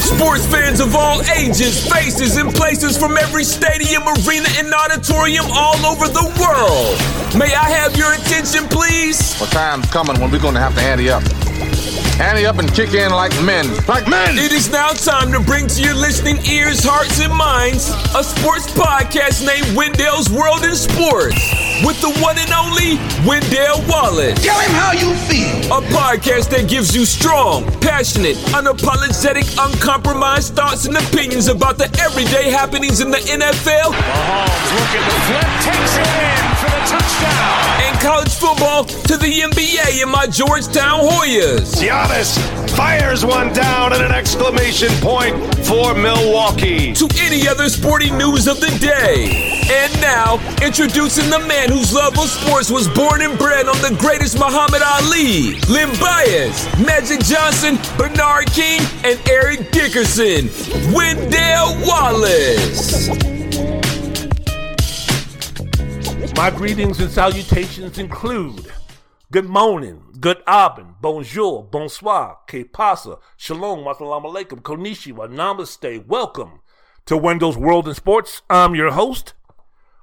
Sports 0.00 0.46
fans 0.46 0.80
of 0.80 0.94
all 0.94 1.22
ages, 1.36 1.86
faces, 1.90 2.36
and 2.36 2.54
places 2.54 2.96
from 2.96 3.16
every 3.18 3.44
stadium, 3.44 4.02
arena, 4.02 4.48
and 4.58 4.72
auditorium 4.72 5.44
all 5.52 5.84
over 5.84 6.06
the 6.06 6.24
world. 6.40 7.38
May 7.38 7.52
I 7.54 7.68
have 7.70 7.96
your 7.96 8.12
attention, 8.14 8.68
please? 8.68 9.36
Well, 9.40 9.50
time's 9.50 9.86
coming 9.90 10.20
when 10.20 10.30
we're 10.30 10.38
going 10.38 10.54
to 10.54 10.60
have 10.60 10.74
to 10.76 10.80
ante 10.82 11.10
up. 11.10 11.22
Ante 12.20 12.46
up 12.46 12.58
and 12.58 12.72
kick 12.72 12.94
in 12.94 13.10
like 13.10 13.32
men. 13.42 13.66
Like 13.86 14.08
men! 14.08 14.38
It 14.38 14.52
is 14.52 14.70
now 14.70 14.90
time 14.90 15.32
to 15.32 15.40
bring 15.40 15.66
to 15.66 15.82
your 15.82 15.94
listening 15.94 16.38
ears, 16.46 16.84
hearts, 16.84 17.20
and 17.20 17.32
minds 17.32 17.90
a 18.14 18.22
sports 18.22 18.70
podcast 18.72 19.44
named 19.44 19.76
Wendell's 19.76 20.30
World 20.30 20.64
in 20.64 20.74
Sports 20.74 21.63
with 21.82 22.00
the 22.00 22.12
one 22.22 22.38
and 22.38 22.52
only 22.52 23.00
Wendell 23.26 23.82
Wallace. 23.88 24.38
Tell 24.44 24.58
him 24.60 24.70
how 24.72 24.92
you 24.92 25.14
feel. 25.26 25.72
A 25.72 25.80
podcast 25.90 26.50
that 26.50 26.68
gives 26.68 26.94
you 26.94 27.04
strong, 27.04 27.64
passionate, 27.80 28.36
unapologetic, 28.54 29.48
uncompromised 29.58 30.54
thoughts 30.54 30.86
and 30.86 30.96
opinions 30.96 31.48
about 31.48 31.78
the 31.78 31.90
everyday 32.00 32.50
happenings 32.50 33.00
in 33.00 33.10
the 33.10 33.18
NFL. 33.18 33.90
Mahomes 33.90 34.70
looking 34.78 35.02
to 35.02 35.18
flip, 35.26 35.48
takes 35.66 35.96
it 35.98 36.06
in 36.06 36.44
for 36.62 36.70
the 36.70 36.82
touchdown. 36.86 37.82
And 37.82 38.00
college 38.00 38.34
football 38.34 38.84
to 38.84 39.16
the 39.16 39.40
NBA 39.40 40.02
in 40.02 40.08
my 40.10 40.26
Georgetown 40.26 41.00
Hoyas. 41.00 41.74
Giannis 41.82 42.63
fires 42.76 43.24
one 43.24 43.52
down 43.52 43.92
and 43.92 44.02
an 44.02 44.12
exclamation 44.12 44.90
point 45.00 45.34
for 45.64 45.94
Milwaukee. 45.94 46.92
To 46.94 47.08
any 47.18 47.46
other 47.48 47.68
sporting 47.68 48.18
news 48.18 48.46
of 48.46 48.60
the 48.60 48.70
day. 48.80 49.60
And 49.70 49.92
now, 50.00 50.38
introducing 50.62 51.30
the 51.30 51.38
man 51.38 51.70
whose 51.70 51.92
love 51.92 52.18
of 52.18 52.28
sports 52.28 52.70
was 52.70 52.88
born 52.88 53.22
and 53.22 53.38
bred 53.38 53.66
on 53.66 53.80
the 53.80 53.96
greatest 53.98 54.38
Muhammad 54.38 54.82
Ali, 54.82 55.58
Len 55.70 55.88
Bias, 56.00 56.66
Magic 56.84 57.20
Johnson, 57.20 57.78
Bernard 57.96 58.46
King, 58.52 58.80
and 59.04 59.20
Eric 59.28 59.70
Dickerson. 59.70 60.50
Wendell 60.92 61.76
Wallace. 61.86 63.08
My 66.36 66.50
greetings 66.50 67.00
and 67.00 67.10
salutations 67.10 67.98
include 67.98 68.72
good 69.30 69.48
morning, 69.48 70.02
good 70.24 70.42
abend, 70.46 70.94
bonjour, 71.02 71.62
bonsoir, 71.64 72.46
que 72.46 72.64
pasa, 72.64 73.18
shalom, 73.36 73.84
assalamu 73.84 74.32
alaikum, 74.32 74.58
konnichiwa, 74.58 75.28
namaste, 75.28 76.02
welcome 76.06 76.60
to 77.04 77.14
Wendell's 77.14 77.58
World 77.58 77.86
in 77.86 77.92
Sports. 77.92 78.40
I'm 78.48 78.74
your 78.74 78.92
host, 78.92 79.34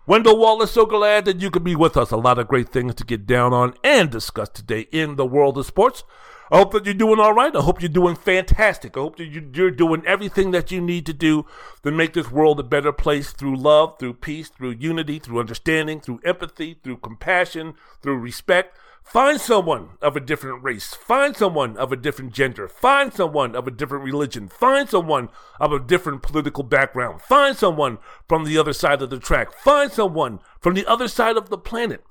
Wendell 0.05 0.38
Wallace. 0.38 0.69
So 0.69 0.86
glad 0.86 1.25
that 1.25 1.41
you 1.41 1.50
could 1.50 1.63
be 1.63 1.75
with 1.75 1.97
us. 1.97 2.11
A 2.11 2.17
lot 2.17 2.38
of 2.38 2.47
great 2.47 2.69
things 2.69 2.94
to 2.95 3.03
get 3.03 3.25
down 3.25 3.52
on 3.52 3.73
and 3.83 4.11
discuss 4.11 4.50
today 4.50 4.81
in 4.91 5.16
the 5.16 5.25
world 5.25 5.58
of 5.58 5.66
sports. 5.66 6.03
I 6.52 6.58
hope 6.58 6.73
that 6.73 6.85
you're 6.85 6.94
doing 6.94 7.19
all 7.19 7.33
right. 7.33 7.56
I 7.56 7.61
hope 7.61 7.81
you're 7.81 7.89
doing 7.89 8.16
fantastic. 8.16 8.95
I 8.95 9.00
hope 9.00 9.16
that 9.16 9.25
you're 9.25 9.72
doing 9.72 10.03
everything 10.06 10.52
that 10.52 10.69
you 10.69 10.81
need 10.81 11.08
to 11.08 11.13
do 11.13 11.47
to 11.81 11.91
make 11.91 12.13
this 12.13 12.30
world 12.30 12.59
a 12.59 12.63
better 12.63 12.91
place 12.91 13.31
through 13.31 13.56
love, 13.56 13.97
through 13.97 14.16
peace, 14.16 14.50
through 14.50 14.75
unity, 14.78 15.17
through 15.17 15.39
understanding, 15.39 16.00
through 16.00 16.19
empathy, 16.23 16.78
through 16.83 16.97
compassion, 16.97 17.73
through 18.03 18.17
respect. 18.17 18.78
Find 19.11 19.41
someone 19.41 19.89
of 20.01 20.15
a 20.15 20.21
different 20.21 20.63
race. 20.63 20.93
Find 20.93 21.35
someone 21.35 21.75
of 21.75 21.91
a 21.91 21.97
different 21.97 22.31
gender. 22.31 22.69
Find 22.69 23.13
someone 23.13 23.57
of 23.57 23.67
a 23.67 23.71
different 23.71 24.05
religion. 24.05 24.47
Find 24.47 24.87
someone 24.87 25.27
of 25.59 25.73
a 25.73 25.81
different 25.81 26.21
political 26.21 26.63
background. 26.63 27.21
Find 27.21 27.57
someone 27.57 27.97
from 28.29 28.45
the 28.45 28.57
other 28.57 28.71
side 28.71 29.01
of 29.01 29.09
the 29.09 29.19
track. 29.19 29.51
Find 29.51 29.91
someone 29.91 30.39
from 30.61 30.75
the 30.75 30.85
other 30.85 31.09
side 31.09 31.35
of 31.35 31.49
the 31.49 31.57
planet 31.57 32.05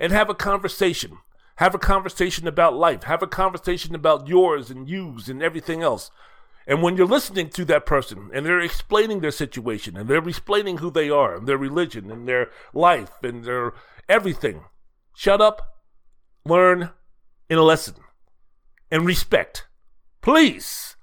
and 0.00 0.14
have 0.14 0.30
a 0.30 0.34
conversation. 0.34 1.18
Have 1.56 1.74
a 1.74 1.78
conversation 1.78 2.48
about 2.48 2.74
life. 2.74 3.02
Have 3.02 3.22
a 3.22 3.26
conversation 3.26 3.94
about 3.94 4.26
yours 4.26 4.70
and 4.70 4.88
yous 4.88 5.28
and 5.28 5.42
everything 5.42 5.82
else. 5.82 6.10
And 6.66 6.82
when 6.82 6.96
you're 6.96 7.06
listening 7.06 7.50
to 7.50 7.66
that 7.66 7.84
person 7.84 8.30
and 8.32 8.46
they're 8.46 8.60
explaining 8.60 9.20
their 9.20 9.30
situation 9.30 9.94
and 9.94 10.08
they're 10.08 10.26
explaining 10.26 10.78
who 10.78 10.90
they 10.90 11.10
are 11.10 11.36
and 11.36 11.46
their 11.46 11.58
religion 11.58 12.10
and 12.10 12.26
their 12.26 12.50
life 12.72 13.12
and 13.22 13.44
their 13.44 13.74
everything, 14.08 14.64
shut 15.14 15.42
up, 15.42 15.75
learn, 16.46 16.90
in 17.48 17.58
a 17.58 17.62
lesson 17.62 17.94
and 18.90 19.06
respect. 19.06 19.66
Please. 20.20 20.96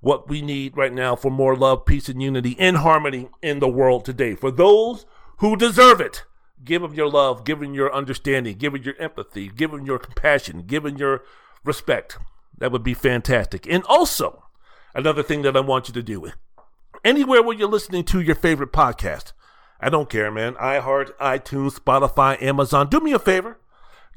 What 0.00 0.28
we 0.28 0.40
need 0.40 0.76
right 0.76 0.92
now 0.92 1.14
for 1.14 1.30
more 1.30 1.54
love, 1.54 1.84
peace, 1.84 2.08
and 2.08 2.22
unity 2.22 2.56
and 2.58 2.78
harmony 2.78 3.28
in 3.42 3.58
the 3.58 3.68
world 3.68 4.04
today. 4.04 4.34
For 4.34 4.50
those 4.50 5.04
who 5.38 5.56
deserve 5.56 6.00
it. 6.00 6.24
Give 6.62 6.82
them 6.82 6.94
your 6.94 7.08
love, 7.08 7.44
give 7.44 7.60
them 7.60 7.72
your 7.72 7.92
understanding, 7.94 8.56
give 8.58 8.74
them 8.74 8.82
your 8.82 8.96
empathy, 8.98 9.48
give 9.48 9.70
them 9.70 9.86
your 9.86 9.98
compassion, 9.98 10.64
give 10.66 10.82
them 10.82 10.98
your 10.98 11.22
respect. 11.64 12.18
That 12.58 12.72
would 12.72 12.82
be 12.82 12.92
fantastic. 12.92 13.66
And 13.66 13.82
also, 13.84 14.44
another 14.94 15.22
thing 15.22 15.40
that 15.42 15.56
I 15.56 15.60
want 15.60 15.88
you 15.88 15.94
to 15.94 16.02
do 16.02 16.30
anywhere 17.04 17.42
where 17.42 17.56
you're 17.56 17.68
listening 17.68 18.04
to 18.04 18.20
your 18.20 18.34
favorite 18.34 18.72
podcast, 18.72 19.32
I 19.80 19.88
don't 19.88 20.10
care, 20.10 20.30
man. 20.30 20.54
iHeart, 20.54 21.16
iTunes, 21.16 21.78
Spotify, 21.78 22.40
Amazon. 22.42 22.88
Do 22.88 23.00
me 23.00 23.12
a 23.12 23.18
favor. 23.18 23.58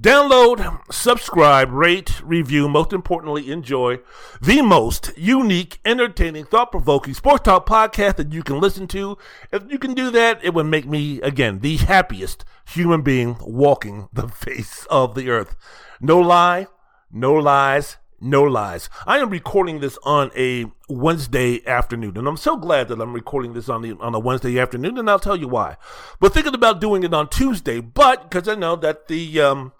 Download, 0.04 0.82
subscribe, 0.92 1.72
rate, 1.72 2.22
review, 2.26 2.68
most 2.68 2.92
importantly, 2.92 3.50
enjoy 3.50 4.00
the 4.42 4.62
most 4.62 5.14
unique, 5.16 5.80
entertaining, 5.86 6.44
thought 6.44 6.72
provoking 6.72 7.14
sports 7.14 7.44
talk 7.44 7.66
podcast 7.66 8.18
that 8.18 8.34
you 8.34 8.44
can 8.44 8.60
listen 8.60 8.86
to. 8.88 9.18
If 9.54 9.64
you 9.72 9.80
can 9.80 9.94
do 9.94 10.12
that, 10.12 10.44
it 10.44 10.54
would 10.54 10.66
make 10.66 10.86
me, 10.86 11.22
again, 11.22 11.60
the 11.60 11.78
happiest 11.78 12.44
human 12.66 13.02
being 13.02 13.38
walking 13.40 14.10
the 14.12 14.28
face 14.46 14.86
of 14.90 15.16
the 15.16 15.30
earth. 15.30 15.56
No 16.02 16.20
lie, 16.20 16.68
no 17.10 17.34
lies, 17.36 17.96
no 18.20 18.44
lies. 18.44 18.90
I 19.08 19.20
am 19.20 19.30
recording 19.30 19.80
this 19.80 19.98
on 20.04 20.32
a 20.36 20.66
Wednesday 20.90 21.66
afternoon, 21.66 22.18
and 22.18 22.28
I'm 22.28 22.36
so 22.36 22.58
glad 22.58 22.90
that 22.90 23.00
I'm 23.00 23.14
recording 23.14 23.54
this 23.54 23.70
on 23.70 23.82
the 23.82 23.94
on 24.02 24.14
a 24.14 24.20
Wednesday 24.20 24.60
afternoon, 24.60 24.98
and 24.98 25.10
I'll 25.10 25.18
tell 25.18 25.38
you 25.38 25.48
why. 25.48 25.78
But 26.20 26.34
thinking 26.34 26.56
about 26.56 26.82
doing 26.82 27.04
it 27.04 27.14
on 27.14 27.30
Tuesday, 27.30 27.80
but 27.80 28.30
because 28.30 28.50
I 28.50 28.56
know 28.56 28.76
that 28.76 29.08
the 29.08 29.40
um, 29.40 29.72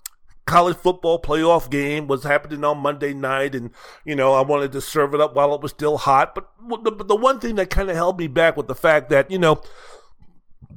college 0.46 0.78
football 0.78 1.22
playoff 1.22 1.70
game 1.70 2.08
was 2.08 2.24
happening 2.24 2.64
on 2.64 2.78
Monday 2.80 3.14
night, 3.14 3.56
and 3.56 3.72
you 4.06 4.16
know 4.16 4.34
I 4.34 4.42
wanted 4.42 4.72
to 4.74 4.82
serve 4.82 5.14
it 5.14 5.22
up 5.22 5.36
while 5.36 5.54
it 5.54 5.62
was 5.62 5.72
still 5.72 5.98
hot. 5.98 6.36
But 6.36 6.50
the, 6.84 6.92
the 6.92 7.16
one 7.16 7.40
thing 7.40 7.56
that 7.56 7.70
kind 7.70 7.90
of 7.90 7.96
held 7.96 8.20
me 8.20 8.28
back 8.28 8.58
with 8.58 8.68
the 8.68 8.76
fact 8.76 9.10
that 9.10 9.32
you 9.32 9.40
know 9.40 9.62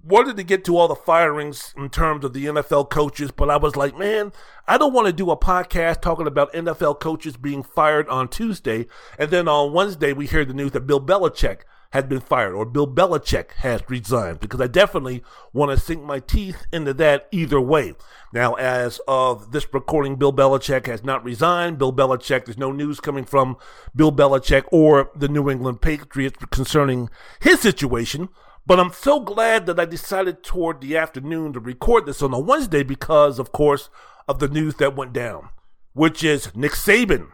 wanted 0.05 0.37
to 0.37 0.45
get 0.45 0.65
to 0.65 0.77
all 0.77 0.87
the 0.87 0.95
firings 0.95 1.75
in 1.77 1.91
terms 1.91 2.25
of 2.25 2.33
the 2.33 2.47
NFL 2.47 2.91
coaches, 2.91 3.33
but 3.33 3.51
I 3.51 3.57
was 3.57 3.75
like, 3.75 3.99
man, 3.99 4.33
I 4.69 4.79
don't 4.79 4.93
want 4.93 5.09
to 5.09 5.13
do 5.13 5.33
a 5.33 5.37
podcast 5.37 6.01
talking 6.01 6.29
about 6.29 6.53
NFL 6.53 7.01
coaches 7.01 7.37
being 7.37 7.65
fired 7.65 8.09
on 8.09 8.29
Tuesday, 8.29 8.87
and 9.19 9.31
then 9.31 9.49
on 9.49 9.73
Wednesday 9.73 10.13
we 10.13 10.27
hear 10.27 10.45
the 10.45 10.55
news 10.55 10.73
that 10.73 10.87
Bill 10.87 11.01
Belichick 11.01 11.63
had 11.91 12.09
been 12.09 12.21
fired 12.21 12.55
or 12.55 12.65
Bill 12.65 12.87
Belichick 12.87 13.53
has 13.59 13.83
resigned 13.89 14.41
because 14.41 14.61
I 14.61 14.67
definitely 14.67 15.23
want 15.53 15.71
to 15.71 15.85
sink 15.85 16.03
my 16.03 16.21
teeth 16.21 16.67
into 16.73 16.93
that 16.95 17.29
either 17.33 17.61
way. 17.61 17.95
Now, 18.33 18.55
as 18.55 19.01
of 19.07 19.53
this 19.53 19.73
recording, 19.73 20.17
Bill 20.17 20.33
Belichick 20.33 20.87
has 20.87 21.05
not 21.05 21.25
resigned. 21.25 21.79
Bill 21.79 21.93
Belichick, 21.93 22.45
there's 22.45 22.59
no 22.59 22.73
news 22.73 23.01
coming 23.01 23.25
from 23.25 23.57
Bill 23.95 24.13
Belichick 24.13 24.65
or 24.73 25.11
the 25.15 25.29
New 25.29 25.49
England 25.49 25.81
Patriots 25.81 26.45
concerning 26.51 27.09
his 27.41 27.61
situation. 27.61 28.29
But 28.67 28.81
I'm 28.81 28.93
so 28.93 29.21
glad 29.21 29.67
that 29.67 29.79
I 29.79 29.85
decided 29.85 30.43
toward 30.43 30.81
the 30.81 30.97
afternoon 30.97 31.53
to 31.53 31.61
record 31.61 32.05
this 32.05 32.21
on 32.21 32.35
a 32.35 32.41
Wednesday 32.41 32.83
because, 32.83 33.39
of 33.39 33.53
course, 33.53 33.89
of 34.27 34.41
the 34.41 34.49
news 34.49 34.75
that 34.77 34.97
went 34.97 35.13
down, 35.13 35.51
which 35.93 36.25
is 36.25 36.55
Nick 36.57 36.73
Saban, 36.73 37.29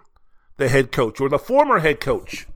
the 0.59 0.69
head 0.69 0.93
coach 0.93 1.21
or 1.21 1.31
the 1.31 1.39
former 1.39 1.79
head 1.79 2.01
coach 2.01 2.47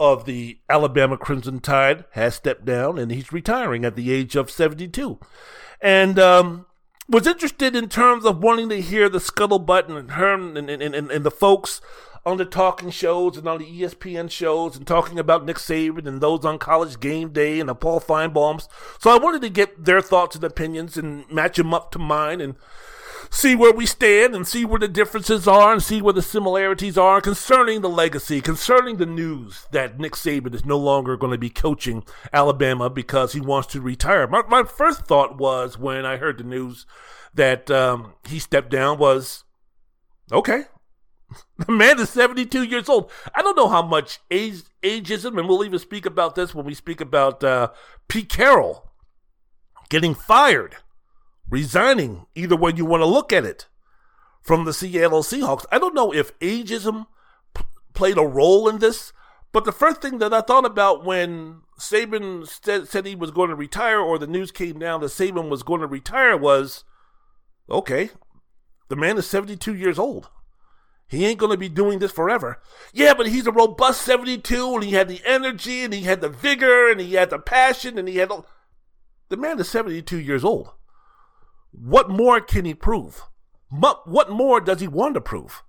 of 0.00 0.24
the 0.24 0.58
Alabama 0.68 1.16
Crimson 1.16 1.60
Tide, 1.60 2.04
has 2.12 2.34
stepped 2.34 2.64
down 2.64 2.98
and 2.98 3.10
he's 3.10 3.32
retiring 3.32 3.84
at 3.84 3.96
the 3.96 4.12
age 4.12 4.36
of 4.36 4.50
72. 4.50 5.18
And 5.80 6.18
um, 6.18 6.66
was 7.08 7.26
interested 7.26 7.76
in 7.76 7.88
terms 7.88 8.24
of 8.24 8.42
wanting 8.42 8.68
to 8.70 8.80
hear 8.80 9.08
the 9.08 9.18
scuttlebutt 9.18 9.88
and 9.88 10.12
her 10.12 10.34
and, 10.34 10.56
and, 10.56 10.82
and, 10.82 11.10
and 11.10 11.24
the 11.24 11.30
folks 11.30 11.80
on 12.24 12.36
the 12.36 12.44
talking 12.44 12.90
shows 12.90 13.36
and 13.36 13.48
on 13.48 13.58
the 13.58 13.80
ESPN 13.80 14.30
shows 14.30 14.76
and 14.76 14.86
talking 14.86 15.18
about 15.18 15.44
Nick 15.44 15.56
Saban 15.56 16.06
and 16.06 16.20
those 16.20 16.44
on 16.44 16.58
College 16.58 17.00
Game 17.00 17.30
Day 17.30 17.58
and 17.58 17.68
the 17.68 17.74
Paul 17.74 18.00
Finebaums. 18.00 18.68
So 19.00 19.10
I 19.10 19.18
wanted 19.18 19.42
to 19.42 19.48
get 19.48 19.84
their 19.84 20.00
thoughts 20.00 20.36
and 20.36 20.44
opinions 20.44 20.96
and 20.96 21.28
match 21.30 21.56
them 21.56 21.74
up 21.74 21.90
to 21.92 21.98
mine 21.98 22.40
and 22.40 22.54
see 23.32 23.56
where 23.56 23.72
we 23.72 23.86
stand 23.86 24.34
and 24.34 24.46
see 24.46 24.62
where 24.62 24.78
the 24.78 24.86
differences 24.86 25.48
are 25.48 25.72
and 25.72 25.82
see 25.82 26.02
where 26.02 26.12
the 26.12 26.20
similarities 26.20 26.98
are 26.98 27.20
concerning 27.20 27.80
the 27.80 27.88
legacy, 27.88 28.42
concerning 28.42 28.98
the 28.98 29.06
news 29.06 29.66
that 29.72 29.98
Nick 29.98 30.12
Saban 30.12 30.54
is 30.54 30.66
no 30.66 30.76
longer 30.76 31.16
going 31.16 31.32
to 31.32 31.38
be 31.38 31.48
coaching 31.48 32.04
Alabama 32.30 32.90
because 32.90 33.32
he 33.32 33.40
wants 33.40 33.68
to 33.68 33.80
retire. 33.80 34.28
My, 34.28 34.42
my 34.48 34.64
first 34.64 35.06
thought 35.06 35.38
was 35.38 35.78
when 35.78 36.04
I 36.04 36.18
heard 36.18 36.38
the 36.38 36.44
news 36.44 36.84
that 37.32 37.70
um, 37.70 38.12
he 38.28 38.38
stepped 38.38 38.70
down 38.70 38.98
was, 38.98 39.44
okay, 40.30 40.64
the 41.58 41.72
man 41.72 41.98
is 41.98 42.10
72 42.10 42.64
years 42.64 42.90
old. 42.90 43.10
I 43.34 43.40
don't 43.40 43.56
know 43.56 43.68
how 43.68 43.82
much 43.82 44.20
age, 44.30 44.60
ageism, 44.82 45.38
and 45.38 45.48
we'll 45.48 45.64
even 45.64 45.78
speak 45.78 46.04
about 46.04 46.34
this 46.34 46.54
when 46.54 46.66
we 46.66 46.74
speak 46.74 47.00
about 47.00 47.42
uh, 47.42 47.70
Pete 48.08 48.28
Carroll 48.28 48.90
getting 49.88 50.14
fired, 50.14 50.76
resigning, 51.52 52.24
either 52.34 52.56
way 52.56 52.72
you 52.74 52.86
want 52.86 53.02
to 53.02 53.06
look 53.06 53.30
at 53.30 53.44
it, 53.44 53.66
from 54.40 54.64
the 54.64 54.72
Seattle 54.72 55.22
Seahawks. 55.22 55.66
I 55.70 55.78
don't 55.78 55.94
know 55.94 56.12
if 56.12 56.36
ageism 56.38 57.06
p- 57.54 57.64
played 57.92 58.16
a 58.16 58.22
role 58.22 58.70
in 58.70 58.78
this, 58.78 59.12
but 59.52 59.66
the 59.66 59.70
first 59.70 60.00
thing 60.00 60.16
that 60.18 60.32
I 60.32 60.40
thought 60.40 60.64
about 60.64 61.04
when 61.04 61.60
Saban 61.78 62.48
said, 62.48 62.88
said 62.88 63.04
he 63.04 63.14
was 63.14 63.30
going 63.30 63.50
to 63.50 63.54
retire, 63.54 64.00
or 64.00 64.18
the 64.18 64.26
news 64.26 64.50
came 64.50 64.78
down 64.78 65.02
that 65.02 65.08
Saban 65.08 65.50
was 65.50 65.62
going 65.62 65.82
to 65.82 65.86
retire, 65.86 66.38
was 66.38 66.84
okay, 67.68 68.08
the 68.88 68.96
man 68.96 69.18
is 69.18 69.26
72 69.26 69.74
years 69.74 69.98
old. 69.98 70.30
He 71.06 71.26
ain't 71.26 71.38
going 71.38 71.52
to 71.52 71.58
be 71.58 71.68
doing 71.68 71.98
this 71.98 72.12
forever. 72.12 72.62
Yeah, 72.94 73.12
but 73.12 73.28
he's 73.28 73.46
a 73.46 73.52
robust 73.52 74.00
72 74.00 74.74
and 74.76 74.82
he 74.82 74.92
had 74.92 75.08
the 75.08 75.20
energy 75.26 75.84
and 75.84 75.92
he 75.92 76.04
had 76.04 76.22
the 76.22 76.30
vigor 76.30 76.90
and 76.90 76.98
he 76.98 77.12
had 77.12 77.28
the 77.28 77.38
passion 77.38 77.98
and 77.98 78.08
he 78.08 78.16
had. 78.16 78.30
All... 78.30 78.46
The 79.28 79.36
man 79.36 79.60
is 79.60 79.68
72 79.68 80.18
years 80.18 80.42
old. 80.42 80.72
What 81.72 82.08
more 82.08 82.40
can 82.40 82.64
he 82.64 82.74
prove? 82.74 83.22
What 83.70 84.30
more 84.30 84.60
does 84.60 84.80
he 84.80 84.88
want 84.88 85.14
to 85.14 85.20
prove? 85.20 85.62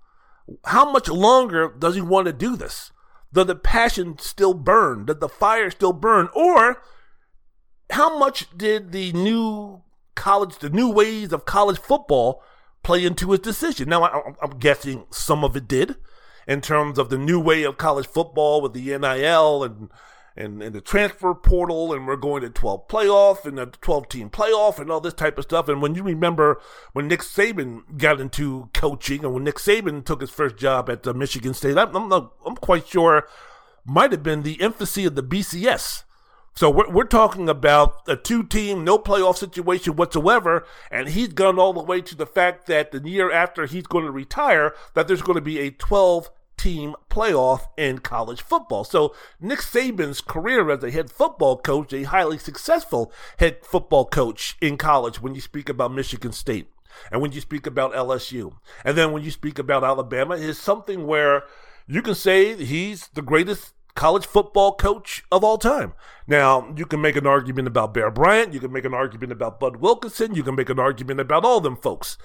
How 0.66 0.90
much 0.90 1.08
longer 1.08 1.74
does 1.78 1.94
he 1.94 2.00
want 2.00 2.26
to 2.26 2.32
do 2.32 2.56
this? 2.56 2.92
Does 3.32 3.46
the 3.46 3.56
passion 3.56 4.18
still 4.18 4.54
burn? 4.54 5.06
Does 5.06 5.18
the 5.18 5.28
fire 5.28 5.70
still 5.70 5.92
burn? 5.92 6.28
Or 6.34 6.82
how 7.90 8.18
much 8.18 8.46
did 8.56 8.92
the 8.92 9.12
new 9.12 9.82
college, 10.14 10.58
the 10.58 10.70
new 10.70 10.90
ways 10.90 11.32
of 11.32 11.44
college 11.44 11.78
football 11.78 12.42
play 12.82 13.04
into 13.04 13.32
his 13.32 13.40
decision. 13.40 13.88
Now, 13.88 14.04
I, 14.04 14.34
am 14.42 14.58
guessing 14.58 15.06
some 15.10 15.42
of 15.42 15.56
it 15.56 15.66
did 15.66 15.96
in 16.46 16.60
terms 16.60 16.98
of 16.98 17.08
the 17.08 17.18
new 17.18 17.40
way 17.40 17.64
of 17.64 17.78
college 17.78 18.06
football 18.06 18.60
with 18.60 18.74
the 18.74 18.96
NIL 18.96 19.64
and, 19.64 19.90
and, 20.36 20.62
and 20.62 20.74
the 20.74 20.80
transfer 20.80 21.34
portal, 21.34 21.92
and 21.92 22.06
we're 22.06 22.16
going 22.16 22.42
to 22.42 22.50
12 22.50 22.88
playoff 22.88 23.44
and 23.44 23.58
a 23.58 23.66
12 23.66 24.08
team 24.08 24.30
playoff 24.30 24.78
and 24.78 24.90
all 24.90 25.00
this 25.00 25.14
type 25.14 25.38
of 25.38 25.44
stuff. 25.44 25.68
And 25.68 25.80
when 25.80 25.94
you 25.94 26.02
remember 26.02 26.60
when 26.92 27.08
Nick 27.08 27.20
Saban 27.20 27.98
got 27.98 28.20
into 28.20 28.68
coaching 28.74 29.24
and 29.24 29.32
when 29.32 29.44
Nick 29.44 29.56
Saban 29.56 30.04
took 30.04 30.20
his 30.20 30.30
first 30.30 30.56
job 30.56 30.90
at 30.90 31.06
uh, 31.06 31.12
Michigan 31.12 31.54
State, 31.54 31.78
I'm, 31.78 31.94
I'm, 31.94 32.30
I'm 32.44 32.56
quite 32.56 32.86
sure 32.86 33.28
might 33.84 34.12
have 34.12 34.22
been 34.22 34.42
the 34.42 34.54
infancy 34.54 35.04
of 35.04 35.14
the 35.14 35.22
BCS 35.22 36.04
so 36.56 36.70
we're, 36.70 36.88
we're 36.88 37.04
talking 37.04 37.48
about 37.48 38.02
a 38.06 38.16
two 38.16 38.44
team, 38.44 38.84
no 38.84 38.98
playoff 38.98 39.36
situation 39.36 39.96
whatsoever. 39.96 40.64
And 40.90 41.08
he's 41.08 41.28
gone 41.28 41.58
all 41.58 41.72
the 41.72 41.82
way 41.82 42.00
to 42.02 42.14
the 42.14 42.26
fact 42.26 42.66
that 42.66 42.92
the 42.92 43.00
year 43.08 43.32
after 43.32 43.66
he's 43.66 43.86
going 43.86 44.04
to 44.04 44.12
retire, 44.12 44.74
that 44.94 45.08
there's 45.08 45.22
going 45.22 45.36
to 45.36 45.42
be 45.42 45.58
a 45.58 45.70
12 45.70 46.30
team 46.64 46.94
playoff 47.10 47.66
in 47.76 47.98
college 47.98 48.40
football. 48.40 48.84
So 48.84 49.14
Nick 49.38 49.58
Saban's 49.58 50.22
career 50.22 50.70
as 50.70 50.82
a 50.82 50.90
head 50.90 51.10
football 51.10 51.58
coach, 51.58 51.92
a 51.92 52.04
highly 52.04 52.38
successful 52.38 53.12
head 53.38 53.58
football 53.62 54.06
coach 54.06 54.56
in 54.62 54.78
college 54.78 55.20
when 55.20 55.34
you 55.34 55.42
speak 55.42 55.68
about 55.68 55.92
Michigan 55.92 56.32
State 56.32 56.70
and 57.12 57.20
when 57.20 57.32
you 57.32 57.42
speak 57.42 57.66
about 57.66 57.92
LSU. 57.92 58.54
And 58.82 58.96
then 58.96 59.12
when 59.12 59.22
you 59.22 59.30
speak 59.30 59.58
about 59.58 59.84
Alabama 59.84 60.36
is 60.36 60.58
something 60.58 61.06
where 61.06 61.42
you 61.86 62.00
can 62.00 62.14
say 62.14 62.56
he's 62.56 63.08
the 63.08 63.20
greatest 63.20 63.74
college 63.94 64.24
football 64.24 64.74
coach 64.74 65.22
of 65.30 65.44
all 65.44 65.58
time. 65.58 65.92
Now, 66.26 66.72
you 66.74 66.86
can 66.86 67.02
make 67.02 67.16
an 67.16 67.26
argument 67.26 67.68
about 67.68 67.92
Bear 67.92 68.10
Bryant, 68.10 68.54
you 68.54 68.60
can 68.60 68.72
make 68.72 68.86
an 68.86 68.94
argument 68.94 69.32
about 69.32 69.60
Bud 69.60 69.76
Wilkinson, 69.76 70.34
you 70.34 70.42
can 70.42 70.54
make 70.54 70.70
an 70.70 70.80
argument 70.80 71.20
about 71.20 71.44
all 71.44 71.60
them 71.60 71.76
folks. 71.76 72.16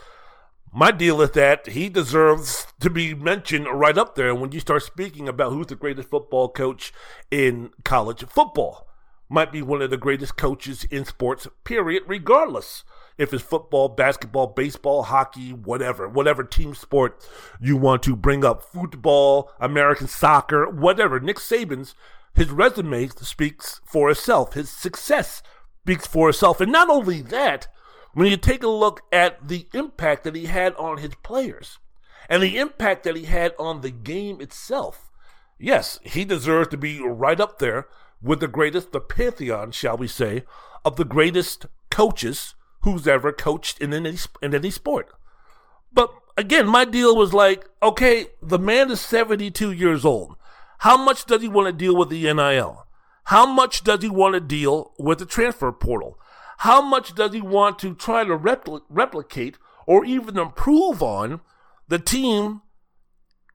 My 0.71 0.91
deal 0.91 1.21
is 1.21 1.31
that 1.31 1.67
he 1.67 1.89
deserves 1.89 2.67
to 2.79 2.89
be 2.89 3.13
mentioned 3.15 3.67
right 3.71 3.97
up 3.97 4.15
there 4.15 4.35
when 4.35 4.51
you 4.51 4.59
start 4.59 4.83
speaking 4.83 5.27
about 5.27 5.51
who's 5.51 5.67
the 5.67 5.75
greatest 5.75 6.09
football 6.09 6.47
coach 6.49 6.93
in 7.31 7.71
college 7.83 8.23
football. 8.27 8.87
Might 9.27 9.51
be 9.51 9.61
one 9.61 9.81
of 9.81 9.89
the 9.89 9.97
greatest 9.97 10.37
coaches 10.37 10.85
in 10.85 11.05
sports, 11.05 11.47
period, 11.63 12.03
regardless 12.07 12.83
if 13.17 13.33
it's 13.33 13.43
football, 13.43 13.89
basketball, 13.89 14.47
baseball, 14.47 15.03
hockey, 15.03 15.51
whatever, 15.51 16.07
whatever 16.07 16.43
team 16.43 16.73
sport 16.73 17.27
you 17.59 17.75
want 17.75 18.01
to 18.03 18.15
bring 18.15 18.45
up, 18.45 18.63
football, 18.63 19.51
American 19.59 20.07
soccer, 20.07 20.69
whatever. 20.69 21.19
Nick 21.19 21.37
Saban's 21.37 21.95
his 22.35 22.49
resume 22.51 23.07
speaks 23.07 23.81
for 23.85 24.09
itself. 24.09 24.53
His 24.53 24.69
success 24.69 25.41
speaks 25.81 26.07
for 26.07 26.29
itself. 26.29 26.61
And 26.61 26.71
not 26.71 26.89
only 26.89 27.21
that, 27.21 27.67
when 28.13 28.27
you 28.27 28.37
take 28.37 28.63
a 28.63 28.67
look 28.67 29.01
at 29.11 29.47
the 29.47 29.67
impact 29.73 30.23
that 30.23 30.35
he 30.35 30.45
had 30.45 30.75
on 30.75 30.97
his 30.97 31.15
players 31.23 31.77
and 32.29 32.41
the 32.41 32.57
impact 32.57 33.03
that 33.03 33.15
he 33.15 33.25
had 33.25 33.53
on 33.59 33.81
the 33.81 33.91
game 33.91 34.41
itself, 34.41 35.11
yes, 35.57 35.99
he 36.03 36.25
deserves 36.25 36.69
to 36.69 36.77
be 36.77 37.01
right 37.01 37.39
up 37.39 37.59
there 37.59 37.87
with 38.21 38.39
the 38.39 38.47
greatest, 38.47 38.91
the 38.91 38.99
pantheon, 38.99 39.71
shall 39.71 39.97
we 39.97 40.07
say, 40.07 40.43
of 40.83 40.95
the 40.95 41.05
greatest 41.05 41.65
coaches 41.89 42.55
who's 42.81 43.07
ever 43.07 43.31
coached 43.31 43.79
in 43.79 43.93
any 43.93 44.17
in 44.41 44.55
any 44.55 44.71
sport. 44.71 45.09
But 45.91 46.11
again, 46.37 46.67
my 46.67 46.85
deal 46.85 47.15
was 47.15 47.33
like, 47.33 47.69
okay, 47.81 48.27
the 48.41 48.59
man 48.59 48.91
is 48.91 49.01
72 49.01 49.71
years 49.71 50.05
old. 50.05 50.35
How 50.79 50.95
much 50.95 51.25
does 51.25 51.41
he 51.41 51.49
want 51.49 51.67
to 51.67 51.73
deal 51.73 51.95
with 51.95 52.09
the 52.09 52.31
NIL? 52.33 52.85
How 53.25 53.45
much 53.45 53.83
does 53.83 54.01
he 54.01 54.09
want 54.09 54.33
to 54.35 54.39
deal 54.39 54.93
with 54.97 55.19
the 55.19 55.25
transfer 55.25 55.71
portal? 55.71 56.17
How 56.59 56.81
much 56.81 57.15
does 57.15 57.33
he 57.33 57.41
want 57.41 57.79
to 57.79 57.95
try 57.95 58.25
to 58.25 58.37
repl- 58.37 58.81
replicate 58.89 59.57
or 59.87 60.03
even 60.03 60.37
improve 60.37 61.01
on 61.01 61.39
the 61.87 61.99
team 61.99 62.61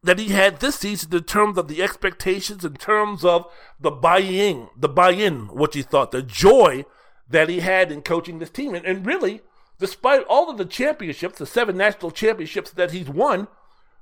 that 0.02 0.18
he 0.18 0.28
had 0.28 0.60
this 0.60 0.76
season 0.76 1.14
in 1.14 1.24
terms 1.24 1.58
of 1.58 1.68
the 1.68 1.82
expectations, 1.82 2.64
in 2.64 2.74
terms 2.74 3.24
of 3.24 3.46
the 3.78 3.90
buy-in, 3.90 4.68
the 4.76 4.88
buy-in, 4.88 5.48
what 5.48 5.74
he 5.74 5.82
thought, 5.82 6.12
the 6.12 6.22
joy 6.22 6.84
that 7.28 7.50
he 7.50 7.60
had 7.60 7.92
in 7.92 8.00
coaching 8.00 8.38
this 8.38 8.50
team. 8.50 8.74
And, 8.74 8.86
and 8.86 9.04
really, 9.04 9.42
despite 9.78 10.24
all 10.24 10.48
of 10.48 10.56
the 10.56 10.64
championships, 10.64 11.38
the 11.38 11.46
seven 11.46 11.76
national 11.76 12.10
championships 12.10 12.70
that 12.70 12.92
he's 12.92 13.08
won, 13.08 13.48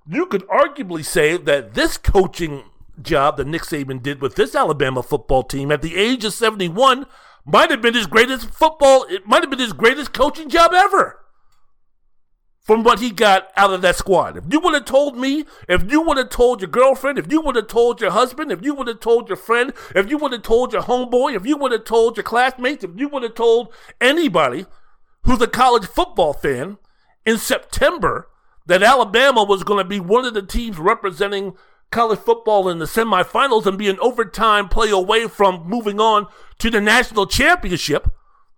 you 0.08 0.26
could 0.26 0.46
arguably 0.46 1.04
say 1.04 1.36
that 1.36 1.74
this 1.74 1.96
coaching 1.96 2.64
job 3.00 3.36
that 3.36 3.46
Nick 3.46 3.62
Saban 3.62 4.00
did 4.00 4.20
with 4.20 4.36
this 4.36 4.54
Alabama 4.54 5.02
football 5.02 5.42
team 5.42 5.72
at 5.72 5.82
the 5.82 5.96
age 5.96 6.24
of 6.24 6.34
71 6.34 7.06
might 7.44 7.70
have 7.70 7.82
been 7.82 7.94
his 7.94 8.06
greatest 8.06 8.50
football, 8.50 9.04
it 9.08 9.26
might 9.26 9.42
have 9.42 9.50
been 9.50 9.58
his 9.58 9.72
greatest 9.72 10.12
coaching 10.12 10.48
job 10.48 10.72
ever 10.72 11.18
from 12.62 12.84
what 12.84 13.00
he 13.00 13.10
got 13.10 13.48
out 13.56 13.72
of 13.72 13.82
that 13.82 13.96
squad. 13.96 14.36
If 14.36 14.44
you 14.50 14.60
would 14.60 14.74
have 14.74 14.84
told 14.84 15.16
me, 15.16 15.44
if 15.68 15.90
you 15.90 16.00
would 16.02 16.16
have 16.16 16.30
told 16.30 16.60
your 16.60 16.70
girlfriend, 16.70 17.18
if 17.18 17.30
you 17.30 17.40
would 17.40 17.56
have 17.56 17.66
told 17.66 18.00
your 18.00 18.12
husband, 18.12 18.52
if 18.52 18.62
you 18.62 18.74
would 18.74 18.86
have 18.86 19.00
told 19.00 19.28
your 19.28 19.36
friend, 19.36 19.72
if 19.96 20.08
you 20.08 20.16
would 20.18 20.32
have 20.32 20.42
told 20.42 20.72
your 20.72 20.82
homeboy, 20.82 21.34
if 21.34 21.44
you 21.44 21.56
would 21.56 21.72
have 21.72 21.84
told 21.84 22.16
your 22.16 22.24
classmates, 22.24 22.84
if 22.84 22.92
you 22.96 23.08
would 23.08 23.24
have 23.24 23.34
told 23.34 23.72
anybody 24.00 24.66
who's 25.24 25.40
a 25.40 25.48
college 25.48 25.86
football 25.86 26.32
fan 26.32 26.78
in 27.26 27.36
September 27.36 28.28
that 28.66 28.82
Alabama 28.82 29.42
was 29.42 29.64
going 29.64 29.82
to 29.82 29.88
be 29.88 29.98
one 29.98 30.24
of 30.24 30.34
the 30.34 30.42
teams 30.42 30.78
representing 30.78 31.54
college 31.92 32.18
football 32.18 32.68
in 32.68 32.78
the 32.78 32.86
semifinals 32.86 33.66
and 33.66 33.78
be 33.78 33.88
an 33.88 34.00
overtime 34.00 34.68
play 34.68 34.90
away 34.90 35.28
from 35.28 35.68
moving 35.68 36.00
on 36.00 36.26
to 36.58 36.70
the 36.70 36.80
national 36.80 37.26
championship, 37.26 38.08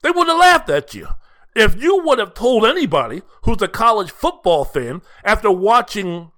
they 0.03 0.11
would 0.11 0.29
have 0.29 0.39
laughed 0.39 0.71
at 0.71 0.95
you. 0.95 1.09
If 1.55 1.81
you 1.81 2.03
would 2.05 2.19
have 2.19 2.35
told 2.35 2.65
anybody 2.65 3.23
who's 3.43 3.63
a 3.63 3.69
college 3.69 4.11
football 4.11 4.65
fan 4.65 5.03
after 5.25 5.51
watching 5.51 6.33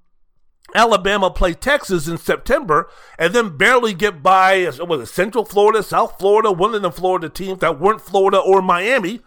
Alabama 0.75 1.31
play 1.31 1.55
Texas 1.55 2.09
in 2.09 2.19
September 2.19 2.89
and 3.19 3.33
then 3.33 3.57
barely 3.57 3.95
get 3.95 4.23
by, 4.23 4.55
it 4.55 5.07
Central 5.07 5.45
Florida, 5.45 5.83
South 5.83 6.19
Florida, 6.19 6.53
one 6.53 6.75
of 6.75 6.83
the 6.83 6.91
Florida 6.91 7.29
teams 7.29 7.61
that 7.61 7.81
weren't 7.81 8.01
Florida 8.01 8.39
or 8.39 8.61
Miami, 8.61 9.21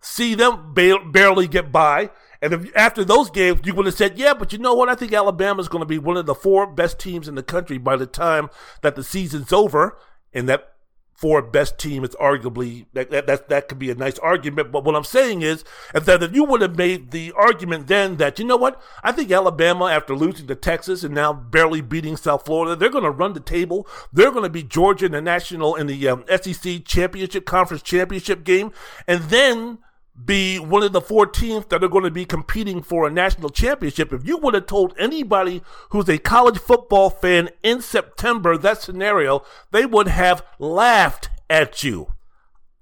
see 0.00 0.34
them 0.34 0.74
ba- 0.74 1.04
barely 1.10 1.48
get 1.48 1.72
by. 1.72 2.10
And 2.40 2.52
if, 2.52 2.76
after 2.76 3.04
those 3.04 3.30
games, 3.30 3.60
you 3.64 3.74
would 3.74 3.86
have 3.86 3.94
said, 3.94 4.18
yeah, 4.18 4.34
but 4.34 4.52
you 4.52 4.58
know 4.58 4.74
what? 4.74 4.88
I 4.88 4.94
think 4.94 5.12
Alabama 5.12 5.60
is 5.60 5.68
going 5.68 5.82
to 5.82 5.86
be 5.86 5.98
one 5.98 6.16
of 6.16 6.26
the 6.26 6.34
four 6.34 6.66
best 6.66 6.98
teams 6.98 7.28
in 7.28 7.34
the 7.34 7.42
country 7.42 7.78
by 7.78 7.96
the 7.96 8.06
time 8.06 8.48
that 8.82 8.94
the 8.94 9.02
season's 9.02 9.52
over. 9.52 9.98
And 10.32 10.48
that 10.48 10.74
four 11.18 11.42
best 11.42 11.78
team, 11.78 12.04
it's 12.04 12.14
arguably 12.16 12.86
that, 12.92 13.10
that 13.10 13.26
that 13.26 13.48
that 13.48 13.68
could 13.68 13.78
be 13.78 13.90
a 13.90 13.94
nice 13.94 14.20
argument. 14.20 14.70
But 14.70 14.84
what 14.84 14.94
I'm 14.94 15.02
saying 15.02 15.42
is, 15.42 15.64
is 15.92 16.04
that 16.04 16.22
if 16.22 16.32
you 16.32 16.44
would 16.44 16.60
have 16.60 16.76
made 16.76 17.10
the 17.10 17.32
argument 17.32 17.88
then 17.88 18.18
that 18.18 18.38
you 18.38 18.44
know 18.44 18.56
what, 18.56 18.80
I 19.02 19.10
think 19.10 19.32
Alabama, 19.32 19.86
after 19.86 20.14
losing 20.14 20.46
to 20.46 20.54
Texas 20.54 21.02
and 21.02 21.12
now 21.12 21.32
barely 21.32 21.80
beating 21.80 22.16
South 22.16 22.44
Florida, 22.46 22.76
they're 22.76 22.88
going 22.88 23.02
to 23.02 23.10
run 23.10 23.32
the 23.32 23.40
table. 23.40 23.88
They're 24.12 24.30
going 24.30 24.44
to 24.44 24.48
be 24.48 24.62
Georgia 24.62 25.06
in 25.06 25.12
the 25.12 25.20
national 25.20 25.74
in 25.74 25.88
the 25.88 26.08
um, 26.08 26.24
SEC 26.40 26.84
championship 26.84 27.44
conference 27.44 27.82
championship 27.82 28.44
game, 28.44 28.70
and 29.08 29.24
then 29.24 29.78
be 30.24 30.58
one 30.58 30.82
of 30.82 30.92
the 30.92 31.00
four 31.00 31.26
teams 31.26 31.66
that 31.66 31.82
are 31.82 31.88
going 31.88 32.04
to 32.04 32.10
be 32.10 32.24
competing 32.24 32.82
for 32.82 33.06
a 33.06 33.10
national 33.10 33.50
championship. 33.50 34.12
If 34.12 34.26
you 34.26 34.36
would 34.38 34.54
have 34.54 34.66
told 34.66 34.94
anybody 34.98 35.62
who's 35.90 36.08
a 36.08 36.18
college 36.18 36.58
football 36.58 37.10
fan 37.10 37.50
in 37.62 37.80
September 37.80 38.56
that 38.58 38.82
scenario, 38.82 39.44
they 39.70 39.86
would 39.86 40.08
have 40.08 40.44
laughed 40.58 41.30
at 41.48 41.82
you. 41.84 42.12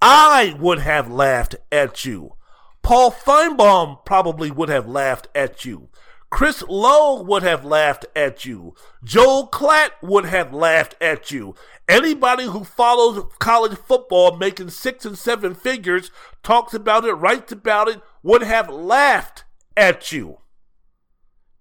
I 0.01 0.57
would 0.59 0.81
have 0.81 1.11
laughed 1.11 1.57
at 1.71 2.05
you. 2.05 2.35
Paul 2.83 3.11
Finebaum 3.11 4.05
probably 4.05 4.51
would 4.51 4.69
have 4.69 4.87
laughed 4.87 5.29
at 5.35 5.65
you. 5.65 5.89
Chris 6.31 6.63
Low 6.69 7.23
would 7.23 7.43
have 7.45 7.65
laughed 7.65 8.05
at 8.15 8.45
you. 8.45 8.75
Joel 9.05 9.49
Klatt 9.49 9.91
would 10.03 10.27
have 10.27 10.53
laughed 10.53 10.95
at 11.01 11.31
you. 11.31 11.55
Anybody 11.89 12.45
who 12.45 12.65
follows 12.65 13.25
college 13.39 13.79
football 13.79 14.37
making 14.37 14.71
six 14.71 15.05
and 15.05 15.17
seven 15.17 15.55
figures, 15.55 16.11
talks 16.43 16.75
about 16.75 17.05
it, 17.05 17.13
writes 17.13 17.53
about 17.53 17.89
it, 17.89 18.01
would 18.23 18.43
have 18.43 18.69
laughed 18.69 19.45
at 19.77 20.11
you. 20.13 20.39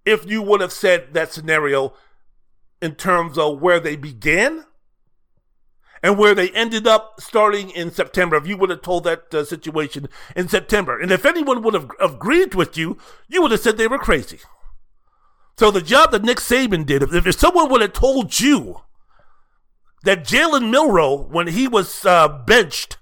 if 0.06 0.24
you 0.30 0.40
would 0.40 0.60
have 0.60 0.72
said 0.72 1.12
that 1.12 1.32
scenario 1.32 1.92
in 2.80 2.94
terms 2.94 3.36
of 3.36 3.60
where 3.60 3.80
they 3.80 3.96
began 3.96 4.64
and 6.02 6.16
where 6.16 6.34
they 6.34 6.50
ended 6.50 6.86
up 6.86 7.20
starting 7.20 7.70
in 7.70 7.90
September. 7.90 8.36
If 8.36 8.46
you 8.46 8.56
would 8.56 8.70
have 8.70 8.82
told 8.82 9.04
that 9.04 9.34
uh, 9.34 9.44
situation 9.44 10.08
in 10.36 10.48
September, 10.48 10.98
and 10.98 11.10
if 11.10 11.26
anyone 11.26 11.62
would 11.62 11.74
have 11.74 11.90
agreed 12.00 12.54
with 12.54 12.76
you, 12.76 12.96
you 13.28 13.42
would 13.42 13.50
have 13.50 13.60
said 13.60 13.76
they 13.76 13.88
were 13.88 13.98
crazy. 13.98 14.38
So 15.58 15.70
the 15.70 15.80
job 15.80 16.12
that 16.12 16.22
Nick 16.22 16.38
Saban 16.38 16.84
did, 16.84 17.02
if, 17.02 17.26
if 17.26 17.38
someone 17.38 17.70
would 17.70 17.80
have 17.80 17.94
told 17.94 18.38
you 18.38 18.82
that 20.04 20.24
Jalen 20.24 20.70
Milroe, 20.70 21.16
when 21.16 21.46
he 21.46 21.66
was 21.66 22.04
uh, 22.04 22.28
benched 22.28 22.98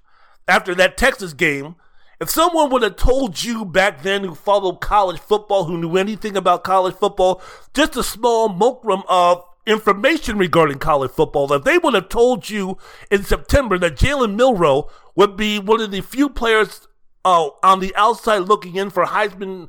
after 0.47 0.73
that 0.75 0.95
Texas 0.95 1.33
game, 1.33 1.75
if 2.21 2.29
someone 2.29 2.69
would 2.69 2.81
have 2.81 2.95
told 2.95 3.43
you 3.43 3.65
back 3.65 4.03
then 4.03 4.23
who 4.23 4.33
followed 4.33 4.79
college 4.79 5.19
football, 5.19 5.65
who 5.65 5.77
knew 5.77 5.97
anything 5.97 6.37
about 6.37 6.63
college 6.63 6.95
football, 6.95 7.41
just 7.73 7.97
a 7.97 8.03
small 8.03 8.47
mulcrum 8.47 9.03
of 9.09 9.43
information 9.67 10.37
regarding 10.37 10.79
college 10.79 11.11
football, 11.11 11.51
if 11.51 11.65
they 11.65 11.77
would 11.77 11.93
have 11.93 12.07
told 12.07 12.49
you 12.49 12.77
in 13.11 13.23
September 13.23 13.77
that 13.77 13.97
Jalen 13.97 14.35
Milroe 14.35 14.89
would 15.13 15.35
be 15.35 15.59
one 15.59 15.81
of 15.81 15.91
the 15.91 15.99
few 15.99 16.29
players 16.29 16.87
uh, 17.25 17.49
on 17.61 17.81
the 17.81 17.93
outside 17.97 18.39
looking 18.39 18.77
in 18.77 18.91
for 18.91 19.05
Heisman 19.05 19.67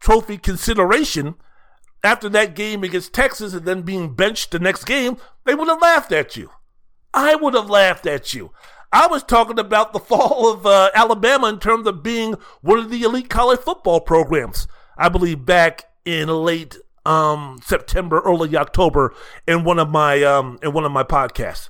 Trophy 0.00 0.38
consideration 0.38 1.36
after 2.06 2.28
that 2.30 2.54
game 2.54 2.84
against 2.84 3.12
Texas 3.12 3.52
and 3.52 3.66
then 3.66 3.82
being 3.82 4.14
benched 4.14 4.50
the 4.50 4.58
next 4.58 4.84
game, 4.84 5.16
they 5.44 5.54
would 5.54 5.68
have 5.68 5.82
laughed 5.82 6.12
at 6.12 6.36
you. 6.36 6.50
I 7.12 7.34
would 7.34 7.54
have 7.54 7.70
laughed 7.70 8.06
at 8.06 8.34
you. 8.34 8.52
I 8.92 9.06
was 9.08 9.22
talking 9.22 9.58
about 9.58 9.92
the 9.92 9.98
fall 10.10 10.52
of 10.52 10.66
uh, 10.66 10.90
Alabama 10.94 11.48
in 11.48 11.58
terms 11.58 11.86
of 11.86 12.02
being 12.02 12.34
one 12.60 12.78
of 12.78 12.90
the 12.90 13.02
elite 13.02 13.28
college 13.28 13.60
football 13.60 14.00
programs. 14.00 14.68
I 14.96 15.08
believe 15.08 15.44
back 15.44 15.84
in 16.04 16.28
late 16.28 16.76
um, 17.04 17.58
September, 17.62 18.20
early 18.20 18.56
October, 18.56 19.14
in 19.46 19.64
one 19.64 19.78
of 19.78 19.90
my 19.90 20.22
um, 20.22 20.58
in 20.62 20.72
one 20.72 20.84
of 20.84 20.92
my 20.92 21.02
podcasts. 21.02 21.68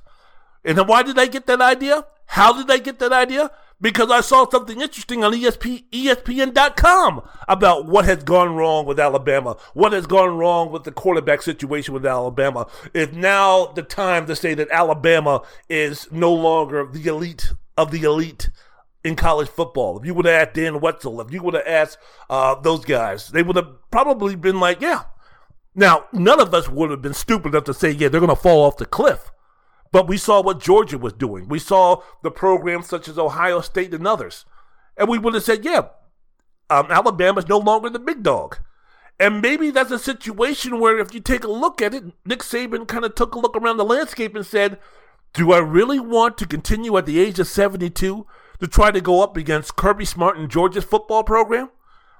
And 0.63 0.77
then 0.77 0.87
why 0.87 1.03
did 1.03 1.17
I 1.19 1.27
get 1.27 1.45
that 1.47 1.61
idea? 1.61 2.05
How 2.27 2.53
did 2.53 2.69
I 2.69 2.77
get 2.77 2.99
that 2.99 3.13
idea? 3.13 3.51
Because 3.79 4.09
I 4.09 4.21
saw 4.21 4.49
something 4.49 4.81
interesting 4.81 5.23
on 5.23 5.33
ESP, 5.33 5.85
ESPN.com 5.91 7.21
about 7.47 7.85
what 7.85 8.05
has 8.05 8.23
gone 8.23 8.55
wrong 8.55 8.87
with 8.87 8.99
Alabama, 8.99 9.55
what 9.73 9.91
has 9.91 10.07
gone 10.07 10.35
wrong 10.35 10.71
with 10.71 10.83
the 10.83 10.91
quarterback 10.91 11.43
situation 11.43 11.93
with 11.93 12.05
Alabama. 12.05 12.65
Is 12.95 13.13
now 13.13 13.67
the 13.67 13.83
time 13.83 14.25
to 14.27 14.35
say 14.35 14.55
that 14.55 14.71
Alabama 14.71 15.43
is 15.69 16.11
no 16.11 16.33
longer 16.33 16.87
the 16.91 17.05
elite 17.05 17.51
of 17.77 17.91
the 17.91 18.01
elite 18.01 18.49
in 19.03 19.15
college 19.15 19.47
football. 19.47 19.99
If 19.99 20.05
you 20.05 20.13
would 20.15 20.25
have 20.25 20.47
asked 20.47 20.55
Dan 20.55 20.79
Wetzel, 20.79 21.21
if 21.21 21.31
you 21.31 21.43
would 21.43 21.53
have 21.53 21.67
asked 21.67 21.97
uh, 22.29 22.55
those 22.55 22.83
guys, 22.83 23.29
they 23.29 23.43
would 23.43 23.55
have 23.55 23.89
probably 23.91 24.35
been 24.35 24.59
like, 24.59 24.81
yeah. 24.81 25.03
Now, 25.75 26.05
none 26.11 26.39
of 26.39 26.53
us 26.55 26.67
would 26.67 26.89
have 26.89 27.03
been 27.03 27.13
stupid 27.13 27.49
enough 27.49 27.65
to 27.65 27.73
say, 27.73 27.91
yeah, 27.91 28.09
they're 28.09 28.19
going 28.19 28.29
to 28.29 28.35
fall 28.35 28.63
off 28.63 28.77
the 28.77 28.85
cliff. 28.87 29.31
But 29.91 30.07
we 30.07 30.17
saw 30.17 30.41
what 30.41 30.61
Georgia 30.61 30.97
was 30.97 31.13
doing. 31.13 31.47
We 31.47 31.59
saw 31.59 32.01
the 32.23 32.31
programs 32.31 32.87
such 32.87 33.07
as 33.07 33.17
Ohio 33.17 33.61
State 33.61 33.93
and 33.93 34.07
others. 34.07 34.45
And 34.97 35.07
we 35.07 35.17
would 35.17 35.33
have 35.33 35.43
said, 35.43 35.63
yeah, 35.63 35.87
um, 36.69 36.87
Alabama's 36.89 37.47
no 37.47 37.57
longer 37.57 37.89
the 37.89 37.99
big 37.99 38.23
dog. 38.23 38.57
And 39.19 39.41
maybe 39.41 39.71
that's 39.71 39.91
a 39.91 39.99
situation 39.99 40.79
where 40.79 40.99
if 40.99 41.13
you 41.13 41.19
take 41.19 41.43
a 41.43 41.51
look 41.51 41.81
at 41.81 41.93
it, 41.93 42.03
Nick 42.25 42.39
Saban 42.39 42.87
kind 42.87 43.05
of 43.05 43.15
took 43.15 43.33
a 43.33 43.39
look 43.39 43.55
around 43.55 43.77
the 43.77 43.85
landscape 43.85 44.35
and 44.35 44.45
said, 44.45 44.77
do 45.33 45.51
I 45.51 45.59
really 45.59 45.99
want 45.99 46.37
to 46.39 46.47
continue 46.47 46.97
at 46.97 47.05
the 47.05 47.19
age 47.19 47.39
of 47.39 47.47
72 47.47 48.25
to 48.59 48.67
try 48.67 48.91
to 48.91 49.01
go 49.01 49.21
up 49.21 49.37
against 49.37 49.75
Kirby 49.75 50.05
Smart 50.05 50.37
and 50.37 50.49
Georgia's 50.49 50.83
football 50.83 51.23
program? 51.23 51.69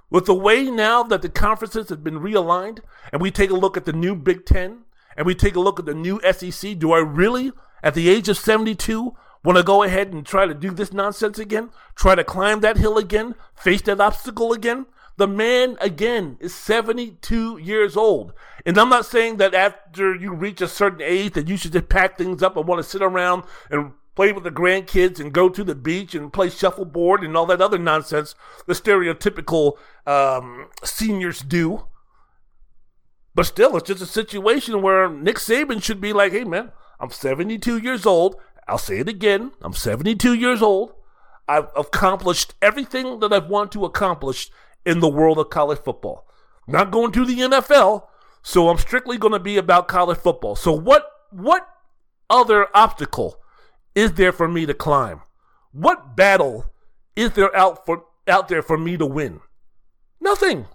With 0.10 0.26
the 0.26 0.34
way 0.34 0.66
now 0.66 1.04
that 1.04 1.22
the 1.22 1.30
conferences 1.30 1.90
have 1.90 2.04
been 2.04 2.20
realigned 2.20 2.80
and 3.12 3.22
we 3.22 3.30
take 3.30 3.50
a 3.50 3.56
look 3.56 3.76
at 3.76 3.86
the 3.86 3.94
new 3.94 4.16
Big 4.16 4.46
Ten 4.46 4.84
and 5.18 5.26
we 5.26 5.36
take 5.36 5.56
a 5.56 5.60
look 5.60 5.80
at 5.80 5.86
the 5.86 5.96
new 5.96 6.22
SEC, 6.32 6.78
do 6.78 6.94
I 6.94 7.00
really, 7.00 7.52
at 7.84 7.96
the 7.96 8.08
age 8.08 8.30
of 8.30 8.38
72, 8.38 9.16
want 9.44 9.58
to 9.58 9.64
go 9.64 9.84
ahead 9.84 10.14
and 10.14 10.26
try 10.26 10.46
to 10.46 10.54
do 10.54 10.72
this 10.72 10.94
nonsense 10.94 11.40
again? 11.40 11.72
Try 11.96 12.16
to 12.16 12.24
climb 12.24 12.62
that 12.62 12.78
hill 12.78 12.98
again? 12.98 13.34
Face 13.56 13.82
that 13.84 14.00
obstacle 14.00 14.54
again? 14.54 14.86
The 15.18 15.28
man, 15.28 15.78
again, 15.82 16.38
is 16.40 16.54
72 16.54 17.58
years 17.58 17.98
old. 17.98 18.34
And 18.66 18.78
I'm 18.78 18.90
not 18.90 19.08
saying 19.08 19.38
that 19.38 19.56
after 19.56 20.16
you 20.16 20.34
reach 20.34 20.62
a 20.62 20.68
certain 20.68 21.02
age 21.02 21.34
that 21.34 21.48
you 21.48 21.58
should 21.58 21.72
just 21.74 21.90
pack 21.90 22.18
things 22.18 22.44
up 22.44 22.56
and 22.56 22.68
want 22.68 22.84
to 22.84 22.88
sit 22.88 23.02
around 23.02 23.44
and 23.72 23.94
play 24.16 24.32
with 24.32 24.44
the 24.44 24.52
grandkids 24.52 25.20
and 25.20 25.34
go 25.34 25.50
to 25.50 25.64
the 25.64 25.76
beach 25.76 26.14
and 26.14 26.32
play 26.32 26.50
shuffleboard 26.50 27.24
and 27.24 27.36
all 27.36 27.46
that 27.48 27.62
other 27.62 27.78
nonsense 27.78 28.36
the 28.68 28.74
stereotypical 28.74 29.78
um, 30.06 30.70
seniors 30.84 31.40
do. 31.40 31.88
But 33.38 33.46
still, 33.46 33.78
it's 33.78 33.88
just 33.88 34.02
a 34.02 34.08
situation 34.08 34.82
where 34.82 35.08
Nick 35.08 35.36
Saban 35.36 35.84
should 35.84 36.02
be 36.02 36.12
like, 36.12 36.32
hey, 36.32 36.44
man, 36.44 36.72
I'm 37.00 37.12
72 37.12 37.78
years 37.78 38.04
old. 38.04 38.36
I'll 38.68 38.80
say 38.80 38.98
it 38.98 39.08
again. 39.08 39.52
I'm 39.62 39.74
72 39.74 40.34
years 40.34 40.64
old. 40.64 40.96
I've 41.48 41.70
accomplished 41.76 42.56
everything 42.64 43.20
that 43.20 43.32
I've 43.32 43.46
wanted 43.46 43.74
to 43.74 43.86
accomplish 43.86 44.50
in 44.88 45.02
the 45.02 45.08
world 45.08 45.38
of 45.38 45.52
college 45.52 45.78
football. 45.84 46.28
Not 46.68 46.90
going 46.90 47.12
to 47.12 47.26
the 47.26 47.42
NFL, 47.42 48.08
so 48.42 48.70
I'm 48.70 48.80
strictly 48.80 49.20
going 49.20 49.34
to 49.34 49.40
be 49.40 49.58
about 49.58 49.88
college 49.88 50.18
football. 50.18 50.56
So 50.56 50.72
what 50.72 51.06
what 51.30 51.70
other 52.32 52.66
obstacle 52.74 53.40
is 53.94 54.14
there 54.14 54.32
for 54.32 54.48
me 54.48 54.66
to 54.66 54.74
climb? 54.74 55.22
What 55.72 56.16
battle 56.16 56.66
is 57.16 57.34
there 57.34 57.56
out 57.56 57.86
for 57.86 58.06
out 58.28 58.48
there 58.48 58.64
for 58.64 58.80
me 58.80 58.98
to 58.98 59.06
win? 59.06 59.42
Nothing. 60.20 60.66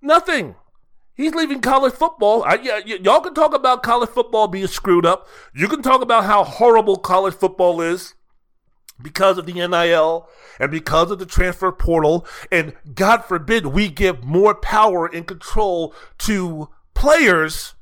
Nothing. 0.00 0.54
He's 1.16 1.34
leaving 1.34 1.60
college 1.60 1.94
football. 1.94 2.42
I, 2.42 2.56
y- 2.56 2.82
y- 2.86 2.98
y'all 3.02 3.20
can 3.20 3.34
talk 3.34 3.54
about 3.54 3.82
college 3.82 4.10
football 4.10 4.48
being 4.48 4.66
screwed 4.66 5.06
up. 5.06 5.28
You 5.54 5.68
can 5.68 5.80
talk 5.82 6.02
about 6.02 6.24
how 6.24 6.42
horrible 6.44 6.96
college 6.96 7.34
football 7.34 7.80
is 7.80 8.14
because 9.00 9.38
of 9.38 9.46
the 9.46 9.52
NIL 9.52 10.28
and 10.58 10.70
because 10.70 11.10
of 11.10 11.18
the 11.18 11.26
transfer 11.26 11.70
portal. 11.70 12.26
And 12.50 12.74
God 12.94 13.24
forbid 13.24 13.66
we 13.66 13.88
give 13.88 14.24
more 14.24 14.54
power 14.54 15.06
and 15.06 15.26
control 15.26 15.94
to 16.18 16.68
players 16.94 17.74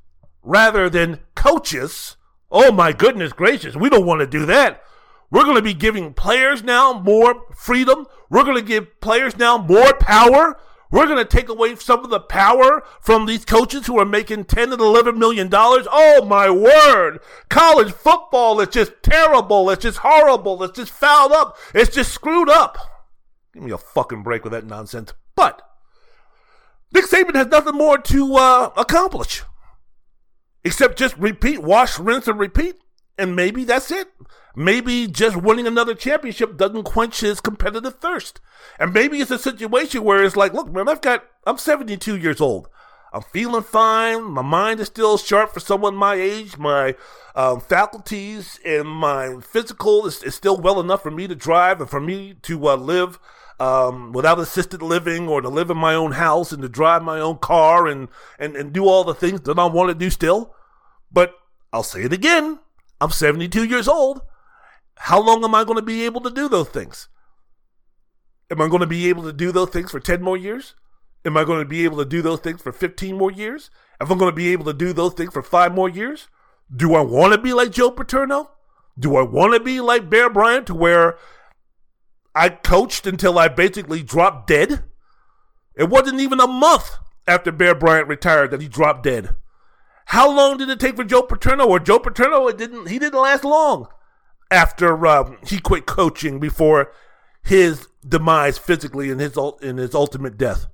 rather 0.43 0.91
than 0.91 1.21
coaches. 1.35 2.17
Oh 2.51 2.71
my 2.71 2.93
goodness 2.93 3.33
gracious, 3.33 3.77
we 3.77 3.89
don't 3.89 4.07
want 4.07 4.21
to 4.21 4.27
do 4.27 4.45
that. 4.47 4.83
We're 5.31 5.45
going 5.45 5.57
to 5.57 5.63
be 5.63 5.73
giving 5.73 6.13
players 6.13 6.63
now 6.63 6.93
more 6.93 7.47
freedom. 7.57 8.07
We're 8.29 8.45
going 8.45 8.57
to 8.57 8.63
give 8.63 9.01
players 9.01 9.39
now 9.39 9.57
more 9.57 9.95
power. 9.95 10.59
We're 10.93 11.07
going 11.07 11.19
to 11.19 11.25
take 11.25 11.49
away 11.49 11.75
some 11.77 12.05
of 12.05 12.11
the 12.11 12.21
power 12.21 12.85
from 13.01 13.25
these 13.25 13.47
coaches 13.47 13.87
who 13.87 13.99
are 13.99 14.05
making 14.05 14.45
10 14.45 14.73
and 14.73 14.81
11 14.81 15.19
million 15.19 15.49
dollars. 15.49 15.89
Oh 15.91 16.25
my 16.27 16.51
word. 16.51 17.19
College 17.49 17.93
football 17.93 18.61
is 18.61 18.69
just 18.69 18.93
terrible. 19.03 19.71
It's 19.71 19.83
just 19.83 19.99
horrible. 19.99 20.63
It's 20.63 20.77
just 20.79 20.93
fouled 20.93 21.33
up. 21.33 21.57
It's 21.75 21.95
just 21.95 22.13
screwed 22.13 22.51
up. 22.51 22.77
Give 23.55 23.63
me 23.63 23.73
a 23.73 23.79
fucking 23.79 24.23
break 24.23 24.45
with 24.45 24.53
that 24.53 24.67
nonsense. 24.67 25.15
But 25.35 25.63
Nick 26.93 27.07
Saban 27.07 27.35
has 27.37 27.47
nothing 27.47 27.75
more 27.75 27.97
to 27.97 28.37
uh, 28.37 28.71
accomplish 28.77 29.43
except 30.63 30.99
just 30.99 31.17
repeat, 31.17 31.61
wash, 31.61 31.99
rinse, 31.99 32.29
and 32.29 32.39
repeat. 32.39 32.77
And 33.17 33.35
maybe 33.35 33.65
that's 33.65 33.91
it. 33.91 34.09
Maybe 34.55 35.07
just 35.07 35.37
winning 35.37 35.67
another 35.67 35.95
championship 35.95 36.57
doesn't 36.57 36.83
quench 36.85 37.21
his 37.21 37.41
competitive 37.41 37.95
thirst. 38.01 38.41
And 38.79 38.93
maybe 38.93 39.19
it's 39.19 39.31
a 39.31 39.39
situation 39.39 40.05
where 40.05 40.23
it's 40.23 40.37
like, 40.37 40.53
look, 40.53 40.71
man, 40.71 40.89
I've 40.89 41.01
got, 41.01 41.25
I'm 41.47 41.59
72 41.59 42.17
years 42.17 42.41
old. 42.41 42.69
I'm 43.15 43.23
feeling 43.23 43.63
fine. 43.63 44.25
My 44.25 44.43
mind 44.43 44.81
is 44.81 44.87
still 44.89 45.19
sharp 45.19 45.53
for 45.53 45.61
someone 45.61 45.95
my 45.95 46.15
age. 46.15 46.57
My 46.57 46.97
um, 47.35 47.61
faculties 47.61 48.59
and 48.65 48.89
my 48.89 49.41
physical 49.41 50.07
is, 50.07 50.23
is, 50.23 50.35
still 50.35 50.59
well 50.59 50.81
enough 50.81 51.03
for 51.03 51.11
me 51.11 51.29
to 51.29 51.35
drive 51.35 51.81
and 51.81 51.91
for 51.91 52.01
me 52.01 52.35
to 52.43 52.69
uh, 52.69 52.77
live 52.77 53.19
um, 53.61 54.13
without 54.13 54.39
assisted 54.39 54.81
living 54.81 55.29
or 55.29 55.43
to 55.43 55.49
live 55.49 55.71
in 55.71 55.77
my 55.77 55.95
own 55.95 56.13
house 56.13 56.53
and 56.53 56.63
to 56.63 56.69
drive 56.69 57.03
my 57.03 57.21
own 57.21 57.37
car 57.37 57.87
and, 57.87 58.09
and, 58.39 58.57
and 58.57 58.73
do 58.73 58.87
all 58.87 59.05
the 59.05 59.15
things 59.15 59.43
that 59.43 59.59
I 59.59 59.67
want 59.67 59.91
to 59.91 59.95
do 59.95 60.09
still. 60.09 60.55
But 61.11 61.35
I'll 61.71 61.83
say 61.83 62.03
it 62.03 62.13
again. 62.15 62.61
I'm 62.99 63.11
72 63.11 63.65
years 63.65 63.89
old. 63.89 64.23
How 65.07 65.21
long 65.21 65.43
am 65.43 65.53
I 65.53 65.65
going 65.65 65.79
to 65.79 65.83
be 65.83 66.05
able 66.05 66.21
to 66.21 66.31
do 66.31 66.49
those 66.49 66.69
things? 66.69 67.09
Am 68.53 68.61
I 68.61 68.69
going 68.69 68.83
to 68.83 68.87
be 68.87 69.09
able 69.09 69.25
to 69.25 69.33
do 69.33 69.51
those 69.51 69.71
things 69.71 69.91
for 69.91 69.99
10 69.99 70.23
more 70.23 70.37
years? 70.37 70.77
Am 71.25 71.37
I 71.37 71.43
going 71.43 71.59
to 71.59 71.65
be 71.65 71.83
able 71.83 71.99
to 71.99 72.05
do 72.05 72.23
those 72.23 72.39
things 72.39 72.63
for 72.63 72.71
15 72.71 73.19
more 73.19 73.33
years? 73.33 73.69
Am 74.01 74.13
I 74.13 74.17
going 74.17 74.31
to 74.31 74.37
be 74.37 74.53
able 74.53 74.65
to 74.67 74.73
do 74.73 74.93
those 74.93 75.15
things 75.15 75.33
for 75.33 75.43
five 75.43 75.75
more 75.75 75.89
years? 75.89 76.29
Do 76.75 76.95
I 76.95 77.01
want 77.01 77.33
to 77.33 77.41
be 77.41 77.53
like 77.53 77.73
Joe 77.73 77.91
Paterno? 77.91 78.53
Do 78.97 79.17
I 79.17 79.23
want 79.23 79.55
to 79.55 79.61
be 79.61 79.81
like 79.81 80.09
Bear 80.09 80.31
Bryant 80.31 80.69
to 80.69 80.75
where 80.75 81.19
I 82.33 82.51
coached 82.51 83.05
until 83.05 83.41
I 83.41 83.49
basically 83.49 84.05
dropped 84.05 84.47
dead? 84.47 84.85
It 85.75 85.89
wasn't 85.91 86.21
even 86.21 86.39
a 86.39 86.47
month 86.47 86.93
after 87.27 87.51
Bear 87.51 87.75
Bryant 87.75 88.07
retired 88.07 88.53
that 88.53 88.63
he 88.63 88.69
dropped 88.69 89.03
dead. 89.03 89.35
How 90.07 90.31
long 90.31 90.59
did 90.59 90.69
it 90.69 90.79
take 90.79 90.95
for 90.95 91.03
Joe 91.03 91.23
Paterno? 91.23 91.67
Or 91.67 91.81
Joe 91.81 91.99
Paterno, 91.99 92.47
it 92.47 92.57
didn't. 92.57 92.87
He 92.87 93.01
didn't 93.01 93.21
last 93.21 93.43
long 93.43 93.89
after 94.53 95.07
um, 95.07 95.39
he 95.47 95.59
quit 95.59 95.87
coaching 95.87 96.39
before 96.39 96.93
his 97.43 97.89
demise 98.07 98.59
physically 98.59 99.11
and 99.11 99.21
his 99.21 99.37
in 99.61 99.79
his 99.79 99.95
ultimate 99.95 100.37
death. 100.37 100.67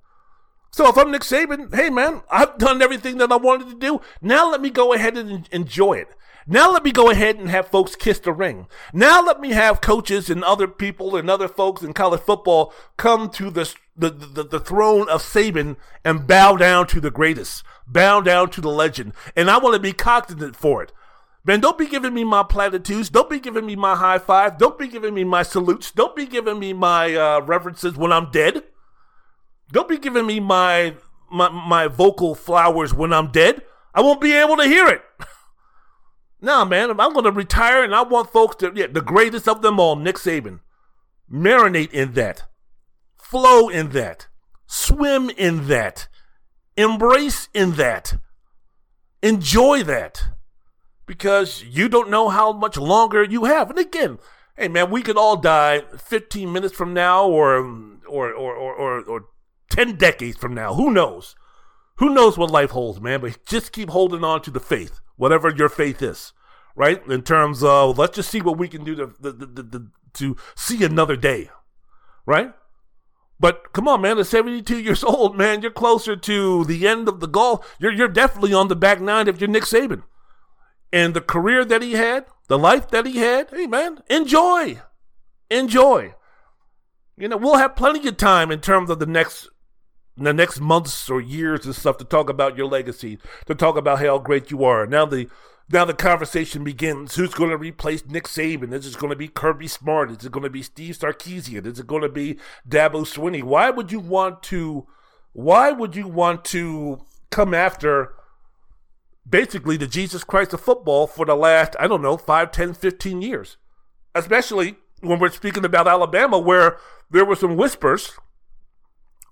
So 0.70 0.88
if 0.88 0.99
I'm 0.99 1.11
Nick 1.11 1.23
Saban, 1.23 1.75
hey 1.75 1.88
man, 1.88 2.23
I've 2.30 2.58
done 2.58 2.82
everything 2.82 3.18
that 3.18 3.32
I 3.32 3.37
wanted 3.37 3.68
to 3.70 3.75
do. 3.75 4.00
Now 4.20 4.50
let 4.50 4.61
me 4.61 4.70
go 4.70 4.92
ahead 4.92 5.16
and 5.16 5.49
enjoy 5.50 5.94
it. 5.94 6.08
Now 6.47 6.73
let 6.73 6.82
me 6.82 6.92
go 6.92 7.11
ahead 7.11 7.37
and 7.37 7.50
have 7.50 7.68
folks 7.68 7.94
kiss 7.94 8.18
the 8.18 8.32
ring. 8.32 8.68
Now 8.92 9.23
let 9.23 9.40
me 9.40 9.50
have 9.50 9.80
coaches 9.80 10.30
and 10.30 10.42
other 10.42 10.66
people 10.66 11.16
and 11.16 11.28
other 11.28 11.49
folks 11.49 11.82
in 11.82 11.92
college 11.92 12.20
football 12.20 12.73
come 12.97 13.30
to 13.30 13.50
the 13.50 13.73
the, 13.97 14.11
the, 14.11 14.44
the 14.44 14.61
throne 14.61 15.08
of 15.08 15.23
Saban 15.23 15.76
and 16.04 16.26
bow 16.26 16.56
down 16.56 16.87
to 16.88 17.00
the 17.00 17.11
greatest, 17.11 17.64
bow 17.87 18.20
down 18.20 18.50
to 18.50 18.61
the 18.61 18.70
legend. 18.70 19.12
And 19.37 19.50
I 19.50 19.58
want 19.58 19.75
to 19.75 19.80
be 19.80 19.92
cognizant 19.92 20.54
for 20.56 20.82
it. 20.82 20.92
Man, 21.45 21.61
don't 21.61 21.78
be 21.78 21.87
giving 21.87 22.12
me 22.12 22.25
my 22.25 22.42
platitudes. 22.42 23.09
Don't 23.09 23.30
be 23.30 23.40
giving 23.40 23.64
me 23.64 23.76
my 23.76 23.97
high 23.97 24.18
five. 24.18 24.59
Don't 24.59 24.78
be 24.78 24.88
giving 24.88 25.14
me 25.14 25.25
my 25.25 25.42
salutes. 25.42 25.90
Don't 25.90 26.14
be 26.14 26.26
giving 26.26 26.59
me 26.59 26.73
my 26.73 27.14
uh, 27.14 27.40
references 27.40 27.97
when 27.97 28.12
I'm 28.12 28.30
dead. 28.30 28.64
Don't 29.71 29.88
be 29.88 29.99
giving 29.99 30.26
me 30.26 30.40
my, 30.40 30.95
my 31.30 31.49
my 31.49 31.87
vocal 31.87 32.35
flowers 32.35 32.92
when 32.92 33.12
I'm 33.12 33.30
dead. 33.30 33.62
I 33.95 34.02
won't 34.02 34.21
be 34.21 34.35
able 34.35 34.57
to 34.57 34.64
hear 34.64 34.88
it. 34.88 35.02
nah, 36.40 36.64
man, 36.64 36.90
I'm 36.90 37.12
going 37.12 37.25
to 37.25 37.33
retire, 37.33 37.83
and 37.83 37.95
I 37.95 38.02
want 38.02 38.30
folks 38.30 38.57
to 38.57 38.73
yeah, 38.75 38.87
the 38.87 39.00
greatest 39.00 39.49
of 39.49 39.62
them 39.62 39.78
all, 39.80 39.97
Nick 39.97 40.16
Saban, 40.16 40.61
marinate 41.30 41.92
in 41.92 42.12
that 42.14 42.49
flow 43.28 43.68
in 43.68 43.90
that, 43.90 44.26
swim 44.66 45.28
in 45.30 45.68
that, 45.68 46.09
embrace 46.76 47.49
in 47.52 47.73
that, 47.73 48.14
enjoy 49.23 49.83
that, 49.83 50.28
because 51.09 51.65
you 51.65 51.88
don't 51.88 52.11
know 52.11 52.29
how 52.29 52.53
much 52.53 52.77
longer 52.77 53.25
you 53.25 53.47
have. 53.47 53.71
And 53.71 53.79
again, 53.79 54.19
hey 54.57 54.69
man, 54.69 54.91
we 54.91 55.03
could 55.03 55.17
all 55.17 55.37
die 55.37 55.81
15 55.97 56.53
minutes 56.53 56.77
from 56.77 56.95
now, 56.95 57.27
or 57.27 57.57
or 58.07 58.33
or 58.33 58.55
or 58.55 58.75
or, 58.75 59.03
or 59.03 59.25
10 59.71 59.97
decades 59.97 60.37
from 60.37 60.55
now. 60.55 60.75
Who 60.75 60.93
knows? 60.93 61.35
Who 61.97 62.11
knows 62.11 62.38
what 62.38 62.50
life 62.53 62.71
holds, 62.71 63.00
man? 63.00 63.21
But 63.21 63.45
just 63.45 63.73
keep 63.73 63.91
holding 63.91 64.23
on 64.23 64.43
to 64.43 64.53
the 64.53 64.61
faith, 64.61 65.00
whatever 65.17 65.50
your 65.50 65.69
faith 65.69 66.00
is, 66.00 66.33
right? 66.77 67.05
In 67.09 67.23
terms 67.23 67.65
of 67.65 67.99
let's 67.99 68.15
just 68.15 68.31
see 68.31 68.41
what 68.41 68.59
we 68.59 68.69
can 68.69 68.85
do 68.85 68.95
to 68.95 69.07
to, 69.23 69.33
to, 69.33 69.88
to 70.15 70.37
see 70.55 70.85
another 70.85 71.17
day, 71.17 71.50
right? 72.25 72.53
But 73.41 73.73
come 73.73 73.87
on, 73.87 74.00
man, 74.00 74.19
at 74.19 74.27
72 74.27 74.79
years 74.79 75.05
old, 75.15 75.37
man, 75.37 75.62
you're 75.62 75.71
closer 75.71 76.17
to 76.17 76.65
the 76.65 76.87
end 76.87 77.09
of 77.09 77.21
the 77.21 77.29
golf. 77.29 77.77
You're, 77.79 77.93
you're 77.93 78.09
definitely 78.09 78.53
on 78.53 78.69
the 78.69 78.77
back 78.77 79.00
nine 79.00 79.29
if 79.29 79.41
you're 79.41 79.49
Nick 79.49 79.62
Saban. 79.62 80.03
And 80.92 81.14
the 81.14 81.21
career 81.21 81.64
that 81.64 81.83
he 81.83 81.92
had, 81.92 82.26
the 82.49 82.59
life 82.59 82.88
that 82.90 83.07
he 83.07 83.18
had, 83.18 83.50
hey, 83.50 83.66
man, 83.66 84.02
enjoy. 84.09 84.80
Enjoy. 85.50 86.14
You 87.16 87.28
know, 87.28 87.37
we'll 87.37 87.57
have 87.57 87.76
plenty 87.76 88.07
of 88.09 88.16
time 88.16 88.50
in 88.50 88.61
terms 88.61 88.90
of 88.90 88.99
the 88.99 89.07
next 89.07 89.49
the 90.16 90.33
next 90.33 90.61
months 90.61 91.09
or 91.09 91.21
years 91.21 91.64
and 91.64 91.75
stuff 91.75 91.97
to 91.97 92.04
talk 92.04 92.28
about 92.28 92.57
your 92.57 92.66
legacy, 92.66 93.18
to 93.47 93.54
talk 93.54 93.76
about 93.76 94.00
how 94.00 94.18
great 94.18 94.50
you 94.50 94.64
are. 94.64 94.87
Now 94.87 95.07
the 95.07 95.28
now 95.71 95.85
the 95.85 95.95
conversation 95.95 96.64
begins. 96.64 97.14
Who's 97.14 97.35
going 97.35 97.50
to 97.50 97.57
replace 97.57 98.04
Nick 98.07 98.25
Saban? 98.25 98.73
Is 98.73 98.87
it 98.87 98.99
going 98.99 99.11
to 99.11 99.16
be 99.16 99.28
Kirby 99.28 99.68
Smart? 99.68 100.11
Is 100.11 100.25
it 100.25 100.33
going 100.33 100.45
to 100.45 100.50
be 100.50 100.62
Steve 100.62 100.97
Sarkisian? 100.97 101.66
Is 101.66 101.78
it 101.78 101.87
going 101.87 102.02
to 102.02 102.09
be 102.09 102.38
Dabo 102.68 103.04
Swinney? 103.04 103.42
Why 103.42 103.71
would 103.71 103.92
you 103.92 104.00
want 104.00 104.42
to? 104.45 104.87
Why 105.33 105.71
would 105.71 105.95
you 105.95 106.09
want 106.09 106.45
to 106.47 107.04
come 107.30 107.52
after 107.52 108.14
basically 109.28 109.76
the 109.76 109.87
Jesus 109.87 110.25
Christ 110.25 110.52
of 110.52 110.61
football 110.61 111.06
for 111.06 111.26
the 111.26 111.35
last 111.35 111.76
I 111.78 111.87
don't 111.87 112.02
know 112.02 112.16
5, 112.16 112.50
10, 112.50 112.75
15 112.75 113.23
years? 113.23 113.56
Especially 114.14 114.76
when 115.00 115.18
we're 115.18 115.30
speaking 115.30 115.64
about 115.64 115.87
Alabama, 115.87 116.38
where 116.38 116.78
there 117.11 117.25
were 117.25 117.37
some 117.37 117.56
whispers, 117.56 118.12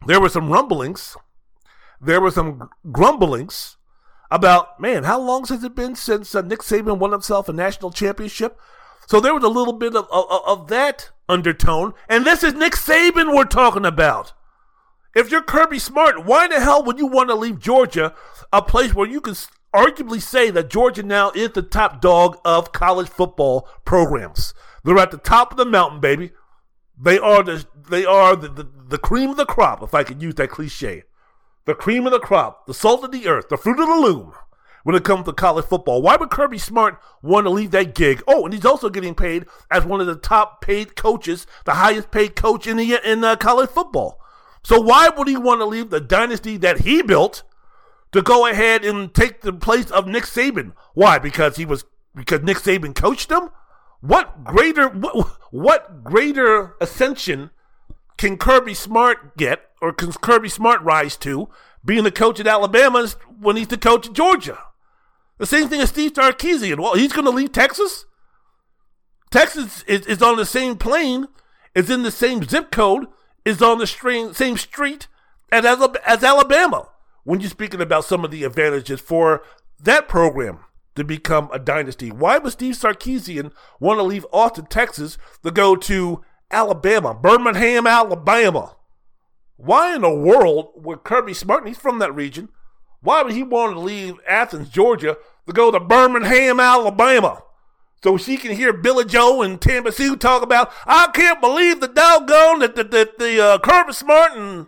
there 0.07 0.21
were 0.21 0.29
some 0.29 0.51
rumblings, 0.51 1.17
there 2.01 2.21
were 2.21 2.31
some 2.31 2.71
grumblings 2.93 3.77
about, 4.31 4.81
man, 4.81 5.05
how 5.05 5.21
long 5.21 5.45
has 5.47 5.63
it 5.65 5.75
been 5.75 5.95
since 5.95 6.35
uh, 6.35 6.43
Nick 6.43 6.61
Saban 6.61 6.99
won 6.99 7.13
himself 7.13 7.49
a 7.49 7.53
national 7.53 7.91
championship? 7.91 8.59
So 9.07 9.21
there 9.21 9.35
was 9.35 9.45
a 9.45 9.49
little 9.49 9.73
bit 9.73 9.95
of, 9.95 10.07
of, 10.11 10.27
of 10.47 10.69
that 10.69 11.11
undertone. 11.29 11.95
And 12.09 12.25
this 12.25 12.43
is 12.43 12.55
Nick 12.55 12.73
Saban 12.73 13.35
we're 13.35 13.45
talking 13.45 13.87
about. 13.87 14.33
If 15.15 15.31
you're 15.31 15.43
Kirby 15.43 15.79
Smart, 15.79 16.27
why 16.27 16.49
the 16.49 16.61
hell 16.61 16.83
would 16.85 16.99
you 16.99 17.07
want 17.07 17.31
to 17.31 17.35
leave 17.35 17.59
Georgia, 17.59 18.15
a 18.53 18.61
place 18.61 18.95
where 18.95 19.09
you 19.09 19.21
can 19.21 19.35
arguably 19.75 20.21
say 20.21 20.51
that 20.51 20.71
Georgia 20.71 21.03
now 21.03 21.31
is 21.35 21.51
the 21.51 21.63
top 21.63 22.01
dog 22.01 22.39
of 22.45 22.73
college 22.73 23.09
football 23.09 23.69
programs? 23.85 24.55
They're 24.85 24.99
at 24.99 25.11
the 25.11 25.19
top 25.19 25.51
of 25.51 25.57
the 25.57 25.65
mountain, 25.65 26.01
baby. 26.01 26.33
They 26.99 27.19
are 27.19 27.43
the 27.43 27.67
they 27.89 28.05
are 28.05 28.35
the, 28.37 28.49
the, 28.49 28.69
the 28.89 28.99
cream 28.99 29.31
of 29.31 29.37
the 29.37 29.47
crop, 29.47 29.83
if 29.83 29.95
I 29.95 30.03
could 30.03 30.23
use 30.23 30.35
that 30.37 30.51
cliche 30.51 31.05
the 31.67 31.75
cream 31.75 32.07
of 32.07 32.13
the 32.13 32.21
crop, 32.21 32.67
the 32.67 32.75
salt 32.75 33.05
of 33.05 33.13
the 33.13 33.27
earth, 33.27 33.49
the 33.49 33.59
fruit 33.59 33.79
of 33.79 33.89
the 33.89 33.95
loom 33.95 34.33
when 34.85 34.95
it 34.95 35.05
comes 35.05 35.27
to 35.27 35.33
college 35.33 35.67
football. 35.67 36.01
Why 36.01 36.17
would 36.17 36.31
Kirby 36.31 36.59
Smart 36.59 36.99
want 37.21 37.45
to 37.45 37.51
leave 37.51 37.73
that 37.73 37.95
gig? 37.95 38.23
Oh, 38.27 38.45
and 38.45 38.55
he's 38.55 38.65
also 38.65 38.89
getting 38.89 39.17
paid 39.17 39.45
as 39.71 39.85
one 39.85 40.01
of 40.01 40.07
the 40.07 40.17
top 40.17 40.61
paid 40.61 40.97
coaches, 40.97 41.47
the 41.65 41.75
highest 41.75 42.11
paid 42.11 42.37
coach 42.37 42.67
in 42.67 42.77
the 42.77 42.99
in 43.05 43.23
uh, 43.23 43.37
college 43.37 43.71
football. 43.71 44.21
So 44.63 44.81
why 44.81 45.09
would 45.09 45.29
he 45.29 45.37
want 45.37 45.61
to 45.61 45.67
leave 45.67 45.91
the 45.91 46.01
dynasty 46.01 46.57
that 46.59 46.81
he 46.81 47.03
built 47.03 47.43
to 48.17 48.23
go 48.23 48.47
ahead 48.47 48.85
and 48.85 49.13
take 49.15 49.43
the 49.43 49.53
place 49.53 49.91
of 49.91 50.07
Nick 50.07 50.25
Saban? 50.25 50.73
Why? 50.95 51.19
Because 51.19 51.57
he 51.57 51.65
was 51.65 51.85
because 52.15 52.43
Nick 52.43 52.57
Saban 52.57 52.95
coached 52.95 53.31
him. 53.31 53.51
What 54.01 54.43
greater 54.43 54.89
what, 54.89 55.39
what 55.51 56.03
greater 56.03 56.75
ascension 56.81 57.51
can 58.17 58.39
Kirby 58.39 58.75
Smart 58.75 59.37
get, 59.37 59.69
or 59.83 59.93
can 59.93 60.13
Kirby 60.13 60.49
Smart 60.49 60.83
rise 60.83 61.17
to, 61.19 61.49
being 61.85 62.05
the 62.05 62.11
coach 62.11 62.41
at 62.41 62.47
Alabama 62.47 63.07
when 63.39 63.57
he's 63.57 63.69
the 63.69 63.79
coach 63.79 64.09
at 64.09 64.15
Georgia? 64.15 64.59
The 65.39 65.47
same 65.47 65.69
thing 65.69 65.83
as 65.83 65.91
Steve 65.91 66.15
Sarkisian. 66.15 66.81
Well, 66.81 66.95
he's 66.95 67.13
going 67.13 67.27
to 67.27 67.31
leave 67.31 67.53
Texas. 67.53 68.07
Texas 69.31 69.83
is, 69.87 70.07
is 70.07 70.23
on 70.23 70.37
the 70.37 70.47
same 70.47 70.77
plane, 70.77 71.29
is 71.75 71.91
in 71.91 72.03
the 72.03 72.11
same 72.11 72.43
zip 72.43 72.71
code, 72.71 73.07
is 73.45 73.61
on 73.61 73.77
the 73.77 74.33
same 74.35 74.57
street 74.57 75.09
as, 75.53 75.65
as 76.07 76.25
Alabama. 76.25 76.89
When 77.27 77.41
you're 77.41 77.51
speaking 77.51 77.81
about 77.81 78.05
some 78.05 78.25
of 78.25 78.31
the 78.31 78.45
advantages 78.45 79.01
for 79.01 79.43
that 79.81 80.07
program 80.07 80.61
to 80.95 81.03
become 81.03 81.51
a 81.53 81.59
dynasty, 81.59 82.13
why 82.13 82.39
would 82.39 82.53
Steve 82.53 82.77
Sarkisian 82.77 83.51
want 83.81 83.99
to 83.99 84.05
leave 84.05 84.25
Austin, 84.33 84.67
Texas 84.67 85.19
to 85.43 85.51
go 85.51 85.75
to 85.75 86.23
Alabama, 86.53 87.15
Birmingham, 87.15 87.85
Alabama. 87.85 88.77
Why 89.57 89.97
in 89.97 90.03
the 90.03 90.15
world 90.15 90.71
would 90.77 91.03
Kirby 91.03 91.35
Smart, 91.35 91.67
he's 91.67 91.77
from 91.77 91.99
that 91.99 92.15
region, 92.15 92.49
why 93.01 93.23
would 93.25 93.33
he 93.33 93.43
want 93.43 93.73
to 93.73 93.81
leave 93.81 94.21
Athens, 94.29 94.69
Georgia 94.69 95.17
to 95.49 95.53
go 95.53 95.73
to 95.73 95.81
Birmingham, 95.81 96.61
Alabama? 96.61 97.43
So 98.05 98.17
she 98.17 98.37
can 98.37 98.55
hear 98.55 98.73
Billy 98.73 99.05
Joe 99.05 99.43
and 99.43 99.61
Tampa 99.61 99.91
Sue 99.91 100.15
talk 100.15 100.45
about, 100.45 100.71
I 100.87 101.09
can't 101.13 101.41
believe 101.41 101.81
the 101.81 101.89
doggone 101.89 102.61
that 102.61 102.77
the, 102.77 102.85
the, 102.85 103.11
the 103.19 103.45
uh, 103.45 103.59
Kirby 103.59 103.95
Smart 103.95 104.37
and, 104.37 104.67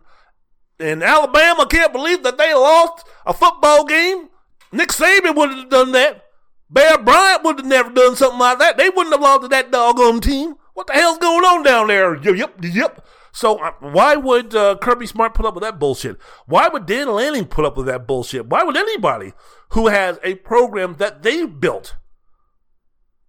and 0.81 1.03
Alabama 1.03 1.67
can't 1.67 1.93
believe 1.93 2.23
that 2.23 2.39
they 2.39 2.55
lost 2.55 3.07
a 3.27 3.33
football 3.33 3.85
game. 3.85 4.29
Nick 4.73 4.91
Saban 4.91 5.35
would 5.35 5.51
have 5.51 5.69
done 5.69 5.93
that. 5.93 6.25
Bear 6.71 6.99
Bryant 6.99 7.45
would 7.45 7.59
have 7.59 7.67
never 7.67 7.91
done 7.91 8.15
something 8.17 8.39
like 8.39 8.59
that. 8.59 8.77
They 8.77 8.91
wouldn't 8.91 9.15
have 9.15 9.23
lost 9.23 9.43
to 9.43 9.49
that 9.49 9.71
doggone 9.71 10.21
team. 10.21 10.57
What 10.75 10.87
the 10.87 10.93
hell's 10.93 11.19
going 11.19 11.45
on 11.45 11.63
down 11.63 11.89
there? 11.89 12.15
Yep, 12.17 12.57
yep. 12.63 13.07
So 13.33 13.57
uh, 13.59 13.73
why 13.81 14.17
would 14.17 14.55
uh, 14.55 14.77
Kirby 14.81 15.07
Smart 15.07 15.35
put 15.35 15.47
up 15.47 15.55
with 15.55 15.63
that 15.63 15.79
bullshit? 15.79 16.19
Why 16.47 16.69
would 16.69 16.87
Dan 16.87 17.09
Lanning 17.09 17.47
put 17.47 17.65
up 17.65 17.77
with 17.77 17.87
that 17.87 18.07
bullshit? 18.07 18.47
Why 18.47 18.63
would 18.63 18.77
anybody 18.77 19.33
who 19.71 19.89
has 19.89 20.19
a 20.23 20.35
program 20.37 20.97
that 20.99 21.23
they 21.23 21.47
built 21.47 21.97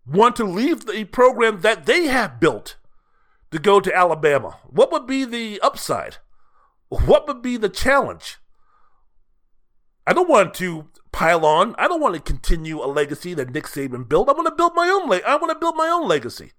want 0.06 0.36
to 0.38 0.44
leave 0.44 0.86
the 0.86 1.06
program 1.06 1.62
that 1.62 1.86
they 1.86 2.06
have 2.08 2.40
built 2.40 2.76
to 3.52 3.60
go 3.60 3.80
to 3.80 3.96
Alabama? 3.96 4.58
What 4.68 4.92
would 4.92 5.08
be 5.08 5.26
the 5.26 5.60
upside? 5.62 6.18
What 6.89 7.28
would 7.28 7.41
be 7.41 7.58
the 7.58 7.69
challenge? 7.69 8.38
I 10.06 10.13
don't 10.13 10.30
want 10.30 10.54
to 10.56 10.88
pile 11.12 11.45
on. 11.45 11.75
I 11.78 11.88
don't 11.88 12.02
want 12.02 12.15
to 12.15 12.21
continue 12.21 12.84
a 12.84 12.88
legacy 12.88 13.34
that 13.36 13.52
Nick 13.52 13.65
Saban 13.65 14.10
built. 14.10 14.30
I 14.30 14.34
want 14.34 14.47
to 14.47 14.56
build 14.56 14.73
my 14.75 14.89
own. 14.89 15.08
Le- 15.10 15.21
I 15.25 15.36
want 15.36 15.52
to 15.52 15.60
build 15.60 15.75
my 15.75 15.88
own 15.88 16.08
legacy. 16.08 16.54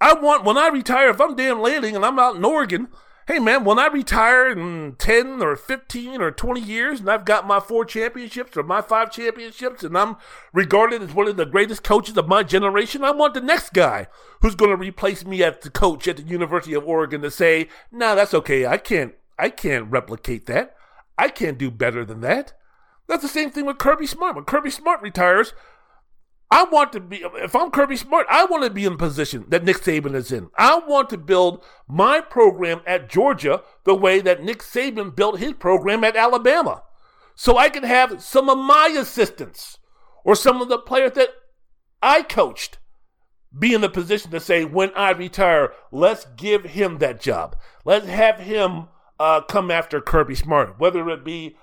I 0.00 0.14
want 0.14 0.44
when 0.44 0.56
I 0.56 0.68
retire, 0.68 1.10
if 1.10 1.20
I'm 1.20 1.36
Dan 1.36 1.60
Lanning 1.60 1.94
and 1.94 2.04
I'm 2.04 2.18
out 2.18 2.34
in 2.34 2.44
Oregon, 2.44 2.88
hey 3.28 3.38
man, 3.38 3.64
when 3.64 3.78
I 3.78 3.86
retire 3.86 4.50
in 4.50 4.96
10 4.98 5.42
or 5.42 5.54
15 5.54 6.20
or 6.20 6.30
20 6.32 6.60
years 6.60 7.00
and 7.00 7.08
I've 7.08 7.24
got 7.24 7.46
my 7.46 7.60
four 7.60 7.84
championships 7.84 8.56
or 8.56 8.64
my 8.64 8.82
five 8.82 9.12
championships 9.12 9.84
and 9.84 9.96
I'm 9.96 10.16
regarded 10.52 11.02
as 11.02 11.14
one 11.14 11.28
of 11.28 11.36
the 11.36 11.46
greatest 11.46 11.84
coaches 11.84 12.16
of 12.16 12.26
my 12.26 12.42
generation, 12.42 13.04
I 13.04 13.12
want 13.12 13.34
the 13.34 13.40
next 13.40 13.72
guy 13.74 14.08
who's 14.40 14.56
going 14.56 14.72
to 14.72 14.76
replace 14.76 15.24
me 15.24 15.42
as 15.44 15.58
the 15.62 15.70
coach 15.70 16.08
at 16.08 16.16
the 16.16 16.22
University 16.24 16.74
of 16.74 16.84
Oregon 16.84 17.22
to 17.22 17.30
say, 17.30 17.68
nah, 17.92 18.16
that's 18.16 18.34
okay. 18.34 18.66
I 18.66 18.78
can't, 18.78 19.14
I 19.42 19.50
can't 19.50 19.90
replicate 19.90 20.46
that. 20.46 20.76
I 21.18 21.28
can't 21.28 21.58
do 21.58 21.68
better 21.68 22.04
than 22.04 22.20
that. 22.20 22.52
That's 23.08 23.22
the 23.22 23.28
same 23.28 23.50
thing 23.50 23.66
with 23.66 23.78
Kirby 23.78 24.06
Smart. 24.06 24.36
When 24.36 24.44
Kirby 24.44 24.70
Smart 24.70 25.02
retires, 25.02 25.52
I 26.48 26.62
want 26.62 26.92
to 26.92 27.00
be, 27.00 27.24
if 27.24 27.56
I'm 27.56 27.72
Kirby 27.72 27.96
Smart, 27.96 28.28
I 28.30 28.44
want 28.44 28.62
to 28.62 28.70
be 28.70 28.84
in 28.84 28.92
a 28.92 28.96
position 28.96 29.46
that 29.48 29.64
Nick 29.64 29.78
Saban 29.78 30.14
is 30.14 30.30
in. 30.30 30.50
I 30.56 30.78
want 30.78 31.10
to 31.10 31.18
build 31.18 31.64
my 31.88 32.20
program 32.20 32.82
at 32.86 33.10
Georgia 33.10 33.64
the 33.82 33.96
way 33.96 34.20
that 34.20 34.44
Nick 34.44 34.60
Saban 34.60 35.16
built 35.16 35.40
his 35.40 35.54
program 35.54 36.04
at 36.04 36.14
Alabama. 36.14 36.84
So 37.34 37.58
I 37.58 37.68
can 37.68 37.82
have 37.82 38.22
some 38.22 38.48
of 38.48 38.58
my 38.58 38.94
assistants 38.96 39.78
or 40.22 40.36
some 40.36 40.62
of 40.62 40.68
the 40.68 40.78
players 40.78 41.14
that 41.14 41.30
I 42.00 42.22
coached 42.22 42.78
be 43.58 43.74
in 43.74 43.82
a 43.82 43.88
position 43.88 44.30
to 44.30 44.38
say, 44.38 44.64
when 44.64 44.92
I 44.94 45.10
retire, 45.10 45.72
let's 45.90 46.26
give 46.36 46.62
him 46.62 46.98
that 46.98 47.20
job. 47.20 47.56
Let's 47.84 48.06
have 48.06 48.38
him 48.38 48.86
uh, 49.22 49.40
come 49.40 49.70
after 49.70 50.00
Kirby 50.00 50.34
Smart, 50.34 50.80
whether 50.80 51.08
it 51.08 51.24
be 51.24 51.54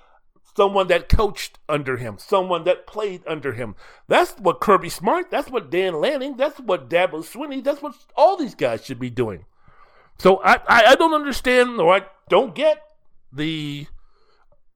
someone 0.56 0.88
that 0.88 1.10
coached 1.10 1.58
under 1.68 1.98
him, 1.98 2.16
someone 2.18 2.64
that 2.64 2.86
played 2.86 3.22
under 3.26 3.52
him. 3.52 3.76
That's 4.08 4.32
what 4.38 4.60
Kirby 4.60 4.88
Smart, 4.88 5.30
that's 5.30 5.50
what 5.50 5.70
Dan 5.70 6.00
Lanning, 6.00 6.38
that's 6.38 6.58
what 6.58 6.88
Dabo 6.88 7.22
Swinney, 7.22 7.62
that's 7.62 7.82
what 7.82 7.94
all 8.16 8.38
these 8.38 8.54
guys 8.54 8.82
should 8.82 8.98
be 8.98 9.10
doing. 9.10 9.44
So 10.18 10.38
I, 10.42 10.54
I, 10.66 10.84
I 10.88 10.94
don't 10.94 11.12
understand 11.12 11.78
or 11.78 11.94
I 11.94 12.06
don't 12.30 12.54
get 12.54 12.82
the 13.30 13.86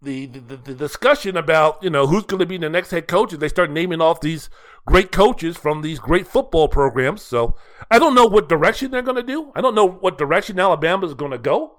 the, 0.03 0.27
the, 0.27 0.57
the 0.57 0.75
discussion 0.75 1.38
about 1.38 1.83
you 1.83 1.88
know 1.88 2.07
who's 2.07 2.25
going 2.25 2.40
to 2.40 2.47
be 2.47 2.59
the 2.59 2.68
next 2.68 2.90
head 2.90 3.09
coach, 3.09 3.33
and 3.33 3.40
they 3.40 3.49
start 3.49 3.70
naming 3.70 4.03
off 4.03 4.20
these 4.20 4.51
great 4.87 5.11
coaches 5.11 5.57
from 5.57 5.81
these 5.81 5.99
great 5.99 6.27
football 6.27 6.68
programs. 6.68 7.23
So 7.23 7.57
I 7.90 7.99
don't 7.99 8.14
know 8.14 8.27
what 8.27 8.51
direction 8.51 8.90
they're 8.90 9.01
going 9.01 9.16
to 9.16 9.23
do. 9.23 9.53
I 9.55 9.62
don't 9.62 9.75
know 9.75 9.88
what 9.88 10.18
direction 10.18 10.61
Alabama 10.61 11.07
is 11.07 11.14
going 11.14 11.31
to 11.31 11.38
go. 11.38 11.79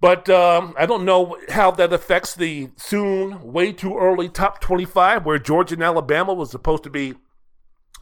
But 0.00 0.28
um, 0.28 0.74
I 0.78 0.86
don't 0.86 1.04
know 1.04 1.36
how 1.48 1.72
that 1.72 1.92
affects 1.92 2.34
the 2.34 2.70
soon, 2.76 3.52
way 3.52 3.72
too 3.72 3.96
early 3.98 4.28
top 4.28 4.60
25, 4.60 5.26
where 5.26 5.38
Georgia 5.38 5.74
and 5.74 5.82
Alabama 5.82 6.34
was 6.34 6.50
supposed 6.50 6.84
to 6.84 6.90
be 6.90 7.14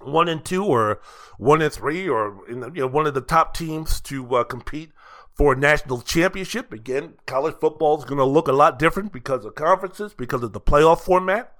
one 0.00 0.28
and 0.28 0.44
two, 0.44 0.64
or 0.64 1.00
one 1.38 1.62
and 1.62 1.72
three, 1.72 2.06
or 2.06 2.42
you 2.48 2.56
know 2.56 2.86
one 2.86 3.06
of 3.06 3.14
the 3.14 3.22
top 3.22 3.54
teams 3.54 4.00
to 4.02 4.36
uh, 4.36 4.44
compete 4.44 4.90
for 5.34 5.54
a 5.54 5.56
national 5.56 6.02
championship. 6.02 6.72
Again, 6.72 7.14
college 7.26 7.56
football 7.60 7.98
is 7.98 8.04
going 8.04 8.18
to 8.18 8.24
look 8.24 8.48
a 8.48 8.52
lot 8.52 8.78
different 8.78 9.12
because 9.12 9.44
of 9.46 9.54
conferences, 9.54 10.12
because 10.12 10.42
of 10.42 10.52
the 10.52 10.60
playoff 10.60 11.00
format. 11.00 11.52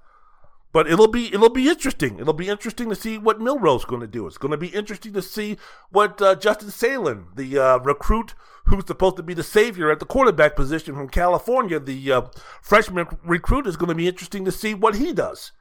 But 0.72 0.87
it'll 0.87 1.09
be 1.09 1.33
it'll 1.33 1.49
be 1.49 1.70
interesting. 1.70 2.18
It'll 2.18 2.35
be 2.35 2.49
interesting 2.49 2.90
to 2.90 2.94
see 2.94 3.16
what 3.16 3.40
Milroe's 3.40 3.87
going 3.87 4.03
to 4.03 4.07
do. 4.07 4.27
It's 4.27 4.37
going 4.37 4.51
to 4.51 4.59
be 4.59 4.68
interesting 4.68 5.14
to 5.14 5.22
see 5.22 5.57
what 5.90 6.20
uh, 6.20 6.35
Justin 6.35 6.70
Salen, 6.70 7.29
the 7.35 7.59
uh, 7.59 7.79
recruit 7.79 8.35
who's 8.66 8.87
supposed 8.87 9.16
to 9.16 9.22
be 9.22 9.35
the 9.35 9.42
savior 9.42 9.90
at 9.90 10.00
the 10.00 10.07
quarterback 10.07 10.57
position 10.57 10.94
from 10.94 11.09
California, 11.09 11.79
the 11.79 12.12
uh, 12.12 12.22
freshman 12.61 13.07
recruit, 13.24 13.66
is 13.66 13.76
going 13.76 13.88
to 13.88 13.94
be 13.94 14.09
interesting 14.09 14.44
to 14.44 14.52
see 14.52 14.74
what 14.74 14.96
he 14.96 15.12
does. 15.12 15.52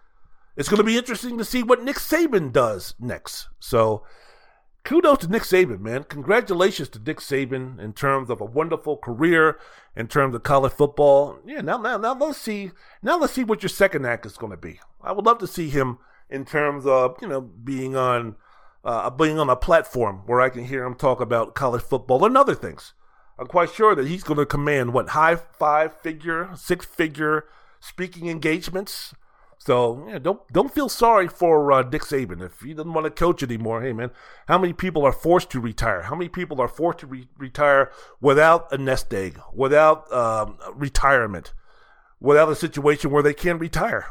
It's 0.57 0.69
going 0.69 0.79
to 0.79 0.83
be 0.83 0.97
interesting 0.97 1.37
to 1.37 1.45
see 1.45 1.63
what 1.63 1.83
Nick 1.83 1.97
Saban 1.97 2.51
does 2.51 2.95
next. 2.99 3.49
So 3.59 4.03
kudos 4.83 5.19
to 5.19 5.27
Nick 5.27 5.43
Saban, 5.43 5.81
man. 5.81 6.03
Congratulations 6.03 6.89
to 6.89 6.99
Nick 6.99 7.19
Saban 7.19 7.79
in 7.79 7.93
terms 7.93 8.29
of 8.29 8.39
a 8.39 8.45
wonderful 8.45 8.97
career 8.97 9.59
in 9.95 10.07
terms 10.07 10.33
of 10.33 10.43
college 10.43 10.71
football. 10.71 11.39
Yeah, 11.45 11.61
now 11.61 11.77
now 11.77 11.97
now 11.97 12.15
let's 12.15 12.37
see 12.37 12.71
now 13.03 13.17
let's 13.17 13.33
see 13.33 13.43
what 13.43 13.63
your 13.63 13.69
second 13.69 14.05
act 14.05 14.25
is 14.25 14.37
going 14.37 14.51
to 14.51 14.57
be. 14.57 14.79
I 15.01 15.11
would 15.11 15.25
love 15.25 15.39
to 15.39 15.47
see 15.47 15.69
him 15.69 15.99
in 16.29 16.45
terms 16.45 16.85
of 16.85 17.17
you 17.21 17.27
know 17.27 17.41
being 17.41 17.95
on 17.95 18.37
uh, 18.85 19.09
being 19.09 19.39
on 19.39 19.49
a 19.49 19.55
platform 19.55 20.21
where 20.25 20.39
I 20.39 20.49
can 20.49 20.65
hear 20.65 20.85
him 20.85 20.95
talk 20.95 21.19
about 21.19 21.55
college 21.55 21.81
football 21.81 22.23
and 22.23 22.37
other 22.37 22.55
things. 22.55 22.93
I'm 23.37 23.47
quite 23.47 23.71
sure 23.71 23.95
that 23.95 24.07
he's 24.07 24.23
going 24.23 24.39
to 24.39 24.45
command 24.45 24.93
what 24.93 25.09
high 25.09 25.35
five 25.35 25.99
figure, 26.01 26.49
six 26.55 26.85
figure 26.85 27.45
speaking 27.79 28.27
engagements 28.27 29.13
so 29.65 30.05
yeah, 30.07 30.19
don't 30.19 30.47
don't 30.53 30.71
feel 30.71 30.89
sorry 30.89 31.27
for 31.27 31.71
uh, 31.71 31.81
Dick 31.81 32.03
Saban 32.03 32.39
if 32.39 32.61
he 32.61 32.75
doesn't 32.75 32.93
want 32.93 33.05
to 33.05 33.09
coach 33.09 33.41
anymore. 33.41 33.81
Hey 33.81 33.93
man, 33.93 34.11
how 34.47 34.59
many 34.59 34.73
people 34.73 35.03
are 35.05 35.11
forced 35.11 35.49
to 35.51 35.59
retire? 35.59 36.03
How 36.03 36.13
many 36.13 36.29
people 36.29 36.61
are 36.61 36.67
forced 36.67 36.99
to 36.99 37.07
re- 37.07 37.27
retire 37.35 37.91
without 38.21 38.71
a 38.71 38.77
nest 38.77 39.11
egg, 39.11 39.39
without 39.53 40.11
um, 40.13 40.59
retirement, 40.75 41.53
without 42.19 42.49
a 42.49 42.55
situation 42.55 43.09
where 43.09 43.23
they 43.23 43.33
can 43.33 43.57
retire? 43.57 44.05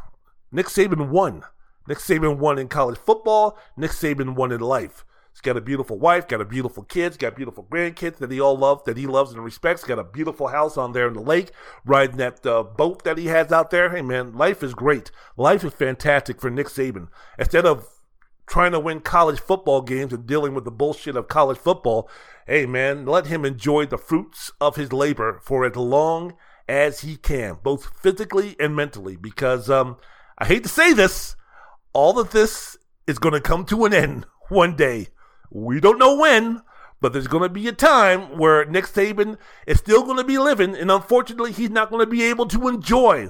Nick 0.51 0.67
Saban 0.67 1.11
won. 1.11 1.45
Nick 1.87 1.99
Saban 1.99 2.39
won 2.39 2.59
in 2.59 2.67
college 2.67 2.99
football. 2.99 3.57
Nick 3.77 3.93
Saban 3.93 4.35
won 4.35 4.51
in 4.51 4.61
life. 4.61 5.05
He's 5.35 5.41
got 5.41 5.57
a 5.57 5.61
beautiful 5.61 5.99
wife, 5.99 6.29
got 6.29 6.41
a 6.41 6.45
beautiful 6.45 6.85
kids, 6.85 7.17
got 7.17 7.35
beautiful 7.35 7.67
grandkids 7.69 8.19
that 8.19 8.31
he 8.31 8.41
all 8.41 8.57
loves, 8.57 8.85
that 8.85 8.97
he 8.97 9.09
loves 9.09 9.33
and 9.33 9.43
respects. 9.43 9.83
Got 9.83 9.99
a 9.99 10.05
beautiful 10.05 10.47
house 10.47 10.77
on 10.77 10.93
there 10.93 11.09
in 11.09 11.15
the 11.15 11.21
lake, 11.21 11.51
riding 11.85 12.19
that 12.19 12.47
uh, 12.47 12.63
boat 12.63 13.03
that 13.03 13.19
he 13.19 13.27
has 13.27 13.51
out 13.51 13.73
there. 13.73 13.91
Hey 13.91 14.01
man, 14.01 14.33
life 14.35 14.63
is 14.63 14.75
great. 14.75 15.11
Life 15.37 15.65
is 15.65 15.73
fantastic 15.73 16.41
for 16.41 16.51
Nick 16.51 16.69
Saban. 16.69 17.09
Instead 17.37 17.67
of 17.67 17.89
trying 18.47 18.71
to 18.71 18.79
win 18.79 19.01
college 19.01 19.41
football 19.41 19.83
games 19.83 20.13
and 20.13 20.25
dealing 20.25 20.55
with 20.55 20.65
the 20.65 20.71
bullshit 20.71 21.17
of 21.17 21.27
college 21.27 21.59
football, 21.59 22.09
hey 22.47 22.65
man, 22.65 23.05
let 23.05 23.27
him 23.27 23.45
enjoy 23.45 23.87
the 23.87 23.99
fruits 23.99 24.53
of 24.61 24.77
his 24.77 24.93
labor 24.93 25.41
for 25.43 25.65
as 25.67 25.75
long 25.75 26.35
as 26.69 27.01
he 27.01 27.17
can, 27.17 27.59
both 27.61 28.01
physically 28.01 28.55
and 28.61 28.77
mentally. 28.77 29.17
Because 29.17 29.69
um, 29.69 29.97
I 30.39 30.45
hate 30.45 30.63
to 30.63 30.69
say 30.69 30.93
this, 30.93 31.35
all 31.93 32.21
of 32.21 32.31
this 32.31 32.77
is 33.09 33.19
going 33.19 33.35
to 33.35 33.41
come 33.41 33.65
to 33.65 33.85
an 33.85 33.93
end 33.93 34.27
one 34.49 34.77
day. 34.77 35.09
We 35.55 35.79
don't 35.79 36.01
know 36.01 36.17
when, 36.17 36.63
but 37.01 37.13
there's 37.13 37.29
going 37.29 37.45
to 37.45 37.49
be 37.49 37.69
a 37.69 37.73
time 37.73 38.39
where 38.39 38.65
Nick 38.65 38.87
Saban 38.87 39.39
is 39.69 39.79
still 39.79 40.03
going 40.03 40.17
to 40.17 40.25
be 40.25 40.37
living, 40.37 40.75
and 40.75 40.91
unfortunately, 40.91 41.53
he's 41.53 41.71
not 41.71 41.91
going 41.91 42.05
to 42.05 42.11
be 42.11 42.25
able 42.25 42.47
to 42.47 42.67
enjoy 42.67 43.29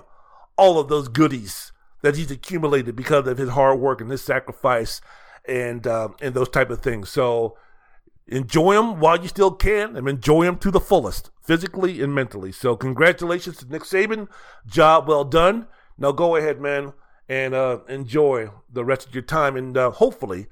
all 0.57 0.79
of 0.79 0.89
those 0.89 1.09
goodies 1.09 1.73
that 2.01 2.17
he's 2.17 2.31
accumulated 2.31 2.97
because 2.97 3.27
of 3.27 3.37
his 3.37 3.51
hard 3.51 3.79
work 3.79 4.01
and 4.01 4.11
his 4.11 4.23
sacrifice 4.23 5.03
and 5.47 5.87
uh, 5.87 6.09
and 6.23 6.35
those 6.35 6.49
type 6.49 6.71
of 6.71 6.81
things. 6.81 7.11
So 7.11 7.59
enjoy 8.27 8.75
them 8.75 9.01
while 9.01 9.21
you 9.21 9.29
still 9.29 9.51
can, 9.51 9.95
and 9.95 10.09
enjoy 10.09 10.47
them 10.47 10.57
to 10.59 10.71
the 10.71 10.81
fullest, 10.81 11.31
physically 11.43 12.01
and 12.01 12.15
mentally. 12.15 12.53
So 12.53 12.75
congratulations 12.75 13.59
to 13.59 13.71
Nick 13.71 13.83
Saban, 13.83 14.29
job 14.67 15.07
well 15.09 15.25
done. 15.25 15.67
Now 15.99 16.13
go 16.13 16.37
ahead, 16.37 16.59
man, 16.59 16.95
and 17.29 17.53
uh, 17.53 17.81
enjoy 17.87 18.49
the 18.73 18.85
rest 18.85 19.07
of 19.07 19.15
your 19.15 19.23
time, 19.23 19.57
and 19.57 19.77
uh, 19.77 19.91
hopefully 19.91 20.47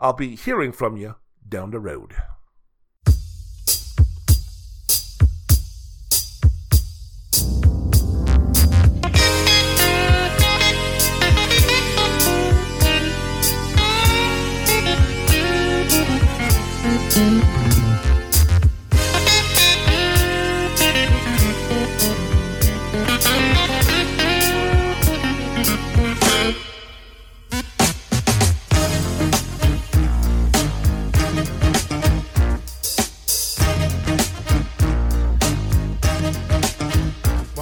I'll 0.00 0.12
be 0.12 0.36
hearing 0.36 0.70
from 0.70 0.96
you 0.96 1.16
down 1.48 1.72
the 1.72 1.80
road. 1.80 2.14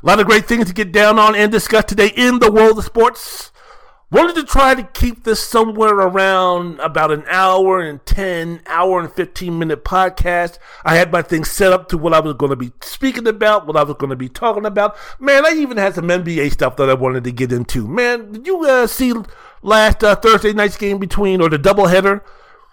A 0.00 0.06
lot 0.06 0.20
of 0.20 0.26
great 0.26 0.46
things 0.46 0.66
to 0.68 0.72
get 0.72 0.92
down 0.92 1.18
on 1.18 1.34
and 1.34 1.50
discuss 1.50 1.84
today 1.84 2.12
in 2.14 2.38
the 2.38 2.52
world 2.52 2.78
of 2.78 2.84
sports. 2.84 3.50
Wanted 4.12 4.36
to 4.36 4.44
try 4.44 4.76
to 4.76 4.84
keep 4.84 5.24
this 5.24 5.42
somewhere 5.42 5.92
around 5.92 6.78
about 6.78 7.10
an 7.10 7.24
hour 7.28 7.80
and 7.80 8.04
10, 8.06 8.62
hour 8.66 9.00
and 9.00 9.12
15 9.12 9.58
minute 9.58 9.84
podcast. 9.84 10.58
I 10.84 10.94
had 10.94 11.10
my 11.10 11.20
things 11.20 11.50
set 11.50 11.72
up 11.72 11.88
to 11.88 11.98
what 11.98 12.14
I 12.14 12.20
was 12.20 12.34
going 12.34 12.50
to 12.50 12.56
be 12.56 12.70
speaking 12.80 13.26
about, 13.26 13.66
what 13.66 13.76
I 13.76 13.82
was 13.82 13.96
going 13.96 14.10
to 14.10 14.16
be 14.16 14.28
talking 14.28 14.64
about. 14.64 14.96
Man, 15.18 15.44
I 15.44 15.50
even 15.50 15.76
had 15.76 15.96
some 15.96 16.06
NBA 16.06 16.52
stuff 16.52 16.76
that 16.76 16.88
I 16.88 16.94
wanted 16.94 17.24
to 17.24 17.32
get 17.32 17.52
into. 17.52 17.88
Man, 17.88 18.30
did 18.30 18.46
you 18.46 18.64
uh, 18.64 18.86
see 18.86 19.12
last 19.62 20.04
uh, 20.04 20.14
Thursday 20.14 20.52
night's 20.52 20.76
game 20.76 20.98
between, 20.98 21.40
or 21.40 21.48
the 21.48 21.58
doubleheader 21.58 22.22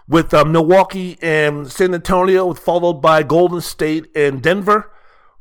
with 0.07 0.31
uh, 0.31 0.45
Milwaukee 0.45 1.17
and 1.23 1.71
San 1.71 1.95
Antonio, 1.95 2.53
followed 2.53 3.01
by 3.01 3.23
Golden 3.23 3.61
State 3.61 4.15
and 4.15 4.43
Denver? 4.43 4.91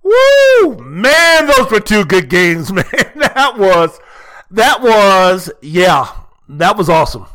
Woo! 0.04 0.76
Man, 0.84 1.46
those 1.46 1.70
were 1.70 1.80
two 1.80 2.04
good 2.04 2.28
games, 2.28 2.72
man. 2.72 2.84
That 3.16 3.54
was 3.58 3.98
that 4.50 4.82
was, 4.82 5.50
yeah, 5.62 6.08
that 6.48 6.76
was 6.76 6.88
awesome. 6.88 7.26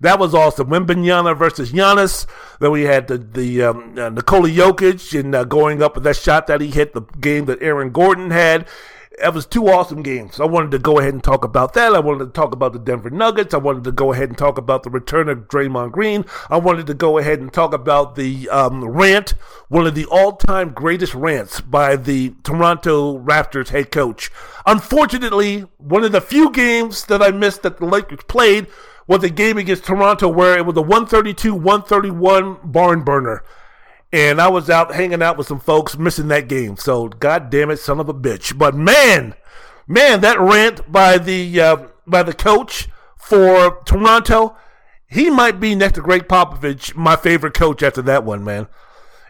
That 0.00 0.18
was 0.18 0.34
awesome. 0.34 0.68
Wembanyama 0.68 1.38
versus 1.38 1.72
Giannis. 1.72 2.26
Then 2.58 2.72
we 2.72 2.82
had 2.82 3.06
the 3.06 3.18
the 3.18 3.62
um, 3.62 3.94
uh, 3.96 4.10
Nikola 4.10 4.48
Jokic 4.48 5.18
and 5.18 5.34
uh, 5.34 5.44
going 5.44 5.82
up 5.82 5.94
with 5.94 6.04
that 6.04 6.16
shot 6.16 6.46
that 6.48 6.60
he 6.60 6.70
hit 6.70 6.92
the 6.92 7.02
game 7.20 7.44
that 7.46 7.62
Aaron 7.62 7.90
Gordon 7.90 8.30
had. 8.30 8.66
It 9.16 9.32
was 9.32 9.46
two 9.46 9.68
awesome 9.68 10.02
games. 10.02 10.40
I 10.40 10.44
wanted 10.44 10.72
to 10.72 10.78
go 10.80 10.98
ahead 10.98 11.14
and 11.14 11.22
talk 11.22 11.44
about 11.44 11.74
that. 11.74 11.94
I 11.94 12.00
wanted 12.00 12.24
to 12.24 12.30
talk 12.32 12.52
about 12.52 12.72
the 12.72 12.80
Denver 12.80 13.10
Nuggets. 13.10 13.54
I 13.54 13.58
wanted 13.58 13.84
to 13.84 13.92
go 13.92 14.12
ahead 14.12 14.28
and 14.28 14.36
talk 14.36 14.58
about 14.58 14.82
the 14.82 14.90
return 14.90 15.28
of 15.28 15.46
Draymond 15.46 15.92
Green. 15.92 16.24
I 16.50 16.56
wanted 16.56 16.88
to 16.88 16.94
go 16.94 17.18
ahead 17.18 17.38
and 17.38 17.52
talk 17.52 17.72
about 17.72 18.16
the 18.16 18.48
um, 18.48 18.84
rant, 18.84 19.34
one 19.68 19.86
of 19.86 19.94
the 19.94 20.06
all-time 20.06 20.70
greatest 20.70 21.14
rants 21.14 21.60
by 21.60 21.94
the 21.94 22.34
Toronto 22.42 23.18
Raptors 23.20 23.68
head 23.68 23.92
coach. 23.92 24.32
Unfortunately, 24.66 25.60
one 25.78 26.02
of 26.02 26.10
the 26.10 26.20
few 26.20 26.50
games 26.50 27.04
that 27.06 27.22
I 27.22 27.30
missed 27.30 27.62
that 27.62 27.78
the 27.78 27.86
Lakers 27.86 28.24
played 28.26 28.66
was 29.06 29.22
a 29.22 29.30
game 29.30 29.58
against 29.58 29.84
Toronto 29.84 30.28
where 30.28 30.58
it 30.58 30.66
was 30.66 30.76
a 30.76 30.82
132-131 30.82 32.72
barn 32.72 33.04
burner 33.04 33.44
and 34.14 34.40
I 34.40 34.46
was 34.46 34.70
out 34.70 34.94
hanging 34.94 35.22
out 35.22 35.36
with 35.36 35.48
some 35.48 35.58
folks 35.58 35.98
missing 35.98 36.28
that 36.28 36.46
game. 36.46 36.76
So, 36.76 37.08
god 37.08 37.50
damn 37.50 37.70
it, 37.70 37.78
son 37.78 37.98
of 37.98 38.08
a 38.08 38.14
bitch. 38.14 38.56
But 38.56 38.72
man, 38.72 39.34
man, 39.88 40.20
that 40.20 40.38
rant 40.38 40.90
by 40.90 41.18
the 41.18 41.60
uh, 41.60 41.76
by 42.06 42.22
the 42.22 42.32
coach 42.32 42.88
for 43.18 43.82
Toronto, 43.84 44.56
he 45.08 45.30
might 45.30 45.58
be 45.58 45.74
next 45.74 45.94
to 45.94 46.00
Gregg 46.00 46.28
Popovich, 46.28 46.94
my 46.94 47.16
favorite 47.16 47.54
coach 47.54 47.82
after 47.82 48.02
that 48.02 48.22
one, 48.22 48.44
man. 48.44 48.68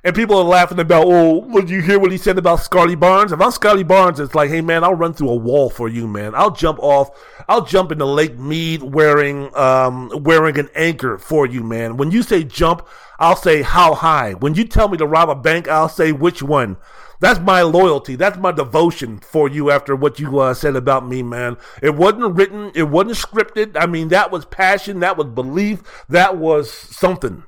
And 0.04 0.14
people 0.14 0.36
are 0.36 0.44
laughing 0.44 0.80
about, 0.80 1.04
oh, 1.06 1.48
did 1.60 1.70
you 1.70 1.80
hear 1.80 1.98
what 1.98 2.12
he 2.12 2.18
said 2.18 2.36
about 2.36 2.60
Scottie 2.60 2.94
Barnes? 2.94 3.32
If 3.32 3.40
I'm 3.40 3.50
Scottie 3.50 3.84
Barnes, 3.84 4.20
it's 4.20 4.34
like, 4.34 4.50
hey 4.50 4.60
man, 4.60 4.84
I'll 4.84 4.94
run 4.94 5.14
through 5.14 5.30
a 5.30 5.34
wall 5.34 5.70
for 5.70 5.88
you, 5.88 6.06
man. 6.06 6.34
I'll 6.34 6.50
jump 6.50 6.78
off, 6.80 7.08
I'll 7.48 7.64
jump 7.64 7.90
into 7.90 8.04
Lake 8.04 8.38
Mead 8.38 8.82
wearing 8.82 9.54
um 9.56 10.10
wearing 10.22 10.58
an 10.58 10.68
anchor 10.74 11.16
for 11.16 11.46
you, 11.46 11.62
man. 11.62 11.96
When 11.96 12.10
you 12.10 12.22
say 12.22 12.44
jump, 12.44 12.86
I'll 13.18 13.34
say 13.34 13.62
how 13.62 13.94
high. 13.94 14.34
When 14.34 14.54
you 14.54 14.64
tell 14.64 14.88
me 14.88 14.98
to 14.98 15.06
rob 15.06 15.30
a 15.30 15.34
bank, 15.34 15.68
I'll 15.68 15.88
say 15.88 16.12
which 16.12 16.42
one. 16.42 16.76
That's 17.20 17.40
my 17.40 17.62
loyalty. 17.62 18.16
That's 18.16 18.36
my 18.36 18.52
devotion 18.52 19.20
for 19.20 19.48
you 19.48 19.70
after 19.70 19.96
what 19.96 20.20
you 20.20 20.38
uh, 20.38 20.52
said 20.52 20.76
about 20.76 21.08
me, 21.08 21.22
man. 21.22 21.56
It 21.80 21.94
wasn't 21.94 22.36
written. 22.36 22.72
It 22.74 22.90
wasn't 22.90 23.16
scripted. 23.16 23.80
I 23.80 23.86
mean, 23.86 24.08
that 24.08 24.30
was 24.30 24.44
passion. 24.44 25.00
That 25.00 25.16
was 25.16 25.28
belief. 25.28 25.82
That 26.10 26.36
was 26.36 26.70
something 26.70 27.44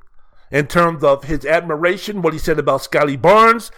in 0.50 0.66
terms 0.66 1.02
of 1.02 1.24
his 1.24 1.44
admiration, 1.44 2.22
what 2.22 2.32
he 2.32 2.38
said 2.38 2.58
about 2.58 2.82
Scottie 2.82 3.16
Barnes, 3.16 3.70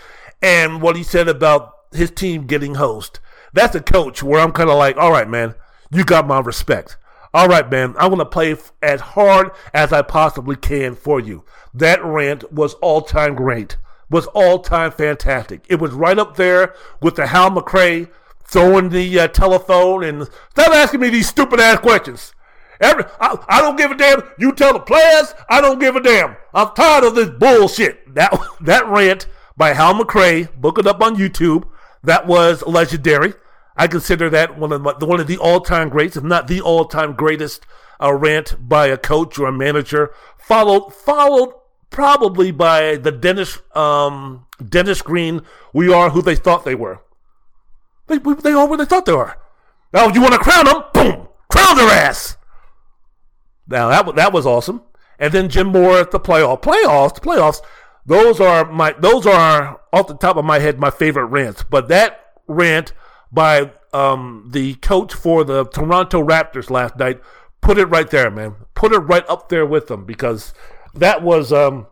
and 0.43 0.81
what 0.83 0.97
he 0.97 1.03
said 1.03 1.29
about 1.29 1.75
his 1.93 2.11
team 2.11 2.47
getting 2.47 2.77
host. 2.77 3.21
That's 3.53 3.75
a 3.75 3.81
coach 3.81 4.23
where 4.23 4.41
I'm 4.41 4.53
kind 4.53 4.71
of 4.71 4.77
like, 4.77 4.97
all 4.97 5.11
right, 5.11 5.29
man, 5.29 5.55
you 5.91 6.05
got 6.05 6.27
my 6.27 6.41
respect. 6.41 6.97
All 7.35 7.49
right, 7.49 7.69
man, 7.71 7.95
I'm 7.99 8.09
going 8.09 8.19
to 8.19 8.25
play 8.25 8.57
as 8.83 9.01
hard 9.01 9.51
as 9.75 9.93
I 9.93 10.03
possibly 10.03 10.57
can 10.57 10.95
for 10.95 11.21
you. 11.21 11.45
That 11.75 12.03
rant 12.05 12.53
was 12.53 12.75
all 12.75 13.03
time 13.03 13.35
great, 13.35 13.77
was 14.11 14.27
all 14.29 14.61
time 14.61 14.93
fantastic. 14.93 15.65
It 15.69 15.81
was 15.81 15.93
right 15.93 16.19
up 16.19 16.37
there 16.37 16.75
with 17.03 17.17
the 17.17 17.27
Hal 17.27 17.51
McRae 17.51 18.09
throwing 18.45 18.89
the 18.89 19.21
uh, 19.21 19.29
telephone 19.29 20.03
and 20.03 20.29
stop 20.51 20.73
asking 20.73 21.01
me 21.01 21.11
these 21.11 21.29
stupid 21.29 21.61
ass 21.61 21.81
questions. 21.81 22.33
Every, 22.81 23.05
I, 23.21 23.39
I, 23.49 23.61
don't 23.61 23.77
give 23.77 23.91
a 23.91 23.97
damn. 23.97 24.23
You 24.39 24.53
tell 24.53 24.73
the 24.73 24.81
players, 24.81 25.35
I 25.49 25.61
don't 25.61 25.81
give 25.81 25.97
a 25.97 26.01
damn. 26.01 26.37
I'm 26.55 26.75
tired 26.75 27.05
of 27.05 27.15
this 27.15 27.31
bullshit. 27.31 28.15
That 28.15 28.39
that 28.61 28.87
rant 28.87 29.27
by 29.57 29.73
Hal 29.73 29.95
McRae, 29.95 30.55
book 30.61 30.79
it 30.79 30.87
up 30.87 31.03
on 31.03 31.17
YouTube. 31.17 31.69
That 32.05 32.27
was 32.27 32.63
legendary. 32.67 33.35
I 33.77 33.87
consider 33.87 34.31
that 34.31 34.59
one 34.59 34.73
of 34.73 34.81
my, 34.81 34.93
one 34.99 35.21
of 35.21 35.27
the 35.27 35.39
all 35.39 35.61
time 35.61 35.89
greats, 35.89 36.17
if 36.17 36.25
not 36.25 36.47
the 36.47 36.61
all 36.61 36.85
time 36.85 37.15
greatest 37.15 37.67
uh, 38.01 38.13
rant 38.13 38.57
by 38.61 38.87
a 38.87 38.97
coach 38.97 39.39
or 39.39 39.47
a 39.47 39.53
manager. 39.53 40.13
Followed 40.39 40.95
followed 40.95 41.55
probably 41.91 42.51
by 42.51 42.97
the 42.97 43.13
Dennis 43.13 43.59
um, 43.75 44.47
Dennis 44.65 45.03
Green. 45.03 45.43
We 45.73 45.93
are 45.93 46.11
who 46.11 46.23
they 46.23 46.37
thought 46.37 46.65
they 46.65 46.75
were. 46.75 47.03
They 48.07 48.19
they 48.19 48.53
are 48.53 48.67
what 48.67 48.79
they 48.79 48.85
thought 48.85 49.05
they 49.05 49.13
were. 49.13 49.37
Now 49.93 50.09
you 50.09 50.21
want 50.21 50.35
to 50.35 50.41
crown 50.41 50.65
them? 50.65 50.83
Boom, 50.93 51.29
crown 51.49 51.77
their 51.77 51.91
ass. 51.91 52.38
Now 53.69 53.89
that 53.89 54.17
that 54.17 54.33
was 54.33 54.47
awesome. 54.47 54.83
And 55.19 55.33
then 55.33 55.49
Jim 55.49 55.69
Mora 55.69 56.01
at 56.01 56.11
the 56.11 56.21
playoff 56.21 56.63
playoffs. 56.63 57.15
The 57.15 57.21
playoffs. 57.21 57.61
Those 58.07 58.41
are 58.41 58.71
my 58.71 58.95
those 58.99 59.27
are 59.27 59.81
off 59.93 60.07
the 60.07 60.17
top 60.17 60.37
of 60.37 60.45
my 60.45 60.59
head 60.59 60.79
my 60.79 60.91
favorite 60.91 61.27
rants. 61.27 61.65
But 61.69 61.89
that 61.89 62.21
rant 62.47 62.93
by 63.31 63.73
um, 63.93 64.49
the 64.51 64.75
coach 64.77 65.15
for 65.15 65.45
the 65.45 65.65
Toronto 65.67 66.23
Raptors 66.25 66.71
last 66.71 66.97
night 66.97 67.21
put 67.61 67.79
it 67.79 67.87
right 67.87 68.09
there, 68.11 68.31
man. 68.31 68.55
Put 68.75 68.93
it 68.93 68.99
right 68.99 69.29
up 69.29 69.49
there 69.49 69.67
with 69.67 69.89
them 69.89 70.05
because 70.05 70.55
that 70.95 71.23
was 71.23 71.53
um, 71.53 71.87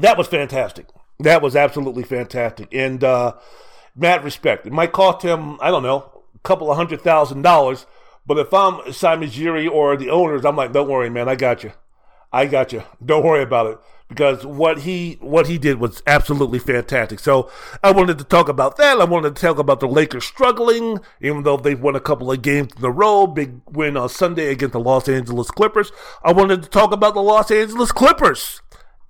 that 0.00 0.18
was 0.18 0.28
fantastic. 0.28 0.86
That 1.20 1.42
was 1.42 1.54
absolutely 1.54 2.02
fantastic, 2.02 2.68
and 2.72 3.02
uh, 3.04 3.34
mad 3.94 4.24
respect. 4.24 4.66
It 4.66 4.72
might 4.72 4.92
cost 4.92 5.22
him, 5.22 5.58
I 5.60 5.70
don't 5.70 5.82
know, 5.82 6.22
a 6.34 6.38
couple 6.40 6.70
of 6.70 6.76
hundred 6.76 7.02
thousand 7.02 7.42
dollars. 7.42 7.86
But 8.26 8.38
if 8.38 8.52
I'm 8.52 8.76
Masai 8.76 9.16
Ujiri 9.16 9.70
or 9.70 9.96
the 9.96 10.10
owners, 10.10 10.44
I'm 10.44 10.56
like, 10.56 10.72
don't 10.72 10.88
worry, 10.88 11.10
man, 11.10 11.28
I 11.28 11.34
got 11.34 11.64
you. 11.64 11.72
I 12.32 12.46
got 12.46 12.72
you. 12.72 12.84
Don't 13.04 13.24
worry 13.24 13.42
about 13.42 13.66
it 13.66 13.78
because 14.10 14.44
what 14.44 14.80
he 14.80 15.16
what 15.20 15.46
he 15.46 15.56
did 15.56 15.78
was 15.78 16.02
absolutely 16.06 16.58
fantastic. 16.58 17.20
So 17.20 17.50
I 17.82 17.92
wanted 17.92 18.18
to 18.18 18.24
talk 18.24 18.48
about 18.48 18.76
that. 18.76 19.00
I 19.00 19.04
wanted 19.04 19.36
to 19.36 19.40
talk 19.40 19.58
about 19.58 19.80
the 19.80 19.88
Lakers 19.88 20.24
struggling, 20.24 20.98
even 21.20 21.44
though 21.44 21.56
they've 21.56 21.80
won 21.80 21.96
a 21.96 22.00
couple 22.00 22.30
of 22.30 22.42
games 22.42 22.72
in 22.76 22.84
a 22.84 22.90
row. 22.90 23.26
Big 23.26 23.60
win 23.66 23.96
on 23.96 24.08
Sunday 24.08 24.50
against 24.50 24.72
the 24.72 24.80
Los 24.80 25.08
Angeles 25.08 25.50
Clippers. 25.50 25.92
I 26.22 26.32
wanted 26.32 26.62
to 26.64 26.68
talk 26.68 26.92
about 26.92 27.14
the 27.14 27.22
Los 27.22 27.50
Angeles 27.50 27.92
Clippers 27.92 28.60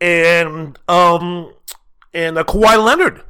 and 0.00 0.78
um 0.88 1.52
and 2.14 2.38
uh, 2.38 2.44
Kawhi 2.44 2.82
Leonard 2.82 3.22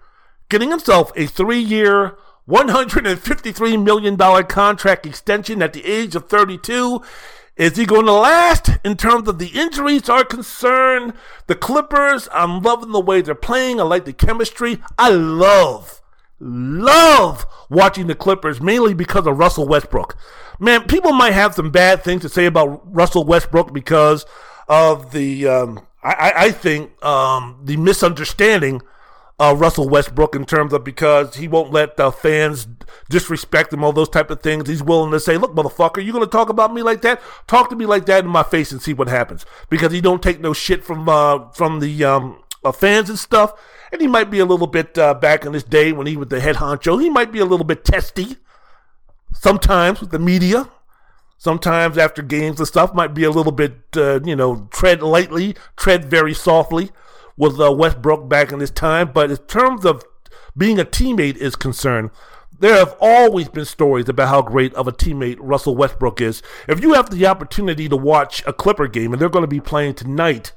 getting 0.49 0.71
himself 0.71 1.12
a 1.16 1.27
three 1.27 1.61
year. 1.61 2.16
$153 2.50 3.82
million 3.82 4.16
contract 4.46 5.06
extension 5.06 5.62
at 5.62 5.72
the 5.72 5.84
age 5.84 6.14
of 6.14 6.28
32 6.28 7.02
is 7.60 7.76
he 7.76 7.84
going 7.84 8.06
to 8.06 8.12
last 8.12 8.70
in 8.84 8.96
terms 8.96 9.28
of 9.28 9.38
the 9.38 9.48
injuries 9.48 10.08
are 10.08 10.24
concerned? 10.24 11.12
The 11.46 11.54
Clippers, 11.54 12.26
I'm 12.32 12.62
loving 12.62 12.90
the 12.90 13.00
way 13.00 13.20
they're 13.20 13.34
playing. 13.34 13.78
I 13.78 13.82
like 13.82 14.06
the 14.06 14.14
chemistry. 14.14 14.78
I 14.98 15.10
love, 15.10 16.00
love 16.38 17.44
watching 17.68 18.06
the 18.06 18.14
Clippers 18.14 18.62
mainly 18.62 18.94
because 18.94 19.26
of 19.26 19.38
Russell 19.38 19.68
Westbrook. 19.68 20.16
Man, 20.58 20.86
people 20.86 21.12
might 21.12 21.34
have 21.34 21.54
some 21.54 21.70
bad 21.70 22.02
things 22.02 22.22
to 22.22 22.30
say 22.30 22.46
about 22.46 22.80
Russell 22.94 23.24
Westbrook 23.24 23.74
because 23.74 24.24
of 24.66 25.12
the, 25.12 25.46
um, 25.46 25.86
I, 26.02 26.32
I, 26.34 26.50
think, 26.52 27.04
um, 27.04 27.60
the 27.62 27.76
misunderstanding 27.76 28.80
uh, 29.40 29.55
Russell 29.57 29.88
Westbrook 29.88 30.37
in 30.37 30.44
terms 30.44 30.74
of 30.74 30.85
because 30.85 31.37
he 31.37 31.48
won't 31.48 31.72
let 31.72 31.96
the 31.96 32.12
fans 32.12 32.68
disrespect 33.09 33.72
him, 33.72 33.83
all 33.83 33.92
those 33.92 34.11
type 34.11 34.31
of 34.31 34.42
things. 34.42 34.68
He's 34.68 34.83
willing 34.83 35.11
to 35.12 35.18
say, 35.18 35.38
"Look, 35.38 35.55
motherfucker, 35.55 36.05
you 36.05 36.12
gonna 36.12 36.26
talk 36.26 36.50
about 36.50 36.74
me 36.74 36.83
like 36.83 37.00
that? 37.03 37.22
Talk 37.46 37.70
to 37.70 37.76
me 37.76 37.87
like 37.87 38.05
that 38.07 38.24
in 38.24 38.31
my 38.31 38.42
face 38.42 38.70
and 38.70 38.83
see 38.83 38.92
what 38.92 39.09
happens." 39.09 39.46
Because 39.70 39.92
he 39.92 40.03
don't 40.03 40.22
take 40.22 40.40
no 40.40 40.53
shit 40.53 40.85
from 40.85 41.09
uh, 41.09 41.48
from 41.53 41.81
the 41.81 42.05
um, 42.05 42.42
uh, 42.62 42.70
fans 42.70 43.09
and 43.09 43.18
stuff. 43.18 43.55
And 43.90 44.00
he 44.00 44.07
might 44.07 44.31
be 44.31 44.40
a 44.40 44.44
little 44.44 44.66
bit 44.66 44.96
uh, 44.98 45.14
back 45.14 45.46
in 45.46 45.55
his 45.55 45.64
day 45.64 45.90
when 45.92 46.07
he 46.07 46.18
was 46.18 46.29
the 46.29 46.40
head 46.40 46.57
honcho. 46.57 47.00
He 47.00 47.09
might 47.09 47.33
be 47.33 47.40
a 47.40 47.46
little 47.46 47.66
bit 47.66 47.85
testy 47.85 48.37
sometimes 49.33 50.00
with 50.00 50.11
the 50.11 50.18
media. 50.18 50.68
Sometimes 51.38 51.96
after 51.96 52.20
games 52.20 52.61
and 52.61 52.68
stuff, 52.68 52.92
might 52.92 53.14
be 53.14 53.24
a 53.24 53.31
little 53.31 53.50
bit, 53.50 53.72
uh, 53.96 54.20
you 54.22 54.37
know, 54.37 54.68
tread 54.70 55.03
lightly, 55.03 55.57
tread 55.74 56.05
very 56.05 56.35
softly 56.35 56.90
with 57.37 57.61
uh, 57.61 57.73
Westbrook 57.73 58.29
back 58.29 58.53
in 58.53 58.61
his 58.61 58.71
time. 58.71 59.12
But 59.12 59.31
in 59.31 59.37
terms 59.38 59.85
of 59.85 60.05
being 60.57 60.79
a 60.79 60.85
teammate 60.85 61.37
is 61.37 61.57
concerned, 61.57 62.11
there 62.59 62.77
have 62.77 62.97
always 63.01 63.49
been 63.49 63.64
stories 63.64 64.09
about 64.09 64.29
how 64.29 64.43
great 64.43 64.75
of 64.75 64.87
a 64.87 64.93
teammate 64.93 65.38
Russell 65.40 65.77
Westbrook 65.77 66.21
is. 66.21 66.43
If 66.69 66.83
you 66.83 66.93
have 66.93 67.11
the 67.11 67.27
opportunity 67.27 67.88
to 67.88 67.97
watch 67.97 68.43
a 68.47 68.53
Clipper 68.53 68.87
game, 68.87 69.12
and 69.12 69.21
they're 69.21 69.31
going 69.31 69.45
to 69.45 69.49
be 69.49 69.61
playing 69.61 69.95
tonight, 69.95 70.53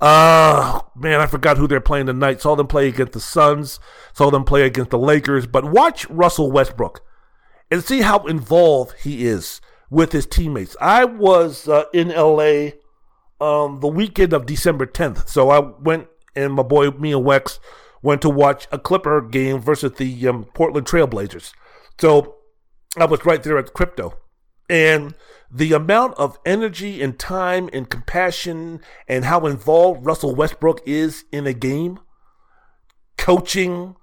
uh 0.00 0.80
man, 0.94 1.20
I 1.20 1.26
forgot 1.26 1.58
who 1.58 1.66
they're 1.66 1.80
playing 1.80 2.06
tonight. 2.06 2.40
Saw 2.40 2.56
them 2.56 2.66
play 2.66 2.88
against 2.88 3.12
the 3.12 3.20
Suns, 3.20 3.80
saw 4.14 4.30
them 4.30 4.44
play 4.44 4.62
against 4.62 4.90
the 4.90 4.98
Lakers, 4.98 5.46
but 5.46 5.64
watch 5.64 6.08
Russell 6.08 6.50
Westbrook 6.50 7.02
and 7.70 7.84
see 7.84 8.00
how 8.00 8.26
involved 8.26 8.94
he 9.02 9.26
is 9.26 9.60
with 9.90 10.12
his 10.12 10.26
teammates. 10.26 10.76
I 10.80 11.04
was 11.04 11.68
uh, 11.68 11.84
in 11.92 12.08
LA 12.08 12.70
um, 13.40 13.80
the 13.80 13.88
weekend 13.88 14.32
of 14.32 14.46
December 14.46 14.86
10th. 14.86 15.28
So 15.28 15.50
I 15.50 15.58
went 15.58 16.08
and 16.34 16.54
my 16.54 16.62
boy, 16.62 16.90
me 16.90 17.12
and 17.12 17.24
Wex, 17.24 17.58
went 18.02 18.22
to 18.22 18.30
watch 18.30 18.66
a 18.72 18.78
Clipper 18.78 19.20
game 19.20 19.60
versus 19.60 19.92
the 19.92 20.28
um, 20.28 20.44
Portland 20.54 20.86
Trailblazers. 20.86 21.52
So 21.98 22.36
I 22.96 23.04
was 23.04 23.24
right 23.24 23.42
there 23.42 23.58
at 23.58 23.74
crypto. 23.74 24.16
And 24.68 25.14
the 25.50 25.72
amount 25.72 26.14
of 26.16 26.38
energy 26.46 27.02
and 27.02 27.18
time 27.18 27.68
and 27.72 27.90
compassion 27.90 28.80
and 29.08 29.24
how 29.24 29.46
involved 29.46 30.06
Russell 30.06 30.34
Westbrook 30.34 30.80
is 30.86 31.24
in 31.32 31.46
a 31.46 31.52
game, 31.52 31.98
coaching, 33.18 33.96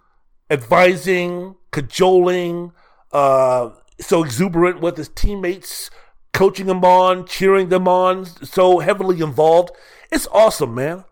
advising, 0.49 1.55
cajoling, 1.71 2.73
uh, 3.13 3.69
so 3.99 4.23
exuberant 4.23 4.81
with 4.81 4.97
his 4.97 5.09
teammates, 5.09 5.89
coaching 6.37 6.67
them 6.67 6.85
on, 6.85 7.25
cheering 7.25 7.69
them 7.69 7.87
on, 7.87 8.23
so 8.45 8.77
heavily 8.77 9.21
involved. 9.21 9.71
It's 10.11 10.27
awesome, 10.27 10.75
man. 10.75 11.03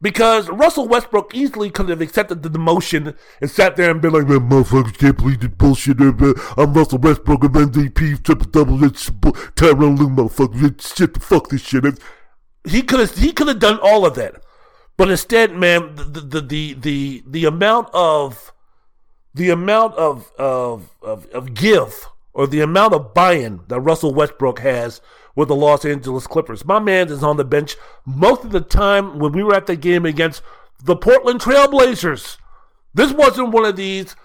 Because 0.00 0.48
Russell 0.48 0.88
Westbrook 0.88 1.34
easily 1.34 1.68
could 1.68 1.90
have 1.90 2.00
accepted 2.00 2.42
the 2.42 2.48
demotion 2.48 3.14
and 3.42 3.50
sat 3.50 3.76
there 3.76 3.90
and 3.90 4.00
been 4.00 4.14
like, 4.14 4.26
man, 4.26 4.48
motherfuckers 4.48 4.96
can't 4.96 5.18
believe 5.18 5.40
this 5.40 5.50
bullshit. 5.50 6.00
I'm 6.00 6.72
Russell 6.72 6.96
Westbrook, 6.98 7.44
I'm 7.44 7.52
MVP, 7.52 8.22
triple 8.22 8.46
double, 8.46 8.82
it's 8.82 9.10
Tyronn 9.10 9.98
Lue, 9.98 10.08
motherfucker, 10.08 10.96
shit, 10.96 11.12
the 11.12 11.20
fuck 11.20 11.50
this 11.50 11.60
shit. 11.60 11.84
He 12.66 12.80
could 12.80 13.00
have, 13.00 13.14
he 13.14 13.32
could 13.32 13.48
have 13.48 13.58
done 13.58 13.78
all 13.82 14.06
of 14.06 14.14
that. 14.14 14.42
But 14.96 15.10
instead, 15.10 15.54
man, 15.54 15.94
the, 15.94 16.04
the, 16.04 16.40
the, 16.40 16.72
the, 16.72 17.22
the 17.26 17.44
amount 17.44 17.90
of, 17.92 18.54
the 19.34 19.50
amount 19.50 19.94
of, 19.96 20.32
of, 20.38 20.88
of, 21.02 21.26
of 21.26 21.52
give 21.52 22.08
or 22.32 22.46
the 22.46 22.60
amount 22.60 22.94
of 22.94 23.14
buy-in 23.14 23.60
that 23.68 23.80
Russell 23.80 24.14
Westbrook 24.14 24.60
has 24.60 25.00
with 25.34 25.48
the 25.48 25.56
Los 25.56 25.84
Angeles 25.84 26.26
Clippers. 26.26 26.64
My 26.64 26.78
man 26.78 27.08
is 27.08 27.22
on 27.22 27.36
the 27.36 27.44
bench 27.44 27.76
most 28.04 28.44
of 28.44 28.50
the 28.50 28.60
time 28.60 29.18
when 29.18 29.32
we 29.32 29.42
were 29.42 29.54
at 29.54 29.66
the 29.66 29.76
game 29.76 30.04
against 30.04 30.42
the 30.82 30.96
Portland 30.96 31.40
Trailblazers. 31.40 32.36
This 32.94 33.12
wasn't 33.12 33.50
one 33.50 33.64
of 33.64 33.76
these. 33.76 34.16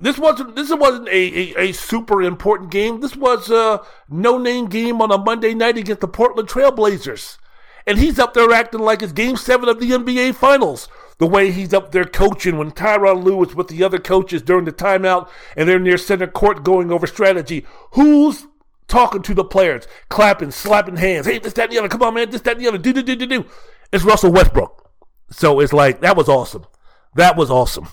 This 0.00 0.18
wasn't. 0.18 0.56
This 0.56 0.70
wasn't 0.70 1.08
a, 1.08 1.12
a, 1.12 1.68
a 1.68 1.72
super 1.72 2.22
important 2.22 2.70
game. 2.70 3.00
This 3.00 3.14
was 3.14 3.50
a 3.50 3.82
no-name 4.08 4.66
game 4.66 5.00
on 5.00 5.12
a 5.12 5.18
Monday 5.18 5.54
night 5.54 5.76
against 5.76 6.00
the 6.00 6.08
Portland 6.08 6.48
Trailblazers, 6.48 7.38
and 7.86 7.98
he's 7.98 8.18
up 8.18 8.34
there 8.34 8.50
acting 8.50 8.80
like 8.80 9.02
it's 9.02 9.12
Game 9.12 9.36
Seven 9.36 9.68
of 9.68 9.78
the 9.78 9.90
NBA 9.90 10.34
Finals 10.34 10.88
the 11.22 11.26
way 11.28 11.52
he's 11.52 11.72
up 11.72 11.92
there 11.92 12.04
coaching 12.04 12.58
when 12.58 12.72
Tyronn 12.72 13.22
Lue 13.22 13.36
with 13.36 13.68
the 13.68 13.84
other 13.84 14.00
coaches 14.00 14.42
during 14.42 14.64
the 14.64 14.72
timeout 14.72 15.28
and 15.56 15.68
they're 15.68 15.78
near 15.78 15.96
center 15.96 16.26
court 16.26 16.64
going 16.64 16.90
over 16.90 17.06
strategy. 17.06 17.64
Who's 17.92 18.48
talking 18.88 19.22
to 19.22 19.32
the 19.32 19.44
players, 19.44 19.86
clapping, 20.08 20.50
slapping 20.50 20.96
hands? 20.96 21.26
Hey, 21.26 21.38
this, 21.38 21.52
that, 21.52 21.66
and 21.66 21.72
the 21.72 21.78
other. 21.78 21.88
Come 21.88 22.02
on, 22.02 22.14
man. 22.14 22.28
This, 22.28 22.40
that, 22.40 22.56
and 22.56 22.64
the 22.64 22.66
other. 22.66 22.78
Do, 22.78 22.92
do, 22.92 23.04
do, 23.04 23.14
do, 23.14 23.26
do. 23.26 23.44
It's 23.92 24.02
Russell 24.02 24.32
Westbrook. 24.32 24.90
So 25.30 25.60
it's 25.60 25.72
like, 25.72 26.00
that 26.00 26.16
was 26.16 26.28
awesome. 26.28 26.66
That 27.14 27.36
was 27.36 27.52
awesome. 27.52 27.86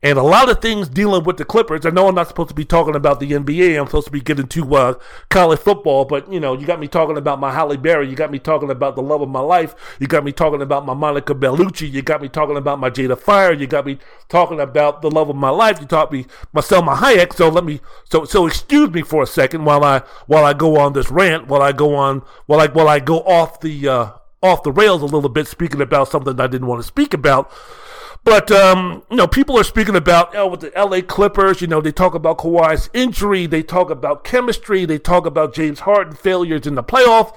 And 0.00 0.16
a 0.16 0.22
lot 0.22 0.48
of 0.48 0.62
things 0.62 0.88
dealing 0.88 1.24
with 1.24 1.38
the 1.38 1.44
Clippers. 1.44 1.84
I 1.84 1.90
know 1.90 2.06
I'm 2.06 2.14
not 2.14 2.28
supposed 2.28 2.50
to 2.50 2.54
be 2.54 2.64
talking 2.64 2.94
about 2.94 3.18
the 3.18 3.32
NBA. 3.32 3.76
I'm 3.76 3.86
supposed 3.86 4.06
to 4.06 4.12
be 4.12 4.20
getting 4.20 4.46
to 4.46 4.74
uh, 4.76 4.94
college 5.28 5.58
football, 5.58 6.04
but 6.04 6.32
you 6.32 6.38
know, 6.38 6.56
you 6.56 6.66
got 6.66 6.78
me 6.78 6.86
talking 6.86 7.16
about 7.16 7.40
my 7.40 7.52
Halle 7.52 7.76
Berry. 7.76 8.08
You 8.08 8.14
got 8.14 8.30
me 8.30 8.38
talking 8.38 8.70
about 8.70 8.94
the 8.94 9.02
love 9.02 9.22
of 9.22 9.28
my 9.28 9.40
life. 9.40 9.74
You 9.98 10.06
got 10.06 10.22
me 10.22 10.30
talking 10.30 10.62
about 10.62 10.86
my 10.86 10.94
Monica 10.94 11.34
Bellucci. 11.34 11.90
You 11.90 12.02
got 12.02 12.22
me 12.22 12.28
talking 12.28 12.56
about 12.56 12.78
my 12.78 12.90
Jada 12.90 13.18
Fire. 13.18 13.52
You 13.52 13.66
got 13.66 13.86
me 13.86 13.98
talking 14.28 14.60
about 14.60 15.02
the 15.02 15.10
love 15.10 15.30
of 15.30 15.36
my 15.36 15.50
life. 15.50 15.80
You 15.80 15.86
taught 15.86 16.12
me 16.12 16.26
my 16.52 16.60
Salma 16.60 16.94
Hayek. 16.94 17.34
So 17.34 17.48
let 17.48 17.64
me 17.64 17.80
so 18.08 18.24
so 18.24 18.46
excuse 18.46 18.90
me 18.90 19.02
for 19.02 19.24
a 19.24 19.26
second 19.26 19.64
while 19.64 19.82
I 19.82 20.02
while 20.26 20.44
I 20.44 20.54
go 20.54 20.78
on 20.78 20.92
this 20.92 21.10
rant. 21.10 21.48
While 21.48 21.62
I 21.62 21.72
go 21.72 21.96
on 21.96 22.22
while 22.46 22.60
I 22.60 22.68
while 22.68 22.88
I 22.88 23.00
go 23.00 23.18
off 23.22 23.58
the 23.58 23.88
uh, 23.88 24.12
off 24.44 24.62
the 24.62 24.70
rails 24.70 25.02
a 25.02 25.06
little 25.06 25.28
bit, 25.28 25.48
speaking 25.48 25.80
about 25.80 26.06
something 26.06 26.40
I 26.40 26.46
didn't 26.46 26.68
want 26.68 26.80
to 26.82 26.86
speak 26.86 27.14
about. 27.14 27.50
But 28.24 28.50
um, 28.50 29.02
you 29.10 29.16
know, 29.16 29.26
people 29.26 29.58
are 29.58 29.64
speaking 29.64 29.96
about 29.96 30.36
oh, 30.36 30.48
with 30.48 30.60
the 30.60 30.72
LA 30.76 31.00
Clippers. 31.00 31.60
You 31.60 31.66
know, 31.66 31.80
they 31.80 31.92
talk 31.92 32.14
about 32.14 32.38
Kawhi's 32.38 32.90
injury, 32.92 33.46
they 33.46 33.62
talk 33.62 33.90
about 33.90 34.24
chemistry, 34.24 34.84
they 34.84 34.98
talk 34.98 35.24
about 35.24 35.54
James 35.54 35.80
Harden 35.80 36.14
failures 36.14 36.66
in 36.66 36.74
the 36.74 36.82
playoff. 36.82 37.34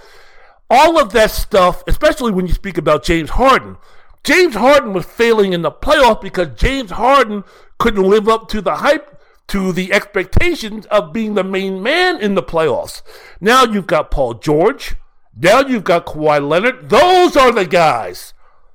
All 0.70 1.00
of 1.00 1.12
that 1.14 1.32
stuff, 1.32 1.84
especially 1.88 2.32
when 2.32 2.48
you 2.48 2.54
speak 2.54 2.78
about 2.78 3.04
James 3.04 3.32
Harden. 3.32 3.78
James 4.24 4.56
Harden 4.56 4.94
was 4.94 5.06
failing 5.06 5.54
in 5.54 5.64
the 5.64 5.72
playoff 5.72 6.22
because 6.22 6.50
James 6.56 6.92
Harden 6.92 7.44
couldn't 7.80 8.04
live 8.04 8.30
up 8.30 8.48
to 8.50 8.62
the 8.62 8.76
hype, 8.76 9.20
to 9.48 9.72
the 9.72 9.92
expectations 9.92 10.86
of 10.88 11.12
being 11.12 11.34
the 11.34 11.44
main 11.44 11.82
man 11.82 12.22
in 12.22 12.36
the 12.36 12.44
playoffs. 12.44 13.02
Now 13.40 13.64
you've 13.64 13.88
got 13.88 14.12
Paul 14.12 14.36
George. 14.36 14.96
Now 15.36 15.62
you've 15.62 15.84
got 15.84 16.06
Kawhi 16.06 16.48
Leonard. 16.48 16.90
Those 16.90 17.36
are 17.36 17.52
the 17.52 17.66
guys 17.66 18.34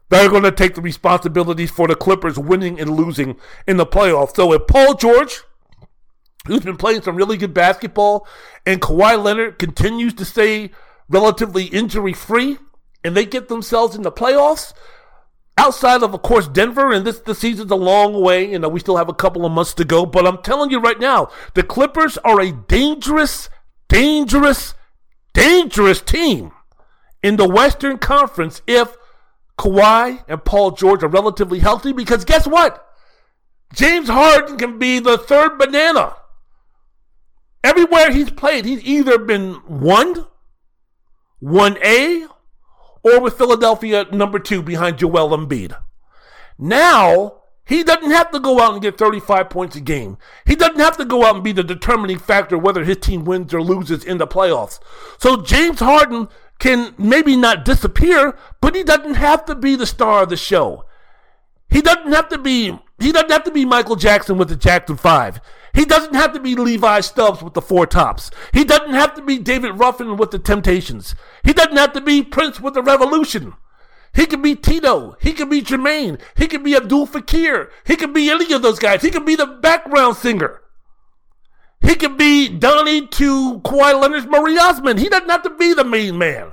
that 0.09 0.25
are 0.25 0.31
going 0.31 0.42
to 0.45 0.53
take 0.53 0.75
the 0.75 0.81
responsibilities 0.81 1.71
for 1.71 1.88
the 1.88 1.97
Clippers 1.97 2.38
winning 2.38 2.81
and 2.81 2.90
losing 2.90 3.37
in 3.66 3.77
the 3.77 3.87
playoffs. 3.87 4.37
So 4.37 4.53
if 4.53 4.66
Paul 4.66 4.95
George, 4.95 5.42
who's 6.47 6.64
been 6.64 6.77
playing 6.77 7.03
some 7.03 7.16
really 7.16 7.37
good 7.37 7.55
basketball, 7.55 8.27
and 8.64 8.81
Kawhi 8.81 9.23
Leonard 9.23 9.59
continues 9.59 10.14
to 10.14 10.25
stay 10.25 10.71
relatively 11.09 11.64
injury 11.64 12.12
free, 12.12 12.59
and 13.03 13.16
they 13.16 13.25
get 13.25 13.49
themselves 13.49 13.97
in 13.97 14.03
the 14.03 14.12
playoffs, 14.12 14.73
outside 15.59 16.03
of, 16.03 16.14
of 16.14 16.23
course, 16.23 16.49
Denver, 16.49 16.92
and 16.92 17.07
this 17.07 17.21
the 17.21 17.35
season's 17.35 17.71
a 17.71 17.77
long 17.77 18.21
way. 18.21 18.51
You 18.51 18.59
know, 18.59 18.69
we 18.69 18.81
still 18.81 18.97
have 18.97 19.09
a 19.09 19.14
couple 19.14 19.45
of 19.45 19.53
months 19.53 19.75
to 19.75 19.85
go. 19.85 20.07
But 20.07 20.27
I'm 20.27 20.42
telling 20.42 20.71
you 20.71 20.81
right 20.81 20.99
now, 20.99 21.31
the 21.55 21.62
Clippers 21.62 22.19
are 22.19 22.40
a 22.40 22.53
dangerous, 22.53 23.49
dangerous, 23.88 24.75
dangerous 25.33 26.01
team 26.01 26.53
in 27.23 27.37
the 27.37 27.49
Western 27.49 27.99
Conference 27.99 28.62
if 28.66 28.97
Kawhi 29.59 30.25
and 30.29 30.45
Paul 30.45 30.73
George 30.73 31.03
are 31.03 31.09
relatively 31.09 31.59
healthy 31.61 31.92
because 31.92 32.25
guess 32.25 32.47
what? 32.47 32.87
James 33.75 34.09
Harden 34.09 34.59
can 34.59 34.79
be 34.79 34.99
the 34.99 35.19
third 35.19 35.59
banana. 35.59 36.16
Everywhere 37.64 38.12
he's 38.12 38.31
played, 38.31 38.64
he's 38.64 38.85
either 38.85 39.19
been 39.19 39.55
one, 39.66 40.27
1A, 41.42 42.29
or 43.03 43.21
with 43.21 43.37
Philadelphia 43.37 44.07
number 44.12 44.38
two 44.38 44.62
behind 44.62 44.99
Joel 44.99 45.37
Embiid. 45.37 45.77
Now, 46.59 47.42
he 47.66 47.83
doesn't 47.83 48.12
have 48.12 48.31
to 48.31 48.38
go 48.38 48.61
out 48.61 48.75
and 48.75 48.83
get 48.83 48.97
35 48.97 49.51
points 49.51 49.75
a 49.75 49.81
game. 49.81 50.19
He 50.47 50.55
doesn't 50.55 50.79
have 50.79 50.97
to 50.99 51.05
go 51.05 51.25
out 51.25 51.35
and 51.35 51.45
be 51.45 51.51
the 51.53 51.64
determining 51.64 52.19
factor 52.19 52.57
whether 52.57 52.85
his 52.85 52.99
team 52.99 53.25
wins 53.25 53.53
or 53.53 53.61
loses 53.61 54.05
in 54.05 54.19
the 54.19 54.27
playoffs. 54.27 54.79
So 55.19 55.42
James 55.42 55.81
Harden 55.81 56.29
can 56.59 56.95
maybe 56.99 57.37
not 57.37 57.64
disappear, 57.64 58.37
but 58.61 58.75
he 58.75 58.83
doesn't 58.83 59.14
have 59.14 59.45
to 59.47 59.55
be 59.55 59.77
the 59.77 59.87
star 59.87 60.23
of 60.23 60.31
the 60.31 60.37
show. 60.37 60.85
He 61.69 61.83
doesn't 61.83 62.12
have 62.12 62.29
to 62.31 62.38
be 62.38 62.79
he 62.99 63.12
doesn't 63.12 63.31
have 63.31 63.45
to 63.45 63.51
be 63.51 63.66
Michael 63.66 63.97
Jackson 63.97 64.38
with 64.38 64.49
the 64.49 64.57
Jackson 64.57 64.97
5. 64.97 65.40
He 65.75 65.85
doesn't 65.85 66.14
have 66.14 66.33
to 66.33 66.40
be 66.40 66.55
Levi 66.55 67.01
Stubbs 67.01 67.42
with 67.42 67.53
the 67.53 67.61
Four 67.61 67.87
Tops. 67.87 68.31
He 68.55 68.64
doesn't 68.64 68.95
have 68.95 69.12
to 69.14 69.23
be 69.23 69.38
David 69.38 69.73
Ruffin 69.79 70.16
with 70.16 70.31
the 70.31 70.38
Temptations. 70.38 71.14
He 71.45 71.53
doesn't 71.53 71.77
have 71.77 71.92
to 71.92 72.01
be 72.01 72.23
Prince 72.23 72.59
with 72.59 72.73
the 72.73 72.83
Revolution. 72.83 73.53
He 74.14 74.25
could 74.25 74.40
be 74.40 74.55
Tito. 74.55 75.16
He 75.21 75.35
could 75.35 75.51
be 75.51 75.61
Jermaine. 75.61 76.19
He 76.35 76.47
could 76.47 76.64
be 76.64 76.75
Abdul 76.75 77.05
Fakir. 77.05 77.71
He 77.85 77.97
could 77.97 78.14
be 78.14 78.31
any 78.31 78.51
of 78.55 78.62
those 78.62 78.79
guys. 78.79 79.03
He 79.03 79.11
could 79.11 79.27
be 79.27 79.37
the 79.37 79.47
background 79.47 80.16
singer. 80.16 80.62
He 81.83 81.95
could 81.95 82.17
be 82.17 82.49
Donny 82.49 83.07
to 83.07 83.61
Kawhi 83.61 84.01
Leonard's 84.01 84.27
Marie 84.27 84.59
Osmond. 84.59 84.99
He 84.99 85.09
doesn't 85.09 85.29
have 85.29 85.43
to 85.43 85.51
be 85.51 85.73
the 85.73 85.85
main 85.85 86.19
man. 86.19 86.53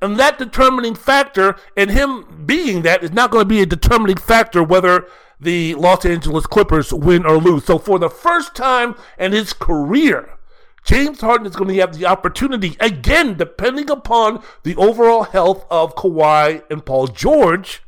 And 0.00 0.18
that 0.18 0.38
determining 0.38 0.94
factor, 0.94 1.56
and 1.76 1.90
him 1.90 2.44
being 2.46 2.82
that, 2.82 3.02
is 3.02 3.12
not 3.12 3.30
going 3.30 3.42
to 3.42 3.48
be 3.48 3.62
a 3.62 3.66
determining 3.66 4.16
factor 4.16 4.62
whether 4.62 5.06
the 5.40 5.74
Los 5.74 6.04
Angeles 6.04 6.46
Clippers 6.46 6.92
win 6.92 7.26
or 7.26 7.38
lose. 7.38 7.64
So 7.64 7.78
for 7.78 7.98
the 7.98 8.10
first 8.10 8.54
time 8.54 8.94
in 9.18 9.32
his 9.32 9.52
career, 9.52 10.38
James 10.84 11.20
Harden 11.20 11.46
is 11.46 11.56
going 11.56 11.68
to 11.68 11.80
have 11.80 11.96
the 11.96 12.06
opportunity, 12.06 12.76
again, 12.80 13.36
depending 13.36 13.90
upon 13.90 14.42
the 14.62 14.76
overall 14.76 15.24
health 15.24 15.66
of 15.70 15.94
Kawhi 15.94 16.62
and 16.70 16.84
Paul 16.84 17.08
George. 17.08 17.82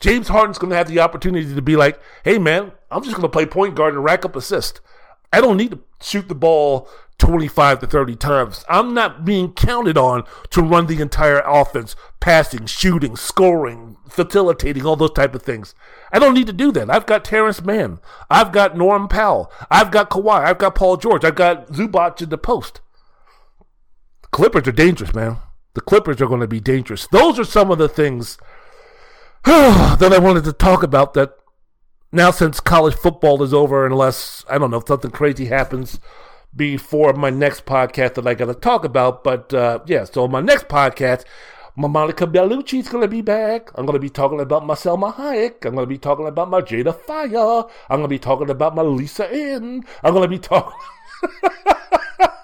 James 0.00 0.28
Harden's 0.28 0.58
going 0.58 0.72
to 0.72 0.76
have 0.76 0.88
the 0.88 1.00
opportunity 1.00 1.54
to 1.54 1.62
be 1.62 1.76
like, 1.76 2.00
hey, 2.24 2.38
man, 2.38 2.72
I'm 2.92 3.02
just 3.02 3.16
going 3.16 3.22
to 3.22 3.28
play 3.28 3.46
point 3.46 3.74
guard 3.74 3.94
and 3.94 4.04
rack 4.04 4.24
up 4.24 4.36
assists. 4.36 4.80
I 5.32 5.40
don't 5.40 5.56
need 5.56 5.70
to 5.70 5.80
shoot 6.00 6.28
the 6.28 6.34
ball 6.34 6.88
25 7.18 7.80
to 7.80 7.86
30 7.86 8.16
times. 8.16 8.64
I'm 8.68 8.94
not 8.94 9.24
being 9.24 9.52
counted 9.52 9.96
on 9.96 10.24
to 10.50 10.60
run 10.60 10.86
the 10.86 11.00
entire 11.00 11.40
offense, 11.46 11.94
passing, 12.20 12.66
shooting, 12.66 13.16
scoring, 13.16 13.96
facilitating, 14.08 14.84
all 14.84 14.96
those 14.96 15.12
type 15.12 15.34
of 15.34 15.42
things. 15.42 15.74
I 16.12 16.18
don't 16.18 16.34
need 16.34 16.48
to 16.48 16.52
do 16.52 16.72
that. 16.72 16.90
I've 16.90 17.06
got 17.06 17.24
Terrence 17.24 17.62
Mann. 17.62 18.00
I've 18.28 18.52
got 18.52 18.76
Norm 18.76 19.08
Powell. 19.08 19.52
I've 19.70 19.90
got 19.90 20.10
Kawhi. 20.10 20.44
I've 20.44 20.58
got 20.58 20.74
Paul 20.74 20.96
George. 20.96 21.24
I've 21.24 21.36
got 21.36 21.68
Zubac 21.68 22.20
in 22.20 22.28
the 22.28 22.38
post. 22.38 22.80
The 24.22 24.28
Clippers 24.28 24.66
are 24.66 24.72
dangerous, 24.72 25.14
man. 25.14 25.38
The 25.74 25.80
Clippers 25.80 26.20
are 26.20 26.26
going 26.26 26.40
to 26.40 26.48
be 26.48 26.60
dangerous. 26.60 27.06
Those 27.06 27.38
are 27.38 27.44
some 27.44 27.70
of 27.70 27.78
the 27.78 27.88
things 27.88 28.36
that 29.44 30.12
I 30.12 30.18
wanted 30.18 30.44
to 30.44 30.52
talk 30.52 30.82
about 30.82 31.14
that 31.14 31.36
now 32.12 32.30
since 32.30 32.60
college 32.60 32.94
football 32.94 33.42
is 33.42 33.54
over, 33.54 33.86
unless 33.86 34.44
I 34.48 34.58
don't 34.58 34.70
know 34.70 34.76
if 34.76 34.86
something 34.86 35.10
crazy 35.10 35.46
happens 35.46 35.98
before 36.54 37.14
my 37.14 37.30
next 37.30 37.64
podcast 37.64 38.14
that 38.14 38.26
I 38.26 38.34
got 38.34 38.46
to 38.46 38.54
talk 38.54 38.84
about. 38.84 39.24
But 39.24 39.52
uh, 39.54 39.80
yeah, 39.86 40.04
so 40.04 40.28
my 40.28 40.40
next 40.40 40.68
podcast, 40.68 41.24
my 41.74 41.88
Monica 41.88 42.26
Bellucci 42.26 42.80
is 42.80 42.88
going 42.88 43.02
to 43.02 43.08
be 43.08 43.22
back. 43.22 43.70
I'm 43.74 43.86
going 43.86 43.94
to 43.94 44.00
be 44.00 44.10
talking 44.10 44.40
about 44.40 44.66
my 44.66 44.74
Salma 44.74 45.14
Hayek. 45.14 45.64
I'm 45.64 45.74
going 45.74 45.86
to 45.86 45.86
be 45.86 45.98
talking 45.98 46.26
about 46.26 46.50
my 46.50 46.60
Jada 46.60 46.94
Fire. 46.94 47.64
I'm 47.88 47.98
going 47.98 48.02
to 48.02 48.08
be 48.08 48.18
talking 48.18 48.50
about 48.50 48.74
my 48.74 48.82
Lisa. 48.82 49.26
I'm 49.26 49.82
going 50.02 50.22
to 50.22 50.28
be 50.28 50.38
talking. 50.38 50.78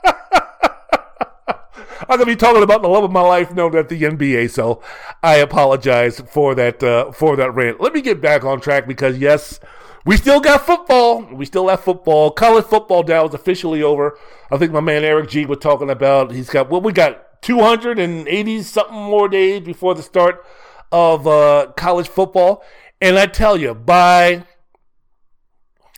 I'm 2.03 2.19
gonna 2.19 2.27
be 2.27 2.37
talking 2.37 2.63
about 2.63 2.83
the 2.83 2.89
love 2.89 3.05
of 3.05 3.11
my 3.11 3.21
life 3.21 3.55
known 3.55 3.77
at 3.77 3.89
the 3.89 4.01
NBA. 4.01 4.51
So 4.51 4.83
I 5.23 5.37
apologize 5.37 6.21
for 6.21 6.55
that 6.55 6.83
uh, 6.83 7.13
for 7.13 7.37
that 7.37 7.53
rant. 7.53 7.81
Let 7.81 7.93
me 7.93 8.01
get 8.01 8.21
back 8.21 8.45
on 8.45 8.61
track 8.61 8.87
because 8.87 9.19
yes, 9.19 9.61
we 10.05 10.17
still 10.17 10.41
got 10.41 10.65
football. 10.65 11.23
We 11.23 11.45
still 11.45 11.69
have 11.69 11.81
football. 11.81 12.31
College 12.31 12.65
football 12.65 13.03
now 13.03 13.27
is 13.27 13.35
officially 13.35 13.83
over. 13.83 14.19
I 14.51 14.59
think 14.59 14.73
my 14.73 14.81
man 14.81 15.05
Eric 15.05 15.29
G 15.31 15.47
was 15.47 15.59
talking 15.59 15.91
about 15.91 16.33
he's 16.33 16.51
got 16.51 16.71
well, 16.71 16.81
we 16.81 16.93
got 16.93 17.43
280 17.43 18.63
something 18.63 18.95
more 18.95 19.29
days 19.29 19.61
before 19.61 19.95
the 19.95 20.03
start 20.03 20.45
of 20.93 21.27
uh, 21.27 21.73
college 21.77 22.09
football. 22.09 22.63
And 23.01 23.19
I 23.19 23.27
tell 23.27 23.57
you, 23.57 23.75
by 23.75 24.45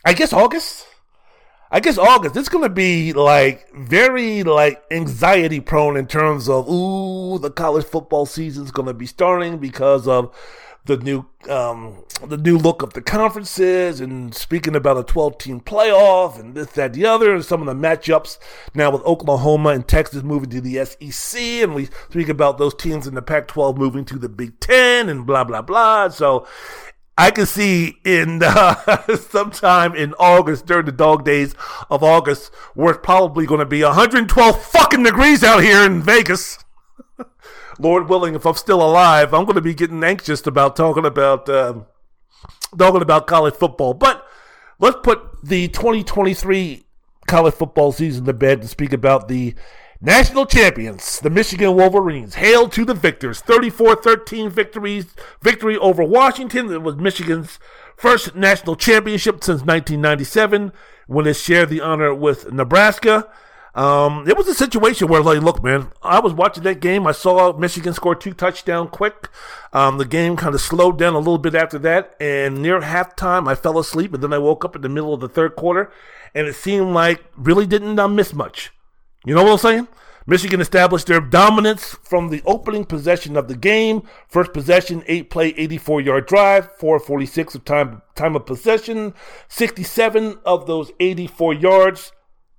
I 0.03 0.13
guess 0.13 0.33
August, 0.33 0.87
I 1.73 1.79
guess 1.79 1.97
August, 1.97 2.35
it's 2.35 2.49
to 2.49 2.69
be 2.69 3.13
like 3.13 3.73
very 3.73 4.43
like 4.43 4.83
anxiety 4.91 5.61
prone 5.61 5.95
in 5.95 6.05
terms 6.05 6.49
of, 6.49 6.69
ooh, 6.69 7.39
the 7.39 7.49
college 7.49 7.85
football 7.85 8.25
season 8.25 8.65
is 8.65 8.71
going 8.71 8.87
to 8.87 8.93
be 8.93 9.05
starting 9.05 9.57
because 9.57 10.05
of 10.05 10.35
the 10.85 10.97
new 10.97 11.25
um, 11.49 12.03
the 12.27 12.37
new 12.37 12.57
look 12.57 12.81
of 12.81 12.93
the 12.93 13.01
conferences 13.01 14.01
and 14.01 14.33
speaking 14.33 14.75
about 14.75 14.97
a 14.97 15.03
12 15.03 15.37
team 15.37 15.61
playoff 15.61 16.39
and 16.39 16.55
this 16.55 16.71
that 16.71 16.93
the 16.93 17.05
other 17.05 17.33
and 17.33 17.45
some 17.45 17.61
of 17.61 17.67
the 17.67 17.87
matchups 17.87 18.37
now 18.73 18.91
with 18.91 19.03
Oklahoma 19.03 19.69
and 19.69 19.87
Texas 19.87 20.23
moving 20.23 20.49
to 20.49 20.59
the 20.59 20.83
SEC 20.83 21.41
and 21.41 21.75
we 21.75 21.85
speak 22.09 22.29
about 22.29 22.57
those 22.57 22.73
teams 22.73 23.07
in 23.07 23.13
the 23.13 23.21
Pac 23.21 23.47
12 23.47 23.77
moving 23.77 24.05
to 24.05 24.17
the 24.17 24.29
Big 24.29 24.59
10 24.59 25.07
and 25.07 25.25
blah 25.25 25.43
blah 25.43 25.61
blah. 25.61 26.09
So 26.09 26.47
I 27.17 27.31
can 27.31 27.45
see 27.45 27.97
in 28.05 28.41
uh, 28.45 29.15
sometime 29.17 29.95
in 29.95 30.13
August 30.15 30.65
during 30.65 30.85
the 30.85 30.91
dog 30.91 31.25
days 31.25 31.55
of 31.89 32.03
August 32.03 32.53
where 32.73 32.95
it's 32.95 33.03
probably 33.03 33.45
going 33.45 33.59
to 33.59 33.65
be 33.65 33.83
112 33.83 34.63
fucking 34.63 35.03
degrees 35.03 35.43
out 35.43 35.63
here 35.63 35.83
in 35.83 36.01
Vegas. 36.01 36.63
Lord 37.79 38.09
willing, 38.09 38.35
if 38.35 38.45
I'm 38.45 38.55
still 38.55 38.81
alive, 38.81 39.33
I'm 39.33 39.45
going 39.45 39.55
to 39.55 39.61
be 39.61 39.73
getting 39.73 40.03
anxious 40.03 40.45
about 40.47 40.75
talking 40.75 41.05
about 41.05 41.49
um, 41.49 41.85
talking 42.77 43.01
about 43.01 43.27
college 43.27 43.55
football. 43.55 43.93
But 43.93 44.25
let's 44.79 44.97
put 45.03 45.43
the 45.43 45.67
2023 45.67 46.83
college 47.27 47.53
football 47.53 47.91
season 47.91 48.25
to 48.25 48.33
bed 48.33 48.59
and 48.59 48.69
speak 48.69 48.93
about 48.93 49.27
the 49.27 49.55
national 50.01 50.45
champions, 50.47 51.19
the 51.19 51.29
Michigan 51.29 51.75
Wolverines. 51.75 52.35
Hail 52.35 52.67
to 52.69 52.83
the 52.83 52.93
victors! 52.93 53.41
34-13 53.41 54.49
victories 54.49 55.13
victory 55.41 55.77
over 55.77 56.03
Washington. 56.03 56.71
It 56.71 56.81
was 56.81 56.95
Michigan's 56.95 57.59
first 57.95 58.35
national 58.35 58.75
championship 58.75 59.43
since 59.43 59.61
1997 59.61 60.71
when 61.07 61.27
it 61.27 61.35
shared 61.35 61.69
the 61.69 61.81
honor 61.81 62.13
with 62.13 62.51
Nebraska. 62.51 63.29
Um, 63.73 64.27
it 64.27 64.35
was 64.35 64.47
a 64.49 64.53
situation 64.53 65.07
where, 65.07 65.21
like, 65.21 65.41
look, 65.41 65.63
man, 65.63 65.91
I 66.01 66.19
was 66.19 66.33
watching 66.33 66.63
that 66.63 66.81
game. 66.81 67.07
I 67.07 67.13
saw 67.13 67.53
Michigan 67.53 67.93
score 67.93 68.15
two 68.15 68.33
touchdowns 68.33 68.89
quick. 68.91 69.29
Um, 69.71 69.97
the 69.97 70.05
game 70.05 70.35
kind 70.35 70.53
of 70.53 70.59
slowed 70.59 70.97
down 70.97 71.13
a 71.13 71.19
little 71.19 71.37
bit 71.37 71.55
after 71.55 71.79
that, 71.79 72.15
and 72.19 72.61
near 72.61 72.81
halftime, 72.81 73.47
I 73.47 73.55
fell 73.55 73.79
asleep, 73.79 74.13
and 74.13 74.21
then 74.21 74.33
I 74.33 74.39
woke 74.39 74.65
up 74.65 74.75
in 74.75 74.81
the 74.81 74.89
middle 74.89 75.13
of 75.13 75.21
the 75.21 75.29
third 75.29 75.55
quarter, 75.55 75.89
and 76.35 76.47
it 76.47 76.55
seemed 76.55 76.93
like 76.93 77.23
really 77.37 77.65
didn't 77.65 77.97
uh, 77.97 78.09
miss 78.09 78.33
much. 78.33 78.71
You 79.25 79.35
know 79.35 79.43
what 79.43 79.51
I'm 79.51 79.57
saying? 79.59 79.87
Michigan 80.27 80.61
established 80.61 81.07
their 81.07 81.19
dominance 81.19 81.95
from 82.03 82.29
the 82.29 82.41
opening 82.45 82.85
possession 82.85 83.35
of 83.35 83.47
the 83.47 83.55
game. 83.55 84.03
First 84.27 84.53
possession, 84.53 85.03
eight 85.07 85.29
play, 85.29 85.49
84 85.49 86.01
yard 86.01 86.25
drive, 86.27 86.71
446 86.77 87.55
of 87.55 87.65
time 87.65 88.01
time 88.15 88.35
of 88.35 88.45
possession. 88.45 89.13
67 89.47 90.39
of 90.45 90.67
those 90.67 90.91
84 90.99 91.53
yards 91.55 92.11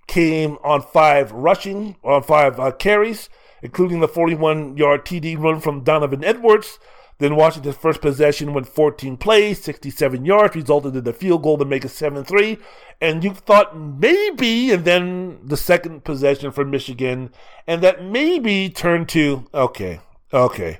came 0.06 0.58
on 0.64 0.82
five 0.82 1.30
rushing, 1.32 1.96
on 2.02 2.22
five 2.22 2.58
uh, 2.58 2.72
carries, 2.72 3.28
including 3.62 4.00
the 4.00 4.08
41 4.08 4.76
yard 4.76 5.04
TD 5.04 5.38
run 5.38 5.60
from 5.60 5.84
Donovan 5.84 6.24
Edwards. 6.24 6.78
Then 7.18 7.36
Washington's 7.36 7.76
first 7.76 8.00
possession 8.00 8.52
went 8.52 8.68
14 8.68 9.16
plays, 9.16 9.62
67 9.62 10.24
yards, 10.24 10.56
resulted 10.56 10.96
in 10.96 11.04
the 11.04 11.12
field 11.12 11.42
goal 11.42 11.58
to 11.58 11.64
make 11.64 11.84
it 11.84 11.90
7 11.90 12.24
3. 12.24 12.58
And 13.00 13.22
you 13.22 13.34
thought 13.34 13.78
maybe, 13.78 14.72
and 14.72 14.84
then 14.84 15.40
the 15.44 15.56
second 15.56 16.04
possession 16.04 16.50
for 16.50 16.64
Michigan, 16.64 17.30
and 17.66 17.82
that 17.82 18.04
maybe 18.04 18.68
turned 18.70 19.08
to 19.10 19.46
okay, 19.54 20.00
okay. 20.32 20.78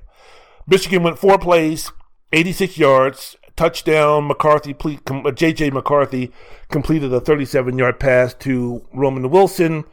Michigan 0.66 1.03
went 1.03 1.18
four 1.18 1.39
plays, 1.39 1.91
86 2.33 2.78
yards, 2.78 3.37
touchdown. 3.57 4.26
McCarthy, 4.26 4.74
J.J. 5.35 5.70
Uh, 5.70 5.74
McCarthy 5.74 6.33
completed 6.70 7.12
a 7.12 7.20
37 7.20 7.78
yard 7.78 8.01
pass 8.01 8.35
to 8.35 8.87
Roman 8.93 9.30
Wilson 9.30 9.85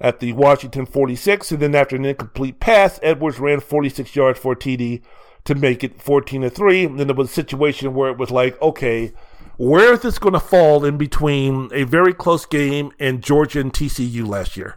at 0.00 0.20
the 0.20 0.32
Washington 0.32 0.86
46. 0.86 1.52
And 1.52 1.60
then 1.60 1.74
after 1.74 1.96
an 1.96 2.04
incomplete 2.04 2.60
pass, 2.60 2.98
Edwards 3.02 3.38
ran 3.38 3.60
46 3.60 4.14
yards 4.14 4.38
for 4.38 4.54
TD 4.54 5.02
to 5.44 5.54
make 5.54 5.82
it 5.82 6.00
14 6.00 6.42
to 6.42 6.50
3. 6.50 6.84
And 6.84 7.00
then 7.00 7.06
there 7.08 7.16
was 7.16 7.30
a 7.30 7.34
situation 7.34 7.94
where 7.94 8.10
it 8.10 8.18
was 8.18 8.30
like, 8.30 8.60
okay, 8.62 9.12
where 9.56 9.92
is 9.92 10.00
this 10.00 10.18
going 10.18 10.34
to 10.34 10.40
fall 10.40 10.84
in 10.84 10.96
between 10.96 11.70
a 11.72 11.84
very 11.84 12.14
close 12.14 12.46
game 12.46 12.92
and 12.98 13.22
Georgia 13.22 13.60
and 13.60 13.72
TCU 13.72 14.26
last 14.26 14.56
year? 14.56 14.76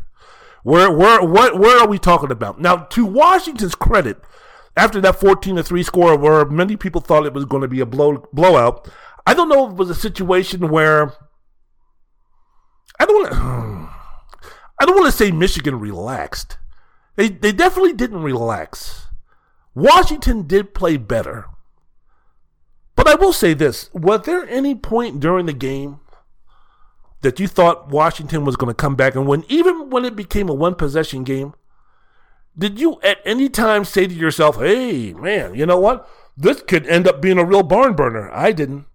Where, 0.64 0.92
where, 0.92 1.22
what, 1.22 1.60
where 1.60 1.80
are 1.80 1.88
we 1.88 2.00
talking 2.00 2.32
about? 2.32 2.60
Now, 2.60 2.78
to 2.78 3.06
Washington's 3.06 3.76
credit, 3.76 4.18
after 4.76 5.00
that 5.02 5.20
14 5.20 5.56
to 5.56 5.64
3 5.64 5.84
score 5.84 6.18
where 6.18 6.46
many 6.46 6.76
people 6.76 7.02
thought 7.02 7.26
it 7.26 7.34
was 7.34 7.46
going 7.46 7.62
to 7.62 7.68
be 7.68 7.80
a 7.80 7.86
blow, 7.86 8.28
blowout, 8.34 8.90
I 9.26 9.34
don't 9.34 9.50
know 9.50 9.68
if 9.68 9.72
it 9.72 9.78
was 9.78 9.90
a 9.90 9.96
situation 9.96 10.70
where 10.70 11.14
I 13.00 13.06
don't 13.06 13.22
want 13.22 13.32
to 13.32 13.36
I 14.78 14.86
don't 14.86 14.96
want 14.96 15.06
to 15.06 15.18
say 15.18 15.32
Michigan 15.32 15.80
relaxed. 15.80 16.58
They 17.16 17.30
they 17.30 17.54
definitely 17.54 17.94
didn't 17.94 18.24
relax. 18.24 19.05
Washington 19.76 20.48
did 20.48 20.74
play 20.74 20.96
better. 20.96 21.46
But 22.96 23.10
I 23.10 23.16
will 23.16 23.34
say 23.34 23.54
this, 23.54 23.90
was 23.94 24.22
there 24.22 24.48
any 24.48 24.74
point 24.74 25.20
during 25.20 25.46
the 25.46 25.54
game 25.54 26.00
that 27.22 27.40
you 27.40 27.48
thought 27.48 27.90
Washington 27.90 28.46
was 28.46 28.56
going 28.56 28.70
to 28.70 28.74
come 28.74 28.96
back 28.96 29.16
and 29.16 29.28
win 29.28 29.44
even 29.50 29.90
when 29.90 30.06
it 30.06 30.16
became 30.16 30.48
a 30.48 30.54
one 30.54 30.76
possession 30.76 31.26
game? 31.26 31.54
Did 32.58 32.80
you 32.80 33.02
at 33.04 33.18
any 33.26 33.50
time 33.50 33.84
say 33.84 34.08
to 34.08 34.14
yourself, 34.14 34.58
hey, 34.58 35.14
man, 35.14 35.56
you 35.56 35.66
know 35.66 35.80
what? 35.80 36.08
This 36.38 36.62
could 36.62 36.88
end 36.88 37.06
up 37.06 37.22
being 37.22 37.38
a 37.38 37.46
real 37.46 37.64
barn 37.64 37.96
burner? 37.96 38.32
I 38.32 38.54
didn't. 38.54 38.86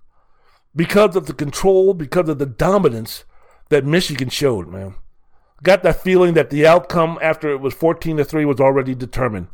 Because 0.74 1.14
of 1.14 1.26
the 1.26 1.34
control, 1.34 1.92
because 1.92 2.28
of 2.30 2.38
the 2.38 2.46
dominance 2.46 3.24
that 3.68 3.84
Michigan 3.84 4.30
showed, 4.30 4.68
man. 4.68 4.94
Got 5.62 5.82
that 5.82 6.00
feeling 6.00 6.32
that 6.34 6.48
the 6.48 6.66
outcome 6.66 7.18
after 7.20 7.50
it 7.50 7.60
was 7.60 7.74
14 7.74 8.16
to 8.16 8.24
3 8.24 8.46
was 8.46 8.60
already 8.60 8.94
determined. 8.94 9.48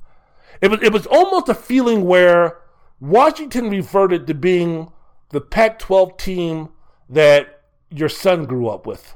It 0.61 0.71
was, 0.71 0.83
it 0.83 0.93
was 0.93 1.07
almost 1.07 1.49
a 1.49 1.55
feeling 1.55 2.05
where 2.05 2.59
Washington 3.01 3.69
reverted 3.71 4.27
to 4.27 4.35
being 4.35 4.91
the 5.31 5.41
Pac 5.41 5.79
12 5.79 6.17
team 6.17 6.71
that 7.09 7.63
your 7.91 8.09
son 8.09 8.47
grew 8.47 8.69
up 8.69 8.87
with, 8.87 9.15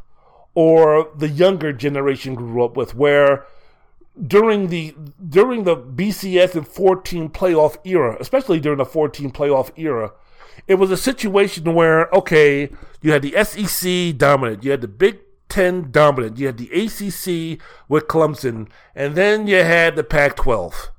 or 0.54 1.10
the 1.16 1.28
younger 1.28 1.72
generation 1.72 2.34
grew 2.34 2.64
up 2.64 2.76
with, 2.76 2.94
where 2.94 3.46
during 4.26 4.68
the 4.68 4.94
during 5.28 5.64
the 5.64 5.76
BCS 5.76 6.54
and 6.54 6.66
14 6.68 7.30
playoff 7.30 7.76
era, 7.84 8.16
especially 8.20 8.60
during 8.60 8.78
the 8.78 8.84
14 8.84 9.30
playoff 9.30 9.70
era, 9.76 10.12
it 10.66 10.74
was 10.74 10.90
a 10.90 10.96
situation 10.96 11.74
where 11.74 12.08
okay, 12.14 12.70
you 13.00 13.12
had 13.12 13.22
the 13.22 13.44
SEC 13.44 14.16
dominant, 14.18 14.64
you 14.64 14.70
had 14.70 14.82
the 14.82 14.88
Big 14.88 15.20
Ten 15.48 15.90
dominant, 15.90 16.38
you 16.38 16.46
had 16.46 16.58
the 16.58 16.70
ACC 16.70 17.60
with 17.88 18.06
Clemson, 18.06 18.68
and 18.94 19.16
then 19.16 19.48
you 19.48 19.56
had 19.56 19.96
the 19.96 20.04
Pac-12. 20.04 20.89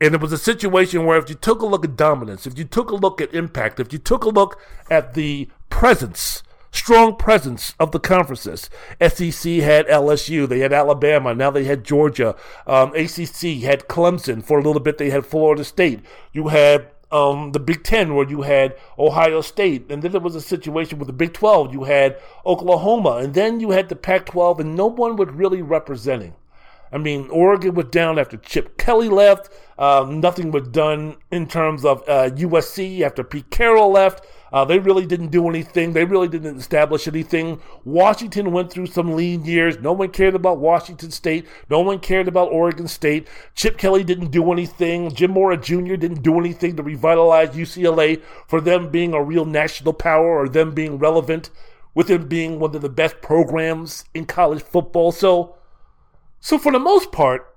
And 0.00 0.14
it 0.14 0.20
was 0.20 0.32
a 0.32 0.38
situation 0.38 1.04
where 1.04 1.18
if 1.18 1.28
you 1.28 1.34
took 1.34 1.62
a 1.62 1.66
look 1.66 1.84
at 1.84 1.96
dominance, 1.96 2.46
if 2.46 2.58
you 2.58 2.64
took 2.64 2.90
a 2.90 2.96
look 2.96 3.20
at 3.20 3.32
impact, 3.32 3.80
if 3.80 3.92
you 3.92 3.98
took 3.98 4.24
a 4.24 4.28
look 4.28 4.60
at 4.90 5.14
the 5.14 5.48
presence 5.70 6.42
strong 6.76 7.16
presence 7.16 7.74
of 7.80 7.90
the 7.90 7.98
conferences. 7.98 8.68
SEC 9.00 9.52
had 9.54 9.86
LSU, 9.86 10.48
they 10.48 10.60
had 10.60 10.72
Alabama, 10.72 11.34
now 11.34 11.50
they 11.50 11.64
had 11.64 11.84
Georgia. 11.84 12.36
Um, 12.66 12.94
ACC 12.94 13.62
had 13.62 13.88
Clemson 13.88 14.44
for 14.44 14.58
a 14.58 14.62
little 14.62 14.80
bit. 14.80 14.98
They 14.98 15.10
had 15.10 15.26
Florida 15.26 15.64
State. 15.64 16.00
You 16.32 16.48
had 16.48 16.90
um, 17.10 17.52
the 17.52 17.60
Big 17.60 17.82
Ten, 17.82 18.14
where 18.14 18.28
you 18.28 18.42
had 18.42 18.76
Ohio 18.98 19.40
State, 19.40 19.90
and 19.90 20.02
then 20.02 20.12
there 20.12 20.20
was 20.20 20.34
a 20.34 20.40
situation 20.40 20.98
with 20.98 21.06
the 21.06 21.12
Big 21.12 21.32
12. 21.32 21.72
You 21.72 21.84
had 21.84 22.18
Oklahoma, 22.44 23.16
and 23.16 23.32
then 23.34 23.60
you 23.60 23.70
had 23.70 23.88
the 23.88 23.96
Pac 23.96 24.26
12, 24.26 24.60
and 24.60 24.76
no 24.76 24.86
one 24.86 25.16
was 25.16 25.28
really 25.30 25.62
representing. 25.62 26.34
I 26.92 26.98
mean, 26.98 27.28
Oregon 27.30 27.74
was 27.74 27.86
down 27.86 28.18
after 28.18 28.36
Chip 28.36 28.78
Kelly 28.78 29.08
left. 29.08 29.50
Uh, 29.78 30.06
nothing 30.08 30.50
was 30.50 30.68
done 30.68 31.16
in 31.30 31.46
terms 31.46 31.84
of 31.84 32.02
uh, 32.08 32.30
USC 32.30 33.00
after 33.00 33.24
Pete 33.24 33.50
Carroll 33.50 33.90
left. 33.90 34.24
Uh, 34.52 34.64
they 34.64 34.78
really 34.78 35.04
didn't 35.04 35.28
do 35.28 35.48
anything. 35.48 35.92
They 35.92 36.04
really 36.04 36.28
didn't 36.28 36.56
establish 36.56 37.08
anything. 37.08 37.60
Washington 37.84 38.52
went 38.52 38.70
through 38.70 38.86
some 38.86 39.14
lean 39.14 39.44
years. 39.44 39.78
No 39.80 39.92
one 39.92 40.10
cared 40.10 40.34
about 40.34 40.58
Washington 40.58 41.10
State. 41.10 41.46
No 41.68 41.80
one 41.80 41.98
cared 41.98 42.28
about 42.28 42.52
Oregon 42.52 42.86
State. 42.86 43.28
Chip 43.54 43.76
Kelly 43.76 44.04
didn't 44.04 44.30
do 44.30 44.52
anything. 44.52 45.12
Jim 45.12 45.32
Mora 45.32 45.56
Jr. 45.56 45.96
didn't 45.96 46.22
do 46.22 46.38
anything 46.38 46.76
to 46.76 46.82
revitalize 46.82 47.50
UCLA 47.50 48.22
for 48.46 48.60
them 48.60 48.90
being 48.90 49.12
a 49.12 49.22
real 49.22 49.44
national 49.44 49.92
power 49.92 50.38
or 50.38 50.48
them 50.48 50.72
being 50.72 50.98
relevant 50.98 51.50
with 51.94 52.06
them 52.08 52.28
being 52.28 52.60
one 52.60 52.74
of 52.76 52.82
the 52.82 52.88
best 52.88 53.20
programs 53.22 54.04
in 54.14 54.26
college 54.26 54.62
football. 54.62 55.10
So, 55.10 55.55
so 56.40 56.58
for 56.58 56.72
the 56.72 56.78
most 56.78 57.12
part, 57.12 57.54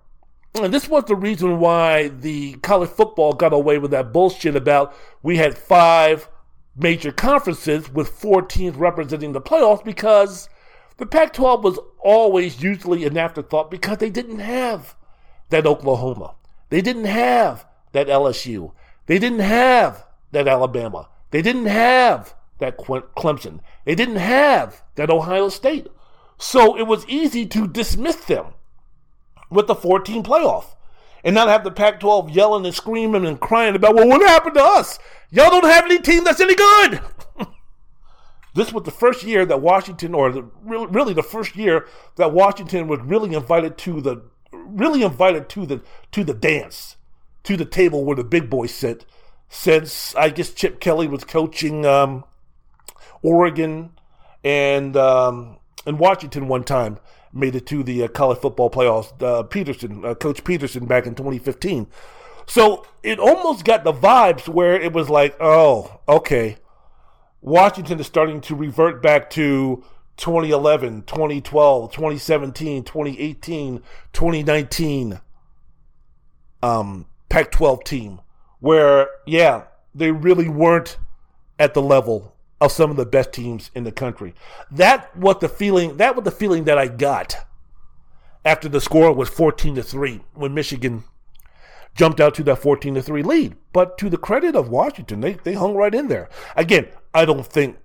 and 0.56 0.74
this 0.74 0.90
was 0.90 1.06
the 1.06 1.16
reason 1.16 1.60
why 1.60 2.08
the 2.08 2.54
college 2.56 2.90
football 2.90 3.34
got 3.34 3.54
away 3.54 3.78
with 3.78 3.92
that 3.92 4.12
bullshit 4.12 4.56
about 4.56 4.96
we 5.22 5.38
had 5.38 5.58
five 5.58 6.28
major 6.76 7.12
conferences 7.12 7.92
with 7.92 8.10
four 8.10 8.42
teams 8.42 8.76
representing 8.76 9.34
the 9.34 9.42
playoffs 9.42 9.84
because 9.84 10.50
the 10.98 11.06
Pac 11.06 11.34
12 11.34 11.64
was 11.64 11.80
always 12.00 12.64
usually 12.64 13.06
an 13.06 13.18
afterthought 13.18 13.70
because 13.70 13.98
they 13.98 14.10
didn't 14.10 14.40
have 14.40 14.96
that 15.50 15.68
Oklahoma. 15.68 16.36
They 16.70 16.82
didn't 16.82 17.06
have 17.06 17.66
that 17.92 18.08
LSU. 18.08 18.72
They 19.06 19.20
didn't 19.20 19.40
have 19.40 20.06
that 20.32 20.48
Alabama. 20.48 21.10
They 21.32 21.42
didn't 21.42 21.66
have 21.66 22.36
that 22.60 22.78
Clemson. 22.78 23.60
They 23.86 23.96
didn't 23.96 24.18
have 24.18 24.84
that 24.96 25.10
Ohio 25.10 25.50
State. 25.50 25.88
So 26.38 26.78
it 26.78 26.88
was 26.88 27.08
easy 27.08 27.46
to 27.48 27.68
dismiss 27.68 28.18
them 28.18 28.54
with 29.50 29.68
the 29.68 29.76
14 29.76 30.24
playoff 30.24 30.76
and 31.24 31.36
not 31.36 31.50
have 31.50 31.64
the 31.64 31.72
Pac 31.72 32.00
12 32.00 32.30
yelling 32.30 32.66
and 32.66 32.74
screaming 32.74 33.26
and 33.26 33.40
crying 33.40 33.76
about, 33.76 33.96
well, 33.96 34.08
what 34.08 34.22
happened 34.22 34.56
to 34.56 34.64
us? 34.64 35.00
Y'all 35.32 35.50
don't 35.50 35.66
have 35.66 35.86
any 35.86 36.00
team 36.00 36.24
that's 36.24 36.40
any 36.40 36.56
good. 36.56 37.02
this 38.56 38.72
was 38.72 38.84
the 38.84 38.92
first 38.92 39.24
year 39.24 39.46
that 39.46 39.62
Washington, 39.62 40.14
or 40.14 40.32
the, 40.32 40.44
really 40.64 41.14
the 41.14 41.24
first 41.24 41.56
year 41.56 41.88
that 42.16 42.34
Washington 42.34 42.88
was 42.88 43.00
really 43.02 43.36
invited 43.36 43.78
to 43.80 44.02
the 44.02 44.24
really 44.52 45.04
invited 45.04 45.50
to 45.50 45.66
the 45.66 45.82
to 46.12 46.24
the 46.24 46.34
dance, 46.34 46.96
to 47.44 47.58
the 47.58 47.66
table 47.66 48.06
where 48.06 48.16
the 48.16 48.24
big 48.24 48.50
boys 48.50 48.74
sit. 48.74 49.06
Since 49.50 50.16
I 50.16 50.30
guess 50.30 50.54
Chip 50.54 50.80
Kelly 50.80 51.08
was 51.08 51.24
coaching 51.24 51.86
um, 51.86 52.24
Oregon 53.22 53.92
and 54.44 54.96
um, 54.96 55.58
and 55.86 56.00
Washington 56.00 56.48
one 56.48 56.64
time 56.64 57.00
made 57.34 57.56
it 57.56 57.66
to 57.68 57.84
the 57.84 58.04
uh, 58.04 58.08
college 58.08 58.40
football 58.40 58.70
playoffs. 58.70 59.22
Uh, 59.22 59.44
Petersen, 59.44 60.04
uh, 60.06 60.16
Coach 60.16 60.44
Petersen, 60.44 60.86
back 60.86 61.06
in 61.06 61.16
2015. 61.16 61.88
So 62.46 62.86
it 63.04 63.20
almost 63.20 63.64
got 63.64 63.84
the 63.84 63.94
vibes 63.94 64.48
where 64.48 64.80
it 64.80 64.92
was 64.92 65.10
like, 65.10 65.36
oh, 65.40 66.00
okay, 66.08 66.58
Washington 67.42 68.00
is 68.00 68.08
starting 68.08 68.42
to 68.42 68.56
revert 68.56 69.02
back 69.02 69.30
to 69.32 69.84
2011, 70.18 71.04
2012, 71.04 71.92
2017, 71.92 72.84
2018, 72.84 73.84
2019 74.12 75.20
um, 76.62 77.06
Pac 77.30 77.52
12 77.52 77.84
team, 77.84 78.22
where, 78.60 79.08
yeah, 79.26 79.64
they 79.96 80.12
really 80.12 80.50
weren't 80.50 80.98
at 81.58 81.74
the 81.74 81.82
level 81.82 82.36
of 82.62 82.72
some 82.72 82.92
of 82.92 82.98
the 82.98 83.06
best 83.06 83.34
teams 83.34 83.72
in 83.74 83.84
the 83.84 83.92
country. 83.92 84.34
That 84.72 85.16
what 85.16 85.40
the 85.40 85.50
feeling 85.50 85.98
that 85.98 86.16
was 86.16 86.26
the 86.26 86.32
feeling 86.32 86.66
that 86.66 86.78
I 86.78 86.88
got 86.88 87.36
after 88.46 88.70
the 88.70 88.82
score 88.82 89.14
was 89.14 89.30
14 89.30 89.76
to 89.76 89.84
3 89.84 90.22
when 90.34 90.54
Michigan 90.54 91.04
jumped 91.96 92.22
out 92.22 92.36
to 92.36 92.44
that 92.44 92.58
14 92.58 92.96
to 92.96 93.02
3 93.02 93.24
lead. 93.24 93.56
But 93.74 93.98
to 94.00 94.10
the 94.10 94.18
credit 94.18 94.56
of 94.56 94.70
Washington, 94.70 95.22
they, 95.22 95.34
they 95.34 95.54
hung 95.54 95.76
right 95.76 95.94
in 95.94 96.08
there. 96.08 96.30
Again, 96.56 96.88
I 97.14 97.26
don't 97.26 97.46
think 97.46 97.78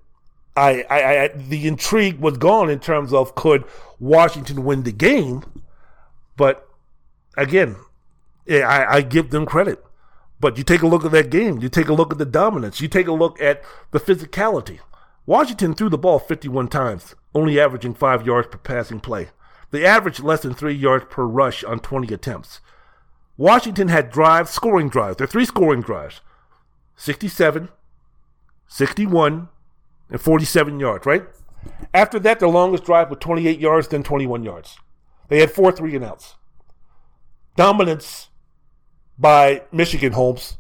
I, 0.56 0.84
I, 0.88 1.22
I 1.22 1.28
the 1.28 1.66
intrigue 1.66 2.20
was 2.20 2.38
gone 2.38 2.70
in 2.70 2.78
terms 2.78 3.12
of 3.12 3.34
could 3.34 3.64
Washington 3.98 4.64
win 4.64 4.84
the 4.84 4.92
game, 4.92 5.42
but 6.36 6.68
again, 7.36 7.76
I, 8.48 8.86
I 8.88 9.00
give 9.00 9.30
them 9.30 9.46
credit. 9.46 9.84
But 10.44 10.58
you 10.58 10.62
take 10.62 10.82
a 10.82 10.86
look 10.86 11.06
at 11.06 11.10
that 11.12 11.30
game, 11.30 11.60
you 11.62 11.70
take 11.70 11.88
a 11.88 11.94
look 11.94 12.12
at 12.12 12.18
the 12.18 12.26
dominance, 12.26 12.78
you 12.78 12.86
take 12.86 13.06
a 13.06 13.12
look 13.12 13.40
at 13.40 13.62
the 13.92 13.98
physicality. 13.98 14.78
Washington 15.24 15.72
threw 15.72 15.88
the 15.88 15.96
ball 15.96 16.18
51 16.18 16.68
times, 16.68 17.14
only 17.34 17.58
averaging 17.58 17.94
5 17.94 18.26
yards 18.26 18.48
per 18.48 18.58
passing 18.58 19.00
play. 19.00 19.30
They 19.70 19.86
averaged 19.86 20.20
less 20.20 20.42
than 20.42 20.52
3 20.52 20.74
yards 20.74 21.06
per 21.08 21.24
rush 21.24 21.64
on 21.64 21.80
20 21.80 22.12
attempts. 22.12 22.60
Washington 23.38 23.88
had 23.88 24.10
drives, 24.10 24.50
scoring 24.50 24.90
drives. 24.90 25.16
There 25.16 25.24
are 25.24 25.28
three 25.28 25.46
scoring 25.46 25.80
drives 25.80 26.20
67, 26.96 27.70
61, 28.68 29.48
and 30.10 30.20
47 30.20 30.78
yards, 30.78 31.06
right? 31.06 31.24
After 31.94 32.18
that, 32.18 32.38
the 32.38 32.48
longest 32.48 32.84
drive 32.84 33.08
was 33.08 33.20
28 33.20 33.58
yards, 33.58 33.88
then 33.88 34.02
21 34.02 34.42
yards. 34.42 34.76
They 35.28 35.40
had 35.40 35.52
four 35.52 35.72
three 35.72 35.96
and 35.96 36.04
outs. 36.04 36.34
Dominance 37.56 38.28
by 39.18 39.62
Michigan 39.72 40.12
Holmes. 40.12 40.56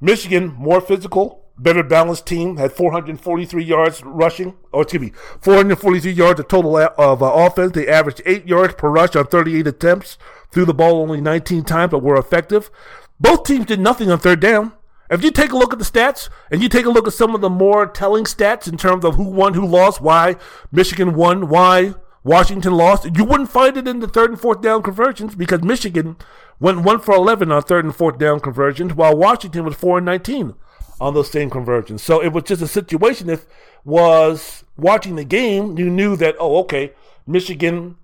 Michigan, 0.00 0.54
more 0.56 0.80
physical, 0.80 1.44
better 1.58 1.82
balanced 1.82 2.26
team, 2.26 2.56
had 2.56 2.72
443 2.72 3.62
yards 3.62 4.02
rushing, 4.04 4.56
or 4.72 4.82
excuse 4.82 5.02
me, 5.02 5.12
443 5.40 6.10
yards 6.10 6.40
of 6.40 6.48
total 6.48 6.76
of 6.76 7.22
uh, 7.22 7.26
offense. 7.26 7.72
They 7.72 7.86
averaged 7.86 8.22
8 8.24 8.46
yards 8.46 8.74
per 8.74 8.88
rush 8.88 9.14
on 9.14 9.26
38 9.26 9.66
attempts, 9.66 10.18
threw 10.50 10.64
the 10.64 10.74
ball 10.74 11.02
only 11.02 11.20
19 11.20 11.64
times, 11.64 11.90
but 11.90 12.02
were 12.02 12.16
effective. 12.16 12.70
Both 13.18 13.44
teams 13.44 13.66
did 13.66 13.80
nothing 13.80 14.10
on 14.10 14.18
third 14.18 14.40
down. 14.40 14.72
If 15.10 15.24
you 15.24 15.32
take 15.32 15.50
a 15.50 15.58
look 15.58 15.72
at 15.72 15.80
the 15.80 15.84
stats 15.84 16.28
and 16.50 16.62
you 16.62 16.68
take 16.68 16.86
a 16.86 16.90
look 16.90 17.08
at 17.08 17.12
some 17.12 17.34
of 17.34 17.40
the 17.40 17.50
more 17.50 17.84
telling 17.84 18.24
stats 18.24 18.68
in 18.68 18.76
terms 18.76 19.04
of 19.04 19.16
who 19.16 19.24
won, 19.24 19.54
who 19.54 19.66
lost, 19.66 20.00
why 20.00 20.36
Michigan 20.70 21.14
won, 21.14 21.48
why 21.48 21.94
Washington 22.22 22.74
lost, 22.74 23.08
you 23.16 23.24
wouldn't 23.24 23.50
find 23.50 23.76
it 23.76 23.88
in 23.88 24.00
the 24.00 24.08
third 24.08 24.30
and 24.30 24.40
fourth 24.40 24.60
down 24.60 24.82
conversions 24.82 25.34
because 25.34 25.62
Michigan 25.62 26.16
went 26.58 26.82
1 26.82 27.00
for 27.00 27.14
11 27.14 27.50
on 27.50 27.62
third 27.62 27.84
and 27.84 27.96
fourth 27.96 28.18
down 28.18 28.40
conversions, 28.40 28.92
while 28.92 29.16
Washington 29.16 29.64
was 29.64 29.74
4 29.76 29.98
and 29.98 30.06
19 30.06 30.54
on 31.00 31.14
those 31.14 31.30
same 31.30 31.48
conversions. 31.48 32.02
So 32.02 32.22
it 32.22 32.32
was 32.32 32.44
just 32.44 32.60
a 32.60 32.68
situation 32.68 33.30
if 33.30 33.46
was 33.84 34.64
watching 34.76 35.16
the 35.16 35.24
game, 35.24 35.78
you 35.78 35.88
knew 35.88 36.14
that, 36.16 36.36
oh, 36.38 36.58
okay, 36.60 36.92
Michigan, 37.26 37.96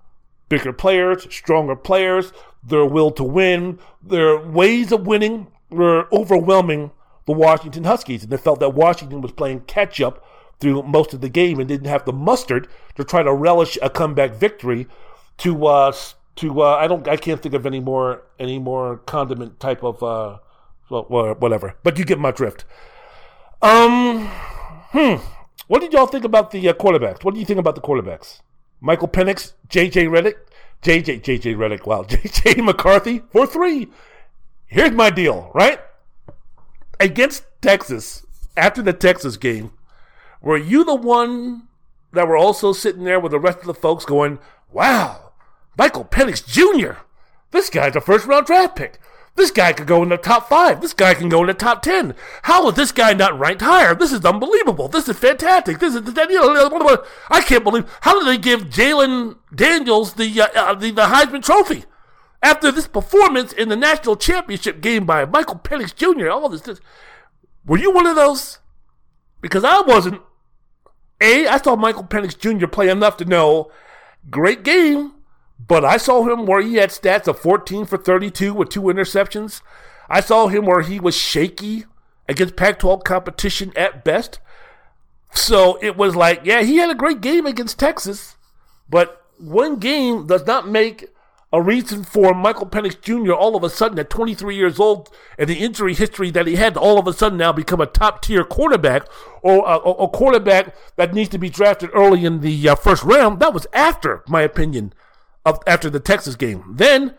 bigger 0.49 0.73
players, 0.73 1.27
stronger 1.33 1.75
players, 1.75 2.33
their 2.63 2.85
will 2.85 3.11
to 3.11 3.23
win, 3.23 3.77
their 4.01 4.39
ways 4.39 4.91
of 4.91 5.05
winning 5.05 5.47
were 5.69 6.07
overwhelming 6.11 6.91
the 7.27 7.33
Washington 7.33 7.83
Huskies. 7.83 8.23
And 8.23 8.31
they 8.31 8.37
felt 8.37 8.59
that 8.61 8.73
Washington 8.73 9.21
was 9.21 9.31
playing 9.31 9.61
catch 9.61 10.01
up 10.01 10.25
through 10.59 10.83
most 10.83 11.13
of 11.13 11.21
the 11.21 11.29
game 11.29 11.59
and 11.59 11.67
didn't 11.67 11.87
have 11.87 12.05
the 12.05 12.13
mustard 12.13 12.67
to 12.95 13.03
try 13.03 13.23
to 13.23 13.33
relish 13.33 13.77
a 13.81 13.89
comeback 13.89 14.33
victory 14.33 14.87
to 15.37 15.67
uh, 15.67 15.93
to 16.37 16.61
uh, 16.61 16.75
I 16.75 16.87
don't 16.87 17.07
I 17.07 17.17
can't 17.17 17.41
think 17.41 17.55
of 17.55 17.65
any 17.65 17.79
more 17.79 18.23
any 18.39 18.59
more 18.59 18.97
condiment 18.97 19.59
type 19.59 19.83
of 19.83 20.01
uh, 20.01 20.37
well, 20.89 21.35
whatever. 21.35 21.75
But 21.83 21.97
you 21.99 22.05
get 22.05 22.19
my 22.19 22.31
drift. 22.31 22.65
Um, 23.61 24.27
hmm. 24.91 25.15
What 25.67 25.81
did 25.81 25.93
y'all 25.93 26.07
think 26.07 26.23
about 26.23 26.51
the 26.51 26.69
uh, 26.69 26.73
quarterbacks? 26.73 27.23
What 27.23 27.33
do 27.33 27.39
you 27.39 27.45
think 27.45 27.59
about 27.59 27.75
the 27.75 27.81
quarterbacks? 27.81 28.41
Michael 28.79 29.07
Penix, 29.07 29.53
J.J. 29.69 30.05
Redick, 30.05 30.35
J.J. 30.81 31.19
J.J. 31.19 31.55
Redick. 31.55 31.85
Wow, 31.85 32.03
J.J. 32.07 32.61
McCarthy 32.61 33.23
for 33.31 33.45
three. 33.45 33.89
Here's 34.67 34.91
my 34.91 35.09
deal, 35.09 35.51
right? 35.53 35.79
Against 36.99 37.43
Texas, 37.61 38.25
after 38.55 38.81
the 38.81 38.93
Texas 38.93 39.37
game, 39.37 39.71
were 40.41 40.57
you 40.57 40.83
the 40.83 40.95
one 40.95 41.67
that 42.13 42.27
were 42.27 42.37
also 42.37 42.73
sitting 42.73 43.03
there 43.03 43.19
with 43.19 43.31
the 43.31 43.39
rest 43.39 43.59
of 43.59 43.65
the 43.65 43.73
folks 43.73 44.05
going, 44.05 44.39
"Wow, 44.71 45.33
Michael 45.77 46.05
Penix 46.05 46.45
Jr. 46.45 46.99
This 47.51 47.69
guy's 47.69 47.95
a 47.95 48.01
first 48.01 48.25
round 48.25 48.45
draft 48.45 48.75
pick. 48.75 48.99
This 49.37 49.51
guy 49.51 49.71
could 49.71 49.85
go 49.85 50.01
in 50.01 50.09
the 50.09 50.17
top 50.17 50.49
five. 50.49 50.81
This 50.81 50.93
guy 50.93 51.13
can 51.13 51.29
go 51.29 51.41
in 51.41 51.47
the 51.47 51.53
top 51.53 51.83
ten. 51.83 52.15
How 52.43 52.67
is 52.69 52.75
this 52.75 52.91
guy 52.91 53.13
not 53.13 53.37
ranked 53.37 53.61
higher? 53.61 53.93
This 53.93 54.11
is 54.11 54.25
unbelievable. 54.25 54.87
This 54.87 55.07
is 55.07 55.17
fantastic. 55.17 55.77
This 55.77 55.93
is 55.93 56.01
know, 56.01 57.03
I 57.29 57.41
can't 57.41 57.63
believe 57.63 57.85
how 58.01 58.17
did 58.17 58.27
they 58.27 58.39
give 58.39 58.69
Jalen 58.69 59.37
Daniels 59.53 60.13
the, 60.13 60.41
uh, 60.41 60.47
uh, 60.55 60.73
the 60.73 60.89
the 60.89 61.03
Heisman 61.03 61.43
Trophy 61.43 61.85
after 62.41 62.71
this 62.71 62.87
performance 62.87 63.53
in 63.53 63.69
the 63.69 63.75
national 63.75 64.15
championship 64.15 64.81
game 64.81 65.05
by 65.05 65.23
Michael 65.25 65.59
Penix 65.63 65.95
Jr. 65.95 66.29
All 66.29 66.49
this, 66.49 66.61
this. 66.61 66.81
Were 67.63 67.77
you 67.77 67.93
one 67.93 68.07
of 68.07 68.15
those? 68.15 68.57
Because 69.41 69.63
I 69.63 69.81
wasn't. 69.81 70.21
A, 71.19 71.47
I 71.47 71.57
saw 71.57 71.75
Michael 71.75 72.03
Penix 72.03 72.37
Jr. 72.37 72.67
play 72.67 72.89
enough 72.89 73.17
to 73.17 73.25
know 73.25 73.71
great 74.29 74.63
game 74.63 75.13
but 75.65 75.83
I 75.83 75.97
saw 75.97 76.23
him 76.23 76.45
where 76.45 76.61
he 76.61 76.75
had 76.75 76.89
stats 76.89 77.27
of 77.27 77.39
14 77.39 77.85
for 77.85 77.97
32 77.97 78.53
with 78.53 78.69
two 78.69 78.83
interceptions. 78.83 79.61
I 80.09 80.21
saw 80.21 80.47
him 80.47 80.65
where 80.65 80.81
he 80.81 80.99
was 80.99 81.17
shaky 81.17 81.85
against 82.29 82.55
Pac 82.55 82.79
12 82.79 83.03
competition 83.03 83.73
at 83.75 84.03
best. 84.03 84.39
So 85.33 85.77
it 85.81 85.97
was 85.97 86.15
like, 86.15 86.41
yeah, 86.43 86.61
he 86.61 86.77
had 86.77 86.89
a 86.89 86.95
great 86.95 87.21
game 87.21 87.45
against 87.45 87.79
Texas, 87.79 88.37
but 88.89 89.25
one 89.37 89.77
game 89.77 90.27
does 90.27 90.45
not 90.45 90.67
make 90.67 91.09
a 91.53 91.61
reason 91.61 92.03
for 92.03 92.33
Michael 92.33 92.65
Penix 92.65 92.99
Jr. 92.99 93.31
all 93.33 93.55
of 93.55 93.63
a 93.63 93.69
sudden 93.69 93.97
at 93.99 94.09
23 94.09 94.55
years 94.55 94.79
old 94.79 95.09
and 95.37 95.49
the 95.49 95.59
injury 95.59 95.93
history 95.93 96.29
that 96.31 96.45
he 96.45 96.57
had 96.57 96.75
all 96.75 96.99
of 96.99 97.07
a 97.07 97.13
sudden 97.13 97.37
now 97.37 97.53
become 97.53 97.79
a 97.79 97.85
top 97.85 98.21
tier 98.21 98.43
quarterback 98.43 99.07
or 99.41 99.65
a, 99.65 99.77
a, 99.77 100.09
quarterback 100.09 100.75
that 100.97 101.13
needs 101.13 101.29
to 101.29 101.37
be 101.37 101.49
drafted 101.49 101.89
early 101.93 102.25
in 102.25 102.41
the 102.41 102.67
uh, 102.67 102.75
first 102.75 103.03
round. 103.03 103.39
That 103.39 103.53
was 103.53 103.65
after, 103.71 104.23
my 104.27 104.41
opinion, 104.41 104.93
of, 105.45 105.59
after 105.65 105.89
the 105.89 106.01
Texas 106.01 106.35
game. 106.35 106.73
Then 106.75 107.15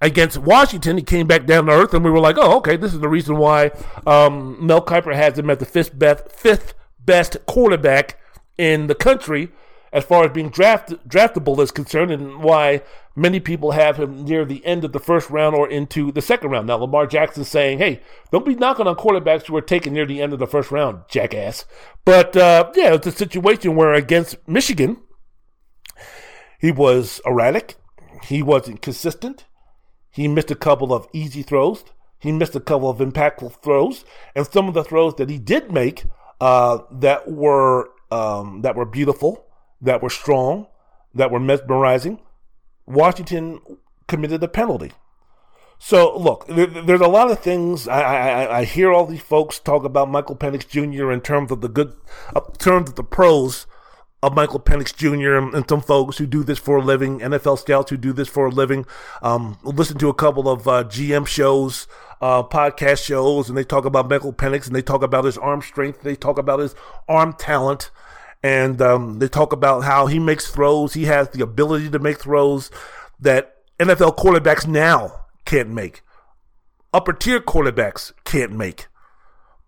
against 0.00 0.38
Washington, 0.38 0.96
he 0.96 1.02
came 1.02 1.26
back 1.26 1.44
down 1.44 1.66
to 1.66 1.72
earth, 1.72 1.92
and 1.92 2.02
we 2.02 2.10
were 2.10 2.18
like, 2.20 2.36
"Oh, 2.38 2.56
okay, 2.58 2.76
this 2.76 2.94
is 2.94 3.00
the 3.00 3.08
reason 3.08 3.36
why 3.36 3.72
um, 4.06 4.64
Mel 4.64 4.82
Kiper 4.82 5.14
has 5.14 5.38
him 5.38 5.50
as 5.50 5.58
the 5.58 5.66
fifth 5.66 5.98
best 5.98 6.30
fifth 6.30 6.72
best 6.98 7.36
quarterback 7.46 8.18
in 8.56 8.86
the 8.86 8.94
country." 8.94 9.50
As 9.92 10.04
far 10.04 10.24
as 10.24 10.32
being 10.32 10.50
draft, 10.50 10.90
draftable 11.08 11.58
is 11.60 11.70
concerned, 11.70 12.10
and 12.10 12.42
why 12.42 12.82
many 13.16 13.40
people 13.40 13.72
have 13.72 13.96
him 13.96 14.24
near 14.24 14.44
the 14.44 14.64
end 14.64 14.84
of 14.84 14.92
the 14.92 15.00
first 15.00 15.30
round 15.30 15.54
or 15.54 15.68
into 15.68 16.12
the 16.12 16.22
second 16.22 16.50
round. 16.50 16.66
Now, 16.66 16.76
Lamar 16.76 17.06
Jackson's 17.06 17.48
saying, 17.48 17.78
hey, 17.78 18.00
don't 18.30 18.46
be 18.46 18.54
knocking 18.54 18.86
on 18.86 18.96
quarterbacks 18.96 19.46
who 19.46 19.56
are 19.56 19.62
taken 19.62 19.92
near 19.92 20.06
the 20.06 20.22
end 20.22 20.32
of 20.32 20.38
the 20.38 20.46
first 20.46 20.70
round, 20.70 21.02
jackass. 21.08 21.64
But 22.04 22.36
uh, 22.36 22.70
yeah, 22.74 22.94
it's 22.94 23.06
a 23.06 23.12
situation 23.12 23.76
where 23.76 23.94
against 23.94 24.36
Michigan, 24.46 24.98
he 26.60 26.70
was 26.70 27.20
erratic, 27.26 27.76
he 28.24 28.42
wasn't 28.42 28.82
consistent, 28.82 29.46
he 30.10 30.28
missed 30.28 30.50
a 30.50 30.56
couple 30.56 30.92
of 30.92 31.06
easy 31.12 31.42
throws. 31.42 31.84
He 32.18 32.32
missed 32.32 32.54
a 32.54 32.60
couple 32.60 32.90
of 32.90 32.98
impactful 32.98 33.62
throws, 33.62 34.04
and 34.34 34.46
some 34.46 34.68
of 34.68 34.74
the 34.74 34.84
throws 34.84 35.14
that 35.14 35.30
he 35.30 35.38
did 35.38 35.72
make 35.72 36.04
uh, 36.38 36.80
that 36.92 37.30
were 37.30 37.88
um, 38.10 38.60
that 38.60 38.76
were 38.76 38.84
beautiful, 38.84 39.46
that 39.80 40.02
were 40.02 40.10
strong, 40.10 40.66
that 41.14 41.30
were 41.30 41.40
mesmerizing. 41.40 42.20
Washington 42.86 43.60
committed 44.06 44.42
a 44.42 44.48
penalty. 44.48 44.92
So 45.78 46.16
look, 46.16 46.46
there, 46.46 46.66
there's 46.66 47.00
a 47.00 47.08
lot 47.08 47.30
of 47.30 47.40
things. 47.40 47.88
I, 47.88 48.02
I, 48.02 48.58
I 48.58 48.64
hear 48.64 48.92
all 48.92 49.06
these 49.06 49.22
folks 49.22 49.58
talk 49.58 49.84
about 49.84 50.10
Michael 50.10 50.36
Penix 50.36 50.68
Jr. 50.68 51.10
in 51.10 51.22
terms 51.22 51.50
of 51.50 51.62
the 51.62 51.68
good, 51.68 51.94
uh, 52.36 52.40
terms 52.58 52.90
of 52.90 52.96
the 52.96 53.04
pros 53.04 53.66
of 54.22 54.34
Michael 54.34 54.60
Penix 54.60 54.94
Jr. 54.94 55.36
And, 55.36 55.54
and, 55.54 55.68
some 55.68 55.80
folks 55.80 56.18
who 56.18 56.26
do 56.26 56.44
this 56.44 56.58
for 56.58 56.76
a 56.76 56.82
living, 56.82 57.20
NFL 57.20 57.58
scouts 57.58 57.90
who 57.90 57.96
do 57.96 58.12
this 58.12 58.28
for 58.28 58.46
a 58.46 58.50
living. 58.50 58.84
Um, 59.22 59.58
listen 59.62 59.96
to 59.98 60.10
a 60.10 60.14
couple 60.14 60.48
of 60.48 60.68
uh, 60.68 60.84
GM 60.84 61.26
shows, 61.26 61.86
uh, 62.20 62.42
podcast 62.42 63.02
shows, 63.02 63.48
and 63.48 63.56
they 63.56 63.64
talk 63.64 63.86
about 63.86 64.10
Michael 64.10 64.34
Penix 64.34 64.66
and 64.66 64.76
they 64.76 64.82
talk 64.82 65.02
about 65.02 65.24
his 65.24 65.38
arm 65.38 65.62
strength. 65.62 66.02
They 66.02 66.16
talk 66.16 66.38
about 66.38 66.60
his 66.60 66.74
arm 67.08 67.32
talent. 67.32 67.90
And 68.42 68.80
um, 68.80 69.18
they 69.18 69.28
talk 69.28 69.52
about 69.52 69.84
how 69.84 70.06
he 70.06 70.18
makes 70.18 70.50
throws. 70.50 70.94
He 70.94 71.04
has 71.04 71.28
the 71.30 71.42
ability 71.42 71.90
to 71.90 71.98
make 71.98 72.18
throws 72.18 72.70
that 73.18 73.56
NFL 73.78 74.16
quarterbacks 74.16 74.66
now 74.66 75.26
can't 75.44 75.70
make. 75.70 76.02
Upper 76.92 77.12
tier 77.12 77.40
quarterbacks 77.40 78.12
can't 78.24 78.52
make. 78.52 78.86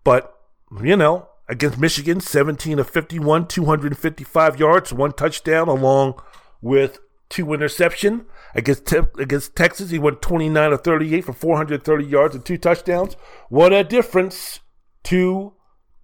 But, 0.03 0.33
you 0.81 0.97
know, 0.97 1.29
against 1.47 1.77
Michigan, 1.77 2.19
17 2.19 2.79
of 2.79 2.89
51, 2.89 3.47
255 3.47 4.59
yards, 4.59 4.91
one 4.91 5.13
touchdown, 5.13 5.67
along 5.67 6.21
with 6.61 6.99
two 7.29 7.53
interception. 7.53 8.25
Against 8.55 8.85
te- 8.85 8.99
against 9.17 9.55
Texas, 9.55 9.89
he 9.89 9.99
went 9.99 10.21
29 10.21 10.73
of 10.73 10.83
38 10.83 11.25
for 11.25 11.33
430 11.33 12.05
yards 12.05 12.35
and 12.35 12.45
two 12.45 12.57
touchdowns. 12.57 13.15
What 13.49 13.73
a 13.73 13.83
difference 13.83 14.59
two 15.03 15.53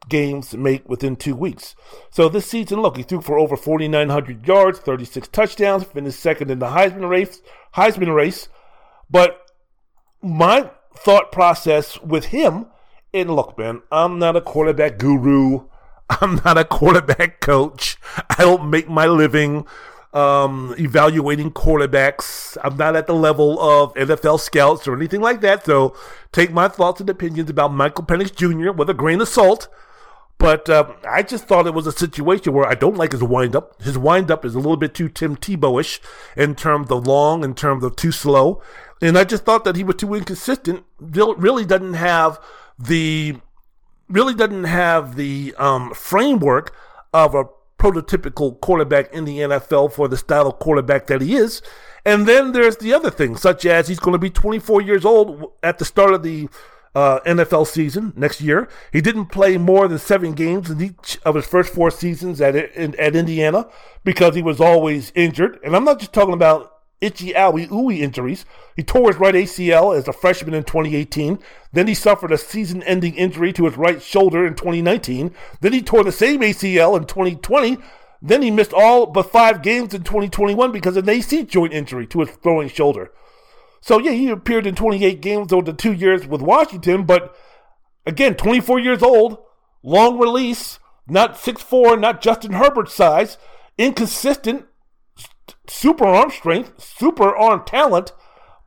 games 0.07 0.55
make 0.55 0.87
within 0.87 1.15
two 1.15 1.35
weeks. 1.35 1.75
So 2.09 2.29
this 2.29 2.45
season, 2.45 2.81
look, 2.81 2.97
he 2.97 3.03
threw 3.03 3.21
for 3.21 3.37
over 3.37 3.57
4,900 3.57 4.47
yards, 4.47 4.79
36 4.79 5.27
touchdowns, 5.27 5.83
finished 5.83 6.19
second 6.19 6.49
in 6.49 6.59
the 6.59 6.67
Heisman 6.67 7.09
race. 7.09 7.41
Heisman 7.75 8.15
race, 8.15 8.49
but 9.09 9.41
my 10.21 10.71
thought 10.95 11.31
process 11.31 11.99
with 12.01 12.25
him 12.25 12.67
and 13.13 13.35
look, 13.35 13.57
man, 13.57 13.81
I'm 13.91 14.19
not 14.19 14.35
a 14.35 14.41
quarterback 14.41 14.97
guru. 14.97 15.67
I'm 16.09 16.41
not 16.45 16.57
a 16.57 16.65
quarterback 16.65 17.39
coach. 17.39 17.97
I 18.29 18.35
don't 18.39 18.69
make 18.69 18.87
my 18.87 19.07
living 19.07 19.65
um, 20.13 20.75
evaluating 20.77 21.51
quarterbacks. 21.51 22.57
I'm 22.63 22.77
not 22.77 22.95
at 22.95 23.07
the 23.07 23.13
level 23.13 23.59
of 23.59 23.93
NFL 23.93 24.39
scouts 24.39 24.87
or 24.87 24.95
anything 24.95 25.21
like 25.21 25.41
that. 25.41 25.65
So 25.65 25.95
take 26.31 26.51
my 26.51 26.67
thoughts 26.67 26.99
and 26.99 27.09
opinions 27.09 27.49
about 27.49 27.73
Michael 27.73 28.05
Penix 28.05 28.35
Jr. 28.35 28.71
with 28.71 28.89
a 28.89 28.93
grain 28.93 29.21
of 29.21 29.27
salt. 29.27 29.67
But 30.39 30.69
uh, 30.69 30.93
I 31.07 31.21
just 31.21 31.47
thought 31.47 31.67
it 31.67 31.73
was 31.73 31.85
a 31.85 31.91
situation 31.91 32.53
where 32.53 32.65
I 32.65 32.73
don't 32.73 32.95
like 32.95 33.11
his 33.11 33.21
windup. 33.21 33.79
His 33.81 33.97
windup 33.97 34.45
is 34.45 34.55
a 34.55 34.59
little 34.59 34.77
bit 34.77 34.95
too 34.95 35.09
Tim 35.09 35.35
Tebow-ish 35.35 35.99
in 36.37 36.55
terms 36.55 36.89
of 36.89 37.05
long, 37.05 37.43
in 37.43 37.53
terms 37.53 37.83
of 37.83 37.97
too 37.97 38.13
slow. 38.13 38.61
And 39.01 39.17
I 39.17 39.25
just 39.25 39.43
thought 39.43 39.65
that 39.65 39.75
he 39.75 39.83
was 39.83 39.97
too 39.97 40.13
inconsistent. 40.13 40.85
Really 40.99 41.65
doesn't 41.65 41.95
have 41.95 42.39
the 42.79 43.35
really 44.07 44.33
doesn't 44.33 44.63
have 44.63 45.17
the 45.17 45.53
um, 45.57 45.93
framework 45.93 46.73
of 47.13 47.35
a 47.35 47.43
prototypical 47.77 48.59
quarterback 48.59 49.13
in 49.13 49.25
the 49.25 49.39
NFL 49.39 49.91
for 49.91 50.07
the 50.07 50.17
style 50.17 50.47
of 50.47 50.59
quarterback 50.59 51.07
that 51.07 51.21
he 51.21 51.35
is. 51.35 51.61
And 52.05 52.27
then 52.27 52.53
there's 52.53 52.77
the 52.77 52.93
other 52.93 53.11
thing, 53.11 53.35
such 53.35 53.65
as 53.65 53.87
he's 53.87 53.99
going 53.99 54.13
to 54.13 54.19
be 54.19 54.29
24 54.29 54.81
years 54.81 55.05
old 55.05 55.51
at 55.61 55.79
the 55.79 55.85
start 55.85 56.13
of 56.13 56.23
the 56.23 56.49
uh, 56.95 57.19
NFL 57.21 57.67
season 57.67 58.13
next 58.15 58.41
year. 58.41 58.67
He 58.91 59.01
didn't 59.01 59.27
play 59.27 59.57
more 59.57 59.87
than 59.87 59.99
seven 59.99 60.33
games 60.33 60.69
in 60.69 60.81
each 60.81 61.19
of 61.23 61.35
his 61.35 61.45
first 61.45 61.73
four 61.73 61.91
seasons 61.91 62.41
at 62.41 62.55
at 62.55 63.15
Indiana 63.15 63.67
because 64.03 64.35
he 64.35 64.41
was 64.41 64.59
always 64.59 65.11
injured. 65.15 65.59
And 65.63 65.75
I'm 65.75 65.85
not 65.85 65.99
just 65.99 66.13
talking 66.13 66.33
about 66.33 66.73
itchy 67.01 67.33
owie 67.33 67.69
ooey 67.69 67.99
injuries. 67.99 68.45
He 68.75 68.83
tore 68.83 69.07
his 69.07 69.19
right 69.19 69.35
ACL 69.35 69.97
as 69.97 70.07
a 70.07 70.13
freshman 70.13 70.53
in 70.53 70.63
2018. 70.63 71.39
Then 71.71 71.87
he 71.87 71.93
suffered 71.93 72.31
a 72.31 72.37
season 72.37 72.83
ending 72.83 73.15
injury 73.15 73.53
to 73.53 73.65
his 73.65 73.77
right 73.77 74.01
shoulder 74.01 74.45
in 74.45 74.55
2019. 74.55 75.33
Then 75.61 75.73
he 75.73 75.81
tore 75.81 76.03
the 76.03 76.11
same 76.11 76.41
ACL 76.41 76.97
in 76.97 77.05
2020. 77.05 77.77
Then 78.21 78.41
he 78.41 78.51
missed 78.51 78.73
all 78.73 79.05
but 79.05 79.31
five 79.31 79.61
games 79.61 79.93
in 79.93 80.03
2021 80.03 80.71
because 80.71 80.97
of 80.97 81.07
an 81.07 81.15
AC 81.15 81.43
joint 81.43 81.73
injury 81.73 82.05
to 82.07 82.21
his 82.21 82.31
throwing 82.31 82.67
shoulder. 82.67 83.11
So, 83.81 83.99
yeah, 83.99 84.11
he 84.11 84.29
appeared 84.29 84.67
in 84.67 84.75
28 84.75 85.21
games 85.21 85.53
over 85.53 85.63
the 85.63 85.73
two 85.73 85.93
years 85.93 86.27
with 86.27 86.41
Washington, 86.41 87.05
but 87.05 87.35
again, 88.05 88.35
24 88.35 88.79
years 88.79 89.01
old, 89.01 89.37
long 89.83 90.19
release, 90.19 90.79
not 91.07 91.35
6'4, 91.35 91.99
not 91.99 92.21
Justin 92.21 92.53
Herbert 92.53 92.89
size, 92.89 93.37
inconsistent, 93.77 94.65
super 95.67 96.05
arm 96.05 96.29
strength, 96.29 96.81
super 96.81 97.35
arm 97.35 97.63
talent, 97.65 98.11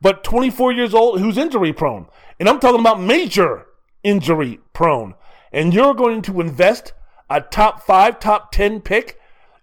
but 0.01 0.23
24 0.23 0.71
years 0.73 0.93
old 0.93 1.19
who's 1.19 1.37
injury 1.37 1.71
prone. 1.71 2.07
And 2.39 2.49
I'm 2.49 2.59
talking 2.59 2.81
about 2.81 2.99
major 2.99 3.67
injury 4.03 4.59
prone. 4.73 5.15
And 5.51 5.73
you're 5.73 5.93
going 5.93 6.21
to 6.23 6.41
invest 6.41 6.93
a 7.29 7.41
top 7.41 7.83
five, 7.83 8.19
top 8.19 8.51
10 8.51 8.81
pick 8.81 9.17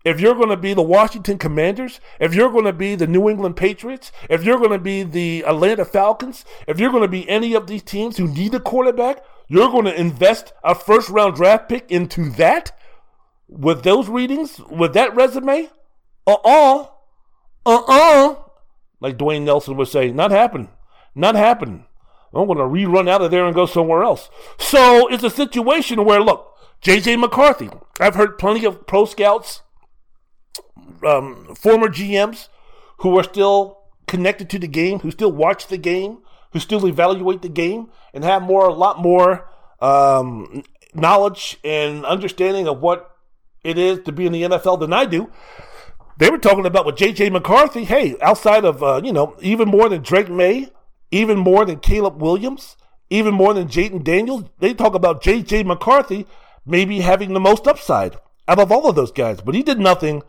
if 0.05 0.21
you're 0.21 0.35
going 0.35 0.49
to 0.49 0.57
be 0.57 0.75
the 0.75 0.83
Washington 0.83 1.39
Commanders, 1.39 2.01
if 2.19 2.35
you're 2.35 2.51
going 2.51 2.65
to 2.65 2.73
be 2.73 2.95
the 2.95 3.07
New 3.07 3.29
England 3.29 3.57
Patriots, 3.57 4.13
if 4.29 4.45
you're 4.45 4.59
going 4.59 4.71
to 4.71 4.79
be 4.79 5.03
the 5.03 5.45
Atlanta 5.47 5.85
Falcons, 5.85 6.45
if 6.67 6.81
you're 6.81 6.91
going 6.91 7.03
to 7.03 7.09
be 7.09 7.29
any 7.29 7.55
of 7.55 7.67
these 7.67 7.83
teams 7.83 8.17
who 8.17 8.27
need 8.27 8.55
a 8.55 8.61
quarterback, 8.61 9.23
you're 9.49 9.71
going 9.71 9.85
to 9.85 10.01
invest 10.01 10.53
a 10.65 10.75
first 10.75 11.11
round 11.11 11.35
draft 11.35 11.69
pick 11.69 11.91
into 11.91 12.31
that 12.31 12.73
with 13.49 13.83
those 13.83 14.09
readings, 14.09 14.61
with 14.71 14.95
that 14.95 15.15
resume? 15.15 15.69
Uh 16.27 16.37
uh 16.45 16.87
uh-uh. 17.67 18.37
Like 19.01 19.19
Dwayne 19.19 19.43
Nelson 19.43 19.77
would 19.77 19.89
say, 19.89 20.11
not 20.11 20.31
happening. 20.31 20.71
Not 21.15 21.35
happening. 21.35 21.87
I'm 22.33 22.47
going 22.47 22.59
to 22.59 22.65
rerun 22.65 23.09
out 23.09 23.23
of 23.23 23.31
there 23.31 23.45
and 23.45 23.55
go 23.55 23.67
somewhere 23.67 24.03
else. 24.03 24.31
So 24.59 25.09
it's 25.09 25.25
a 25.25 25.31
situation 25.31 26.05
where, 26.05 26.21
look, 26.21 26.55
J.J. 26.81 27.17
McCarthy, 27.17 27.69
I've 27.99 28.15
heard 28.15 28.39
plenty 28.39 28.65
of 28.65 28.87
pro 28.87 29.05
scouts, 29.05 29.63
um, 31.05 31.55
former 31.55 31.89
GMs 31.89 32.49
who 32.99 33.19
are 33.19 33.23
still 33.23 33.79
connected 34.07 34.51
to 34.51 34.59
the 34.59 34.69
game, 34.69 35.01
who 35.01 35.11
still 35.11 35.33
watch 35.33 35.69
the 35.69 35.79
game, 35.79 36.19
who 36.53 36.59
still 36.59 36.87
evaluate 36.87 37.43
the 37.43 37.49
game, 37.49 37.89
and 38.13 38.25
have 38.25 38.43
more, 38.43 38.67
a 38.67 38.75
lot 38.75 38.99
more 38.99 39.49
um, 39.81 40.65
knowledge 40.95 41.59
and 41.65 42.05
understanding 42.05 42.67
of 42.67 42.81
what 42.81 43.17
it 43.63 43.79
is 43.79 44.01
to 44.05 44.13
be 44.13 44.27
in 44.27 44.33
the 44.33 44.43
NFL 44.43 44.81
than 44.81 44.93
I 44.93 45.05
do. 45.05 45.31
They 46.19 46.29
were 46.29 46.39
talking 46.39 46.67
about 46.67 46.85
with 46.85 46.97
J.J. 46.97 47.31
McCarthy. 47.31 47.85
Hey, 47.85 48.17
outside 48.21 48.65
of, 48.65 48.83
uh, 48.83 49.01
you 49.03 49.13
know, 49.13 49.37
even 49.41 49.69
more 49.69 49.89
than 49.89 50.03
Drake 50.03 50.29
Maye, 50.29 50.71
even 51.11 51.39
more 51.39 51.65
than 51.65 51.81
Caleb 51.81 52.21
Williams, 52.21 52.77
even 53.09 53.35
more 53.35 53.55
than 53.55 53.69
Jayden 53.69 54.05
Daniels, 54.05 54.45
they 54.59 54.75
talk 54.75 54.95
about 54.95 55.23
J.J. 55.23 55.63
McCarthy 55.65 56.27
maybe 56.67 57.01
having 57.01 57.33
the 57.33 57.41
most 57.41 57.67
upside 57.67 58.17
out 58.47 58.59
of 58.59 58.71
all 58.71 58.89
of 58.89 58.97
those 58.97 59.13
guys. 59.13 59.41
But 59.41 59.55
he 59.55 59.63
did 59.63 59.79
nothing 59.79 60.23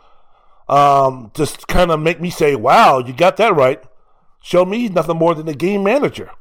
um, 0.72 1.32
just 1.34 1.68
kind 1.68 1.92
of 1.92 2.00
make 2.00 2.22
me 2.22 2.30
say, 2.30 2.56
wow, 2.56 3.00
you 3.00 3.12
got 3.14 3.38
that 3.38 3.54
right. 3.54 3.84
Show 4.42 4.66
me 4.66 4.80
he's 4.80 4.92
nothing 4.92 5.18
more 5.18 5.36
than 5.36 5.48
a 5.48 5.54
game 5.54 5.84
manager. 5.84 6.32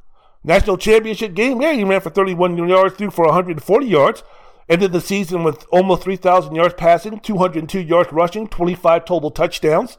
National 0.45 0.79
championship 0.79 1.35
game, 1.35 1.61
yeah, 1.61 1.73
he 1.73 1.85
ran 1.85 2.01
for 2.01 2.11
31 2.11 2.57
yards, 2.57 2.95
threw 2.95 3.11
for 3.11 3.27
140 3.27 3.87
yards. 3.87 4.23
Ended 4.69 4.93
the 4.93 5.01
season 5.01 5.43
with 5.43 5.67
almost 5.73 6.05
3,000 6.05 6.55
yards 6.55 6.75
passing, 6.75 7.19
202 7.19 7.81
yards 7.81 8.13
rushing, 8.13 8.47
25 8.47 9.05
total 9.05 9.33
touchdowns. 9.33 9.99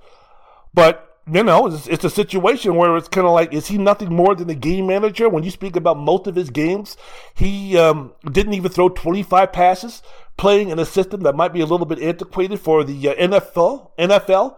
But, 0.74 1.11
you 1.32 1.44
know, 1.44 1.68
it's, 1.68 1.88
it's 1.88 2.04
a 2.04 2.10
situation 2.10 2.76
where 2.76 2.98
it's 2.98 3.08
kind 3.08 3.28
of 3.28 3.34
like, 3.34 3.54
is 3.54 3.68
he 3.68 3.78
nothing 3.78 4.14
more 4.14 4.36
than 4.36 4.50
a 4.50 4.56
game 4.56 4.88
manager? 4.88 5.30
When 5.30 5.44
you 5.44 5.52
speak 5.52 5.76
about 5.76 5.98
most 5.98 6.28
of 6.28 6.36
his 6.36 6.50
games, 6.50 6.98
he 7.36 7.78
um, 7.78 8.14
didn't 8.32 8.54
even 8.54 8.72
throw 8.72 8.90
25 8.90 9.52
passes, 9.52 10.02
playing 10.38 10.70
in 10.70 10.80
a 10.80 10.86
system 10.86 11.22
that 11.22 11.36
might 11.36 11.54
be 11.54 11.62
a 11.62 11.66
little 11.66 11.86
bit 11.86 12.00
antiquated 12.00 12.60
for 12.60 12.84
the 12.84 13.10
uh, 13.10 13.16
NFL. 13.16 13.92
NFL. 14.00 14.58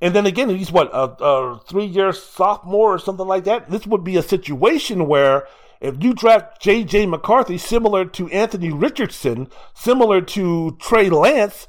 And 0.00 0.14
then 0.14 0.26
again, 0.26 0.48
he's 0.50 0.72
what, 0.72 0.90
a, 0.92 1.24
a 1.24 1.60
three 1.60 1.86
year 1.86 2.12
sophomore 2.12 2.94
or 2.94 2.98
something 2.98 3.26
like 3.26 3.44
that? 3.44 3.70
This 3.70 3.86
would 3.86 4.04
be 4.04 4.16
a 4.16 4.22
situation 4.22 5.06
where 5.06 5.46
if 5.80 6.02
you 6.02 6.14
draft 6.14 6.60
J.J. 6.60 7.06
McCarthy, 7.06 7.58
similar 7.58 8.04
to 8.04 8.28
Anthony 8.28 8.72
Richardson, 8.72 9.48
similar 9.74 10.20
to 10.20 10.76
Trey 10.80 11.10
Lance, 11.10 11.66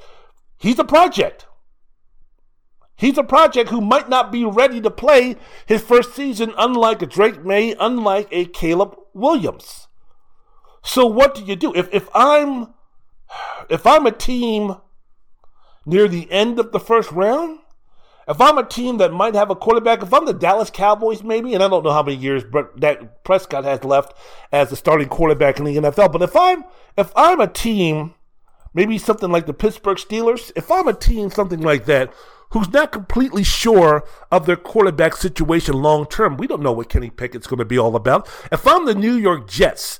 he's 0.57 0.79
a 0.79 0.83
project. 0.83 1.46
He's 2.97 3.17
a 3.17 3.23
project 3.23 3.69
who 3.69 3.79
might 3.79 4.09
not 4.09 4.31
be 4.31 4.43
ready 4.43 4.81
to 4.81 4.89
play 4.89 5.35
his 5.67 5.83
first 5.83 6.15
season, 6.15 6.53
unlike 6.57 7.01
a 7.03 7.05
Drake 7.05 7.45
Maye, 7.45 7.75
unlike 7.79 8.27
a 8.31 8.45
Caleb 8.45 8.97
Williams. 9.13 9.87
So 10.83 11.05
what 11.05 11.35
do 11.35 11.43
you 11.43 11.55
do? 11.55 11.73
If 11.75 11.93
if 11.93 12.09
I'm 12.15 12.73
if 13.69 13.85
I'm 13.85 14.07
a 14.07 14.11
team 14.11 14.77
near 15.85 16.07
the 16.07 16.29
end 16.31 16.59
of 16.59 16.71
the 16.71 16.79
first 16.79 17.11
round, 17.11 17.59
if 18.27 18.41
I'm 18.41 18.57
a 18.57 18.65
team 18.65 18.97
that 18.97 19.13
might 19.13 19.35
have 19.35 19.51
a 19.51 19.55
quarterback, 19.55 20.01
if 20.01 20.13
I'm 20.13 20.25
the 20.25 20.33
Dallas 20.33 20.69
Cowboys, 20.69 21.23
maybe, 21.23 21.53
and 21.53 21.63
I 21.63 21.67
don't 21.67 21.83
know 21.83 21.91
how 21.91 22.03
many 22.03 22.17
years 22.17 22.43
that 22.77 23.23
Prescott 23.23 23.63
has 23.63 23.83
left 23.83 24.13
as 24.51 24.69
the 24.69 24.75
starting 24.75 25.07
quarterback 25.07 25.59
in 25.59 25.65
the 25.65 25.77
NFL, 25.77 26.11
but 26.11 26.23
if 26.23 26.35
I'm 26.35 26.63
if 26.97 27.11
I'm 27.15 27.39
a 27.41 27.47
team, 27.47 28.15
maybe 28.73 28.97
something 28.97 29.29
like 29.29 29.45
the 29.45 29.53
Pittsburgh 29.53 29.97
Steelers, 29.97 30.51
if 30.55 30.71
I'm 30.71 30.87
a 30.87 30.93
team, 30.93 31.29
something 31.29 31.61
like 31.61 31.85
that, 31.85 32.11
who's 32.49 32.69
not 32.71 32.91
completely 32.91 33.43
sure 33.43 34.03
of 34.31 34.45
their 34.45 34.55
quarterback 34.55 35.15
situation 35.15 35.75
long 35.75 36.05
term, 36.05 36.37
we 36.37 36.47
don't 36.47 36.61
know 36.61 36.71
what 36.71 36.89
Kenny 36.89 37.09
Pickett's 37.09 37.47
going 37.47 37.59
to 37.59 37.65
be 37.65 37.77
all 37.77 37.95
about. 37.95 38.27
If 38.51 38.67
I'm 38.67 38.85
the 38.85 38.95
New 38.95 39.15
York 39.15 39.47
Jets, 39.49 39.99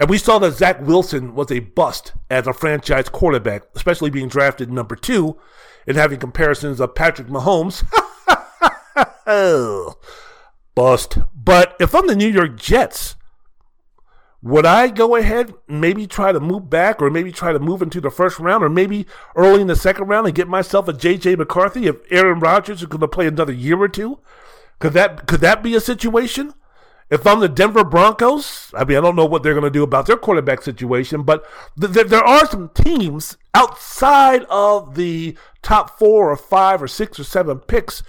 and 0.00 0.10
we 0.10 0.18
saw 0.18 0.38
that 0.40 0.52
Zach 0.52 0.80
Wilson 0.80 1.34
was 1.34 1.52
a 1.52 1.60
bust 1.60 2.12
as 2.28 2.46
a 2.46 2.52
franchise 2.52 3.08
quarterback, 3.08 3.62
especially 3.76 4.10
being 4.10 4.28
drafted 4.28 4.70
number 4.70 4.96
two 4.96 5.38
and 5.86 5.96
having 5.96 6.18
comparisons 6.18 6.80
of 6.80 6.94
Patrick 6.94 7.28
Mahomes. 7.28 7.84
bust. 10.74 11.18
But 11.34 11.76
if 11.78 11.94
I'm 11.94 12.06
the 12.06 12.16
New 12.16 12.28
York 12.28 12.56
Jets, 12.56 13.14
would 14.44 14.66
I 14.66 14.88
go 14.88 15.16
ahead, 15.16 15.54
maybe 15.66 16.06
try 16.06 16.30
to 16.30 16.38
move 16.38 16.68
back, 16.68 17.00
or 17.00 17.08
maybe 17.08 17.32
try 17.32 17.54
to 17.54 17.58
move 17.58 17.80
into 17.80 17.98
the 17.98 18.10
first 18.10 18.38
round, 18.38 18.62
or 18.62 18.68
maybe 18.68 19.06
early 19.34 19.62
in 19.62 19.68
the 19.68 19.74
second 19.74 20.06
round 20.06 20.26
and 20.26 20.36
get 20.36 20.48
myself 20.48 20.86
a 20.86 20.92
J.J. 20.92 21.36
McCarthy 21.36 21.86
if 21.86 21.96
Aaron 22.10 22.40
Rodgers 22.40 22.82
is 22.82 22.86
going 22.86 23.00
to 23.00 23.08
play 23.08 23.26
another 23.26 23.54
year 23.54 23.80
or 23.80 23.88
two? 23.88 24.18
Could 24.80 24.92
that 24.92 25.26
could 25.26 25.40
that 25.40 25.62
be 25.62 25.74
a 25.74 25.80
situation? 25.80 26.52
If 27.08 27.26
I'm 27.26 27.40
the 27.40 27.48
Denver 27.48 27.84
Broncos, 27.84 28.70
I 28.74 28.84
mean, 28.84 28.98
I 28.98 29.00
don't 29.00 29.16
know 29.16 29.24
what 29.24 29.42
they're 29.42 29.54
going 29.54 29.64
to 29.64 29.70
do 29.70 29.82
about 29.82 30.04
their 30.04 30.18
quarterback 30.18 30.60
situation, 30.60 31.22
but 31.22 31.46
th- 31.80 31.94
th- 31.94 32.08
there 32.08 32.24
are 32.24 32.46
some 32.46 32.68
teams 32.74 33.38
outside 33.54 34.42
of 34.50 34.94
the 34.94 35.38
top 35.62 35.98
four 35.98 36.30
or 36.30 36.36
five 36.36 36.82
or 36.82 36.88
six 36.88 37.18
or 37.18 37.24
seven 37.24 37.60
picks 37.60 38.02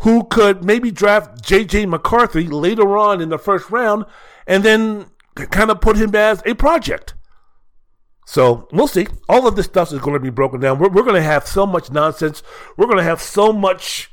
who 0.00 0.24
could 0.24 0.62
maybe 0.62 0.90
draft 0.90 1.42
J.J. 1.42 1.86
McCarthy 1.86 2.48
later 2.48 2.98
on 2.98 3.22
in 3.22 3.30
the 3.30 3.38
first 3.38 3.70
round 3.70 4.04
and 4.46 4.62
then 4.62 5.06
kind 5.34 5.70
of 5.70 5.80
put 5.80 5.96
him 5.96 6.14
as 6.14 6.42
a 6.46 6.54
project. 6.54 7.14
So 8.26 8.68
we'll 8.72 8.86
see. 8.86 9.06
All 9.28 9.46
of 9.46 9.56
this 9.56 9.66
stuff 9.66 9.92
is 9.92 9.98
going 9.98 10.14
to 10.14 10.20
be 10.20 10.30
broken 10.30 10.60
down. 10.60 10.78
We're, 10.78 10.90
we're 10.90 11.02
going 11.02 11.16
to 11.16 11.22
have 11.22 11.46
so 11.46 11.66
much 11.66 11.90
nonsense. 11.90 12.42
We're 12.76 12.86
going 12.86 12.98
to 12.98 13.04
have 13.04 13.20
so 13.20 13.52
much 13.52 14.10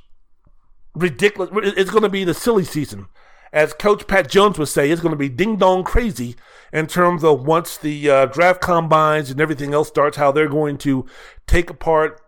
ridiculous. 0.96 1.50
It's 1.78 1.92
going 1.92 2.04
to 2.04 2.10
be 2.10 2.24
the 2.24 2.34
silly 2.34 2.64
season 2.64 3.08
as 3.54 3.74
Coach 3.74 4.08
Pat 4.08 4.30
Jones 4.30 4.60
would 4.60 4.68
say, 4.68 4.92
it's 4.92 5.02
going 5.02 5.14
to 5.14 5.18
be 5.18 5.30
ding 5.30 5.58
dong 5.58 5.84
crazy 5.84 6.36
in 6.74 6.88
terms 6.88 7.24
of 7.24 7.46
once 7.46 7.78
the 7.78 8.10
uh, 8.10 8.26
draft 8.26 8.62
combines 8.62 9.32
and 9.32 9.40
everything 9.40 9.74
else 9.74 9.88
starts, 9.88 10.18
how 10.18 10.32
they're 10.32 10.50
going 10.50 10.78
to 10.80 11.06
take 11.46 11.70
apart 11.70 12.22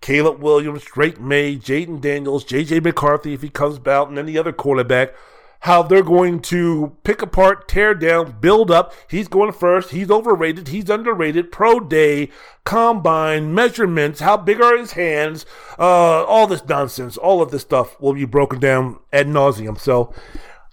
Caleb 0.00 0.42
Williams, 0.42 0.84
Drake 0.84 1.20
Maye, 1.20 1.56
Jayden 1.56 2.00
Daniels, 2.00 2.44
J.J. 2.44 2.80
McCarthy 2.80 3.32
if 3.32 3.42
he 3.42 3.48
comes 3.48 3.84
out, 3.86 4.08
and 4.08 4.18
any 4.18 4.36
other 4.36 4.52
quarterback. 4.52 5.14
How 5.60 5.82
they're 5.82 6.02
going 6.02 6.40
to 6.42 6.96
pick 7.02 7.22
apart, 7.22 7.66
tear 7.66 7.94
down, 7.94 8.38
build 8.40 8.70
up. 8.70 8.92
He's 9.08 9.26
going 9.26 9.52
first. 9.52 9.90
He's 9.90 10.10
overrated. 10.10 10.68
He's 10.68 10.88
underrated. 10.88 11.50
Pro 11.50 11.80
day, 11.80 12.30
combine, 12.64 13.54
measurements. 13.54 14.20
How 14.20 14.36
big 14.36 14.60
are 14.60 14.76
his 14.76 14.92
hands? 14.92 15.44
Uh, 15.78 16.24
all 16.24 16.46
this 16.46 16.64
nonsense. 16.66 17.16
All 17.16 17.42
of 17.42 17.50
this 17.50 17.62
stuff 17.62 18.00
will 18.00 18.14
be 18.14 18.24
broken 18.24 18.60
down 18.60 19.00
ad 19.12 19.26
nauseum. 19.26 19.78
So 19.78 20.14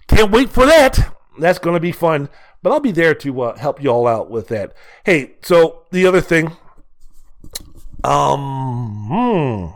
can't 0.06 0.30
wait 0.30 0.50
for 0.50 0.66
that. 0.66 1.16
That's 1.38 1.58
going 1.58 1.74
to 1.74 1.80
be 1.80 1.92
fun. 1.92 2.28
But 2.62 2.72
I'll 2.72 2.80
be 2.80 2.92
there 2.92 3.14
to 3.16 3.40
uh, 3.42 3.58
help 3.58 3.82
you 3.82 3.90
all 3.90 4.06
out 4.06 4.30
with 4.30 4.48
that. 4.48 4.72
Hey, 5.04 5.34
so 5.42 5.82
the 5.90 6.06
other 6.06 6.22
thing, 6.22 6.56
um, 8.02 9.06
hmm, 9.10 9.66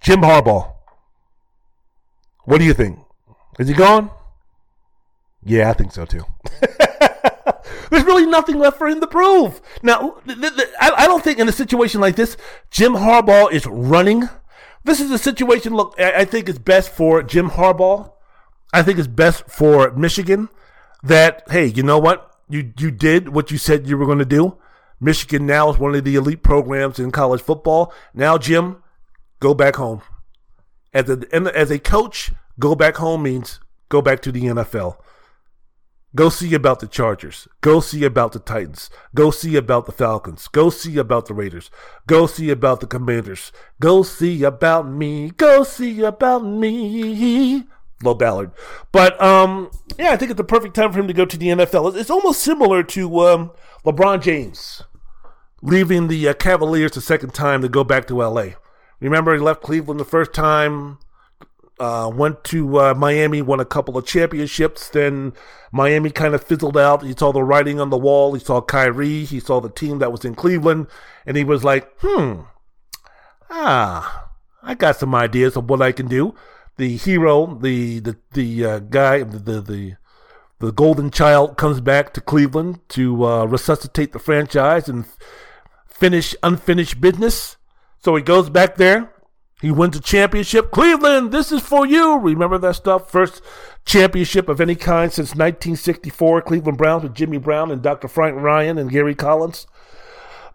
Jim 0.00 0.20
Harbaugh. 0.20 0.72
What 2.44 2.58
do 2.58 2.64
you 2.64 2.74
think? 2.74 2.98
Is 3.58 3.68
he 3.68 3.74
gone? 3.74 4.10
Yeah, 5.42 5.70
I 5.70 5.72
think 5.74 5.92
so 5.92 6.04
too. 6.04 6.24
There's 7.90 8.04
really 8.04 8.26
nothing 8.26 8.58
left 8.58 8.78
for 8.78 8.88
him 8.88 9.00
to 9.00 9.06
prove. 9.06 9.60
Now, 9.82 10.16
th- 10.26 10.38
th- 10.38 10.68
I, 10.80 11.06
don't 11.06 11.22
think 11.22 11.38
in 11.38 11.48
a 11.48 11.52
situation 11.52 12.00
like 12.00 12.16
this, 12.16 12.36
Jim 12.70 12.94
Harbaugh 12.94 13.52
is 13.52 13.66
running. 13.66 14.28
This 14.82 15.00
is 15.00 15.10
a 15.10 15.18
situation, 15.18 15.74
look, 15.74 15.94
I, 15.98 16.20
I 16.20 16.24
think 16.24 16.48
it's 16.48 16.58
best 16.58 16.90
for 16.90 17.22
Jim 17.22 17.50
Harbaugh 17.50 18.10
I 18.74 18.82
think 18.82 18.98
it's 18.98 19.06
best 19.06 19.48
for 19.48 19.92
Michigan 19.92 20.48
that 21.04 21.44
hey, 21.48 21.66
you 21.66 21.84
know 21.84 21.98
what? 21.98 22.36
You 22.48 22.72
you 22.76 22.90
did 22.90 23.28
what 23.28 23.52
you 23.52 23.56
said 23.56 23.86
you 23.86 23.96
were 23.96 24.04
going 24.04 24.18
to 24.18 24.24
do. 24.24 24.58
Michigan 25.00 25.46
now 25.46 25.70
is 25.70 25.78
one 25.78 25.94
of 25.94 26.02
the 26.02 26.16
elite 26.16 26.42
programs 26.42 26.98
in 26.98 27.12
college 27.12 27.40
football. 27.40 27.92
Now, 28.12 28.36
Jim, 28.36 28.82
go 29.38 29.54
back 29.54 29.76
home. 29.76 30.02
As 30.92 31.08
a 31.08 31.20
as 31.32 31.70
a 31.70 31.78
coach, 31.78 32.32
go 32.58 32.74
back 32.74 32.96
home 32.96 33.22
means 33.22 33.60
go 33.88 34.02
back 34.02 34.20
to 34.22 34.32
the 34.32 34.44
NFL. 34.44 34.96
Go 36.16 36.28
see 36.28 36.54
about 36.54 36.78
the 36.78 36.86
Chargers. 36.86 37.48
Go 37.60 37.80
see 37.80 38.04
about 38.04 38.32
the 38.32 38.38
Titans. 38.38 38.88
Go 39.16 39.32
see 39.32 39.56
about 39.56 39.86
the 39.86 39.92
Falcons. 39.92 40.46
Go 40.46 40.70
see 40.70 40.96
about 40.96 41.26
the 41.26 41.34
Raiders. 41.34 41.70
Go 42.06 42.26
see 42.26 42.50
about 42.50 42.80
the 42.80 42.86
Commanders. 42.86 43.50
Go 43.80 44.04
see 44.04 44.44
about 44.44 44.88
me. 44.88 45.30
Go 45.30 45.64
see 45.64 46.02
about 46.02 46.44
me. 46.44 47.64
Flo 48.00 48.14
Ballard. 48.14 48.52
But 48.92 49.20
um, 49.20 49.70
yeah, 49.98 50.10
I 50.10 50.16
think 50.16 50.30
it's 50.30 50.38
the 50.38 50.44
perfect 50.44 50.76
time 50.76 50.92
for 50.92 51.00
him 51.00 51.08
to 51.08 51.14
go 51.14 51.24
to 51.24 51.36
the 51.36 51.48
NFL. 51.48 51.96
It's 51.96 52.10
almost 52.10 52.42
similar 52.42 52.84
to 52.84 53.20
um, 53.20 53.50
LeBron 53.84 54.22
James 54.22 54.82
leaving 55.62 56.08
the 56.08 56.28
uh, 56.28 56.34
Cavaliers 56.34 56.92
the 56.92 57.00
second 57.00 57.32
time 57.34 57.62
to 57.62 57.68
go 57.68 57.82
back 57.82 58.06
to 58.06 58.22
LA. 58.22 58.48
Remember, 59.00 59.34
he 59.34 59.40
left 59.40 59.62
Cleveland 59.62 59.98
the 59.98 60.04
first 60.04 60.32
time, 60.32 60.98
uh, 61.78 62.10
went 62.14 62.44
to 62.44 62.78
uh, 62.78 62.94
Miami, 62.94 63.42
won 63.42 63.60
a 63.60 63.64
couple 63.64 63.96
of 63.96 64.06
championships. 64.06 64.88
Then 64.88 65.32
Miami 65.72 66.10
kind 66.10 66.34
of 66.34 66.44
fizzled 66.44 66.76
out. 66.76 67.02
He 67.02 67.14
saw 67.16 67.32
the 67.32 67.42
writing 67.42 67.80
on 67.80 67.90
the 67.90 67.98
wall. 67.98 68.34
He 68.34 68.44
saw 68.44 68.60
Kyrie. 68.60 69.24
He 69.24 69.40
saw 69.40 69.60
the 69.60 69.70
team 69.70 69.98
that 69.98 70.12
was 70.12 70.24
in 70.24 70.34
Cleveland, 70.34 70.86
and 71.26 71.36
he 71.36 71.44
was 71.44 71.64
like, 71.64 71.90
"Hmm, 72.00 72.42
ah, 73.50 74.30
I 74.62 74.74
got 74.74 74.96
some 74.96 75.14
ideas 75.14 75.56
of 75.56 75.68
what 75.68 75.82
I 75.82 75.92
can 75.92 76.08
do." 76.08 76.34
the 76.76 76.96
hero, 76.96 77.58
the 77.60 78.00
the 78.00 78.16
the 78.32 78.64
uh, 78.64 78.78
guy, 78.80 79.22
the, 79.22 79.60
the 79.60 79.96
the 80.58 80.72
golden 80.72 81.10
child 81.10 81.56
comes 81.56 81.80
back 81.80 82.12
to 82.14 82.20
Cleveland 82.20 82.80
to 82.90 83.24
uh, 83.24 83.44
resuscitate 83.44 84.12
the 84.12 84.18
franchise 84.18 84.88
and 84.88 85.04
finish 85.86 86.34
unfinished 86.42 87.00
business. 87.00 87.56
So 87.98 88.16
he 88.16 88.22
goes 88.22 88.50
back 88.50 88.76
there. 88.76 89.12
He 89.64 89.70
wins 89.70 89.96
a 89.96 90.00
championship. 90.00 90.70
Cleveland, 90.70 91.32
this 91.32 91.50
is 91.50 91.62
for 91.62 91.86
you. 91.86 92.18
Remember 92.18 92.58
that 92.58 92.74
stuff? 92.74 93.10
First 93.10 93.40
championship 93.86 94.50
of 94.50 94.60
any 94.60 94.74
kind 94.74 95.10
since 95.10 95.30
1964. 95.30 96.42
Cleveland 96.42 96.76
Browns 96.76 97.02
with 97.02 97.14
Jimmy 97.14 97.38
Brown 97.38 97.70
and 97.70 97.80
Dr. 97.80 98.06
Frank 98.06 98.36
Ryan 98.38 98.76
and 98.76 98.90
Gary 98.90 99.14
Collins. 99.14 99.66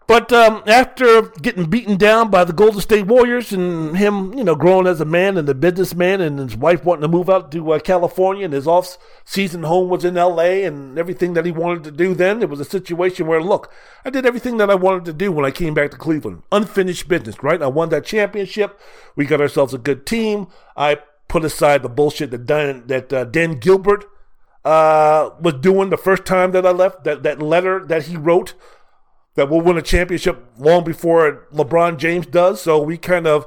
But 0.06 0.32
um, 0.32 0.64
after 0.66 1.22
getting 1.40 1.70
beaten 1.70 1.96
down 1.96 2.30
by 2.30 2.42
the 2.42 2.52
Golden 2.52 2.80
State 2.80 3.06
Warriors 3.06 3.52
and 3.52 3.96
him, 3.96 4.34
you 4.34 4.42
know, 4.42 4.56
growing 4.56 4.88
as 4.88 5.00
a 5.00 5.04
man 5.04 5.36
and 5.36 5.48
a 5.48 5.54
businessman 5.54 6.20
and 6.20 6.40
his 6.40 6.56
wife 6.56 6.84
wanting 6.84 7.02
to 7.02 7.08
move 7.08 7.30
out 7.30 7.52
to 7.52 7.72
uh, 7.72 7.78
California 7.78 8.44
and 8.44 8.52
his 8.52 8.66
off-season 8.66 9.62
home 9.62 9.88
was 9.88 10.04
in 10.04 10.16
L.A. 10.16 10.64
and 10.64 10.98
everything 10.98 11.34
that 11.34 11.44
he 11.44 11.52
wanted 11.52 11.84
to 11.84 11.92
do 11.92 12.12
then, 12.12 12.42
it 12.42 12.48
was 12.48 12.58
a 12.58 12.64
situation 12.64 13.28
where, 13.28 13.40
look, 13.40 13.72
I 14.04 14.10
did 14.10 14.26
everything 14.26 14.56
that 14.56 14.68
I 14.68 14.74
wanted 14.74 15.04
to 15.04 15.12
do 15.12 15.30
when 15.30 15.44
I 15.44 15.52
came 15.52 15.74
back 15.74 15.92
to 15.92 15.96
Cleveland. 15.96 16.42
Unfinished 16.50 17.06
business, 17.06 17.40
right? 17.44 17.62
I 17.62 17.68
won 17.68 17.90
that 17.90 18.04
championship. 18.04 18.80
We 19.14 19.26
got 19.26 19.40
ourselves 19.40 19.74
a 19.74 19.78
good 19.78 20.06
team. 20.06 20.48
I 20.76 20.98
put 21.28 21.44
aside 21.44 21.82
the 21.82 21.88
bullshit 21.88 22.32
that 22.32 22.46
Dan, 22.46 22.82
that 22.88 23.12
uh, 23.12 23.24
Dan 23.26 23.60
Gilbert 23.60 24.06
uh, 24.64 25.30
was 25.40 25.54
doing 25.54 25.90
the 25.90 25.96
first 25.96 26.24
time 26.24 26.50
that 26.50 26.66
I 26.66 26.70
left, 26.70 27.04
that, 27.04 27.22
that 27.22 27.40
letter 27.40 27.84
that 27.86 28.06
he 28.06 28.16
wrote 28.16 28.54
that 29.34 29.48
we'll 29.48 29.60
win 29.60 29.78
a 29.78 29.82
championship 29.82 30.44
long 30.58 30.84
before 30.84 31.46
LeBron 31.52 31.98
James 31.98 32.26
does. 32.26 32.60
So 32.60 32.82
we 32.82 32.98
kind 32.98 33.26
of 33.26 33.46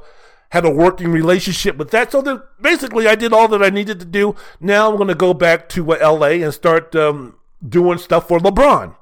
had 0.50 0.66
a 0.66 0.70
working 0.70 1.10
relationship 1.10 1.78
with 1.78 1.92
that. 1.92 2.12
So 2.12 2.44
basically, 2.62 3.08
I 3.08 3.16
did 3.16 3.34
all 3.34 3.48
that 3.48 3.64
I 3.64 3.70
needed 3.70 4.00
to 4.00 4.06
do. 4.06 4.36
Now 4.60 4.90
I'm 4.90 4.98
going 4.98 5.08
to 5.08 5.16
go 5.16 5.34
back 5.34 5.68
to 5.70 5.94
uh, 5.94 6.12
LA 6.12 6.44
and 6.44 6.54
start 6.54 6.96
um, 6.96 7.38
doing 7.68 7.98
stuff 7.98 8.28
for 8.28 8.40
LeBron. 8.40 8.96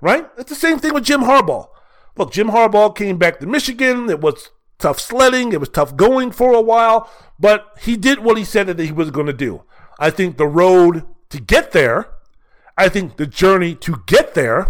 Right? 0.00 0.28
It's 0.36 0.50
the 0.50 0.56
same 0.56 0.78
thing 0.78 0.94
with 0.94 1.04
Jim 1.04 1.22
Harbaugh. 1.22 1.68
Look, 2.16 2.32
Jim 2.32 2.48
Harbaugh 2.48 2.94
came 2.94 3.16
back 3.16 3.40
to 3.40 3.46
Michigan. 3.46 4.10
It 4.10 4.20
was 4.20 4.50
tough 4.78 5.00
sledding. 5.00 5.52
It 5.52 5.60
was 5.60 5.68
tough 5.68 5.96
going 5.96 6.30
for 6.30 6.52
a 6.52 6.60
while, 6.60 7.10
but 7.38 7.68
he 7.80 7.96
did 7.96 8.18
what 8.18 8.36
he 8.36 8.44
said 8.44 8.66
that 8.66 8.78
he 8.78 8.92
was 8.92 9.10
going 9.10 9.28
to 9.28 9.32
do. 9.32 9.62
I 9.98 10.10
think 10.10 10.36
the 10.36 10.46
road 10.46 11.04
to 11.30 11.40
get 11.40 11.72
there, 11.72 12.08
I 12.76 12.88
think 12.88 13.16
the 13.16 13.26
journey 13.26 13.74
to 13.76 14.02
get 14.06 14.34
there 14.34 14.66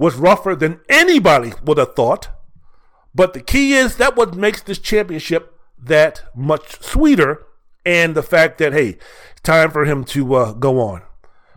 was 0.00 0.16
rougher 0.16 0.56
than 0.56 0.80
anybody 0.88 1.52
would 1.62 1.76
have 1.76 1.94
thought. 1.94 2.30
But 3.14 3.34
the 3.34 3.42
key 3.42 3.74
is 3.74 3.96
that 3.96 4.16
what 4.16 4.34
makes 4.34 4.62
this 4.62 4.78
championship 4.78 5.54
that 5.78 6.22
much 6.34 6.82
sweeter. 6.82 7.44
And 7.84 8.14
the 8.14 8.22
fact 8.22 8.58
that, 8.58 8.72
hey, 8.72 8.96
it's 9.32 9.42
time 9.42 9.70
for 9.70 9.84
him 9.84 10.04
to 10.04 10.34
uh, 10.34 10.52
go 10.52 10.80
on. 10.80 11.02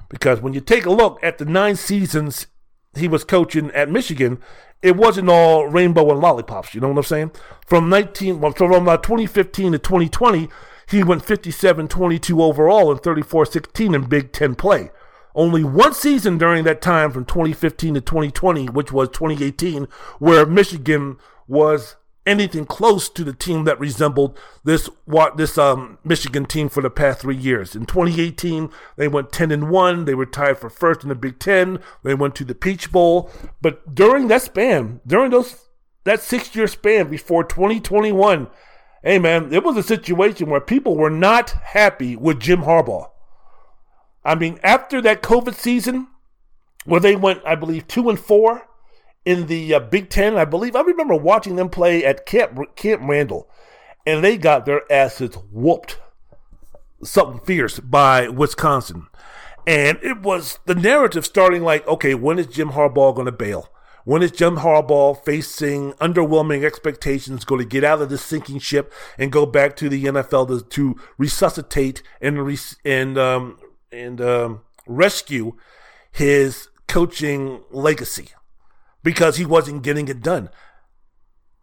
Because 0.09 0.41
when 0.41 0.53
you 0.53 0.59
take 0.59 0.85
a 0.85 0.91
look 0.91 1.19
at 1.23 1.37
the 1.37 1.45
nine 1.45 1.77
seasons 1.77 2.47
he 2.95 3.07
was 3.07 3.23
coaching 3.23 3.71
at 3.71 3.89
Michigan, 3.89 4.39
it 4.81 4.97
wasn't 4.97 5.29
all 5.29 5.67
rainbow 5.67 6.11
and 6.11 6.19
lollipops. 6.19 6.75
You 6.75 6.81
know 6.81 6.89
what 6.89 6.97
I'm 6.97 7.03
saying? 7.03 7.31
From 7.65 7.89
19, 7.89 8.41
well, 8.41 8.51
from 8.51 8.89
uh, 8.89 8.97
2015 8.97 9.71
to 9.71 9.79
2020, 9.79 10.49
he 10.89 11.01
went 11.01 11.23
57 11.23 11.87
22 11.87 12.43
overall 12.43 12.91
and 12.91 13.01
34 13.01 13.45
16 13.45 13.95
in 13.95 14.03
Big 14.03 14.33
Ten 14.33 14.53
play. 14.53 14.91
Only 15.35 15.63
one 15.63 15.93
season 15.93 16.37
during 16.37 16.63
that 16.65 16.81
time 16.81 17.11
from 17.11 17.25
2015 17.25 17.95
to 17.95 18.01
2020, 18.01 18.67
which 18.67 18.91
was 18.91 19.09
2018, 19.09 19.87
where 20.19 20.45
Michigan 20.45 21.17
was 21.47 21.95
anything 22.25 22.65
close 22.65 23.09
to 23.09 23.23
the 23.23 23.33
team 23.33 23.65
that 23.65 23.79
resembled 23.79 24.37
this 24.63 24.89
what 25.05 25.37
this 25.37 25.57
um, 25.57 25.97
Michigan 26.03 26.45
team 26.45 26.69
for 26.69 26.81
the 26.81 26.89
past 26.89 27.19
three 27.19 27.35
years. 27.35 27.75
In 27.75 27.85
2018, 27.85 28.69
they 28.95 29.07
went 29.07 29.31
10 29.31 29.51
and 29.51 29.69
one. 29.69 30.05
They 30.05 30.15
were 30.15 30.25
tied 30.25 30.57
for 30.57 30.69
first 30.69 31.03
in 31.03 31.09
the 31.09 31.15
Big 31.15 31.39
Ten. 31.39 31.79
They 32.03 32.13
went 32.13 32.35
to 32.35 32.45
the 32.45 32.55
Peach 32.55 32.91
Bowl. 32.91 33.29
But 33.61 33.95
during 33.95 34.27
that 34.27 34.43
span, 34.43 35.01
during 35.05 35.31
those 35.31 35.67
that 36.03 36.21
six 36.21 36.55
year 36.55 36.67
span 36.67 37.09
before 37.09 37.43
2021, 37.43 38.47
hey 39.03 39.19
man, 39.19 39.53
it 39.53 39.63
was 39.63 39.77
a 39.77 39.83
situation 39.83 40.49
where 40.49 40.61
people 40.61 40.95
were 40.95 41.09
not 41.09 41.51
happy 41.51 42.15
with 42.15 42.39
Jim 42.39 42.61
Harbaugh. 42.61 43.09
I 44.25 44.35
mean, 44.35 44.59
after 44.63 45.01
that 45.01 45.21
COVID 45.21 45.55
season, 45.55 46.07
where 46.85 46.99
they 46.99 47.15
went, 47.15 47.41
I 47.45 47.55
believe, 47.55 47.87
two 47.87 48.09
and 48.09 48.19
four 48.19 48.67
in 49.25 49.47
the 49.47 49.73
uh, 49.73 49.79
Big 49.79 50.09
Ten, 50.09 50.37
I 50.37 50.45
believe. 50.45 50.75
I 50.75 50.81
remember 50.81 51.15
watching 51.15 51.55
them 51.55 51.69
play 51.69 52.03
at 52.05 52.25
Camp 52.25 52.75
Camp 52.75 53.03
Randall, 53.05 53.49
and 54.05 54.23
they 54.23 54.37
got 54.37 54.65
their 54.65 54.81
asses 54.91 55.35
whooped, 55.51 55.99
something 57.03 57.39
fierce 57.45 57.79
by 57.79 58.27
Wisconsin, 58.27 59.07
and 59.65 59.97
it 60.01 60.21
was 60.21 60.59
the 60.65 60.75
narrative 60.75 61.25
starting 61.25 61.63
like, 61.63 61.87
okay, 61.87 62.15
when 62.15 62.39
is 62.39 62.47
Jim 62.47 62.71
Harbaugh 62.71 63.15
going 63.15 63.25
to 63.25 63.31
bail? 63.31 63.69
When 64.05 64.21
is 64.21 64.31
Jim 64.31 64.57
Harbaugh 64.57 65.23
facing 65.23 65.93
underwhelming 65.93 66.65
expectations 66.65 67.45
going 67.45 67.59
to 67.59 67.67
get 67.67 67.85
out 67.85 68.01
of 68.01 68.09
this 68.09 68.21
sinking 68.21 68.59
ship 68.59 68.91
and 69.17 69.31
go 69.31 69.45
back 69.45 69.77
to 69.77 69.87
the 69.87 70.03
NFL 70.03 70.49
to, 70.49 70.61
to 70.61 71.01
resuscitate 71.17 72.03
and 72.19 72.45
re, 72.45 72.57
and 72.83 73.17
um, 73.17 73.57
and 73.93 74.19
um, 74.19 74.61
rescue 74.87 75.53
his 76.11 76.67
coaching 76.87 77.63
legacy 77.71 78.29
because 79.03 79.37
he 79.37 79.45
wasn't 79.45 79.83
getting 79.83 80.07
it 80.07 80.21
done? 80.21 80.49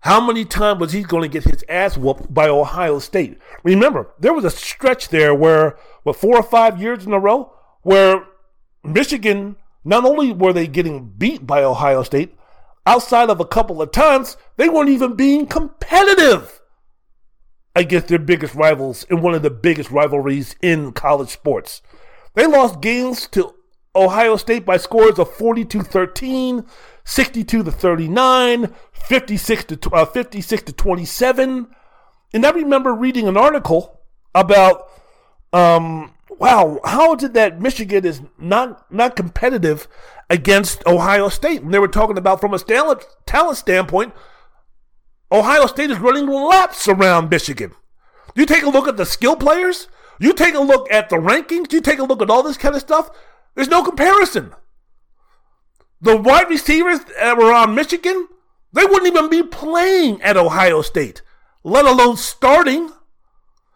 How 0.00 0.24
many 0.24 0.46
times 0.46 0.80
was 0.80 0.92
he 0.92 1.02
going 1.02 1.22
to 1.22 1.28
get 1.28 1.44
his 1.44 1.62
ass 1.68 1.98
whooped 1.98 2.32
by 2.32 2.48
Ohio 2.48 3.00
State? 3.00 3.38
Remember, 3.62 4.08
there 4.18 4.32
was 4.32 4.46
a 4.46 4.50
stretch 4.50 5.10
there 5.10 5.34
where, 5.34 5.76
what, 6.04 6.16
four 6.16 6.36
or 6.36 6.42
five 6.42 6.80
years 6.80 7.04
in 7.04 7.12
a 7.12 7.18
row, 7.18 7.52
where 7.82 8.24
Michigan 8.82 9.56
not 9.84 10.06
only 10.06 10.32
were 10.32 10.54
they 10.54 10.66
getting 10.66 11.10
beat 11.10 11.46
by 11.46 11.62
Ohio 11.62 12.02
State, 12.02 12.34
outside 12.86 13.28
of 13.28 13.40
a 13.40 13.44
couple 13.44 13.82
of 13.82 13.92
times, 13.92 14.38
they 14.56 14.70
weren't 14.70 14.88
even 14.88 15.16
being 15.16 15.46
competitive 15.46 16.60
against 17.76 18.08
their 18.08 18.18
biggest 18.18 18.54
rivals 18.54 19.04
in 19.04 19.20
one 19.20 19.34
of 19.34 19.42
the 19.42 19.50
biggest 19.50 19.90
rivalries 19.90 20.56
in 20.62 20.92
college 20.92 21.28
sports. 21.28 21.82
They 22.34 22.46
lost 22.46 22.80
games 22.80 23.26
to 23.28 23.54
Ohio 23.94 24.36
State 24.36 24.64
by 24.64 24.76
scores 24.76 25.18
of 25.18 25.32
42 25.32 25.82
13, 25.82 26.64
62 27.04 27.62
to 27.64 27.72
39, 27.72 28.74
56 28.92 29.64
to, 29.64 29.90
uh, 29.92 30.04
56 30.04 30.62
to 30.62 30.72
27. 30.72 31.68
And 32.32 32.46
I 32.46 32.50
remember 32.50 32.94
reading 32.94 33.26
an 33.26 33.36
article 33.36 34.00
about 34.34 34.88
um, 35.52 36.14
wow, 36.40 36.78
how 36.84 37.14
did 37.14 37.34
that 37.34 37.60
Michigan 37.60 38.04
is 38.04 38.22
not 38.38 38.90
not 38.90 39.16
competitive 39.16 39.88
against 40.28 40.86
Ohio 40.86 41.28
State? 41.28 41.62
And 41.62 41.72
they 41.72 41.78
were 41.78 41.88
talking 41.88 42.18
about 42.18 42.40
from 42.40 42.54
a 42.54 42.58
talent 42.58 43.04
talent 43.26 43.58
standpoint, 43.58 44.14
Ohio 45.30 45.66
State 45.66 45.90
is 45.90 45.98
running 45.98 46.26
laps 46.26 46.88
around 46.88 47.30
Michigan. 47.30 47.72
You 48.34 48.46
take 48.46 48.62
a 48.62 48.70
look 48.70 48.88
at 48.88 48.96
the 48.96 49.06
skill 49.06 49.36
players. 49.36 49.88
You 50.20 50.34
take 50.34 50.54
a 50.54 50.60
look 50.60 50.92
at 50.92 51.08
the 51.08 51.16
rankings. 51.16 51.72
You 51.72 51.80
take 51.80 51.98
a 51.98 52.04
look 52.04 52.20
at 52.20 52.30
all 52.30 52.42
this 52.42 52.58
kind 52.58 52.74
of 52.74 52.82
stuff. 52.82 53.10
There's 53.54 53.68
no 53.68 53.82
comparison. 53.82 54.52
The 56.00 56.16
wide 56.16 56.48
receivers 56.48 57.00
that 57.18 57.38
were 57.38 57.52
on 57.52 57.74
Michigan, 57.74 58.28
they 58.72 58.84
wouldn't 58.84 59.06
even 59.06 59.30
be 59.30 59.42
playing 59.42 60.22
at 60.22 60.36
Ohio 60.36 60.82
State, 60.82 61.22
let 61.64 61.86
alone 61.86 62.16
starting. 62.16 62.90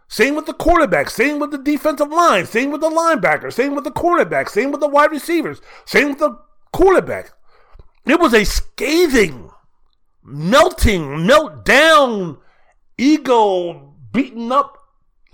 Same 0.07 0.37
with 0.37 0.47
the 0.47 0.53
quarterback, 0.53 1.11
same 1.11 1.39
with 1.39 1.51
the 1.51 1.59
defensive 1.59 2.11
line, 2.11 2.47
same 2.47 2.71
with 2.71 2.83
the 2.83 2.91
linebacker, 2.91 3.53
same 3.53 3.75
with 3.75 3.85
the 3.85 3.91
cornerback, 3.91 4.49
same 4.49 4.71
with 4.71 4.81
the 4.81 4.89
wide 4.89 5.11
receivers, 5.11 5.61
same 5.87 6.11
with 6.11 6.19
the 6.19 6.39
quarterback. 6.73 7.33
It 8.07 8.21
was 8.21 8.35
a 8.35 8.45
scathing, 8.45 9.51
melting, 10.23 11.03
meltdown, 11.03 12.39
ego 12.99 13.95
beaten 14.13 14.53
up 14.53 14.84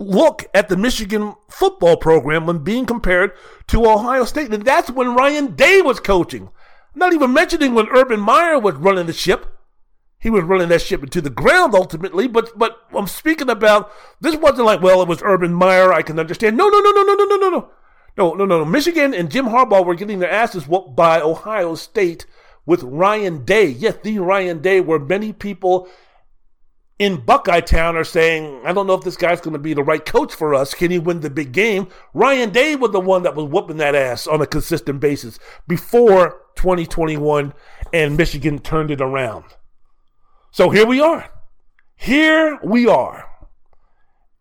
look 0.01 0.45
at 0.53 0.69
the 0.69 0.77
Michigan 0.77 1.35
football 1.49 1.97
program 1.97 2.45
when 2.45 2.63
being 2.63 2.85
compared 2.85 3.31
to 3.67 3.85
Ohio 3.85 4.25
State. 4.25 4.53
And 4.53 4.65
that's 4.65 4.89
when 4.89 5.15
Ryan 5.15 5.55
Day 5.55 5.81
was 5.81 5.99
coaching. 5.99 6.49
Not 6.93 7.13
even 7.13 7.31
mentioning 7.33 7.73
when 7.73 7.87
Urban 7.89 8.19
Meyer 8.19 8.59
was 8.59 8.75
running 8.75 9.05
the 9.05 9.13
ship 9.13 9.45
he 10.21 10.29
was 10.29 10.43
running 10.43 10.69
that 10.69 10.83
ship 10.83 11.01
into 11.01 11.19
the 11.19 11.31
ground 11.31 11.73
ultimately. 11.73 12.27
But 12.27 12.57
but 12.57 12.77
I'm 12.93 13.07
speaking 13.07 13.49
about 13.49 13.91
this 14.21 14.35
wasn't 14.35 14.67
like 14.67 14.81
well 14.81 15.01
it 15.01 15.07
was 15.07 15.21
Urban 15.23 15.51
Meyer. 15.53 15.91
I 15.91 16.03
can 16.03 16.19
understand. 16.19 16.55
No 16.55 16.69
no 16.69 16.79
no 16.79 16.91
no 16.91 17.03
no 17.03 17.15
no 17.15 17.25
no 17.25 17.49
no 17.49 17.49
no 17.49 18.33
no 18.35 18.45
no 18.45 18.59
no. 18.59 18.65
Michigan 18.65 19.15
and 19.15 19.31
Jim 19.31 19.47
Harbaugh 19.47 19.83
were 19.83 19.95
getting 19.95 20.19
their 20.19 20.31
asses 20.31 20.67
whooped 20.67 20.95
by 20.95 21.19
Ohio 21.19 21.73
State 21.73 22.27
with 22.67 22.83
Ryan 22.83 23.43
Day. 23.43 23.65
Yes, 23.65 23.95
the 24.03 24.19
Ryan 24.19 24.61
Day, 24.61 24.79
where 24.79 24.99
many 24.99 25.33
people 25.33 25.87
in 27.01 27.17
Buckeye 27.17 27.61
Town 27.61 27.97
are 27.97 28.03
saying, 28.03 28.61
I 28.63 28.73
don't 28.73 28.85
know 28.85 28.93
if 28.93 29.03
this 29.03 29.17
guy's 29.17 29.41
going 29.41 29.53
to 29.53 29.59
be 29.59 29.73
the 29.73 29.83
right 29.83 30.05
coach 30.05 30.35
for 30.35 30.53
us. 30.53 30.75
Can 30.75 30.91
he 30.91 30.99
win 30.99 31.21
the 31.21 31.31
big 31.31 31.51
game? 31.51 31.87
Ryan 32.13 32.51
Day 32.51 32.75
was 32.75 32.91
the 32.91 32.99
one 32.99 33.23
that 33.23 33.33
was 33.35 33.47
whooping 33.47 33.77
that 33.77 33.95
ass 33.95 34.27
on 34.27 34.39
a 34.39 34.45
consistent 34.45 34.99
basis 34.99 35.39
before 35.67 36.43
2021, 36.57 37.55
and 37.91 38.15
Michigan 38.15 38.59
turned 38.59 38.91
it 38.91 39.01
around. 39.01 39.45
So 40.51 40.69
here 40.69 40.85
we 40.85 41.01
are. 41.01 41.27
Here 41.95 42.59
we 42.63 42.87
are. 42.87 43.27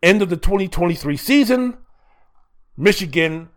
End 0.02 0.20
of 0.20 0.28
the 0.28 0.36
2023 0.36 1.16
season. 1.16 1.78
Michigan 2.76 3.48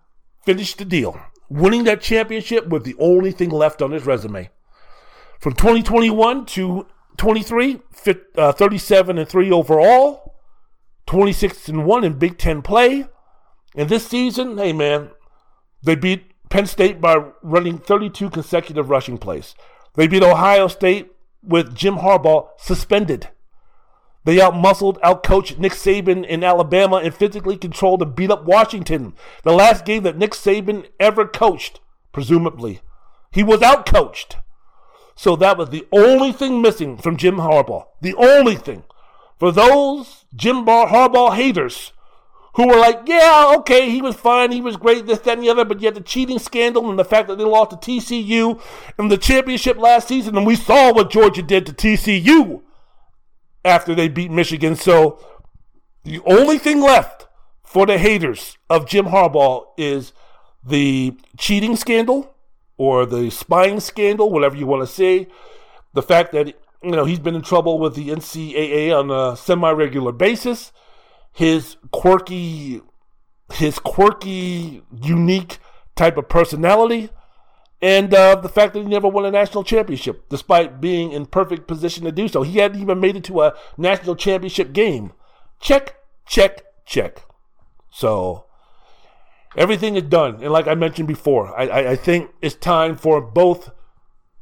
finished 0.46 0.78
the 0.78 0.86
deal, 0.86 1.20
winning 1.50 1.84
that 1.84 2.00
championship 2.00 2.70
with 2.70 2.86
the 2.86 2.96
only 3.00 3.34
thing 3.34 3.50
left 3.50 3.82
on 3.82 3.92
his 3.92 4.06
resume. 4.06 4.50
From 5.42 5.56
2021 5.56 6.46
to 6.46 6.88
23, 7.18 7.82
uh, 8.38 8.52
37 8.52 9.18
and 9.18 9.30
3 9.30 9.52
overall, 9.52 10.36
26 11.06 11.70
and 11.70 11.86
1 11.86 12.04
in 12.04 12.14
Big 12.14 12.38
Ten 12.38 12.62
play. 12.62 13.06
And 13.76 13.90
this 13.90 14.08
season, 14.08 14.58
hey 14.58 14.74
man, 14.74 15.10
they 15.84 15.96
beat 15.96 16.32
Penn 16.50 16.66
State 16.66 17.02
by 17.02 17.18
running 17.42 17.78
32 17.78 18.30
consecutive 18.30 18.90
rushing 18.90 19.18
plays. 19.18 19.56
They 19.96 20.08
beat 20.08 20.24
Ohio 20.24 20.68
State 20.68 21.12
with 21.42 21.76
Jim 21.76 21.98
Harbaugh 21.98 22.50
suspended. 22.58 23.30
They 24.26 24.38
outmuscled, 24.38 25.00
outcoached 25.02 25.58
Nick 25.58 25.74
Saban 25.74 26.26
in 26.26 26.44
Alabama 26.44 26.98
and 26.98 27.14
physically 27.14 27.58
controlled 27.58 28.02
and 28.02 28.16
beat 28.16 28.32
up 28.32 28.46
Washington. 28.46 29.16
The 29.44 29.52
last 29.52 29.84
game 29.84 30.04
that 30.04 30.18
Nick 30.18 30.32
Saban 30.32 30.88
ever 31.00 31.28
coached, 31.28 31.82
presumably. 32.14 32.82
He 33.32 33.44
was 33.44 33.60
outcoached. 33.60 34.36
So 35.16 35.36
that 35.38 35.58
was 35.58 35.70
the 35.70 35.88
only 35.92 36.32
thing 36.32 36.62
missing 36.62 36.98
from 36.98 37.18
Jim 37.18 37.38
Harbaugh. 37.38 37.86
The 38.02 38.16
only 38.16 38.56
thing. 38.56 38.84
For 39.40 39.52
those 39.52 40.26
Jim 40.36 40.66
Harbaugh 40.66 41.36
haters 41.36 41.94
who 42.56 42.68
were 42.68 42.78
like, 42.78 43.02
yeah, 43.08 43.54
okay, 43.58 43.90
he 43.90 44.02
was 44.02 44.16
fine, 44.16 44.52
he 44.52 44.62
was 44.62 44.78
great, 44.78 45.08
this, 45.08 45.20
that, 45.20 45.38
and 45.38 45.44
the 45.44 45.50
other, 45.50 45.66
but 45.66 45.82
yet 45.82 45.96
the 45.96 46.02
cheating 46.02 46.38
scandal 46.38 46.88
and 46.90 47.00
the 47.00 47.06
fact 47.06 47.28
that 47.28 47.38
they 47.38 47.44
lost 47.44 47.72
to 47.72 47.78
TCU 47.78 48.62
in 49.00 49.08
the 49.08 49.18
championship 49.18 49.78
last 49.78 50.08
season, 50.08 50.38
and 50.38 50.46
we 50.46 50.56
saw 50.56 50.94
what 50.94 51.10
Georgia 51.10 51.42
did 51.42 51.66
to 51.66 51.74
TCU 51.74 52.62
after 53.66 53.96
they 53.96 54.08
beat 54.08 54.30
Michigan. 54.30 54.76
So 54.76 55.20
the 56.04 56.20
only 56.26 56.60
thing 56.60 56.82
left 56.82 57.28
for 57.64 57.88
the 57.88 57.98
haters 57.98 58.58
of 58.70 58.88
Jim 58.88 59.06
Harbaugh 59.06 59.66
is 59.78 60.14
the 60.64 61.18
cheating 61.38 61.76
scandal 61.76 62.33
or 62.84 63.06
the 63.06 63.30
spying 63.30 63.80
scandal, 63.80 64.30
whatever 64.30 64.56
you 64.56 64.68
want 64.68 64.82
to 64.82 64.94
say. 64.94 65.28
The 65.94 66.02
fact 66.02 66.32
that 66.34 66.48
you 66.84 66.92
know 66.92 67.06
he's 67.06 67.20
been 67.20 67.36
in 67.36 67.42
trouble 67.42 67.80
with 67.80 67.96
the 67.96 68.10
NCAA 68.10 68.98
on 68.98 69.10
a 69.12 69.38
semi-regular 69.38 70.12
basis 70.12 70.72
his 71.36 71.78
quirky, 71.92 72.80
his 73.54 73.80
quirky, 73.80 74.84
unique 75.02 75.58
type 75.96 76.16
of 76.16 76.30
personality, 76.30 77.10
and 77.82 78.14
uh, 78.14 78.36
the 78.36 78.50
fact 78.50 78.74
that 78.74 78.82
he 78.82 78.86
never 78.86 79.08
won 79.08 79.26
a 79.26 79.32
national 79.32 79.64
championship, 79.64 80.30
despite 80.30 80.80
being 80.80 81.12
in 81.12 81.26
perfect 81.26 81.68
position 81.68 82.04
to 82.04 82.12
do 82.12 82.28
so. 82.28 82.44
He 82.44 82.60
hadn't 82.60 82.80
even 82.80 83.00
made 83.00 83.16
it 83.16 83.24
to 83.24 83.42
a 83.42 83.56
national 83.78 84.16
championship 84.16 84.74
game 84.74 85.12
Check, 85.64 85.96
check, 86.28 86.66
check. 86.86 87.26
So 87.90 88.48
everything 89.56 89.96
is 89.96 90.04
done. 90.04 90.36
And 90.42 90.52
like 90.52 90.68
I 90.68 90.76
mentioned 90.76 91.08
before, 91.08 91.58
I, 91.58 91.68
I, 91.68 91.92
I 91.92 91.96
think 91.96 92.32
it's 92.42 92.56
time 92.56 92.96
for 92.96 93.22
both 93.22 93.72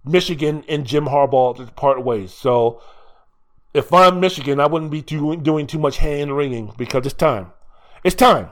Michigan 0.05 0.63
and 0.67 0.85
Jim 0.85 1.05
Harbaugh 1.05 1.55
to 1.57 1.65
part 1.73 2.03
ways. 2.03 2.33
So 2.33 2.81
if 3.73 3.93
I'm 3.93 4.19
Michigan, 4.19 4.59
I 4.59 4.67
wouldn't 4.67 4.91
be 4.91 5.01
too, 5.01 5.35
doing 5.37 5.67
too 5.67 5.79
much 5.79 5.97
hand 5.97 6.35
wringing 6.35 6.73
because 6.77 7.05
it's 7.05 7.15
time. 7.15 7.51
It's 8.03 8.15
time. 8.15 8.49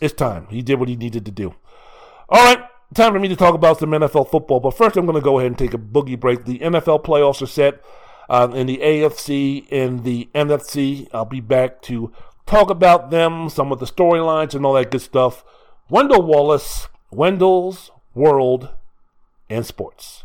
It's 0.00 0.14
time. 0.14 0.46
He 0.50 0.62
did 0.62 0.78
what 0.78 0.88
he 0.88 0.96
needed 0.96 1.24
to 1.24 1.30
do. 1.30 1.54
All 2.28 2.42
right, 2.44 2.64
time 2.94 3.12
for 3.12 3.18
me 3.18 3.28
to 3.28 3.36
talk 3.36 3.54
about 3.54 3.78
some 3.78 3.90
NFL 3.90 4.30
football. 4.30 4.60
But 4.60 4.76
first, 4.76 4.96
I'm 4.96 5.06
going 5.06 5.16
to 5.16 5.20
go 5.20 5.38
ahead 5.38 5.48
and 5.48 5.58
take 5.58 5.74
a 5.74 5.78
boogie 5.78 6.18
break. 6.18 6.44
The 6.44 6.58
NFL 6.58 7.04
playoffs 7.04 7.42
are 7.42 7.46
set 7.46 7.82
uh, 8.28 8.48
in 8.54 8.66
the 8.66 8.78
AFC 8.78 9.66
and 9.70 10.04
the 10.04 10.28
NFC. 10.34 11.08
I'll 11.12 11.24
be 11.24 11.40
back 11.40 11.82
to 11.82 12.12
talk 12.46 12.70
about 12.70 13.10
them, 13.10 13.48
some 13.48 13.72
of 13.72 13.80
the 13.80 13.86
storylines, 13.86 14.54
and 14.54 14.64
all 14.64 14.74
that 14.74 14.90
good 14.90 15.02
stuff. 15.02 15.44
Wendell 15.90 16.22
Wallace, 16.22 16.88
Wendell's 17.10 17.90
World 18.14 18.70
and 19.50 19.66
Sports. 19.66 20.23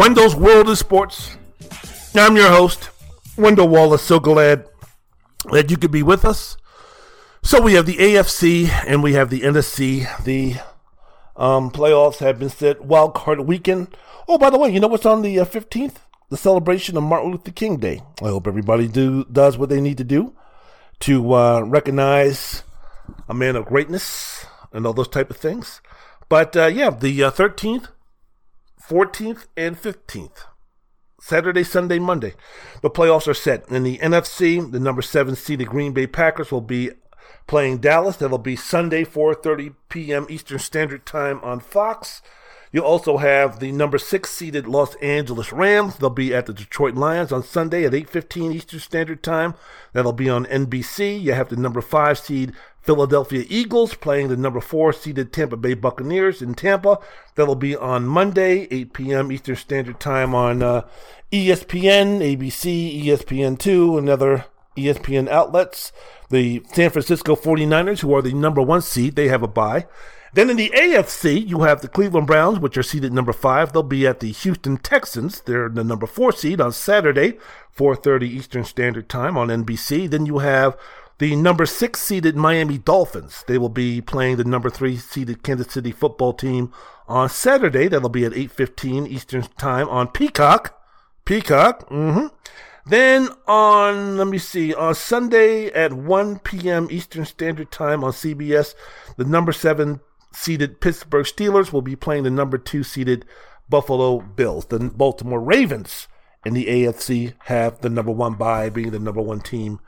Wendell's 0.00 0.34
World 0.34 0.70
of 0.70 0.78
Sports. 0.78 1.36
I'm 2.14 2.34
your 2.34 2.48
host, 2.48 2.88
Wendell 3.36 3.68
Wallace. 3.68 4.00
So 4.00 4.18
glad 4.18 4.64
that 5.52 5.70
you 5.70 5.76
could 5.76 5.90
be 5.90 6.02
with 6.02 6.24
us. 6.24 6.56
So 7.42 7.60
we 7.60 7.74
have 7.74 7.84
the 7.84 7.98
AFC 7.98 8.70
and 8.86 9.02
we 9.02 9.12
have 9.12 9.28
the 9.28 9.42
NFC. 9.42 10.06
The 10.24 10.54
um, 11.36 11.70
playoffs 11.70 12.16
have 12.20 12.38
been 12.38 12.48
set. 12.48 12.82
Wild 12.82 13.12
card 13.12 13.40
weekend. 13.40 13.94
Oh, 14.26 14.38
by 14.38 14.48
the 14.48 14.56
way, 14.58 14.70
you 14.70 14.80
know 14.80 14.86
what's 14.86 15.04
on 15.04 15.20
the 15.20 15.38
uh, 15.38 15.44
15th? 15.44 15.96
The 16.30 16.38
celebration 16.38 16.96
of 16.96 17.02
Martin 17.02 17.32
Luther 17.32 17.52
King 17.52 17.76
Day. 17.76 18.00
I 18.22 18.28
hope 18.28 18.46
everybody 18.46 18.88
do 18.88 19.26
does 19.26 19.58
what 19.58 19.68
they 19.68 19.82
need 19.82 19.98
to 19.98 20.04
do 20.04 20.34
to 21.00 21.34
uh, 21.34 21.60
recognize 21.60 22.62
a 23.28 23.34
man 23.34 23.54
of 23.54 23.66
greatness 23.66 24.46
and 24.72 24.86
all 24.86 24.94
those 24.94 25.08
type 25.08 25.28
of 25.28 25.36
things. 25.36 25.82
But 26.30 26.56
uh, 26.56 26.68
yeah, 26.68 26.88
the 26.88 27.20
13th 27.20 27.88
14th 28.90 29.46
and 29.56 29.80
15th. 29.80 30.46
Saturday, 31.20 31.62
Sunday, 31.62 32.00
Monday. 32.00 32.34
The 32.82 32.90
playoffs 32.90 33.28
are 33.28 33.34
set. 33.34 33.68
In 33.70 33.84
the 33.84 33.98
NFC, 33.98 34.68
the 34.68 34.80
number 34.80 35.00
seven 35.00 35.36
seeded 35.36 35.68
Green 35.68 35.92
Bay 35.92 36.08
Packers 36.08 36.50
will 36.50 36.60
be 36.60 36.90
playing 37.46 37.78
Dallas. 37.78 38.16
That'll 38.16 38.38
be 38.38 38.56
Sunday, 38.56 39.04
4:30 39.04 39.76
p.m. 39.90 40.26
Eastern 40.28 40.58
Standard 40.58 41.06
Time 41.06 41.38
on 41.44 41.60
Fox. 41.60 42.20
You'll 42.72 42.84
also 42.84 43.16
have 43.16 43.58
the 43.58 43.72
number 43.72 43.98
six 43.98 44.30
seeded 44.30 44.66
Los 44.66 44.94
Angeles 44.96 45.52
Rams. 45.52 45.96
They'll 45.96 46.10
be 46.10 46.32
at 46.34 46.46
the 46.46 46.52
Detroit 46.52 46.94
Lions 46.94 47.32
on 47.32 47.42
Sunday 47.42 47.84
at 47.84 47.94
8:15 47.94 48.52
Eastern 48.52 48.78
Standard 48.78 49.22
Time. 49.22 49.54
That'll 49.92 50.12
be 50.12 50.30
on 50.30 50.46
NBC. 50.46 51.20
You 51.20 51.32
have 51.32 51.48
the 51.48 51.56
number 51.56 51.80
five 51.80 52.18
seed 52.18 52.52
Philadelphia 52.80 53.44
Eagles 53.48 53.94
playing 53.94 54.28
the 54.28 54.36
number 54.36 54.60
four 54.60 54.92
seeded 54.92 55.32
Tampa 55.32 55.56
Bay 55.56 55.74
Buccaneers 55.74 56.40
in 56.40 56.54
Tampa. 56.54 56.98
That'll 57.34 57.56
be 57.56 57.76
on 57.76 58.06
Monday, 58.06 58.68
8 58.70 58.92
p.m. 58.92 59.32
Eastern 59.32 59.56
Standard 59.56 60.00
Time 60.00 60.34
on 60.34 60.62
uh, 60.62 60.82
ESPN, 61.32 62.20
ABC, 62.20 63.04
ESPN2, 63.04 63.98
and 63.98 64.08
other 64.08 64.46
ESPN 64.76 65.28
outlets. 65.28 65.92
The 66.30 66.62
San 66.72 66.90
Francisco 66.90 67.34
49ers, 67.34 68.00
who 68.00 68.14
are 68.14 68.22
the 68.22 68.32
number 68.32 68.62
one 68.62 68.82
seed, 68.82 69.16
they 69.16 69.28
have 69.28 69.42
a 69.42 69.48
bye. 69.48 69.86
Then 70.32 70.48
in 70.48 70.56
the 70.56 70.70
AFC, 70.74 71.46
you 71.46 71.62
have 71.62 71.80
the 71.80 71.88
Cleveland 71.88 72.26
Browns, 72.26 72.60
which 72.60 72.76
are 72.76 72.82
seeded 72.82 73.12
number 73.12 73.32
five. 73.32 73.72
They'll 73.72 73.82
be 73.82 74.06
at 74.06 74.20
the 74.20 74.30
Houston 74.30 74.76
Texans. 74.76 75.40
They're 75.40 75.68
the 75.68 75.82
number 75.82 76.06
four 76.06 76.30
seed 76.32 76.60
on 76.60 76.72
Saturday, 76.72 77.38
4:30 77.76 78.28
Eastern 78.28 78.64
Standard 78.64 79.08
Time 79.08 79.36
on 79.36 79.48
NBC. 79.48 80.08
Then 80.08 80.26
you 80.26 80.38
have 80.38 80.76
the 81.18 81.34
number 81.34 81.66
six 81.66 82.00
seeded 82.00 82.36
Miami 82.36 82.78
Dolphins. 82.78 83.44
They 83.48 83.58
will 83.58 83.68
be 83.68 84.00
playing 84.00 84.36
the 84.36 84.44
number 84.44 84.70
three 84.70 84.96
seeded 84.96 85.42
Kansas 85.42 85.72
City 85.72 85.90
football 85.90 86.32
team 86.32 86.72
on 87.08 87.28
Saturday. 87.28 87.88
That'll 87.88 88.08
be 88.08 88.24
at 88.24 88.32
8:15 88.32 89.08
Eastern 89.08 89.42
Time 89.58 89.88
on 89.88 90.08
Peacock. 90.08 90.80
Peacock. 91.24 91.88
Mm-hmm. 91.90 92.26
Then 92.86 93.28
on, 93.46 94.16
let 94.16 94.26
me 94.26 94.38
see, 94.38 94.74
on 94.74 94.94
Sunday 94.94 95.66
at 95.66 95.92
1 95.92 96.38
p.m. 96.40 96.88
Eastern 96.90 97.24
Standard 97.24 97.70
Time 97.70 98.02
on 98.02 98.12
CBS, 98.12 98.74
the 99.16 99.24
number 99.24 99.52
seven 99.52 100.00
seeded 100.32 100.80
Pittsburgh 100.80 101.26
Steelers 101.26 101.72
will 101.72 101.82
be 101.82 101.96
playing 101.96 102.24
the 102.24 102.30
number 102.30 102.58
two 102.58 102.82
seeded 102.82 103.24
Buffalo 103.68 104.20
Bills. 104.20 104.66
The 104.66 104.78
Baltimore 104.78 105.40
Ravens 105.40 106.08
in 106.44 106.54
the 106.54 106.66
AFC 106.66 107.34
have 107.44 107.80
the 107.80 107.90
number 107.90 108.12
one 108.12 108.34
bye, 108.34 108.70
being 108.70 108.90
the 108.90 108.98
number 108.98 109.22
one 109.22 109.40
team 109.40 109.80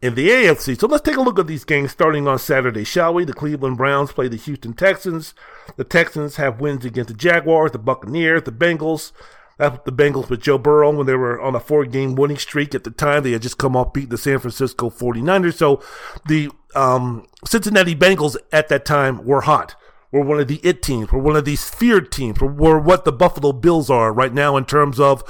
in 0.00 0.14
the 0.14 0.28
AFC. 0.28 0.78
So 0.78 0.86
let's 0.86 1.02
take 1.02 1.16
a 1.16 1.22
look 1.22 1.38
at 1.38 1.46
these 1.46 1.64
games 1.64 1.90
starting 1.90 2.28
on 2.28 2.38
Saturday, 2.38 2.84
shall 2.84 3.14
we? 3.14 3.24
The 3.24 3.32
Cleveland 3.32 3.76
Browns 3.76 4.12
play 4.12 4.28
the 4.28 4.36
Houston 4.36 4.72
Texans. 4.72 5.34
The 5.76 5.84
Texans 5.84 6.36
have 6.36 6.60
wins 6.60 6.84
against 6.84 7.08
the 7.08 7.14
Jaguars, 7.14 7.72
the 7.72 7.78
Buccaneers, 7.78 8.44
the 8.44 8.52
Bengals. 8.52 9.12
That's 9.58 9.80
the 9.84 9.92
Bengals 9.92 10.30
with 10.30 10.40
Joe 10.40 10.56
Burrow 10.56 10.94
when 10.94 11.06
they 11.06 11.16
were 11.16 11.40
on 11.40 11.56
a 11.56 11.60
four 11.60 11.84
game 11.84 12.14
winning 12.14 12.38
streak 12.38 12.76
at 12.76 12.84
the 12.84 12.92
time. 12.92 13.24
They 13.24 13.32
had 13.32 13.42
just 13.42 13.58
come 13.58 13.74
off 13.74 13.92
beating 13.92 14.10
the 14.10 14.18
San 14.18 14.38
Francisco 14.38 14.88
49ers. 14.88 15.54
So 15.54 15.82
the 16.28 16.48
um, 16.76 17.26
Cincinnati 17.44 17.96
Bengals 17.96 18.36
at 18.52 18.68
that 18.68 18.84
time 18.84 19.24
were 19.24 19.40
hot. 19.40 19.74
We're 20.10 20.24
one 20.24 20.40
of 20.40 20.48
the 20.48 20.60
it 20.62 20.80
teams. 20.80 21.12
We're 21.12 21.20
one 21.20 21.36
of 21.36 21.44
these 21.44 21.68
feared 21.68 22.10
teams. 22.10 22.40
We're, 22.40 22.78
what 22.78 23.04
the 23.04 23.12
Buffalo 23.12 23.52
Bills 23.52 23.90
are 23.90 24.10
right 24.10 24.32
now 24.32 24.56
in 24.56 24.64
terms 24.64 24.98
of, 24.98 25.22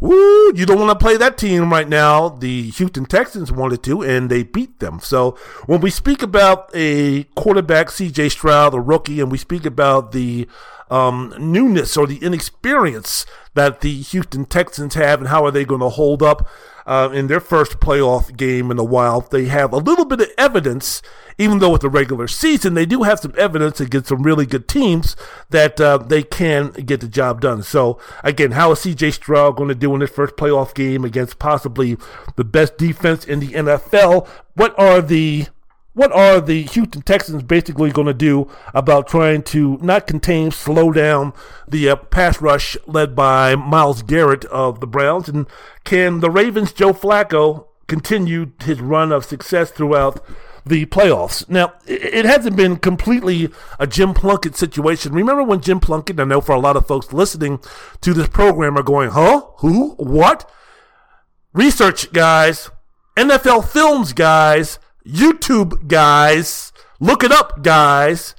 woo, 0.00 0.52
you 0.54 0.64
don't 0.64 0.78
want 0.78 0.98
to 0.98 1.04
play 1.04 1.18
that 1.18 1.36
team 1.36 1.70
right 1.70 1.88
now. 1.88 2.30
The 2.30 2.70
Houston 2.70 3.04
Texans 3.04 3.52
wanted 3.52 3.82
to, 3.82 4.02
and 4.02 4.30
they 4.30 4.42
beat 4.42 4.78
them. 4.78 5.00
So 5.00 5.36
when 5.66 5.82
we 5.82 5.90
speak 5.90 6.22
about 6.22 6.70
a 6.74 7.24
quarterback, 7.34 7.88
CJ 7.88 8.30
Stroud, 8.30 8.72
a 8.72 8.80
rookie, 8.80 9.20
and 9.20 9.30
we 9.30 9.36
speak 9.36 9.66
about 9.66 10.12
the 10.12 10.48
um, 10.92 11.34
newness 11.38 11.96
or 11.96 12.06
the 12.06 12.18
inexperience 12.18 13.24
that 13.54 13.80
the 13.80 14.02
Houston 14.02 14.44
Texans 14.44 14.94
have 14.94 15.20
and 15.20 15.28
how 15.28 15.44
are 15.44 15.50
they 15.50 15.64
going 15.64 15.80
to 15.80 15.88
hold 15.88 16.22
up 16.22 16.46
uh, 16.86 17.08
in 17.12 17.28
their 17.28 17.40
first 17.40 17.80
playoff 17.80 18.36
game 18.36 18.70
in 18.70 18.78
a 18.78 18.84
while. 18.84 19.22
They 19.22 19.46
have 19.46 19.72
a 19.72 19.78
little 19.78 20.04
bit 20.04 20.20
of 20.20 20.28
evidence, 20.36 21.00
even 21.38 21.60
though 21.60 21.70
with 21.70 21.80
the 21.80 21.88
regular 21.88 22.28
season, 22.28 22.74
they 22.74 22.84
do 22.84 23.04
have 23.04 23.20
some 23.20 23.32
evidence 23.38 23.80
against 23.80 24.08
some 24.08 24.22
really 24.22 24.44
good 24.44 24.68
teams 24.68 25.16
that 25.48 25.80
uh, 25.80 25.96
they 25.96 26.22
can 26.22 26.72
get 26.72 27.00
the 27.00 27.08
job 27.08 27.40
done. 27.40 27.62
So, 27.62 27.98
again, 28.22 28.50
how 28.50 28.72
is 28.72 28.80
CJ 28.80 29.14
Stroud 29.14 29.56
going 29.56 29.70
to 29.70 29.74
do 29.74 29.94
in 29.94 30.02
his 30.02 30.10
first 30.10 30.36
playoff 30.36 30.74
game 30.74 31.06
against 31.06 31.38
possibly 31.38 31.96
the 32.36 32.44
best 32.44 32.76
defense 32.76 33.24
in 33.24 33.40
the 33.40 33.48
NFL? 33.48 34.28
What 34.54 34.78
are 34.78 35.00
the 35.00 35.46
what 35.94 36.12
are 36.12 36.40
the 36.40 36.62
Houston 36.62 37.02
Texans 37.02 37.42
basically 37.42 37.90
going 37.90 38.06
to 38.06 38.14
do 38.14 38.50
about 38.72 39.06
trying 39.06 39.42
to 39.44 39.78
not 39.82 40.06
contain, 40.06 40.50
slow 40.50 40.90
down 40.90 41.34
the 41.68 41.90
uh, 41.90 41.96
pass 41.96 42.40
rush 42.40 42.76
led 42.86 43.14
by 43.14 43.54
Myles 43.56 44.02
Garrett 44.02 44.46
of 44.46 44.80
the 44.80 44.86
Browns? 44.86 45.28
And 45.28 45.46
can 45.84 46.20
the 46.20 46.30
Ravens' 46.30 46.72
Joe 46.72 46.92
Flacco 46.92 47.66
continue 47.88 48.52
his 48.62 48.80
run 48.80 49.12
of 49.12 49.26
success 49.26 49.70
throughout 49.70 50.24
the 50.64 50.86
playoffs? 50.86 51.46
Now, 51.50 51.74
it 51.86 52.24
hasn't 52.24 52.56
been 52.56 52.76
completely 52.76 53.50
a 53.78 53.86
Jim 53.86 54.14
Plunkett 54.14 54.56
situation. 54.56 55.12
Remember 55.12 55.42
when 55.42 55.60
Jim 55.60 55.78
Plunkett, 55.78 56.18
I 56.18 56.24
know 56.24 56.40
for 56.40 56.54
a 56.54 56.60
lot 56.60 56.76
of 56.76 56.86
folks 56.86 57.12
listening 57.12 57.60
to 58.00 58.14
this 58.14 58.28
program 58.28 58.78
are 58.78 58.82
going, 58.82 59.10
huh? 59.10 59.42
Who? 59.58 59.90
What? 59.96 60.50
Research 61.52 62.14
guys, 62.14 62.70
NFL 63.14 63.68
films 63.68 64.14
guys, 64.14 64.78
YouTube 65.06 65.88
guys, 65.88 66.72
look 67.00 67.24
it 67.24 67.32
up 67.32 67.62
guys, 67.62 68.34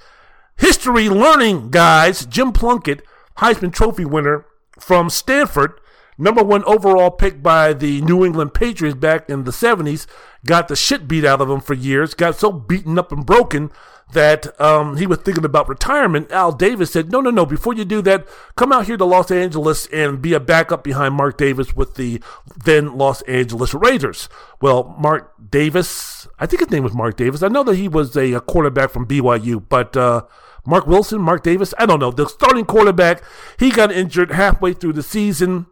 history 0.58 1.10
learning 1.10 1.72
guys, 1.72 2.26
Jim 2.26 2.52
Plunkett, 2.52 3.02
Heisman 3.38 3.74
Trophy 3.74 4.06
winner 4.06 4.46
from 4.80 5.10
Stanford, 5.10 5.80
number 6.18 6.44
one 6.44 6.64
overall 6.64 7.12
pick 7.12 7.44
by 7.44 7.74
the 7.74 8.02
New 8.02 8.24
England 8.24 8.54
Patriots 8.54 8.98
back 8.98 9.30
in 9.30 9.44
the 9.44 9.52
70s, 9.52 10.08
got 10.46 10.68
the 10.68 10.76
shit 10.76 11.08
beat 11.08 11.26
out 11.26 11.42
of 11.42 11.50
him 11.50 11.60
for 11.60 11.74
years, 11.74 12.14
got 12.14 12.36
so 12.36 12.52
beaten 12.52 12.98
up 12.98 13.12
and 13.12 13.26
broken 13.26 13.72
that 14.14 14.60
um, 14.60 14.98
he 14.98 15.06
was 15.06 15.20
thinking 15.20 15.46
about 15.46 15.68
retirement. 15.68 16.32
Al 16.32 16.52
Davis 16.52 16.92
said, 16.92 17.12
No, 17.12 17.22
no, 17.22 17.30
no, 17.30 17.46
before 17.46 17.74
you 17.74 17.86
do 17.86 18.02
that, 18.04 18.28
come 18.56 18.72
out 18.72 18.86
here 18.86 18.98
to 18.98 19.06
Los 19.06 19.32
Angeles 19.32 19.88
and 19.88 20.22
be 20.22 20.34
a 20.34 20.40
backup 20.40 20.84
behind 20.84 21.16
Mark 21.16 21.38
Davis 21.38 21.76
with 21.76 21.96
the 21.96 22.22
then 22.64 22.98
Los 22.98 23.22
Angeles 23.24 23.74
Raiders. 23.74 24.30
Well, 24.62 24.96
Mark 24.98 25.34
Davis, 25.50 26.28
I 26.40 26.46
think 26.46 26.62
his 26.62 26.72
name 26.72 26.84
was 26.84 26.94
Mark 26.94 27.18
Davis. 27.18 27.44
I 27.44 27.48
know 27.50 27.64
that 27.64 27.76
he 27.76 27.88
was 27.88 28.16
a, 28.16 28.34
a 28.34 28.42
quarterback 28.42 28.92
from 28.92 29.06
BYU, 29.06 29.64
but. 29.68 29.96
Uh, 29.98 30.24
Mark 30.66 30.88
Wilson, 30.88 31.22
Mark 31.22 31.44
Davis, 31.44 31.74
I 31.78 31.86
don't 31.86 32.00
know. 32.00 32.12
The 32.12 32.26
starting 32.26 32.64
quarterback, 32.64 33.22
he 33.60 33.70
got 33.70 33.92
injured 33.92 34.32
halfway 34.32 34.72
through 34.72 34.94
the 34.94 35.04
season. 35.04 35.66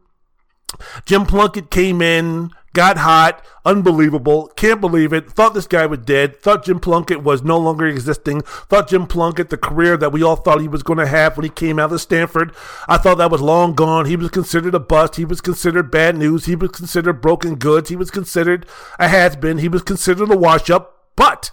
Jim 1.05 1.25
Plunkett 1.25 1.71
came 1.71 2.01
in, 2.01 2.51
got 2.73 2.97
hot, 2.97 3.43
unbelievable, 3.65 4.47
can't 4.55 4.81
believe 4.81 5.11
it, 5.13 5.29
thought 5.29 5.53
this 5.53 5.67
guy 5.67 5.85
was 5.85 5.99
dead, 5.99 6.41
thought 6.41 6.65
Jim 6.65 6.79
Plunkett 6.79 7.21
was 7.21 7.43
no 7.43 7.57
longer 7.57 7.85
existing, 7.85 8.41
thought 8.41 8.89
Jim 8.89 9.07
Plunkett, 9.07 9.49
the 9.49 9.57
career 9.57 9.97
that 9.97 10.11
we 10.11 10.23
all 10.23 10.35
thought 10.35 10.61
he 10.61 10.67
was 10.67 10.83
going 10.83 10.99
to 10.99 11.07
have 11.07 11.35
when 11.35 11.43
he 11.43 11.49
came 11.49 11.79
out 11.79 11.91
of 11.91 12.01
Stanford, 12.01 12.55
I 12.87 12.97
thought 12.97 13.17
that 13.17 13.31
was 13.31 13.41
long 13.41 13.73
gone. 13.73 14.05
He 14.05 14.15
was 14.15 14.29
considered 14.29 14.75
a 14.75 14.79
bust, 14.79 15.15
he 15.15 15.25
was 15.25 15.41
considered 15.41 15.91
bad 15.91 16.15
news, 16.15 16.45
he 16.45 16.55
was 16.55 16.71
considered 16.71 17.21
broken 17.21 17.55
goods, 17.55 17.89
he 17.89 17.95
was 17.95 18.11
considered 18.11 18.65
a 18.99 19.07
has 19.07 19.35
been, 19.35 19.57
he 19.57 19.67
was 19.67 19.81
considered 19.81 20.31
a 20.31 20.37
wash 20.37 20.69
up, 20.69 21.09
but 21.15 21.51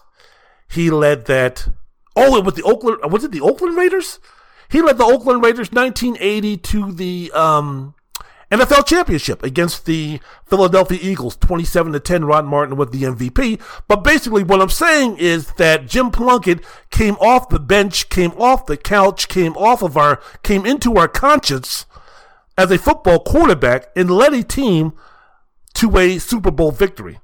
he 0.69 0.91
led 0.91 1.27
that. 1.27 1.69
Oh, 2.14 2.37
it 2.37 2.45
was 2.45 2.55
the 2.55 2.62
Oakland, 2.62 2.99
was 3.11 3.25
it 3.25 3.33
the 3.33 3.41
Oakland 3.41 3.77
Raiders? 3.77 4.19
He 4.71 4.83
led 4.83 4.99
the 4.99 5.05
Oakland 5.05 5.43
Raiders 5.43 5.73
1980 5.73 6.57
to 6.59 6.93
the 6.93 7.33
um, 7.35 7.95
NFL 8.51 8.87
championship 8.87 9.43
against 9.43 9.85
the 9.85 10.21
Philadelphia 10.47 10.99
Eagles, 11.03 11.37
27 11.37 11.93
to 11.93 12.01
10. 12.01 12.25
Rod 12.25 12.47
Martin 12.47 12.77
with 12.77 12.93
the 12.93 13.03
MVP. 13.03 13.61
But 13.87 14.03
basically, 14.03 14.43
what 14.43 14.63
I'm 14.63 14.71
saying 14.71 15.19
is 15.19 15.53
that 15.53 15.87
Jim 15.87 16.11
Plunkett 16.11 16.65
came 16.91 17.17
off 17.17 17.51
the 17.51 17.61
bench, 17.61 18.09
came 18.09 18.33
off 18.33 18.65
the 18.65 18.79
couch, 18.79 19.29
came 19.29 19.55
off 19.57 19.83
of 19.83 19.99
our, 19.99 20.21
came 20.43 20.65
into 20.65 20.97
our 20.97 21.09
conscience 21.09 21.85
as 22.57 22.71
a 22.71 22.79
football 22.79 23.21
quarterback 23.21 23.89
and 23.95 24.11
led 24.11 24.33
a 24.33 24.43
team 24.43 24.95
to 25.75 25.99
a 25.99 26.19
Super 26.19 26.51
Bowl 26.51 26.73
victory. 26.73 27.21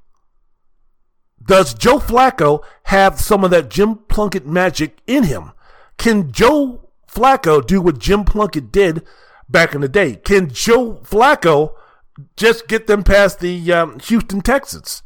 Does 1.43 1.73
Joe 1.73 1.99
Flacco 1.99 2.63
have 2.83 3.19
some 3.19 3.43
of 3.43 3.51
that 3.51 3.69
Jim 3.69 3.95
Plunkett 4.07 4.45
magic 4.45 4.99
in 5.07 5.23
him? 5.23 5.51
Can 5.97 6.31
Joe 6.31 6.89
Flacco 7.11 7.65
do 7.65 7.81
what 7.81 7.99
Jim 7.99 8.23
Plunkett 8.25 8.71
did 8.71 9.03
back 9.49 9.75
in 9.75 9.81
the 9.81 9.89
day. 9.89 10.15
Can 10.15 10.49
Joe 10.49 10.95
Flacco 11.03 11.73
just 12.35 12.67
get 12.67 12.87
them 12.87 13.03
past 13.03 13.39
the 13.39 13.71
um, 13.71 13.99
Houston 13.99 14.41
Texans? 14.41 15.03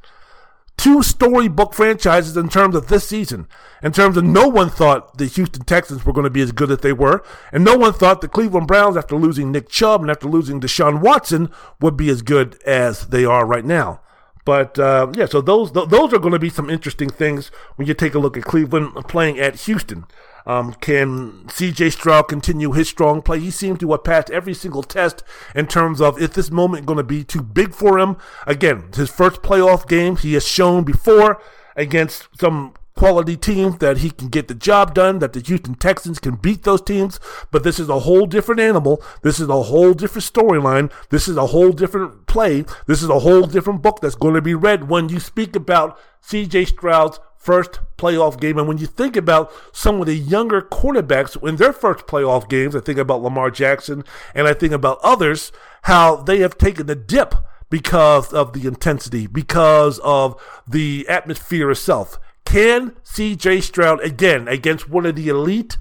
Two 0.77 1.03
storybook 1.03 1.73
franchises 1.73 2.37
in 2.37 2.47
terms 2.47 2.73
of 2.73 2.87
this 2.87 3.07
season. 3.07 3.49
In 3.83 3.91
terms 3.91 4.15
of 4.15 4.23
no 4.23 4.47
one 4.47 4.69
thought 4.69 5.17
the 5.17 5.25
Houston 5.25 5.65
Texans 5.65 6.05
were 6.05 6.13
going 6.13 6.23
to 6.23 6.29
be 6.29 6.41
as 6.41 6.53
good 6.53 6.71
as 6.71 6.77
they 6.77 6.93
were, 6.93 7.21
and 7.51 7.65
no 7.65 7.75
one 7.75 7.91
thought 7.91 8.21
the 8.21 8.29
Cleveland 8.29 8.67
Browns, 8.67 8.95
after 8.95 9.17
losing 9.17 9.51
Nick 9.51 9.67
Chubb 9.67 10.01
and 10.01 10.09
after 10.09 10.27
losing 10.27 10.61
Deshaun 10.61 11.01
Watson, 11.01 11.49
would 11.81 11.97
be 11.97 12.09
as 12.09 12.21
good 12.21 12.61
as 12.65 13.07
they 13.07 13.25
are 13.25 13.45
right 13.45 13.65
now. 13.65 13.99
But 14.45 14.79
uh, 14.79 15.11
yeah, 15.15 15.25
so 15.25 15.41
those 15.41 15.73
those 15.73 16.13
are 16.13 16.17
going 16.17 16.33
to 16.33 16.39
be 16.39 16.49
some 16.49 16.69
interesting 16.69 17.09
things 17.09 17.51
when 17.75 17.87
you 17.87 17.93
take 17.93 18.15
a 18.15 18.19
look 18.19 18.37
at 18.37 18.43
Cleveland 18.43 18.93
playing 19.07 19.37
at 19.37 19.55
Houston. 19.61 20.05
Um, 20.45 20.73
can 20.73 21.43
CJ 21.47 21.91
Stroud 21.93 22.27
continue 22.27 22.71
his 22.71 22.89
strong 22.89 23.21
play? 23.21 23.39
He 23.39 23.51
seemed 23.51 23.79
to 23.81 23.91
have 23.91 24.03
passed 24.03 24.29
every 24.29 24.53
single 24.53 24.83
test 24.83 25.23
in 25.55 25.67
terms 25.67 26.01
of 26.01 26.21
is 26.21 26.31
this 26.31 26.51
moment 26.51 26.85
going 26.85 26.97
to 26.97 27.03
be 27.03 27.23
too 27.23 27.41
big 27.41 27.73
for 27.73 27.99
him? 27.99 28.17
Again, 28.47 28.89
his 28.95 29.09
first 29.09 29.41
playoff 29.41 29.87
game, 29.87 30.17
he 30.17 30.33
has 30.33 30.47
shown 30.47 30.83
before 30.83 31.41
against 31.75 32.27
some 32.39 32.73
quality 32.99 33.37
teams 33.37 33.77
that 33.77 33.99
he 33.99 34.11
can 34.11 34.27
get 34.27 34.49
the 34.49 34.53
job 34.53 34.93
done, 34.93 35.19
that 35.19 35.31
the 35.31 35.39
Houston 35.39 35.73
Texans 35.73 36.19
can 36.19 36.35
beat 36.35 36.63
those 36.63 36.81
teams. 36.81 37.17
But 37.49 37.63
this 37.63 37.79
is 37.79 37.87
a 37.87 37.99
whole 37.99 38.25
different 38.25 38.59
animal. 38.59 39.01
This 39.21 39.39
is 39.39 39.47
a 39.47 39.63
whole 39.63 39.93
different 39.93 40.25
storyline. 40.31 40.91
This 41.09 41.29
is 41.29 41.37
a 41.37 41.47
whole 41.47 41.71
different 41.71 42.27
play. 42.27 42.65
This 42.87 43.01
is 43.01 43.07
a 43.09 43.19
whole 43.19 43.43
different 43.43 43.81
book 43.81 44.01
that's 44.01 44.15
going 44.15 44.33
to 44.35 44.41
be 44.41 44.53
read 44.53 44.89
when 44.89 45.07
you 45.07 45.21
speak 45.21 45.55
about 45.55 45.97
CJ 46.21 46.67
Stroud's 46.67 47.21
first 47.39 47.79
playoff 47.97 48.39
game. 48.39 48.59
And 48.59 48.67
when 48.67 48.77
you 48.77 48.85
think 48.85 49.15
about 49.15 49.51
some 49.71 49.99
of 49.99 50.05
the 50.05 50.15
younger 50.15 50.61
quarterbacks 50.61 51.41
in 51.47 51.55
their 51.55 51.73
first 51.73 52.05
playoff 52.05 52.47
games, 52.47 52.75
I 52.75 52.81
think 52.81 52.99
about 52.99 53.23
Lamar 53.23 53.49
Jackson 53.49 54.03
and 54.35 54.47
I 54.47 54.53
think 54.53 54.73
about 54.73 54.99
others, 55.01 55.51
how 55.83 56.17
they 56.17 56.39
have 56.39 56.57
taken 56.57 56.89
a 56.89 56.95
dip 56.95 57.33
because 57.69 58.33
of 58.33 58.53
the 58.53 58.67
intensity, 58.67 59.25
because 59.25 59.99
of 59.99 60.39
the 60.67 61.07
atmosphere 61.07 61.71
itself. 61.71 62.19
Can 62.45 62.91
CJ 63.03 63.63
Stroud, 63.63 64.01
again, 64.03 64.47
against 64.47 64.89
one 64.89 65.05
of 65.05 65.15
the 65.15 65.29
elite 65.29 65.77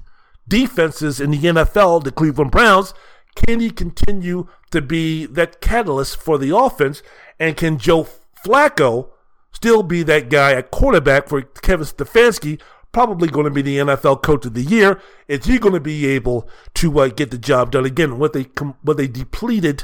defenses 0.47 1.19
in 1.19 1.31
the 1.31 1.37
NFL, 1.37 2.03
the 2.03 2.11
Cleveland 2.11 2.51
Browns, 2.51 2.93
can 3.35 3.59
he 3.59 3.69
continue 3.69 4.47
to 4.71 4.81
be 4.81 5.25
that 5.25 5.61
catalyst 5.61 6.17
for 6.17 6.37
the 6.37 6.55
offense? 6.55 7.01
And 7.39 7.57
can 7.57 7.77
Joe 7.77 8.07
Flacco 8.45 9.09
still 9.51 9.83
be 9.83 10.03
that 10.03 10.29
guy 10.29 10.53
at 10.53 10.71
quarterback 10.71 11.27
for 11.27 11.41
Kevin 11.41 11.85
Stefanski, 11.85 12.59
probably 12.91 13.27
going 13.27 13.45
to 13.45 13.51
be 13.51 13.61
the 13.61 13.77
NFL 13.77 14.21
Coach 14.21 14.45
of 14.45 14.53
the 14.53 14.63
Year. 14.63 14.99
Is 15.27 15.45
he 15.45 15.59
going 15.59 15.73
to 15.73 15.79
be 15.79 16.07
able 16.07 16.49
to 16.75 16.99
uh, 16.99 17.07
get 17.07 17.31
the 17.31 17.37
job 17.37 17.71
done 17.71 17.85
again 17.85 18.17
with 18.17 18.35
a 18.35 18.45
with 18.83 18.99
a 18.99 19.07
depleted 19.07 19.83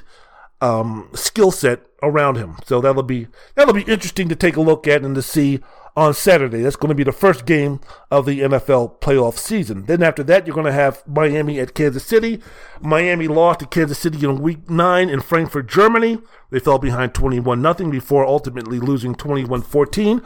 um, 0.61 1.09
skill 1.13 1.51
set 1.51 1.85
around 2.01 2.35
him? 2.37 2.57
So 2.65 2.81
that'll 2.81 3.03
be 3.03 3.27
that'll 3.55 3.73
be 3.73 3.81
interesting 3.81 4.29
to 4.29 4.35
take 4.35 4.57
a 4.57 4.61
look 4.61 4.87
at 4.87 5.03
and 5.03 5.15
to 5.15 5.21
see 5.21 5.59
on 5.95 6.13
Saturday. 6.13 6.61
That's 6.61 6.75
going 6.75 6.89
to 6.89 6.95
be 6.95 7.03
the 7.03 7.11
first 7.11 7.45
game 7.45 7.79
of 8.11 8.25
the 8.25 8.41
NFL 8.41 8.99
playoff 8.99 9.37
season. 9.37 9.85
Then 9.85 10.03
after 10.03 10.23
that, 10.23 10.45
you're 10.45 10.53
going 10.53 10.65
to 10.65 10.71
have 10.71 11.03
Miami 11.07 11.59
at 11.59 11.73
Kansas 11.73 12.05
City. 12.05 12.41
Miami 12.81 13.27
lost 13.27 13.59
to 13.61 13.65
Kansas 13.65 13.99
City 13.99 14.23
in 14.25 14.41
week 14.41 14.69
nine 14.69 15.09
in 15.09 15.21
Frankfurt, 15.21 15.67
Germany. 15.67 16.19
They 16.49 16.59
fell 16.59 16.79
behind 16.79 17.13
21 17.13 17.61
0 17.61 17.91
before 17.91 18.25
ultimately 18.25 18.79
losing 18.79 19.15
21 19.15 19.61
14. 19.61 20.21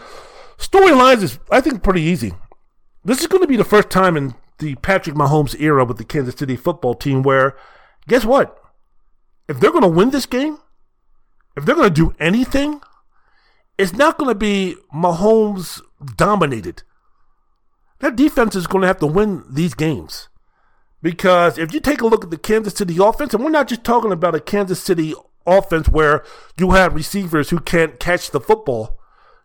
Storylines 0.58 1.24
is, 1.24 1.40
I 1.52 1.62
think, 1.62 1.84
pretty 1.84 2.02
easy. 2.02 2.34
This 3.06 3.22
is 3.22 3.28
going 3.28 3.42
to 3.42 3.48
be 3.48 3.56
the 3.56 3.64
first 3.64 3.90
time 3.90 4.18
in 4.18 4.36
the 4.58 4.76
Patrick 4.76 5.16
Mahomes 5.16 5.60
era 5.60 5.86
with 5.86 5.98
the 5.98 6.04
Kansas 6.04 6.36
City 6.36 6.58
football 6.58 6.94
team 6.96 7.24
where, 7.24 7.56
guess 8.08 8.26
what? 8.26 8.58
If 9.48 9.60
they're 9.60 9.72
going 9.72 9.84
to 9.84 9.88
win 9.88 10.10
this 10.10 10.26
game, 10.26 10.58
if 11.56 11.66
they're 11.66 11.76
going 11.76 11.88
to 11.88 11.94
do 11.94 12.14
anything, 12.20 12.82
it's 13.80 13.94
not 13.94 14.18
going 14.18 14.28
to 14.28 14.36
be 14.36 14.76
Mahomes 14.94 15.82
dominated. 16.18 16.84
That 18.00 18.18
defense 18.18 18.54
is 18.54 18.68
going 18.68 18.82
to 18.82 18.88
have 18.88 19.00
to 19.00 19.08
win 19.08 19.46
these 19.50 19.74
games. 19.74 20.28
Because 21.02 21.58
if 21.58 21.74
you 21.74 21.80
take 21.80 22.02
a 22.02 22.08
look 22.08 22.26
at 22.26 22.30
the 22.30 22.38
Kansas 22.38 22.74
City 22.74 22.98
offense, 23.02 23.34
and 23.34 23.42
we're 23.42 23.50
not 23.50 23.70
just 23.70 23.86
talking 23.86 24.12
about 24.12 24.36
a 24.36 24.42
Kansas 24.42 24.84
City 24.84 25.14
offense 25.48 25.88
where 25.88 26.26
you 26.58 26.72
have 26.72 26.94
receivers 26.94 27.52
who 27.52 27.60
can't 27.60 28.02
catch 28.02 28.32
the 28.32 28.42
football, 28.42 29.00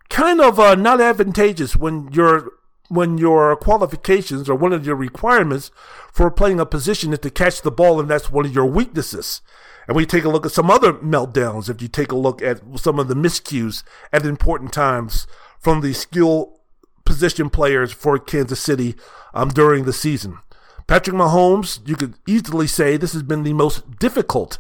kind 0.09 0.41
of 0.41 0.59
uh, 0.59 0.75
not 0.75 1.01
advantageous 1.01 1.77
when 1.77 2.11
your 2.13 2.51
when 2.89 3.17
your 3.19 3.57
qualifications 3.57 4.49
or 4.49 4.57
one 4.57 4.73
of 4.73 4.85
your 4.85 4.97
requirements 4.97 5.71
for 6.13 6.31
playing 6.31 6.61
a 6.61 6.67
position 6.67 7.13
is 7.13 7.21
to 7.21 7.31
catch 7.31 7.63
the 7.63 7.71
ball, 7.71 8.01
and 8.01 8.11
that's 8.11 8.33
one 8.33 8.47
of 8.47 8.55
your 8.55 8.67
weaknesses. 8.67 9.41
And 9.87 9.97
we 9.97 10.07
take 10.07 10.25
a 10.25 10.31
look 10.31 10.47
at 10.47 10.53
some 10.53 10.71
other 10.71 10.93
meltdowns. 10.95 11.69
If 11.69 11.83
you 11.83 11.89
take 11.89 12.13
a 12.13 12.17
look 12.17 12.43
at 12.43 12.61
some 12.77 12.99
of 12.99 13.09
the 13.09 13.15
miscues 13.15 13.83
at 14.13 14.25
important 14.25 14.73
times 14.73 15.27
from 15.59 15.81
the 15.81 15.93
skill 15.93 16.61
position 17.05 17.51
players 17.51 17.93
for 17.93 18.19
Kansas 18.19 18.61
City 18.61 18.95
um, 19.35 19.51
during 19.51 19.85
the 19.85 19.93
season. 19.93 20.39
Patrick 20.87 21.17
Mahomes, 21.17 21.87
you 21.89 21.97
could 21.97 22.15
easily 22.27 22.67
say 22.67 22.97
this 22.97 23.13
has 23.13 23.23
been 23.23 23.43
the 23.43 23.53
most 23.53 23.99
difficult 23.99 24.59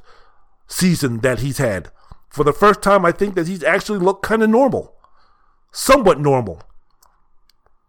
season 0.66 1.20
that 1.20 1.40
he's 1.40 1.58
had. 1.58 1.90
For 2.30 2.44
the 2.44 2.52
first 2.52 2.82
time, 2.82 3.04
I 3.04 3.12
think 3.12 3.34
that 3.34 3.46
he's 3.46 3.62
actually 3.62 3.98
looked 3.98 4.24
kind 4.24 4.42
of 4.42 4.50
normal, 4.50 4.94
somewhat 5.70 6.18
normal. 6.18 6.62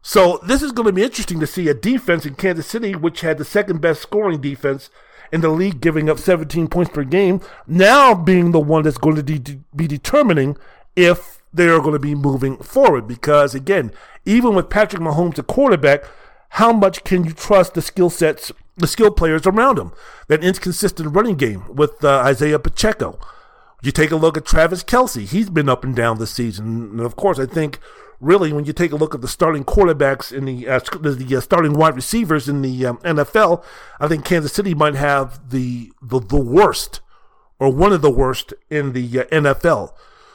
So 0.01 0.39
this 0.45 0.61
is 0.61 0.71
going 0.71 0.85
to 0.85 0.93
be 0.93 1.03
interesting 1.03 1.39
to 1.39 1.47
see 1.47 1.67
a 1.67 1.73
defense 1.73 2.25
in 2.25 2.35
Kansas 2.35 2.67
City, 2.67 2.93
which 2.93 3.21
had 3.21 3.37
the 3.37 3.45
second 3.45 3.81
best 3.81 4.01
scoring 4.01 4.39
defense 4.39 4.89
in 5.31 5.41
the 5.41 5.49
league, 5.49 5.81
giving 5.81 6.09
up 6.09 6.19
17 6.19 6.67
points 6.67 6.91
per 6.91 7.03
game, 7.03 7.41
now 7.67 8.13
being 8.13 8.51
the 8.51 8.59
one 8.59 8.83
that's 8.83 8.97
going 8.97 9.15
to 9.15 9.23
de- 9.23 9.59
be 9.75 9.87
determining 9.87 10.57
if 10.95 11.41
they 11.53 11.67
are 11.67 11.79
going 11.79 11.93
to 11.93 11.99
be 11.99 12.15
moving 12.15 12.57
forward. 12.57 13.07
Because 13.07 13.55
again, 13.55 13.91
even 14.25 14.55
with 14.55 14.69
Patrick 14.69 15.01
Mahomes, 15.01 15.37
a 15.37 15.43
quarterback, 15.43 16.03
how 16.49 16.71
much 16.71 17.03
can 17.03 17.23
you 17.25 17.33
trust 17.33 17.73
the 17.73 17.81
skill 17.81 18.09
sets, 18.09 18.51
the 18.77 18.87
skill 18.87 19.11
players 19.11 19.45
around 19.45 19.77
him? 19.77 19.91
That 20.27 20.43
inconsistent 20.43 21.15
running 21.15 21.35
game 21.35 21.63
with 21.73 22.03
uh, 22.03 22.19
Isaiah 22.19 22.59
Pacheco. 22.59 23.19
You 23.81 23.91
take 23.91 24.11
a 24.11 24.15
look 24.15 24.37
at 24.37 24.45
Travis 24.45 24.83
Kelce. 24.83 25.27
he's 25.27 25.49
been 25.49 25.69
up 25.69 25.83
and 25.83 25.95
down 25.95 26.17
this 26.17 26.31
season, 26.31 26.91
and 26.91 27.01
of 27.01 27.15
course, 27.15 27.37
I 27.39 27.45
think 27.45 27.79
really, 28.19 28.53
when 28.53 28.65
you 28.65 28.73
take 28.73 28.91
a 28.91 28.95
look 28.95 29.15
at 29.15 29.21
the 29.21 29.27
starting 29.27 29.63
quarterbacks 29.63 30.31
in 30.31 30.45
the 30.45 30.67
uh, 30.67 30.79
the 30.79 31.35
uh, 31.37 31.41
starting 31.41 31.73
wide 31.73 31.95
receivers 31.95 32.47
in 32.49 32.61
the 32.61 32.85
um, 32.85 32.97
NFL, 32.99 33.63
I 33.99 34.07
think 34.07 34.25
Kansas 34.25 34.53
City 34.53 34.73
might 34.73 34.95
have 34.95 35.49
the, 35.49 35.91
the 36.01 36.19
the 36.19 36.39
worst 36.39 37.01
or 37.59 37.71
one 37.71 37.93
of 37.93 38.01
the 38.01 38.11
worst 38.11 38.53
in 38.69 38.93
the 38.93 39.21
uh, 39.21 39.23
NFL. 39.25 39.93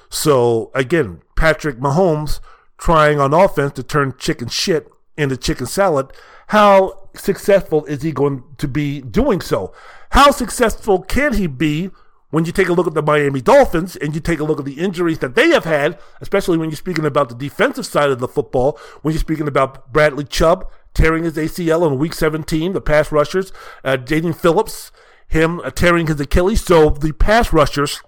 So 0.08 0.70
again, 0.74 1.22
Patrick 1.36 1.78
Mahomes 1.78 2.40
trying 2.78 3.20
on 3.20 3.34
offense 3.34 3.72
to 3.74 3.82
turn 3.82 4.14
chicken 4.18 4.48
shit 4.48 4.88
into 5.16 5.36
chicken 5.36 5.66
salad. 5.66 6.12
How 6.48 7.08
successful 7.14 7.84
is 7.84 8.02
he 8.02 8.12
going 8.12 8.42
to 8.58 8.66
be 8.66 9.00
doing 9.00 9.40
so? 9.40 9.72
How 10.10 10.30
successful 10.30 11.02
can 11.02 11.34
he 11.34 11.46
be 11.46 11.90
when 12.30 12.44
you 12.44 12.52
take 12.52 12.68
a 12.68 12.72
look 12.72 12.86
at 12.86 12.94
the 12.94 13.02
Miami 13.02 13.40
Dolphins 13.40 13.96
and 13.96 14.14
you 14.14 14.20
take 14.20 14.40
a 14.40 14.44
look 14.44 14.58
at 14.58 14.64
the 14.64 14.80
injuries 14.80 15.18
that 15.18 15.34
they 15.34 15.48
have 15.48 15.64
had, 15.64 15.98
especially 16.20 16.56
when 16.56 16.70
you're 16.70 16.76
speaking 16.76 17.04
about 17.04 17.28
the 17.28 17.34
defensive 17.34 17.86
side 17.86 18.10
of 18.10 18.20
the 18.20 18.28
football, 18.28 18.78
when 19.02 19.12
you're 19.12 19.20
speaking 19.20 19.48
about 19.48 19.92
Bradley 19.92 20.24
Chubb 20.24 20.70
tearing 20.94 21.24
his 21.24 21.34
ACL 21.34 21.86
in 21.86 21.98
week 21.98 22.14
17, 22.14 22.72
the 22.72 22.80
pass 22.80 23.12
rushers, 23.12 23.52
uh, 23.84 23.96
Jaelan 23.96 24.34
Phillips, 24.34 24.90
him 25.26 25.60
uh, 25.60 25.70
tearing 25.70 26.06
his 26.06 26.20
Achilles. 26.20 26.64
So 26.64 26.90
the 26.90 27.12
pass 27.12 27.52
rushers, 27.52 28.02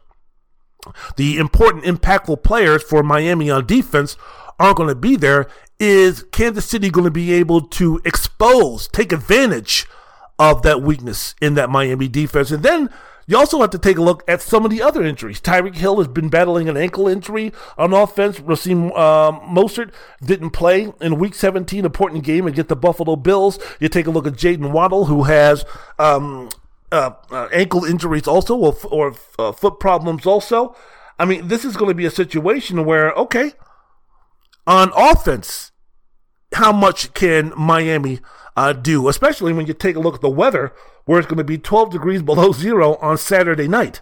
the 1.16 1.38
important, 1.38 1.84
impactful 1.84 2.42
players 2.42 2.82
for 2.82 3.02
Miami 3.02 3.50
on 3.50 3.66
defense 3.66 4.16
aren't 4.58 4.76
going 4.76 4.88
to 4.88 4.94
be 4.94 5.16
there. 5.16 5.48
Is 5.78 6.24
Kansas 6.30 6.64
City 6.64 6.90
going 6.90 7.04
to 7.04 7.10
be 7.10 7.32
able 7.32 7.62
to 7.62 8.00
expose, 8.04 8.86
take 8.88 9.12
advantage 9.12 9.86
of 10.38 10.62
that 10.62 10.82
weakness 10.82 11.34
in 11.40 11.54
that 11.54 11.70
Miami 11.70 12.08
defense? 12.08 12.50
And 12.50 12.62
then 12.62 12.88
you 13.26 13.36
also 13.36 13.60
have 13.60 13.70
to 13.70 13.78
take 13.78 13.98
a 13.98 14.02
look 14.02 14.24
at 14.28 14.42
some 14.42 14.64
of 14.64 14.70
the 14.70 14.82
other 14.82 15.04
injuries. 15.04 15.40
Tyreek 15.40 15.76
Hill 15.76 15.98
has 15.98 16.08
been 16.08 16.28
battling 16.28 16.68
an 16.68 16.76
ankle 16.76 17.08
injury 17.08 17.52
on 17.78 17.92
offense. 17.92 18.40
Raheem 18.40 18.92
um, 18.92 19.40
Mostert 19.40 19.92
didn't 20.24 20.50
play 20.50 20.92
in 21.00 21.18
Week 21.18 21.34
17, 21.34 21.84
important 21.84 22.24
game 22.24 22.46
against 22.46 22.68
the 22.68 22.76
Buffalo 22.76 23.16
Bills. 23.16 23.58
You 23.80 23.88
take 23.88 24.06
a 24.06 24.10
look 24.10 24.26
at 24.26 24.34
Jaylen 24.34 24.72
Waddle, 24.72 25.06
who 25.06 25.24
has 25.24 25.64
um, 25.98 26.48
uh, 26.90 27.12
uh, 27.30 27.48
ankle 27.52 27.84
injuries 27.84 28.26
also, 28.26 28.56
or, 28.56 28.76
or 28.90 29.14
uh, 29.38 29.52
foot 29.52 29.78
problems 29.80 30.26
also. 30.26 30.76
I 31.18 31.24
mean, 31.24 31.48
this 31.48 31.64
is 31.64 31.76
going 31.76 31.90
to 31.90 31.94
be 31.94 32.06
a 32.06 32.10
situation 32.10 32.84
where, 32.84 33.12
okay, 33.12 33.52
on 34.66 34.92
offense, 34.96 35.72
how 36.54 36.72
much 36.72 37.14
can 37.14 37.52
Miami 37.56 38.20
uh, 38.56 38.72
do, 38.72 39.08
especially 39.08 39.52
when 39.52 39.66
you 39.66 39.74
take 39.74 39.96
a 39.96 40.00
look 40.00 40.14
at 40.14 40.20
the 40.20 40.28
weather, 40.28 40.72
where 41.04 41.18
it's 41.18 41.28
going 41.28 41.38
to 41.38 41.44
be 41.44 41.58
12 41.58 41.90
degrees 41.90 42.22
below 42.22 42.52
zero 42.52 42.96
on 42.96 43.18
Saturday 43.18 43.68
night, 43.68 44.00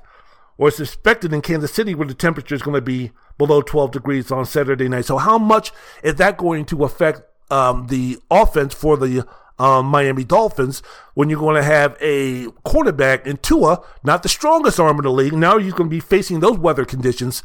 or 0.58 0.68
it's 0.68 0.80
expected 0.80 1.32
in 1.32 1.40
Kansas 1.40 1.72
City 1.72 1.94
where 1.94 2.08
the 2.08 2.14
temperature 2.14 2.54
is 2.54 2.62
going 2.62 2.74
to 2.74 2.80
be 2.80 3.12
below 3.38 3.62
12 3.62 3.92
degrees 3.92 4.30
on 4.30 4.44
Saturday 4.44 4.88
night. 4.88 5.06
So, 5.06 5.18
how 5.18 5.38
much 5.38 5.72
is 6.02 6.16
that 6.16 6.36
going 6.36 6.66
to 6.66 6.84
affect 6.84 7.22
um, 7.50 7.86
the 7.86 8.18
offense 8.30 8.74
for 8.74 8.96
the 8.96 9.26
um, 9.58 9.86
Miami 9.86 10.24
Dolphins 10.24 10.82
when 11.14 11.30
you're 11.30 11.38
going 11.38 11.56
to 11.56 11.62
have 11.62 11.96
a 12.00 12.46
quarterback 12.64 13.26
in 13.26 13.36
Tua, 13.38 13.82
not 14.02 14.22
the 14.22 14.28
strongest 14.28 14.80
arm 14.80 14.98
in 14.98 15.04
the 15.04 15.12
league? 15.12 15.32
Now 15.32 15.56
you're 15.56 15.76
going 15.76 15.90
to 15.90 15.96
be 15.96 16.00
facing 16.00 16.40
those 16.40 16.58
weather 16.58 16.84
conditions. 16.84 17.42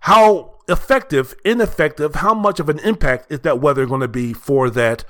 How 0.00 0.54
effective, 0.68 1.34
ineffective, 1.44 2.16
how 2.16 2.34
much 2.34 2.60
of 2.60 2.68
an 2.68 2.78
impact 2.80 3.30
is 3.30 3.40
that 3.40 3.60
weather 3.60 3.86
going 3.86 4.00
to 4.00 4.08
be 4.08 4.32
for 4.32 4.70
that 4.70 5.04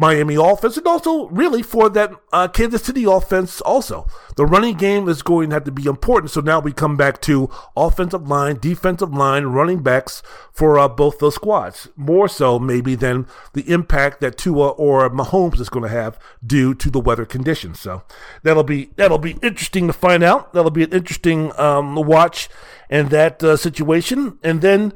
Miami 0.00 0.36
offense 0.36 0.76
and 0.76 0.86
also 0.86 1.26
really 1.26 1.60
for 1.60 1.88
that 1.88 2.12
uh, 2.32 2.46
Kansas 2.46 2.84
City 2.84 3.04
offense 3.04 3.60
also. 3.60 4.06
The 4.36 4.46
running 4.46 4.76
game 4.76 5.08
is 5.08 5.22
going 5.22 5.50
to 5.50 5.56
have 5.56 5.64
to 5.64 5.72
be 5.72 5.86
important. 5.86 6.30
So 6.30 6.40
now 6.40 6.60
we 6.60 6.72
come 6.72 6.96
back 6.96 7.20
to 7.22 7.50
offensive 7.76 8.28
line, 8.28 8.60
defensive 8.60 9.12
line, 9.12 9.46
running 9.46 9.82
backs 9.82 10.22
for 10.52 10.78
uh, 10.78 10.86
both 10.86 11.18
those 11.18 11.34
squads. 11.34 11.88
More 11.96 12.28
so 12.28 12.60
maybe 12.60 12.94
than 12.94 13.26
the 13.54 13.68
impact 13.68 14.20
that 14.20 14.38
Tua 14.38 14.68
or 14.68 15.10
Mahomes 15.10 15.58
is 15.58 15.68
going 15.68 15.82
to 15.82 15.88
have 15.88 16.16
due 16.46 16.76
to 16.76 16.90
the 16.90 17.00
weather 17.00 17.26
conditions. 17.26 17.80
So 17.80 18.04
that'll 18.44 18.62
be 18.62 18.90
that'll 18.94 19.18
be 19.18 19.36
interesting 19.42 19.88
to 19.88 19.92
find 19.92 20.22
out. 20.22 20.52
That'll 20.52 20.70
be 20.70 20.84
an 20.84 20.92
interesting 20.92 21.52
um, 21.58 21.96
watch 21.96 22.48
in 22.88 23.08
that 23.08 23.42
uh, 23.42 23.56
situation. 23.56 24.38
And 24.44 24.62
then 24.62 24.92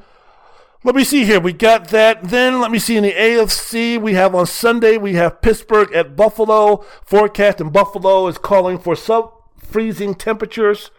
let 0.85 0.97
me 0.97 1.05
see 1.05 1.25
here. 1.25 1.39
We 1.39 1.53
got 1.53 1.89
that. 1.89 2.25
Then 2.25 2.61
let 2.61 2.71
me 2.73 2.79
see 2.79 2.97
in 2.97 3.05
the 3.05 3.13
AFC. 3.13 4.01
We 4.01 4.15
have 4.15 4.35
on 4.35 4.47
Sunday, 4.47 4.97
we 4.97 5.15
have 5.15 5.41
Pittsburgh 5.41 5.93
at 5.95 6.17
Buffalo. 6.17 6.85
Forecast 7.05 7.61
in 7.61 7.71
Buffalo 7.71 8.27
is 8.27 8.39
calling 8.39 8.79
for 8.79 8.97
sub 8.97 9.33
freezing 9.57 10.15
temperatures 10.15 10.91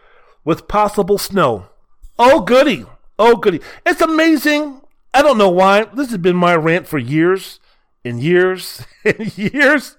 with 0.42 0.68
possible 0.68 1.18
snow. 1.18 1.66
Oh, 2.18 2.40
goody. 2.40 2.86
Oh, 3.18 3.36
goody. 3.36 3.60
It's 3.84 4.00
amazing. 4.00 4.80
I 5.12 5.22
don't 5.22 5.38
know 5.38 5.50
why. 5.50 5.84
This 5.84 6.10
has 6.10 6.18
been 6.18 6.36
my 6.36 6.56
rant 6.56 6.88
for 6.88 6.98
years 6.98 7.60
and 8.04 8.22
years 8.22 8.84
and 9.04 9.36
years. 9.36 9.98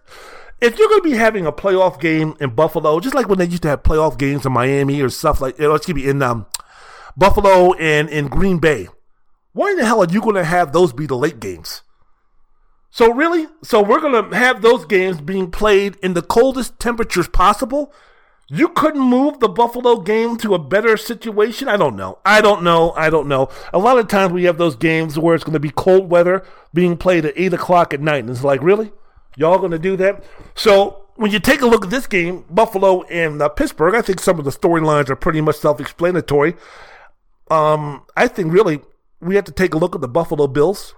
If 0.62 0.80
you're 0.80 0.90
going 0.90 1.02
to 1.02 1.10
be 1.10 1.18
having 1.18 1.46
a 1.46 1.52
playoff 1.52 2.02
game 2.02 2.36
in 2.40 2.56
Buffalo, 2.56 3.00
just 3.00 3.14
like 3.14 3.30
when 3.30 3.38
they 3.38 3.46
used 3.46 3.62
to 3.64 3.70
have 3.70 3.84
playoff 3.84 4.18
games 4.18 4.48
in 4.48 4.52
Miami 4.52 5.00
or 5.02 5.10
stuff 5.10 5.42
like, 5.42 5.60
you 5.60 5.68
know, 5.68 5.76
excuse 5.76 5.96
me, 5.96 6.10
in 6.10 6.24
um, 6.24 6.48
Buffalo 7.16 7.74
and 7.74 8.10
in 8.10 8.30
Green 8.30 8.58
Bay 8.58 8.88
why 9.56 9.72
in 9.72 9.78
the 9.78 9.86
hell 9.86 10.02
are 10.02 10.12
you 10.12 10.20
going 10.20 10.36
to 10.36 10.44
have 10.44 10.74
those 10.74 10.92
be 10.92 11.06
the 11.06 11.16
late 11.16 11.40
games? 11.40 11.82
So, 12.92 13.10
really? 13.14 13.48
So, 13.64 13.82
we're 13.82 14.02
going 14.02 14.30
to 14.30 14.36
have 14.36 14.62
those 14.62 14.86
games 14.86 15.22
being 15.22 15.50
played 15.50 15.96
in 16.04 16.14
the 16.14 16.22
coldest 16.22 16.78
temperatures 16.78 17.30
possible? 17.30 17.94
You 18.50 18.68
couldn't 18.68 19.00
move 19.00 19.40
the 19.40 19.48
Buffalo 19.48 20.02
game 20.02 20.36
to 20.40 20.56
a 20.56 20.60
better 20.60 20.98
situation? 20.98 21.70
I 21.70 21.78
don't 21.78 21.96
know. 21.96 22.20
I 22.26 22.42
don't 22.42 22.64
know. 22.64 22.92
I 22.98 23.10
don't 23.10 23.30
know. 23.30 23.48
A 23.72 23.80
lot 23.80 23.98
of 23.98 24.10
times 24.10 24.34
we 24.34 24.44
have 24.44 24.58
those 24.58 24.76
games 24.76 25.18
where 25.18 25.36
it's 25.36 25.46
going 25.46 25.54
to 25.54 25.60
be 25.62 25.72
cold 25.72 26.10
weather 26.10 26.46
being 26.74 26.98
played 26.98 27.24
at 27.24 27.34
8 27.38 27.54
o'clock 27.54 27.94
at 27.94 28.02
night. 28.02 28.26
And 28.26 28.30
it's 28.32 28.44
like, 28.44 28.62
really? 28.62 28.92
Y'all 29.38 29.58
going 29.58 29.72
to 29.72 29.80
do 29.80 29.96
that? 29.96 30.22
So, 30.54 31.06
when 31.16 31.32
you 31.32 31.40
take 31.40 31.62
a 31.62 31.66
look 31.66 31.86
at 31.86 31.92
this 31.92 32.08
game, 32.08 32.44
Buffalo 32.50 33.04
and 33.04 33.42
uh, 33.42 33.48
Pittsburgh, 33.48 33.96
I 33.96 34.02
think 34.02 34.20
some 34.20 34.38
of 34.38 34.44
the 34.44 34.52
storylines 34.52 35.10
are 35.10 35.16
pretty 35.16 35.40
much 35.40 35.56
self 35.56 35.80
explanatory. 35.80 36.56
Um, 37.50 38.04
I 38.18 38.28
think 38.28 38.52
really 38.52 38.82
we 39.26 39.36
have 39.36 39.46
to 39.46 39.52
take 39.52 39.74
a 39.74 39.78
look 39.78 39.96
at 39.96 40.02
the 40.02 40.08
Buffalo 40.08 40.48
Bills. 40.48 40.96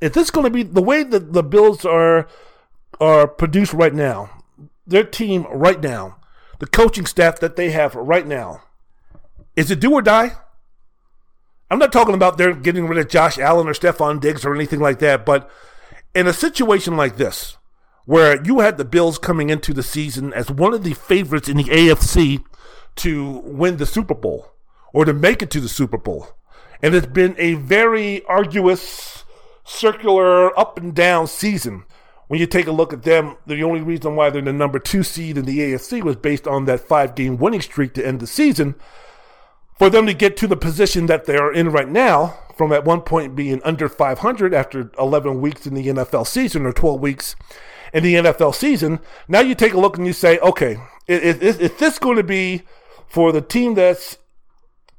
If 0.00 0.12
this 0.12 0.24
is 0.24 0.30
going 0.30 0.44
to 0.44 0.50
be 0.50 0.62
the 0.62 0.82
way 0.82 1.02
that 1.02 1.32
the 1.32 1.42
Bills 1.42 1.84
are 1.84 2.28
are 3.00 3.26
produced 3.26 3.72
right 3.72 3.94
now, 3.94 4.42
their 4.86 5.04
team 5.04 5.46
right 5.50 5.80
now, 5.80 6.18
the 6.58 6.66
coaching 6.66 7.06
staff 7.06 7.38
that 7.40 7.56
they 7.56 7.70
have 7.70 7.94
right 7.94 8.26
now, 8.26 8.62
is 9.54 9.70
it 9.70 9.80
do 9.80 9.92
or 9.92 10.02
die? 10.02 10.32
I'm 11.70 11.78
not 11.78 11.92
talking 11.92 12.14
about 12.14 12.38
they're 12.38 12.54
getting 12.54 12.86
rid 12.86 12.98
of 12.98 13.08
Josh 13.08 13.38
Allen 13.38 13.66
or 13.68 13.72
Stefon 13.72 14.20
Diggs 14.20 14.44
or 14.44 14.54
anything 14.54 14.80
like 14.80 15.00
that, 15.00 15.26
but 15.26 15.50
in 16.14 16.26
a 16.26 16.32
situation 16.32 16.96
like 16.96 17.16
this, 17.16 17.56
where 18.04 18.40
you 18.44 18.60
had 18.60 18.78
the 18.78 18.84
Bills 18.84 19.18
coming 19.18 19.50
into 19.50 19.74
the 19.74 19.82
season 19.82 20.32
as 20.32 20.50
one 20.50 20.72
of 20.72 20.84
the 20.84 20.94
favorites 20.94 21.48
in 21.48 21.56
the 21.56 21.64
AFC 21.64 22.42
to 22.96 23.42
win 23.44 23.76
the 23.76 23.86
Super 23.86 24.14
Bowl 24.14 24.52
or 24.92 25.04
to 25.04 25.12
make 25.12 25.42
it 25.42 25.50
to 25.50 25.60
the 25.60 25.68
Super 25.68 25.98
Bowl, 25.98 26.28
and 26.82 26.94
it's 26.94 27.06
been 27.06 27.34
a 27.38 27.54
very 27.54 28.24
arduous, 28.24 29.24
circular, 29.64 30.58
up 30.58 30.78
and 30.78 30.94
down 30.94 31.26
season. 31.26 31.84
When 32.28 32.40
you 32.40 32.46
take 32.46 32.66
a 32.66 32.72
look 32.72 32.92
at 32.92 33.04
them, 33.04 33.36
the 33.46 33.62
only 33.62 33.80
reason 33.80 34.16
why 34.16 34.30
they're 34.30 34.42
the 34.42 34.52
number 34.52 34.78
two 34.78 35.02
seed 35.02 35.38
in 35.38 35.44
the 35.44 35.58
AFC 35.58 36.02
was 36.02 36.16
based 36.16 36.46
on 36.46 36.64
that 36.64 36.80
five 36.80 37.14
game 37.14 37.36
winning 37.36 37.60
streak 37.60 37.94
to 37.94 38.06
end 38.06 38.20
the 38.20 38.26
season. 38.26 38.74
For 39.78 39.90
them 39.90 40.06
to 40.06 40.14
get 40.14 40.36
to 40.38 40.46
the 40.46 40.56
position 40.56 41.06
that 41.06 41.26
they're 41.26 41.52
in 41.52 41.68
right 41.68 41.88
now, 41.88 42.38
from 42.56 42.72
at 42.72 42.84
one 42.84 43.02
point 43.02 43.36
being 43.36 43.62
under 43.62 43.88
500 43.88 44.54
after 44.54 44.90
11 44.98 45.40
weeks 45.40 45.66
in 45.66 45.74
the 45.74 45.86
NFL 45.86 46.26
season 46.26 46.64
or 46.64 46.72
12 46.72 47.00
weeks 47.00 47.36
in 47.92 48.02
the 48.02 48.14
NFL 48.14 48.54
season, 48.54 49.00
now 49.28 49.40
you 49.40 49.54
take 49.54 49.74
a 49.74 49.78
look 49.78 49.98
and 49.98 50.06
you 50.06 50.14
say, 50.14 50.38
okay, 50.38 50.78
is, 51.06 51.36
is, 51.38 51.58
is 51.58 51.72
this 51.76 51.98
going 51.98 52.16
to 52.16 52.24
be 52.24 52.62
for 53.06 53.30
the 53.30 53.42
team 53.42 53.74
that's 53.74 54.16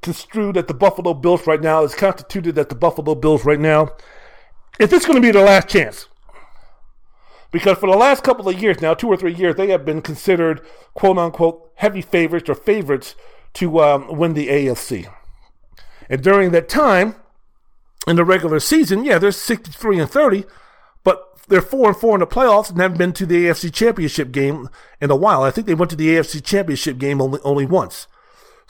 construed 0.02 0.56
at 0.56 0.68
the 0.68 0.74
Buffalo 0.74 1.14
Bills 1.14 1.46
right 1.46 1.60
now, 1.60 1.82
is 1.82 1.94
constituted 1.94 2.58
at 2.58 2.68
the 2.68 2.74
Buffalo 2.74 3.14
Bills 3.14 3.44
right 3.44 3.60
now, 3.60 3.96
is 4.78 4.90
this 4.90 5.04
going 5.04 5.16
to 5.16 5.26
be 5.26 5.32
their 5.32 5.44
last 5.44 5.68
chance? 5.68 6.06
Because 7.50 7.78
for 7.78 7.90
the 7.90 7.96
last 7.96 8.22
couple 8.22 8.48
of 8.48 8.60
years 8.60 8.80
now, 8.80 8.94
two 8.94 9.08
or 9.08 9.16
three 9.16 9.34
years, 9.34 9.56
they 9.56 9.68
have 9.68 9.84
been 9.84 10.02
considered 10.02 10.60
quote 10.94 11.18
unquote 11.18 11.70
heavy 11.76 12.02
favorites 12.02 12.48
or 12.48 12.54
favorites 12.54 13.14
to 13.54 13.80
um, 13.80 14.16
win 14.16 14.34
the 14.34 14.48
AFC. 14.48 15.10
And 16.10 16.22
during 16.22 16.50
that 16.52 16.68
time, 16.68 17.16
in 18.06 18.16
the 18.16 18.24
regular 18.24 18.60
season, 18.60 19.04
yeah, 19.04 19.18
they're 19.18 19.32
63 19.32 20.00
and 20.00 20.10
30, 20.10 20.44
but 21.04 21.22
they're 21.48 21.60
4 21.60 21.88
and 21.88 21.96
4 21.96 22.16
in 22.16 22.20
the 22.20 22.26
playoffs 22.26 22.70
and 22.70 22.80
haven't 22.80 22.98
been 22.98 23.12
to 23.14 23.26
the 23.26 23.46
AFC 23.46 23.72
Championship 23.72 24.30
game 24.30 24.68
in 25.00 25.10
a 25.10 25.16
while. 25.16 25.42
I 25.42 25.50
think 25.50 25.66
they 25.66 25.74
went 25.74 25.90
to 25.90 25.96
the 25.96 26.08
AFC 26.08 26.42
Championship 26.44 26.98
game 26.98 27.20
only, 27.20 27.40
only 27.42 27.66
once. 27.66 28.06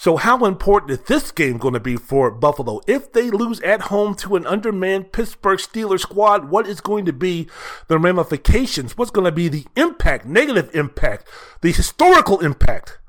So, 0.00 0.16
how 0.16 0.44
important 0.44 0.92
is 0.92 1.00
this 1.00 1.32
game 1.32 1.58
going 1.58 1.74
to 1.74 1.80
be 1.80 1.96
for 1.96 2.30
Buffalo? 2.30 2.80
If 2.86 3.12
they 3.12 3.30
lose 3.32 3.60
at 3.62 3.80
home 3.82 4.14
to 4.16 4.36
an 4.36 4.46
undermanned 4.46 5.10
Pittsburgh 5.10 5.58
Steelers 5.58 6.02
squad, 6.02 6.50
what 6.50 6.68
is 6.68 6.80
going 6.80 7.04
to 7.06 7.12
be 7.12 7.48
the 7.88 7.98
ramifications? 7.98 8.96
What's 8.96 9.10
going 9.10 9.24
to 9.24 9.32
be 9.32 9.48
the 9.48 9.66
impact, 9.74 10.24
negative 10.24 10.70
impact, 10.72 11.26
the 11.62 11.72
historical 11.72 12.38
impact 12.38 13.00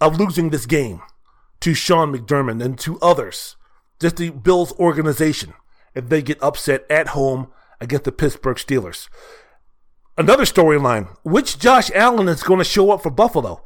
of 0.00 0.18
losing 0.18 0.48
this 0.48 0.64
game 0.64 1.02
to 1.60 1.74
Sean 1.74 2.16
McDermott 2.16 2.64
and 2.64 2.78
to 2.78 2.98
others, 3.00 3.56
just 4.00 4.16
the 4.16 4.30
Bills 4.30 4.72
organization, 4.78 5.52
if 5.94 6.08
they 6.08 6.22
get 6.22 6.42
upset 6.42 6.86
at 6.88 7.08
home 7.08 7.52
against 7.78 8.04
the 8.04 8.12
Pittsburgh 8.12 8.56
Steelers? 8.56 9.10
Another 10.16 10.44
storyline 10.44 11.14
which 11.24 11.58
Josh 11.58 11.90
Allen 11.94 12.26
is 12.26 12.42
going 12.42 12.58
to 12.58 12.64
show 12.64 12.90
up 12.90 13.02
for 13.02 13.10
Buffalo? 13.10 13.62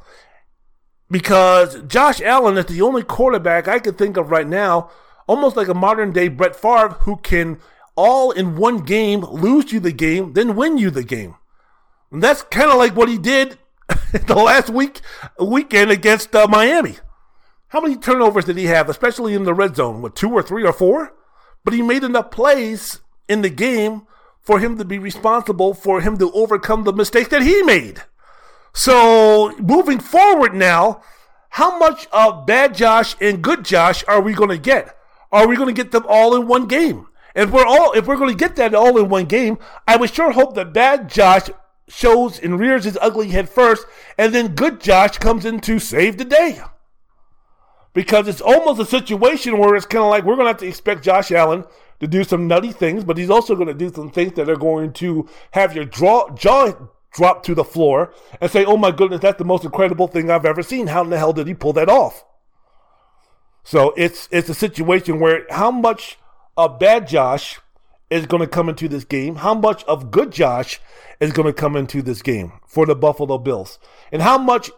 Because 1.13 1.79
Josh 1.83 2.21
Allen 2.21 2.57
is 2.57 2.65
the 2.65 2.81
only 2.81 3.03
quarterback 3.03 3.67
I 3.67 3.77
can 3.77 3.93
think 3.93 4.17
of 4.17 4.31
right 4.31 4.47
now, 4.47 4.89
almost 5.27 5.55
like 5.55 5.67
a 5.67 5.75
modern 5.75 6.11
day 6.11 6.27
Brett 6.27 6.55
Favre, 6.55 6.95
who 7.01 7.17
can 7.17 7.59
all 7.95 8.31
in 8.31 8.55
one 8.55 8.79
game 8.79 9.21
lose 9.21 9.71
you 9.71 9.79
the 9.79 9.91
game, 9.91 10.33
then 10.33 10.55
win 10.55 10.79
you 10.79 10.89
the 10.89 11.03
game. 11.03 11.35
And 12.11 12.23
that's 12.23 12.41
kind 12.41 12.71
of 12.71 12.77
like 12.77 12.95
what 12.95 13.09
he 13.09 13.19
did 13.19 13.59
the 14.11 14.33
last 14.33 14.71
week 14.71 15.01
weekend 15.39 15.91
against 15.91 16.35
uh, 16.35 16.47
Miami. 16.47 16.95
How 17.67 17.79
many 17.79 17.95
turnovers 17.95 18.45
did 18.45 18.57
he 18.57 18.65
have, 18.65 18.89
especially 18.89 19.35
in 19.35 19.43
the 19.43 19.53
red 19.53 19.75
zone? 19.75 20.01
What, 20.01 20.15
two 20.15 20.31
or 20.31 20.41
three 20.41 20.65
or 20.65 20.73
four? 20.73 21.13
But 21.63 21.75
he 21.75 21.83
made 21.83 22.03
enough 22.03 22.31
plays 22.31 23.01
in 23.29 23.43
the 23.43 23.51
game 23.51 24.07
for 24.41 24.59
him 24.59 24.79
to 24.79 24.85
be 24.85 24.97
responsible 24.97 25.75
for 25.75 26.01
him 26.01 26.17
to 26.17 26.31
overcome 26.31 26.85
the 26.85 26.93
mistake 26.93 27.29
that 27.29 27.43
he 27.43 27.61
made. 27.61 28.01
So 28.73 29.55
moving 29.59 29.99
forward 29.99 30.53
now, 30.53 31.01
how 31.49 31.77
much 31.77 32.07
of 32.11 32.45
bad 32.45 32.73
Josh 32.75 33.15
and 33.21 33.41
good 33.41 33.63
Josh 33.63 34.03
are 34.07 34.21
we 34.21 34.33
going 34.33 34.49
to 34.49 34.57
get? 34.57 34.95
Are 35.31 35.47
we 35.47 35.55
going 35.55 35.73
to 35.73 35.83
get 35.83 35.91
them 35.91 36.05
all 36.07 36.35
in 36.35 36.47
one 36.47 36.67
game? 36.67 37.07
If 37.35 37.51
we're 37.51 37.65
all, 37.65 37.93
if 37.93 38.05
we're 38.05 38.17
going 38.17 38.35
to 38.35 38.37
get 38.37 38.55
that 38.57 38.75
all 38.75 38.97
in 38.97 39.09
one 39.09 39.25
game, 39.25 39.57
I 39.87 39.97
would 39.97 40.13
sure 40.13 40.31
hope 40.31 40.55
that 40.55 40.73
bad 40.73 41.09
Josh 41.09 41.49
shows 41.87 42.39
and 42.39 42.59
rears 42.59 42.85
his 42.85 42.97
ugly 43.01 43.29
head 43.29 43.49
first, 43.49 43.85
and 44.17 44.33
then 44.33 44.55
good 44.55 44.79
Josh 44.81 45.17
comes 45.17 45.45
in 45.45 45.59
to 45.61 45.79
save 45.79 46.17
the 46.17 46.25
day. 46.25 46.61
Because 47.93 48.27
it's 48.27 48.41
almost 48.41 48.81
a 48.81 48.85
situation 48.85 49.57
where 49.59 49.75
it's 49.75 49.85
kind 49.85 50.03
of 50.03 50.09
like 50.09 50.23
we're 50.23 50.35
going 50.35 50.45
to 50.45 50.51
have 50.51 50.57
to 50.57 50.67
expect 50.67 51.03
Josh 51.03 51.31
Allen 51.31 51.65
to 51.99 52.07
do 52.07 52.23
some 52.23 52.47
nutty 52.47 52.71
things, 52.71 53.03
but 53.03 53.17
he's 53.17 53.29
also 53.29 53.55
going 53.55 53.67
to 53.67 53.73
do 53.73 53.91
some 53.91 54.09
things 54.09 54.33
that 54.33 54.49
are 54.49 54.55
going 54.55 54.93
to 54.93 55.27
have 55.51 55.75
your 55.75 55.85
draw, 55.85 56.29
jaw 56.35 56.73
drop 57.13 57.43
to 57.43 57.55
the 57.55 57.63
floor 57.63 58.13
and 58.41 58.49
say, 58.49 58.65
oh 58.65 58.77
my 58.77 58.91
goodness, 58.91 59.21
that's 59.21 59.37
the 59.37 59.45
most 59.45 59.63
incredible 59.63 60.07
thing 60.07 60.29
I've 60.29 60.45
ever 60.45 60.63
seen. 60.63 60.87
How 60.87 61.03
in 61.03 61.09
the 61.09 61.17
hell 61.17 61.33
did 61.33 61.47
he 61.47 61.53
pull 61.53 61.73
that 61.73 61.89
off? 61.89 62.25
So 63.63 63.93
it's 63.95 64.27
it's 64.31 64.49
a 64.49 64.53
situation 64.53 65.19
where 65.19 65.45
how 65.49 65.71
much 65.71 66.17
of 66.57 66.79
bad 66.79 67.07
Josh 67.07 67.59
is 68.09 68.25
going 68.25 68.41
to 68.41 68.47
come 68.47 68.69
into 68.69 68.87
this 68.87 69.05
game, 69.05 69.35
how 69.37 69.53
much 69.53 69.83
of 69.85 70.11
good 70.11 70.31
Josh 70.31 70.79
is 71.19 71.31
going 71.31 71.47
to 71.47 71.53
come 71.53 71.75
into 71.75 72.01
this 72.01 72.21
game 72.21 72.51
for 72.67 72.85
the 72.85 72.95
Buffalo 72.95 73.37
Bills, 73.37 73.79
and 74.11 74.21
how 74.21 74.37
much 74.37 74.69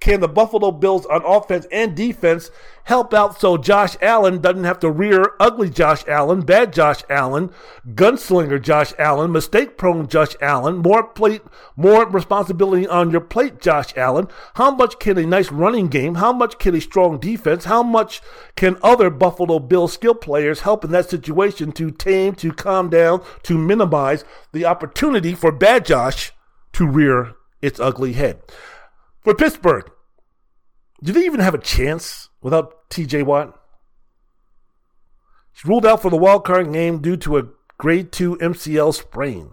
can 0.00 0.20
the 0.20 0.28
Buffalo 0.28 0.70
Bills 0.70 1.06
on 1.06 1.22
offense 1.24 1.66
and 1.72 1.96
defense 1.96 2.50
help 2.84 3.12
out 3.12 3.40
so 3.40 3.56
Josh 3.56 3.96
Allen 4.00 4.40
doesn't 4.40 4.64
have 4.64 4.78
to 4.80 4.90
rear 4.90 5.32
ugly 5.40 5.68
Josh 5.68 6.06
Allen, 6.06 6.42
bad 6.42 6.72
Josh 6.72 7.02
Allen, 7.10 7.50
gunslinger 7.94 8.62
Josh 8.62 8.92
Allen, 8.98 9.32
mistake 9.32 9.76
prone 9.76 10.06
Josh 10.06 10.36
Allen, 10.40 10.76
more 10.76 11.02
plate, 11.02 11.42
more 11.74 12.06
responsibility 12.06 12.86
on 12.86 13.10
your 13.10 13.20
plate, 13.20 13.60
Josh 13.60 13.96
Allen? 13.96 14.28
How 14.54 14.70
much 14.70 14.98
can 15.00 15.18
a 15.18 15.26
nice 15.26 15.50
running 15.50 15.88
game, 15.88 16.16
how 16.16 16.32
much 16.32 16.58
can 16.58 16.76
a 16.76 16.80
strong 16.80 17.18
defense, 17.18 17.64
how 17.64 17.82
much 17.82 18.22
can 18.54 18.76
other 18.82 19.10
Buffalo 19.10 19.58
Bills 19.58 19.92
skill 19.92 20.14
players 20.14 20.60
help 20.60 20.84
in 20.84 20.92
that 20.92 21.10
situation 21.10 21.72
to 21.72 21.90
tame, 21.90 22.34
to 22.36 22.52
calm 22.52 22.88
down, 22.88 23.24
to 23.42 23.58
minimize 23.58 24.24
the 24.52 24.64
opportunity 24.64 25.34
for 25.34 25.50
bad 25.50 25.84
Josh 25.84 26.32
to 26.74 26.86
rear 26.86 27.32
its 27.60 27.80
ugly 27.80 28.12
head? 28.12 28.40
For 29.26 29.34
Pittsburgh, 29.34 29.90
do 31.02 31.10
they 31.12 31.24
even 31.24 31.40
have 31.40 31.52
a 31.52 31.58
chance 31.58 32.28
without 32.40 32.88
TJ 32.90 33.24
Watt? 33.24 33.60
He's 35.52 35.64
ruled 35.64 35.84
out 35.84 36.00
for 36.00 36.12
the 36.12 36.16
wild 36.16 36.44
card 36.44 36.72
game 36.72 37.02
due 37.02 37.16
to 37.16 37.38
a 37.38 37.48
grade 37.76 38.12
2 38.12 38.36
MCL 38.36 38.94
sprain. 38.94 39.50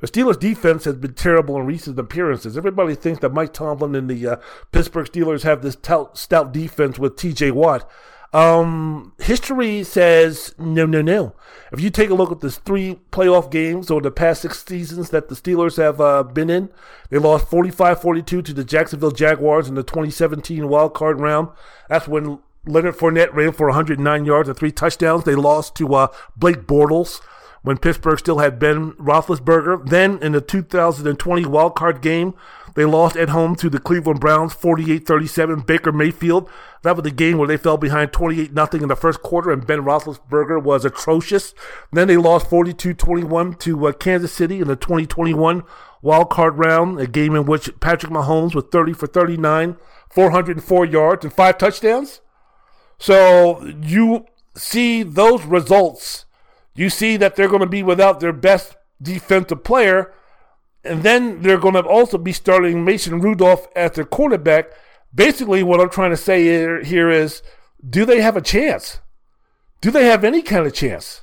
The 0.00 0.06
Steelers' 0.06 0.40
defense 0.40 0.86
has 0.86 0.96
been 0.96 1.12
terrible 1.12 1.58
in 1.58 1.66
recent 1.66 1.98
appearances. 1.98 2.56
Everybody 2.56 2.94
thinks 2.94 3.20
that 3.20 3.34
Mike 3.34 3.52
Tomlin 3.52 3.94
and 3.94 4.08
the 4.08 4.26
uh, 4.26 4.36
Pittsburgh 4.72 5.06
Steelers 5.06 5.42
have 5.42 5.60
this 5.60 5.76
tout, 5.76 6.16
stout 6.16 6.50
defense 6.50 6.98
with 6.98 7.16
TJ 7.16 7.52
Watt. 7.52 7.86
Um, 8.32 9.14
history 9.18 9.82
says 9.84 10.54
no, 10.58 10.84
no, 10.84 11.00
no. 11.00 11.34
If 11.72 11.80
you 11.80 11.90
take 11.90 12.10
a 12.10 12.14
look 12.14 12.30
at 12.30 12.40
the 12.40 12.50
three 12.50 13.00
playoff 13.10 13.50
games 13.50 13.90
or 13.90 14.00
the 14.00 14.10
past 14.10 14.42
six 14.42 14.64
seasons 14.64 15.10
that 15.10 15.28
the 15.28 15.34
Steelers 15.34 15.76
have 15.76 16.00
uh, 16.00 16.22
been 16.22 16.50
in, 16.50 16.68
they 17.10 17.18
lost 17.18 17.48
45 17.48 18.00
42 18.00 18.42
to 18.42 18.52
the 18.52 18.64
Jacksonville 18.64 19.10
Jaguars 19.10 19.68
in 19.68 19.74
the 19.74 19.82
2017 19.82 20.68
wild 20.68 20.94
card 20.94 21.20
round. 21.20 21.48
That's 21.88 22.08
when 22.08 22.38
Leonard 22.66 22.96
Fournette 22.96 23.32
ran 23.32 23.52
for 23.52 23.68
109 23.68 24.24
yards 24.24 24.48
and 24.48 24.58
three 24.58 24.72
touchdowns. 24.72 25.24
They 25.24 25.34
lost 25.34 25.74
to 25.76 25.94
uh, 25.94 26.08
Blake 26.36 26.66
Bortles 26.66 27.20
when 27.62 27.78
Pittsburgh 27.78 28.18
still 28.18 28.38
had 28.38 28.58
Ben 28.58 28.92
Roethlisberger. 28.92 29.88
Then 29.88 30.18
in 30.22 30.32
the 30.32 30.40
2020 30.40 31.46
wild 31.46 31.74
card 31.74 32.02
game, 32.02 32.34
they 32.78 32.84
lost 32.84 33.16
at 33.16 33.30
home 33.30 33.56
to 33.56 33.68
the 33.68 33.80
Cleveland 33.80 34.20
Browns 34.20 34.54
48 34.54 35.04
37. 35.04 35.62
Baker 35.62 35.90
Mayfield. 35.90 36.48
That 36.82 36.94
was 36.94 37.02
the 37.02 37.10
game 37.10 37.36
where 37.36 37.48
they 37.48 37.56
fell 37.56 37.76
behind 37.76 38.12
28 38.12 38.54
0 38.54 38.68
in 38.74 38.86
the 38.86 38.94
first 38.94 39.20
quarter, 39.20 39.50
and 39.50 39.66
Ben 39.66 39.80
Roethlisberger 39.80 40.62
was 40.62 40.84
atrocious. 40.84 41.54
Then 41.92 42.06
they 42.06 42.16
lost 42.16 42.48
42 42.48 42.94
21 42.94 43.54
to 43.54 43.88
uh, 43.88 43.92
Kansas 43.94 44.32
City 44.32 44.60
in 44.60 44.68
the 44.68 44.76
2021 44.76 45.64
wild 46.02 46.30
card 46.30 46.56
round, 46.56 47.00
a 47.00 47.08
game 47.08 47.34
in 47.34 47.46
which 47.46 47.68
Patrick 47.80 48.12
Mahomes 48.12 48.54
was 48.54 48.66
30 48.70 48.92
for 48.92 49.08
39, 49.08 49.76
404 50.08 50.86
yards, 50.86 51.24
and 51.24 51.34
five 51.34 51.58
touchdowns. 51.58 52.20
So 52.96 53.66
you 53.82 54.26
see 54.54 55.02
those 55.02 55.44
results. 55.44 56.26
You 56.76 56.90
see 56.90 57.16
that 57.16 57.34
they're 57.34 57.48
going 57.48 57.58
to 57.58 57.66
be 57.66 57.82
without 57.82 58.20
their 58.20 58.32
best 58.32 58.76
defensive 59.02 59.64
player 59.64 60.12
and 60.84 61.02
then 61.02 61.42
they're 61.42 61.58
going 61.58 61.74
to 61.74 61.82
also 61.82 62.18
be 62.18 62.32
starting 62.32 62.84
Mason 62.84 63.20
Rudolph 63.20 63.66
as 63.74 63.92
their 63.92 64.04
quarterback. 64.04 64.70
Basically, 65.14 65.62
what 65.62 65.80
I'm 65.80 65.90
trying 65.90 66.10
to 66.10 66.16
say 66.16 66.44
here, 66.44 66.82
here 66.82 67.10
is 67.10 67.42
do 67.88 68.04
they 68.04 68.20
have 68.20 68.36
a 68.36 68.42
chance? 68.42 69.00
Do 69.80 69.90
they 69.90 70.06
have 70.06 70.24
any 70.24 70.42
kind 70.42 70.66
of 70.66 70.74
chance? 70.74 71.22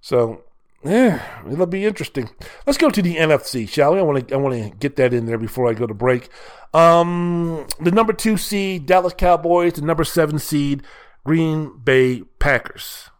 So, 0.00 0.42
yeah, 0.84 1.22
it'll 1.50 1.66
be 1.66 1.84
interesting. 1.84 2.28
Let's 2.66 2.78
go 2.78 2.90
to 2.90 3.02
the 3.02 3.16
NFC, 3.16 3.68
shall 3.68 3.94
we? 3.94 4.00
I 4.00 4.02
want 4.02 4.28
to 4.28 4.34
I 4.34 4.38
want 4.38 4.54
to 4.54 4.76
get 4.78 4.96
that 4.96 5.14
in 5.14 5.26
there 5.26 5.38
before 5.38 5.68
I 5.68 5.74
go 5.74 5.86
to 5.86 5.94
break. 5.94 6.28
Um, 6.74 7.66
the 7.80 7.92
number 7.92 8.12
two 8.12 8.36
seed 8.36 8.86
Dallas 8.86 9.14
Cowboys, 9.16 9.74
the 9.74 9.82
number 9.82 10.04
seven 10.04 10.38
seed 10.38 10.82
Green 11.24 11.78
Bay 11.78 12.22
Packers. 12.38 13.10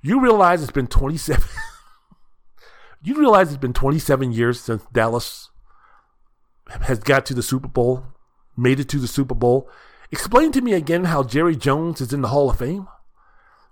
You 0.00 0.20
realize 0.20 0.62
it's 0.62 0.72
been 0.72 0.86
27. 0.88 1.42
you 3.02 3.14
realize 3.14 3.48
it's 3.48 3.60
been 3.60 3.72
27 3.72 4.32
years 4.32 4.60
since 4.60 4.84
Dallas 4.92 5.50
has 6.68 7.00
got 7.00 7.26
to 7.26 7.34
the 7.34 7.42
Super 7.42 7.68
Bowl, 7.68 8.04
made 8.56 8.80
it 8.80 8.88
to 8.90 8.98
the 8.98 9.08
Super 9.08 9.34
Bowl. 9.34 9.68
Explain 10.10 10.52
to 10.52 10.60
me 10.60 10.72
again 10.72 11.04
how 11.04 11.22
Jerry 11.22 11.56
Jones 11.56 12.00
is 12.00 12.12
in 12.12 12.22
the 12.22 12.28
Hall 12.28 12.50
of 12.50 12.58
Fame, 12.58 12.86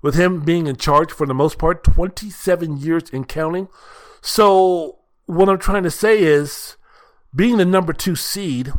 with 0.03 0.15
him 0.15 0.41
being 0.41 0.67
in 0.67 0.77
charge 0.77 1.13
for 1.13 1.27
the 1.27 1.35
most 1.35 1.59
part, 1.59 1.85
27 1.85 2.79
years 2.79 3.11
in 3.11 3.25
counting. 3.25 3.69
So, 4.21 4.99
what 5.27 5.49
I'm 5.49 5.59
trying 5.59 5.85
to 5.85 5.91
say 5.91 6.23
is, 6.23 6.77
being 7.35 7.59
the 7.59 7.65
number 7.65 7.93
two 7.93 8.17
seed, 8.17 8.73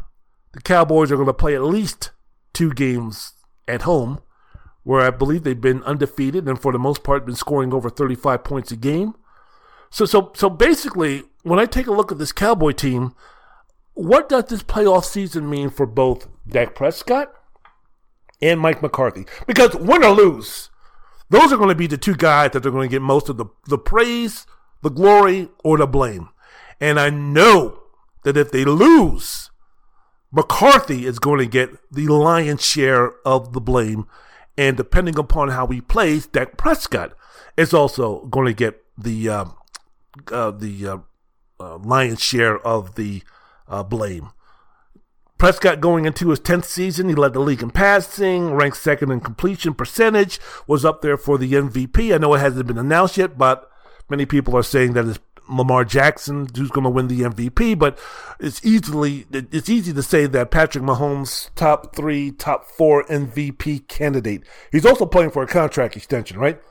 the 0.53 0.61
Cowboys 0.61 1.11
are 1.11 1.15
going 1.15 1.27
to 1.27 1.33
play 1.33 1.55
at 1.55 1.63
least 1.63 2.11
two 2.53 2.73
games 2.73 3.33
at 3.67 3.83
home, 3.83 4.21
where 4.83 5.01
I 5.01 5.11
believe 5.11 5.43
they've 5.43 5.59
been 5.59 5.83
undefeated 5.83 6.47
and 6.47 6.59
for 6.59 6.71
the 6.71 6.79
most 6.79 7.03
part 7.03 7.25
been 7.25 7.35
scoring 7.35 7.73
over 7.73 7.89
35 7.89 8.43
points 8.43 8.71
a 8.71 8.75
game. 8.75 9.13
So 9.91 10.05
so 10.05 10.31
so 10.35 10.49
basically, 10.49 11.23
when 11.43 11.59
I 11.59 11.65
take 11.65 11.87
a 11.87 11.91
look 11.91 12.11
at 12.11 12.17
this 12.17 12.31
Cowboy 12.31 12.71
team, 12.71 13.13
what 13.93 14.29
does 14.29 14.45
this 14.45 14.63
playoff 14.63 15.03
season 15.03 15.49
mean 15.49 15.69
for 15.69 15.85
both 15.85 16.27
Dak 16.47 16.73
Prescott 16.73 17.33
and 18.41 18.59
Mike 18.59 18.81
McCarthy? 18.81 19.25
Because 19.45 19.75
win 19.75 20.03
or 20.03 20.11
lose, 20.11 20.69
those 21.29 21.51
are 21.51 21.57
going 21.57 21.69
to 21.69 21.75
be 21.75 21.87
the 21.87 21.97
two 21.97 22.15
guys 22.15 22.51
that 22.51 22.65
are 22.65 22.71
going 22.71 22.89
to 22.89 22.91
get 22.91 23.01
most 23.01 23.29
of 23.29 23.37
the, 23.37 23.45
the 23.67 23.77
praise, 23.77 24.45
the 24.81 24.89
glory, 24.89 25.49
or 25.63 25.77
the 25.77 25.87
blame. 25.87 26.29
And 26.79 26.99
I 26.99 27.09
know 27.09 27.83
that 28.23 28.37
if 28.37 28.51
they 28.51 28.65
lose, 28.65 29.51
McCarthy 30.31 31.05
is 31.05 31.19
going 31.19 31.39
to 31.39 31.45
get 31.45 31.69
the 31.91 32.07
lion's 32.07 32.65
share 32.65 33.13
of 33.25 33.53
the 33.53 33.61
blame. 33.61 34.07
And 34.57 34.77
depending 34.77 35.17
upon 35.17 35.49
how 35.49 35.67
he 35.67 35.81
plays, 35.81 36.27
Dak 36.27 36.57
Prescott 36.57 37.13
is 37.57 37.73
also 37.73 38.25
going 38.27 38.47
to 38.47 38.53
get 38.53 38.81
the 38.97 39.29
um, 39.29 39.55
uh, 40.31 40.51
the 40.51 40.87
uh, 40.87 40.97
uh, 41.59 41.77
lion's 41.77 42.21
share 42.21 42.59
of 42.59 42.95
the 42.95 43.23
uh, 43.67 43.83
blame. 43.83 44.31
Prescott 45.37 45.81
going 45.81 46.05
into 46.05 46.29
his 46.29 46.39
10th 46.39 46.65
season, 46.65 47.09
he 47.09 47.15
led 47.15 47.33
the 47.33 47.39
league 47.39 47.63
in 47.63 47.71
passing, 47.71 48.53
ranked 48.53 48.77
second 48.77 49.11
in 49.11 49.21
completion 49.21 49.73
percentage, 49.73 50.39
was 50.67 50.85
up 50.85 51.01
there 51.01 51.17
for 51.17 51.39
the 51.39 51.53
MVP. 51.53 52.13
I 52.13 52.19
know 52.19 52.35
it 52.35 52.39
hasn't 52.39 52.67
been 52.67 52.77
announced 52.77 53.17
yet, 53.17 53.39
but 53.39 53.67
many 54.07 54.27
people 54.27 54.55
are 54.55 54.61
saying 54.61 54.93
that 54.93 55.07
it's 55.07 55.19
Lamar 55.49 55.83
Jackson 55.83 56.47
who's 56.55 56.69
going 56.69 56.83
to 56.83 56.89
win 56.89 57.07
the 57.07 57.21
MVP, 57.21 57.77
but 57.77 57.97
it's 58.39 58.63
easily 58.65 59.25
it's 59.31 59.69
easy 59.69 59.91
to 59.93 60.03
say 60.03 60.25
that 60.27 60.51
Patrick 60.51 60.83
Mahomes 60.83 61.49
top 61.55 61.95
3, 61.95 62.31
top 62.31 62.65
4 62.65 63.05
MVP 63.05 63.87
candidate. 63.87 64.43
He's 64.71 64.85
also 64.85 65.05
playing 65.05 65.31
for 65.31 65.43
a 65.43 65.47
contract 65.47 65.97
extension, 65.97 66.37
right? 66.37 66.61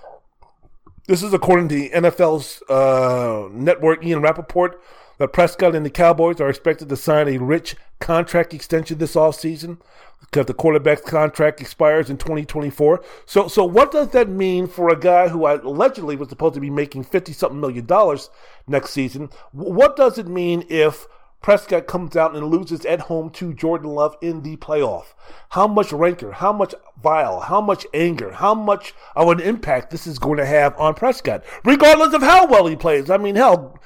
This 1.10 1.24
is 1.24 1.34
according 1.34 1.66
to 1.70 1.74
the 1.74 1.90
NFL's 1.90 2.62
uh, 2.70 3.48
network, 3.50 4.06
Ian 4.06 4.22
Rapoport. 4.22 4.80
that 5.18 5.32
Prescott 5.32 5.74
and 5.74 5.84
the 5.84 5.90
Cowboys 5.90 6.40
are 6.40 6.48
expected 6.48 6.88
to 6.88 6.96
sign 6.96 7.26
a 7.26 7.36
rich 7.38 7.74
contract 7.98 8.54
extension 8.54 8.98
this 8.98 9.16
offseason 9.16 9.78
because 10.20 10.46
the 10.46 10.54
quarterback's 10.54 11.02
contract 11.02 11.60
expires 11.60 12.10
in 12.10 12.16
2024. 12.16 13.02
So, 13.26 13.48
so 13.48 13.64
what 13.64 13.90
does 13.90 14.10
that 14.10 14.28
mean 14.28 14.68
for 14.68 14.88
a 14.88 14.96
guy 14.96 15.26
who 15.26 15.48
allegedly 15.48 16.14
was 16.14 16.28
supposed 16.28 16.54
to 16.54 16.60
be 16.60 16.70
making 16.70 17.02
50 17.02 17.32
something 17.32 17.60
million 17.60 17.86
dollars 17.86 18.30
next 18.68 18.90
season? 18.90 19.30
What 19.50 19.96
does 19.96 20.16
it 20.16 20.28
mean 20.28 20.64
if 20.68 21.08
Prescott 21.42 21.86
comes 21.86 22.16
out 22.16 22.36
and 22.36 22.48
loses 22.48 22.84
at 22.84 23.00
home 23.00 23.30
to 23.30 23.54
Jordan 23.54 23.90
Love 23.90 24.14
in 24.20 24.42
the 24.42 24.56
playoff. 24.56 25.14
How 25.50 25.66
much 25.66 25.90
rancor, 25.90 26.32
how 26.32 26.52
much 26.52 26.74
vile, 27.02 27.40
how 27.40 27.62
much 27.62 27.86
anger, 27.94 28.32
how 28.32 28.54
much 28.54 28.94
of 29.16 29.28
an 29.28 29.40
impact 29.40 29.90
this 29.90 30.06
is 30.06 30.18
going 30.18 30.36
to 30.36 30.44
have 30.44 30.78
on 30.78 30.94
Prescott, 30.94 31.42
regardless 31.64 32.12
of 32.12 32.22
how 32.22 32.46
well 32.46 32.66
he 32.66 32.76
plays. 32.76 33.08
I 33.08 33.16
mean, 33.16 33.36
hell, 33.36 33.78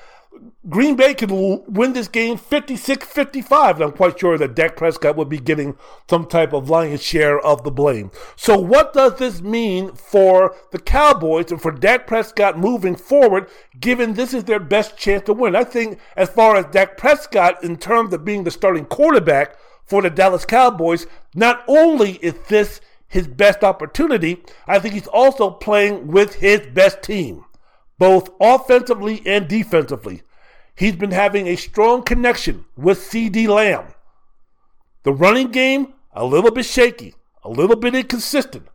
Green 0.69 0.97
Bay 0.97 1.13
could 1.13 1.31
win 1.31 1.93
this 1.93 2.09
game 2.09 2.39
56 2.39 3.07
55. 3.07 3.77
and 3.77 3.85
I'm 3.85 3.93
quite 3.93 4.19
sure 4.19 4.39
that 4.39 4.55
Dak 4.55 4.77
Prescott 4.77 5.15
would 5.15 5.29
be 5.29 5.39
getting 5.39 5.77
some 6.09 6.27
type 6.27 6.55
of 6.55 6.71
lion's 6.71 7.03
share 7.03 7.39
of 7.39 7.65
the 7.65 7.71
blame. 7.71 8.11
So, 8.35 8.59
what 8.59 8.95
does 8.95 9.19
this 9.19 9.43
mean 9.43 9.93
for 9.93 10.57
the 10.73 10.79
Cowboys 10.79 11.51
and 11.51 11.61
for 11.61 11.71
Dak 11.71 12.07
Prescott 12.07 12.59
moving 12.59 12.97
forward, 12.97 13.49
given 13.79 14.15
this 14.15 14.33
is 14.33 14.45
their 14.45 14.61
best 14.61 14.97
chance 14.97 15.25
to 15.27 15.35
win? 15.35 15.55
I 15.55 15.65
think, 15.65 15.99
as 16.17 16.31
far 16.31 16.57
as 16.57 16.65
Dak 16.67 16.97
Prescott, 16.97 17.63
in 17.63 17.77
terms 17.77 18.15
of 18.15 18.25
being 18.25 18.45
the 18.45 18.51
starting 18.51 18.87
quarterback 18.87 19.57
for 19.85 20.01
the 20.01 20.11
Dallas 20.11 20.47
Cowboys, 20.47 21.07
not 21.35 21.63
only 21.69 22.13
is 22.17 22.35
this 22.49 22.81
his 23.07 23.29
best 23.29 23.63
opportunity, 23.63 24.43
I 24.67 24.79
think 24.79 24.95
he's 24.95 25.07
also 25.07 25.51
playing 25.51 26.07
with 26.07 26.37
his 26.37 26.61
best 26.61 27.03
team 27.03 27.45
both 28.05 28.29
offensively 28.39 29.23
and 29.25 29.49
defensively. 29.49 30.21
He's 30.77 30.95
been 30.95 31.13
having 31.13 31.47
a 31.47 31.57
strong 31.57 32.03
connection 32.03 32.67
with 32.77 32.99
CeeDee 32.99 33.49
Lamb. 33.49 33.95
The 35.05 35.13
running 35.15 35.51
game, 35.51 35.95
a 36.13 36.27
little 36.27 36.51
bit 36.51 36.67
shaky, 36.67 37.15
a 37.43 37.49
little 37.49 37.77
bit 37.77 37.95
inconsistent, 37.95 38.69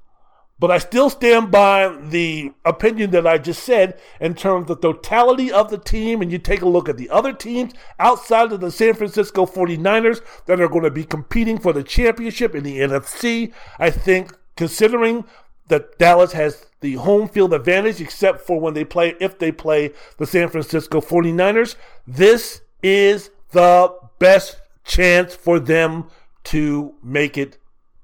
but 0.58 0.72
I 0.72 0.80
still 0.80 1.12
stand 1.12 1.52
by 1.52 1.96
the 2.10 2.54
opinion 2.66 3.12
that 3.12 3.28
I 3.28 3.38
just 3.38 3.62
said 3.62 4.00
in 4.20 4.34
terms 4.34 4.64
of 4.64 4.82
the 4.82 4.94
totality 4.94 5.52
of 5.52 5.70
the 5.70 5.78
team. 5.78 6.24
And 6.24 6.32
you 6.32 6.40
take 6.40 6.64
a 6.64 6.68
look 6.68 6.90
at 6.90 6.98
the 6.98 7.12
other 7.12 7.32
teams 7.32 7.74
outside 8.00 8.52
of 8.52 8.62
the 8.62 8.72
San 8.72 8.96
Francisco 8.96 9.46
49ers 9.46 10.22
that 10.48 10.60
are 10.60 10.68
going 10.68 10.86
to 10.86 10.92
be 10.92 11.04
competing 11.04 11.60
for 11.60 11.72
the 11.72 11.84
championship 11.84 12.56
in 12.56 12.64
the 12.64 12.80
NFC. 12.80 13.54
I 13.78 13.92
think 13.92 14.36
considering 14.58 15.26
that 15.70 15.98
Dallas 15.98 16.34
has 16.34 16.66
the 16.82 16.94
home 16.96 17.28
field 17.28 17.54
advantage, 17.54 18.02
except 18.02 18.42
for 18.42 18.60
when 18.60 18.74
they 18.74 18.84
play, 18.84 19.16
if 19.20 19.40
they 19.40 19.52
play 19.52 19.94
the 20.18 20.26
San 20.26 20.50
Francisco 20.50 21.02
49ers. 21.02 21.76
This 22.06 22.62
is 22.84 23.32
the 23.52 23.94
best 24.20 24.58
chance 24.84 25.36
for 25.36 25.60
them 25.60 26.10
to 26.46 26.96
make 27.04 27.38
it 27.38 27.58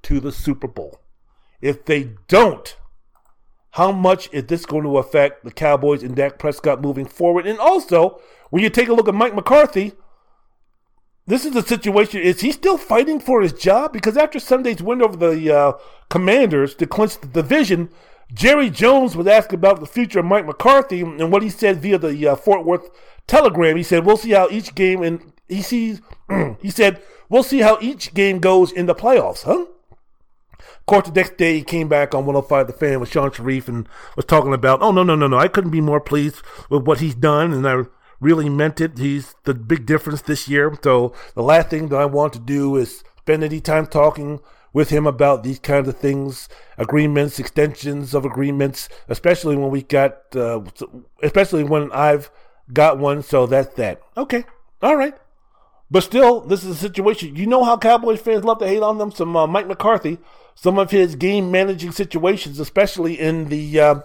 to 0.03 0.19
the 0.19 0.31
Super 0.31 0.67
Bowl. 0.67 0.99
If 1.61 1.85
they 1.85 2.11
don't, 2.27 2.75
how 3.71 3.91
much 3.91 4.29
is 4.31 4.45
this 4.45 4.65
going 4.65 4.83
to 4.83 4.97
affect 4.97 5.43
the 5.43 5.51
Cowboys 5.51 6.03
and 6.03 6.15
Dak 6.15 6.37
Prescott 6.37 6.81
moving 6.81 7.05
forward? 7.05 7.47
And 7.47 7.59
also, 7.59 8.21
when 8.49 8.63
you 8.63 8.69
take 8.69 8.87
a 8.87 8.93
look 8.93 9.07
at 9.07 9.15
Mike 9.15 9.35
McCarthy, 9.35 9.93
this 11.27 11.45
is 11.45 11.53
the 11.53 11.63
situation. 11.63 12.21
Is 12.21 12.41
he 12.41 12.51
still 12.51 12.77
fighting 12.77 13.19
for 13.19 13.41
his 13.41 13.53
job? 13.53 13.93
Because 13.93 14.17
after 14.17 14.39
Sunday's 14.39 14.81
win 14.81 15.01
over 15.01 15.17
the 15.17 15.51
uh, 15.51 15.73
Commanders 16.09 16.75
to 16.75 16.85
clinch 16.85 17.19
the 17.19 17.27
division, 17.27 17.89
Jerry 18.33 18.69
Jones 18.69 19.15
was 19.15 19.27
asked 19.27 19.53
about 19.53 19.79
the 19.79 19.87
future 19.87 20.19
of 20.19 20.25
Mike 20.25 20.45
McCarthy 20.45 21.01
and 21.01 21.31
what 21.31 21.43
he 21.43 21.49
said 21.49 21.81
via 21.81 21.97
the 21.97 22.27
uh, 22.27 22.35
Fort 22.35 22.65
Worth 22.65 22.89
Telegram. 23.27 23.75
He 23.75 23.83
said, 23.83 24.05
"We'll 24.05 24.17
see 24.17 24.31
how 24.31 24.49
each 24.49 24.75
game 24.75 25.01
and 25.01 25.33
he 25.47 25.61
sees." 25.61 26.01
he 26.61 26.69
said, 26.69 27.01
"We'll 27.29 27.43
see 27.43 27.59
how 27.59 27.79
each 27.81 28.13
game 28.13 28.39
goes 28.39 28.71
in 28.71 28.85
the 28.85 28.95
playoffs." 28.95 29.43
Huh? 29.43 29.65
Of 30.59 30.85
course, 30.85 31.07
the 31.07 31.13
next 31.13 31.37
day 31.37 31.57
he 31.57 31.63
came 31.63 31.87
back 31.87 32.13
on 32.13 32.27
105 32.27 32.67
The 32.67 32.73
Fan 32.73 32.99
with 32.99 33.11
Shan 33.11 33.31
Shariff 33.31 33.67
and 33.67 33.89
was 34.15 34.25
talking 34.25 34.53
about, 34.53 34.83
"Oh 34.83 34.91
no, 34.91 35.03
no, 35.03 35.15
no, 35.15 35.27
no! 35.27 35.37
I 35.37 35.47
couldn't 35.47 35.71
be 35.71 35.81
more 35.81 36.01
pleased 36.01 36.43
with 36.69 36.83
what 36.83 36.99
he's 36.99 37.15
done, 37.15 37.51
and 37.53 37.67
I 37.67 37.85
really 38.19 38.49
meant 38.49 38.81
it. 38.81 38.97
He's 38.97 39.35
the 39.43 39.53
big 39.53 39.85
difference 39.85 40.21
this 40.21 40.47
year. 40.47 40.77
So 40.83 41.13
the 41.33 41.43
last 41.43 41.69
thing 41.69 41.89
that 41.89 41.99
I 41.99 42.05
want 42.05 42.33
to 42.33 42.39
do 42.39 42.75
is 42.75 43.03
spend 43.17 43.43
any 43.43 43.61
time 43.61 43.87
talking 43.87 44.39
with 44.73 44.89
him 44.89 45.07
about 45.07 45.43
these 45.43 45.59
kinds 45.59 45.87
of 45.87 45.97
things, 45.97 46.49
agreements, 46.77 47.39
extensions 47.39 48.13
of 48.13 48.25
agreements, 48.25 48.89
especially 49.07 49.55
when 49.55 49.71
we 49.71 49.81
got, 49.81 50.35
uh, 50.35 50.61
especially 51.23 51.63
when 51.63 51.91
I've 51.93 52.29
got 52.73 52.99
one. 52.99 53.23
So 53.23 53.45
that's 53.45 53.73
that. 53.75 54.01
Okay. 54.17 54.43
All 54.81 54.97
right. 54.97 55.15
But 55.89 56.03
still, 56.03 56.41
this 56.41 56.63
is 56.63 56.71
a 56.71 56.79
situation. 56.79 57.35
You 57.35 57.45
know 57.45 57.63
how 57.63 57.77
Cowboys 57.77 58.19
fans 58.19 58.43
love 58.43 58.59
to 58.59 58.67
hate 58.67 58.81
on 58.81 58.97
them. 58.97 59.11
Some 59.11 59.35
uh, 59.37 59.47
Mike 59.47 59.67
McCarthy, 59.67 60.17
some 60.55 60.79
of 60.79 60.91
his 60.91 61.15
game 61.15 61.51
managing 61.51 61.91
situations, 61.91 62.59
especially 62.59 63.19
in 63.19 63.49
the 63.49 63.79
uh, 63.79 63.95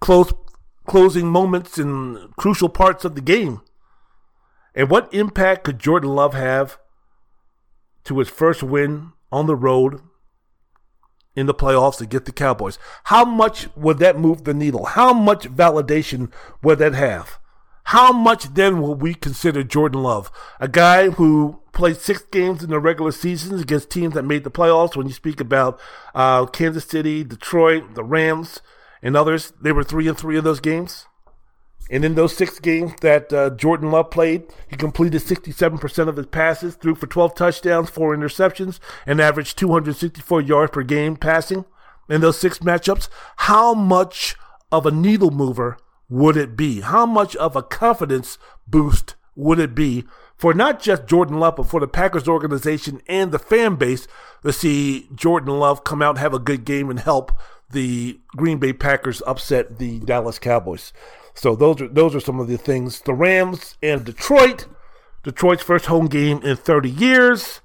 close 0.00 0.32
closing 0.86 1.26
moments 1.28 1.78
and 1.78 2.34
crucial 2.36 2.68
parts 2.68 3.04
of 3.04 3.14
the 3.14 3.20
game. 3.20 3.60
And 4.74 4.90
what 4.90 5.12
impact 5.12 5.64
could 5.64 5.78
Jordan 5.78 6.14
Love 6.14 6.34
have 6.34 6.78
to 8.04 8.18
his 8.18 8.28
first 8.28 8.62
win 8.62 9.12
on 9.32 9.46
the 9.46 9.56
road 9.56 10.00
in 11.34 11.46
the 11.46 11.54
playoffs 11.54 11.98
to 11.98 12.06
get 12.06 12.24
the 12.24 12.32
Cowboys? 12.32 12.78
How 13.04 13.24
much 13.24 13.68
would 13.74 13.98
that 13.98 14.18
move 14.18 14.44
the 14.44 14.54
needle? 14.54 14.84
How 14.84 15.12
much 15.12 15.48
validation 15.48 16.32
would 16.62 16.78
that 16.78 16.94
have? 16.94 17.38
How 17.90 18.12
much 18.12 18.54
then 18.54 18.82
will 18.82 18.96
we 18.96 19.14
consider 19.14 19.62
Jordan 19.62 20.02
Love, 20.02 20.30
a 20.58 20.66
guy 20.66 21.10
who 21.10 21.60
played 21.72 21.98
six 21.98 22.20
games 22.22 22.64
in 22.64 22.70
the 22.70 22.80
regular 22.80 23.12
season 23.12 23.60
against 23.60 23.90
teams 23.90 24.14
that 24.14 24.24
made 24.24 24.42
the 24.42 24.50
playoffs? 24.50 24.96
When 24.96 25.06
you 25.06 25.12
speak 25.12 25.40
about 25.40 25.80
uh, 26.12 26.46
Kansas 26.46 26.84
City, 26.84 27.22
Detroit, 27.22 27.94
the 27.94 28.02
Rams, 28.02 28.60
and 29.02 29.16
others, 29.16 29.52
they 29.60 29.72
were 29.72 29.84
three 29.84 30.08
and 30.08 30.16
three 30.16 30.36
of 30.36 30.44
those 30.44 30.60
games. 30.60 31.06
And 31.88 32.04
in 32.04 32.16
those 32.16 32.36
six 32.36 32.58
games 32.58 32.92
that 33.00 33.32
uh, 33.32 33.50
Jordan 33.50 33.92
Love 33.92 34.10
played, 34.10 34.44
he 34.68 34.76
completed 34.76 35.22
67% 35.22 36.08
of 36.08 36.16
his 36.16 36.26
passes, 36.26 36.74
threw 36.74 36.96
for 36.96 37.06
12 37.06 37.34
touchdowns, 37.34 37.90
four 37.90 38.16
interceptions, 38.16 38.80
and 39.06 39.20
averaged 39.20 39.56
264 39.58 40.40
yards 40.40 40.72
per 40.72 40.82
game 40.82 41.16
passing 41.16 41.64
in 42.08 42.20
those 42.20 42.38
six 42.38 42.58
matchups. 42.58 43.08
How 43.36 43.72
much 43.72 44.34
of 44.72 44.84
a 44.84 44.90
needle 44.90 45.30
mover 45.30 45.78
would 46.08 46.36
it 46.36 46.56
be? 46.56 46.80
How 46.80 47.06
much 47.06 47.36
of 47.36 47.54
a 47.54 47.62
confidence 47.62 48.36
boost 48.66 49.14
would 49.36 49.60
it 49.60 49.74
be 49.74 50.04
for 50.36 50.52
not 50.52 50.80
just 50.80 51.06
Jordan 51.06 51.40
Love, 51.40 51.56
but 51.56 51.68
for 51.68 51.80
the 51.80 51.88
Packers 51.88 52.28
organization 52.28 53.00
and 53.08 53.32
the 53.32 53.38
fan 53.38 53.76
base 53.76 54.06
to 54.42 54.52
see 54.52 55.08
Jordan 55.14 55.58
Love 55.58 55.84
come 55.84 56.02
out, 56.02 56.18
have 56.18 56.34
a 56.34 56.38
good 56.38 56.64
game, 56.64 56.90
and 56.90 57.00
help 57.00 57.32
the 57.70 58.20
Green 58.36 58.58
Bay 58.58 58.72
Packers 58.72 59.22
upset 59.26 59.78
the 59.78 59.98
Dallas 60.00 60.38
Cowboys. 60.38 60.92
So 61.34 61.54
those 61.54 61.80
are 61.80 61.88
those 61.88 62.14
are 62.14 62.20
some 62.20 62.40
of 62.40 62.48
the 62.48 62.56
things. 62.56 63.00
The 63.00 63.14
Rams 63.14 63.76
and 63.82 64.04
Detroit. 64.04 64.66
Detroit's 65.22 65.62
first 65.62 65.86
home 65.86 66.06
game 66.06 66.40
in 66.44 66.56
30 66.56 66.88
years, 66.88 67.60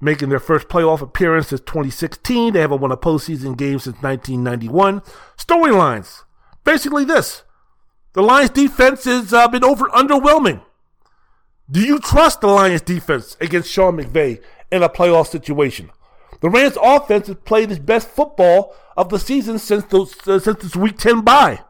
making 0.00 0.30
their 0.30 0.40
first 0.40 0.68
playoff 0.68 1.02
appearance 1.02 1.48
since 1.48 1.60
2016. 1.60 2.54
They 2.54 2.60
haven't 2.60 2.80
won 2.80 2.90
a 2.90 2.96
postseason 2.96 3.56
game 3.56 3.78
since 3.78 4.00
1991. 4.00 5.02
Storylines. 5.36 6.22
Basically 6.64 7.04
this. 7.04 7.42
The 8.14 8.22
Lions 8.22 8.50
defense 8.50 9.04
has 9.04 9.32
uh, 9.32 9.46
been 9.48 9.64
over 9.64 9.88
underwhelming. 9.88 10.62
Do 11.72 11.80
you 11.80 11.98
trust 11.98 12.42
the 12.42 12.48
Lions 12.48 12.82
defense 12.82 13.34
against 13.40 13.70
Sean 13.70 13.96
McVay 13.96 14.42
in 14.70 14.82
a 14.82 14.90
playoff 14.90 15.28
situation? 15.28 15.90
The 16.42 16.50
Rams 16.50 16.76
offense 16.82 17.28
has 17.28 17.36
played 17.36 17.70
its 17.70 17.80
best 17.80 18.08
football 18.08 18.74
of 18.94 19.08
the 19.08 19.18
season 19.18 19.58
since 19.58 19.84
those, 19.86 20.14
uh, 20.28 20.38
since 20.38 20.62
this 20.62 20.76
week 20.76 20.98
10 20.98 21.22
bye. 21.22 21.60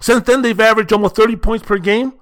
Since 0.00 0.26
then, 0.26 0.42
they've 0.42 0.58
averaged 0.58 0.92
almost 0.92 1.14
30 1.14 1.36
points 1.36 1.64
per 1.64 1.78
game. 1.78 2.14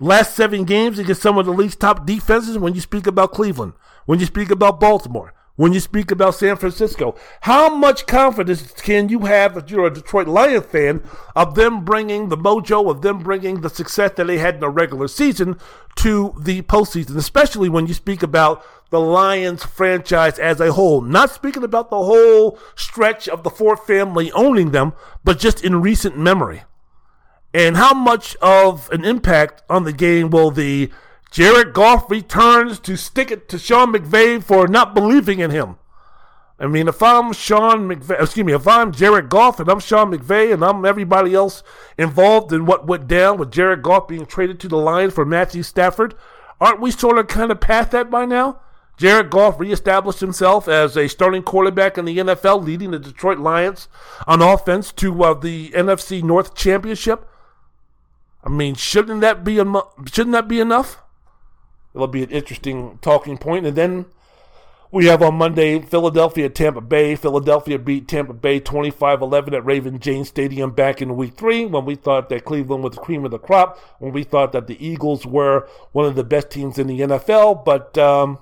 Last 0.00 0.34
seven 0.34 0.64
games 0.64 0.98
against 0.98 1.22
some 1.22 1.38
of 1.38 1.46
the 1.46 1.52
league's 1.52 1.76
top 1.76 2.04
defenses 2.04 2.58
when 2.58 2.74
you 2.74 2.80
speak 2.80 3.06
about 3.06 3.32
Cleveland, 3.32 3.74
when 4.06 4.18
you 4.18 4.26
speak 4.26 4.50
about 4.50 4.80
Baltimore, 4.80 5.34
when 5.58 5.72
you 5.72 5.80
speak 5.80 6.12
about 6.12 6.36
San 6.36 6.54
Francisco. 6.54 7.16
How 7.40 7.74
much 7.74 8.06
confidence 8.06 8.70
can 8.80 9.08
you 9.08 9.26
have 9.26 9.56
if 9.56 9.68
you're 9.68 9.88
a 9.88 9.92
Detroit 9.92 10.28
Lions 10.28 10.64
fan 10.66 11.02
of 11.34 11.56
them 11.56 11.84
bringing 11.84 12.28
the 12.28 12.36
mojo, 12.36 12.88
of 12.88 13.02
them 13.02 13.18
bringing 13.18 13.60
the 13.60 13.68
success 13.68 14.12
that 14.16 14.28
they 14.28 14.38
had 14.38 14.54
in 14.54 14.60
the 14.60 14.70
regular 14.70 15.08
season 15.08 15.58
to 15.96 16.32
the 16.38 16.62
postseason, 16.62 17.16
especially 17.16 17.68
when 17.68 17.88
you 17.88 17.94
speak 17.94 18.22
about 18.22 18.64
the 18.90 19.00
Lions 19.00 19.64
franchise 19.64 20.38
as 20.38 20.60
a 20.60 20.72
whole? 20.72 21.00
Not 21.00 21.30
speaking 21.30 21.64
about 21.64 21.90
the 21.90 22.04
whole 22.04 22.56
stretch 22.76 23.28
of 23.28 23.42
the 23.42 23.50
Ford 23.50 23.80
family 23.80 24.30
owning 24.30 24.70
them, 24.70 24.92
but 25.24 25.40
just 25.40 25.64
in 25.64 25.82
recent 25.82 26.16
memory. 26.16 26.62
And 27.52 27.76
how 27.76 27.94
much 27.94 28.36
of 28.36 28.88
an 28.92 29.04
impact 29.04 29.64
on 29.68 29.82
the 29.82 29.92
game 29.92 30.30
will 30.30 30.52
the 30.52 30.92
Jared 31.30 31.72
Goff 31.72 32.10
returns 32.10 32.80
to 32.80 32.96
stick 32.96 33.30
it 33.30 33.48
to 33.50 33.58
Sean 33.58 33.92
McVay 33.92 34.42
for 34.42 34.66
not 34.66 34.94
believing 34.94 35.40
in 35.40 35.50
him? 35.50 35.76
I 36.60 36.66
mean, 36.66 36.88
if 36.88 37.02
I'm 37.02 37.32
Sean 37.32 37.88
McVay, 37.88 38.20
excuse 38.20 38.44
me, 38.44 38.52
if 38.52 38.66
I'm 38.66 38.92
Jared 38.92 39.28
Goff 39.28 39.60
and 39.60 39.68
I'm 39.68 39.78
Sean 39.78 40.10
McVay 40.10 40.52
and 40.52 40.64
I'm 40.64 40.84
everybody 40.84 41.34
else 41.34 41.62
involved 41.96 42.52
in 42.52 42.66
what 42.66 42.86
went 42.86 43.06
down 43.06 43.38
with 43.38 43.52
Jared 43.52 43.82
Goff 43.82 44.08
being 44.08 44.26
traded 44.26 44.58
to 44.60 44.68
the 44.68 44.76
Lions 44.76 45.12
for 45.12 45.24
Matthew 45.24 45.62
Stafford, 45.62 46.14
Aren't 46.60 46.80
we 46.80 46.90
sort 46.90 47.18
of 47.18 47.28
kind 47.28 47.50
of 47.50 47.60
past 47.60 47.92
that 47.92 48.10
by 48.10 48.24
now? 48.24 48.60
Jared 48.96 49.30
Goff 49.30 49.60
reestablished 49.60 50.18
himself 50.18 50.66
as 50.66 50.96
a 50.96 51.08
starting 51.08 51.42
quarterback 51.42 51.96
in 51.96 52.04
the 52.04 52.18
NFL, 52.18 52.64
leading 52.64 52.90
the 52.90 52.98
Detroit 52.98 53.38
Lions 53.38 53.86
on 54.26 54.42
offense 54.42 54.90
to 54.94 55.22
uh, 55.22 55.34
the 55.34 55.70
NFC 55.70 56.20
North 56.20 56.56
Championship. 56.56 57.28
I 58.42 58.48
mean, 58.48 58.74
shouldn't 58.74 59.20
that 59.20 59.44
be 59.44 59.60
em- 59.60 59.76
shouldn't 60.06 60.32
that 60.32 60.48
be 60.48 60.58
enough? 60.58 61.00
It'll 61.98 62.06
be 62.08 62.22
an 62.22 62.30
interesting 62.30 62.98
talking 63.02 63.38
point. 63.38 63.66
And 63.66 63.76
then 63.76 64.06
we 64.90 65.06
have 65.06 65.20
on 65.20 65.34
Monday 65.34 65.80
Philadelphia 65.80 66.48
Tampa 66.48 66.80
Bay. 66.80 67.16
Philadelphia 67.16 67.78
beat 67.78 68.08
Tampa 68.08 68.32
Bay 68.32 68.60
25 68.60 69.20
11 69.20 69.54
at 69.54 69.64
Raymond 69.64 70.00
James 70.00 70.28
Stadium 70.28 70.70
back 70.70 71.02
in 71.02 71.16
week 71.16 71.36
three 71.36 71.66
when 71.66 71.84
we 71.84 71.94
thought 71.94 72.28
that 72.28 72.44
Cleveland 72.44 72.84
was 72.84 72.94
the 72.94 73.00
cream 73.00 73.24
of 73.24 73.30
the 73.30 73.38
crop, 73.38 73.78
when 73.98 74.12
we 74.12 74.22
thought 74.22 74.52
that 74.52 74.66
the 74.66 74.84
Eagles 74.84 75.26
were 75.26 75.68
one 75.92 76.06
of 76.06 76.14
the 76.14 76.24
best 76.24 76.50
teams 76.50 76.78
in 76.78 76.86
the 76.86 77.00
NFL. 77.00 77.64
But 77.64 77.98
um, 77.98 78.38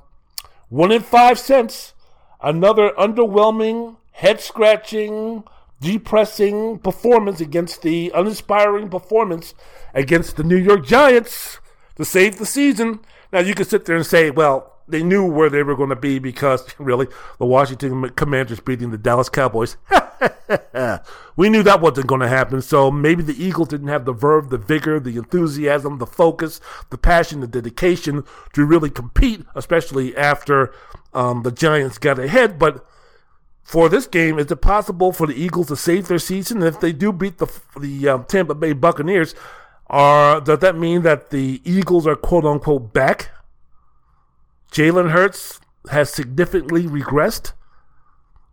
one 0.68 0.92
in 0.92 1.02
five 1.02 1.38
cents, 1.38 1.94
another 2.40 2.90
underwhelming, 2.90 3.96
head 4.12 4.40
scratching, 4.40 5.44
depressing 5.80 6.78
performance 6.78 7.40
against 7.40 7.82
the 7.82 8.12
uninspiring 8.14 8.88
performance 8.88 9.54
against 9.94 10.36
the 10.36 10.44
New 10.44 10.56
York 10.56 10.86
Giants 10.86 11.58
to 11.96 12.04
save 12.04 12.38
the 12.38 12.46
season. 12.46 13.00
Now 13.32 13.40
you 13.40 13.54
could 13.54 13.68
sit 13.68 13.84
there 13.84 13.96
and 13.96 14.06
say, 14.06 14.30
well, 14.30 14.72
they 14.88 15.02
knew 15.02 15.24
where 15.24 15.50
they 15.50 15.62
were 15.62 15.76
going 15.76 15.90
to 15.90 15.96
be 15.96 16.18
because 16.18 16.66
really 16.78 17.08
the 17.38 17.46
Washington 17.46 18.10
Commanders 18.10 18.60
beating 18.60 18.90
the 18.90 18.98
Dallas 18.98 19.28
Cowboys. 19.28 19.76
we 21.36 21.48
knew 21.48 21.62
that 21.62 21.80
wasn't 21.80 22.06
going 22.06 22.20
to 22.20 22.28
happen. 22.28 22.62
So 22.62 22.90
maybe 22.90 23.22
the 23.22 23.42
Eagles 23.42 23.68
didn't 23.68 23.88
have 23.88 24.04
the 24.04 24.12
verve, 24.12 24.50
the 24.50 24.58
vigor, 24.58 25.00
the 25.00 25.16
enthusiasm, 25.16 25.98
the 25.98 26.06
focus, 26.06 26.60
the 26.90 26.98
passion, 26.98 27.40
the 27.40 27.46
dedication 27.46 28.24
to 28.52 28.64
really 28.64 28.90
compete, 28.90 29.44
especially 29.54 30.16
after 30.16 30.72
um, 31.12 31.42
the 31.42 31.52
Giants 31.52 31.98
got 31.98 32.18
ahead. 32.18 32.58
But 32.58 32.86
for 33.62 33.88
this 33.88 34.06
game, 34.06 34.38
is 34.38 34.50
it 34.50 34.60
possible 34.60 35.12
for 35.12 35.26
the 35.26 35.34
Eagles 35.34 35.68
to 35.68 35.76
save 35.76 36.06
their 36.06 36.20
season? 36.20 36.58
And 36.58 36.68
if 36.68 36.80
they 36.80 36.92
do 36.92 37.12
beat 37.12 37.38
the 37.38 37.48
the 37.78 38.08
um, 38.08 38.24
Tampa 38.24 38.54
Bay 38.54 38.72
Buccaneers, 38.72 39.34
are 39.88 40.40
does 40.40 40.58
that 40.60 40.76
mean 40.76 41.02
that 41.02 41.30
the 41.30 41.60
Eagles 41.64 42.06
are 42.06 42.16
quote 42.16 42.44
unquote 42.44 42.92
back? 42.92 43.30
Jalen 44.72 45.10
Hurts 45.10 45.60
has 45.90 46.12
significantly 46.12 46.84
regressed. 46.84 47.52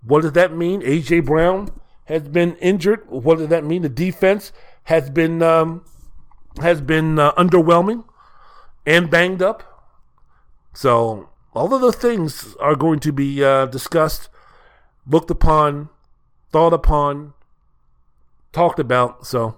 What 0.03 0.21
does 0.21 0.33
that 0.33 0.55
mean? 0.55 0.81
AJ 0.81 1.25
Brown 1.25 1.69
has 2.05 2.23
been 2.27 2.55
injured. 2.57 3.09
What 3.09 3.37
does 3.37 3.47
that 3.47 3.63
mean? 3.63 3.81
The 3.81 3.89
defense 3.89 4.51
has 4.83 5.09
been 5.09 5.41
um, 5.41 5.85
has 6.61 6.81
been 6.81 7.17
uh, 7.17 7.33
underwhelming 7.33 8.05
and 8.85 9.09
banged 9.09 9.41
up. 9.41 9.63
So 10.73 11.29
all 11.53 11.73
of 11.73 11.81
those 11.81 11.95
things 11.95 12.55
are 12.59 12.75
going 12.75 12.99
to 12.99 13.11
be 13.11 13.43
uh, 13.43 13.67
discussed, 13.67 14.29
looked 15.07 15.31
upon, 15.31 15.89
thought 16.51 16.73
upon, 16.73 17.33
talked 18.51 18.79
about. 18.79 19.25
So 19.25 19.57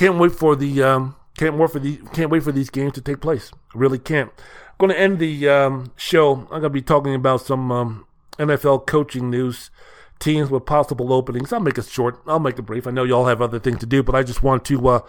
can't 0.00 0.16
wait 0.16 0.32
for 0.32 0.56
the 0.56 0.82
um, 0.82 1.14
can't 1.36 1.58
wait 1.58 1.70
for 1.70 1.78
the 1.78 1.98
can't 2.14 2.30
wait 2.30 2.42
for 2.42 2.52
these 2.52 2.70
games 2.70 2.94
to 2.94 3.02
take 3.02 3.20
place. 3.20 3.52
Really 3.74 3.98
can't. 3.98 4.30
I'm 4.30 4.76
going 4.78 4.92
to 4.92 4.98
end 4.98 5.18
the 5.18 5.46
um, 5.46 5.92
show. 5.94 6.36
I'm 6.36 6.48
going 6.48 6.62
to 6.62 6.70
be 6.70 6.80
talking 6.80 7.14
about 7.14 7.42
some 7.42 7.70
um, 7.70 8.06
NFL 8.38 8.86
coaching 8.86 9.28
news, 9.28 9.70
teams 10.18 10.48
with 10.48 10.64
possible 10.64 11.12
openings. 11.12 11.52
I'll 11.52 11.60
make 11.60 11.76
it 11.76 11.84
short. 11.84 12.18
I'll 12.26 12.38
make 12.38 12.58
it 12.58 12.62
brief. 12.62 12.86
I 12.86 12.92
know 12.92 13.04
y'all 13.04 13.26
have 13.26 13.42
other 13.42 13.58
things 13.58 13.80
to 13.80 13.86
do, 13.86 14.02
but 14.02 14.14
I 14.14 14.22
just 14.22 14.42
want 14.42 14.64
to 14.64 14.88
uh, 14.88 15.00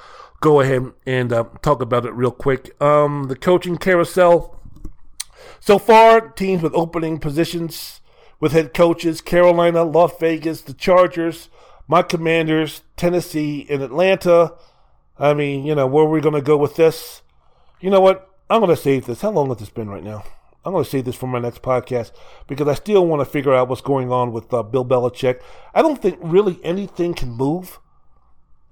go 0.42 0.60
ahead 0.60 0.92
and 1.06 1.32
uh, 1.32 1.46
talk 1.62 1.82
about 1.82 2.06
it 2.06 2.12
real 2.12 2.32
quick. 2.32 2.76
Um, 2.82 3.28
the 3.30 3.38
coaching 3.38 3.78
carousel. 3.78 4.60
So 5.62 5.80
far, 5.80 6.20
teams 6.20 6.62
with 6.62 6.76
opening 6.76 7.18
positions 7.18 8.02
with 8.42 8.52
head 8.52 8.74
coaches 8.74 9.22
Carolina, 9.22 9.86
Las 9.86 10.12
Vegas, 10.20 10.60
the 10.64 10.74
Chargers, 10.74 11.48
my 11.88 12.02
commanders, 12.02 12.82
Tennessee, 12.98 13.66
and 13.70 13.82
Atlanta. 13.82 14.52
I 15.22 15.36
mean, 15.36 15.68
you 15.68 15.76
know, 15.76 15.86
where 15.86 16.04
are 16.04 16.10
we 16.10 16.20
going 16.20 16.34
to 16.34 16.42
go 16.42 16.58
with 16.58 16.76
this? 16.78 17.22
You 17.80 17.92
know 17.92 18.02
what? 18.02 18.28
I'm 18.50 18.60
going 18.60 18.76
to 18.76 18.82
save 18.82 19.06
this. 19.06 19.22
How 19.22 19.30
long 19.30 19.50
has 19.50 19.60
this 19.60 19.70
been 19.70 19.88
right 19.88 20.04
now? 20.04 20.24
I'm 20.66 20.74
going 20.74 20.84
to 20.84 20.90
save 20.90 21.06
this 21.06 21.16
for 21.16 21.28
my 21.28 21.38
next 21.38 21.62
podcast 21.62 22.12
because 22.48 22.68
I 22.68 22.74
still 22.74 23.06
want 23.06 23.22
to 23.22 23.26
figure 23.26 23.54
out 23.54 23.68
what's 23.68 23.82
going 23.82 24.12
on 24.12 24.32
with 24.32 24.52
uh, 24.52 24.64
Bill 24.64 24.84
Belichick. 24.84 25.40
I 25.76 25.84
don't 25.84 26.02
think 26.02 26.18
really 26.22 26.60
anything 26.64 27.14
can 27.14 27.30
move 27.30 27.80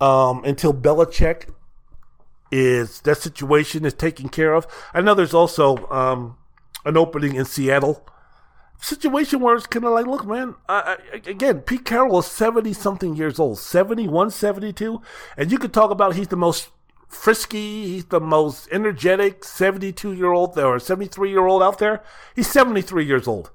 um, 0.01 0.43
until 0.43 0.73
Belichick 0.73 1.53
is 2.51 3.01
that 3.01 3.19
situation 3.19 3.85
is 3.85 3.93
taken 3.93 4.27
care 4.27 4.55
of. 4.55 4.65
I 4.91 5.01
know 5.01 5.13
there's 5.13 5.35
also 5.35 5.87
um, 5.91 6.37
an 6.83 6.97
opening 6.97 7.35
in 7.35 7.45
Seattle 7.45 8.03
situation 8.79 9.39
where 9.39 9.55
it's 9.55 9.67
kind 9.67 9.85
of 9.85 9.91
like, 9.91 10.07
look, 10.07 10.25
man, 10.25 10.55
again, 11.25 11.61
Pete 11.61 11.85
Carroll 11.85 12.19
is 12.19 12.27
70 12.27 12.73
something 12.73 13.15
years 13.15 13.39
old, 13.39 13.59
71, 13.59 14.31
72, 14.31 15.01
and 15.37 15.51
you 15.51 15.57
could 15.57 15.73
talk 15.73 15.91
about 15.91 16.15
he's 16.15 16.29
the 16.29 16.37
most 16.37 16.69
frisky, 17.07 17.87
he's 17.87 18.05
the 18.05 18.19
most 18.19 18.67
energetic 18.71 19.43
72 19.43 20.13
year 20.13 20.31
old 20.31 20.57
or 20.57 20.79
73 20.79 21.29
year 21.29 21.45
old 21.45 21.61
out 21.61 21.79
there. 21.79 22.03
He's 22.35 22.49
73 22.49 23.05
years 23.05 23.27
old. 23.27 23.51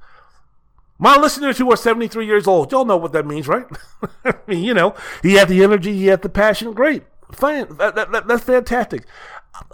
My 0.98 1.16
listeners 1.16 1.59
who 1.59 1.72
are 1.72 1.76
73 1.76 2.26
years 2.26 2.46
old, 2.46 2.70
y'all 2.70 2.84
know 2.84 2.96
what 2.96 3.12
that 3.12 3.26
means, 3.26 3.48
right? 3.48 3.66
I 4.24 4.34
mean, 4.46 4.62
you 4.62 4.74
know, 4.74 4.94
he 5.22 5.34
had 5.34 5.48
the 5.48 5.62
energy, 5.62 5.92
he 5.92 6.06
had 6.06 6.22
the 6.22 6.28
passion. 6.28 6.72
Great. 6.72 7.05
Fine. 7.32 7.76
That, 7.78 7.94
that, 7.94 8.26
that's 8.28 8.44
fantastic. 8.44 9.05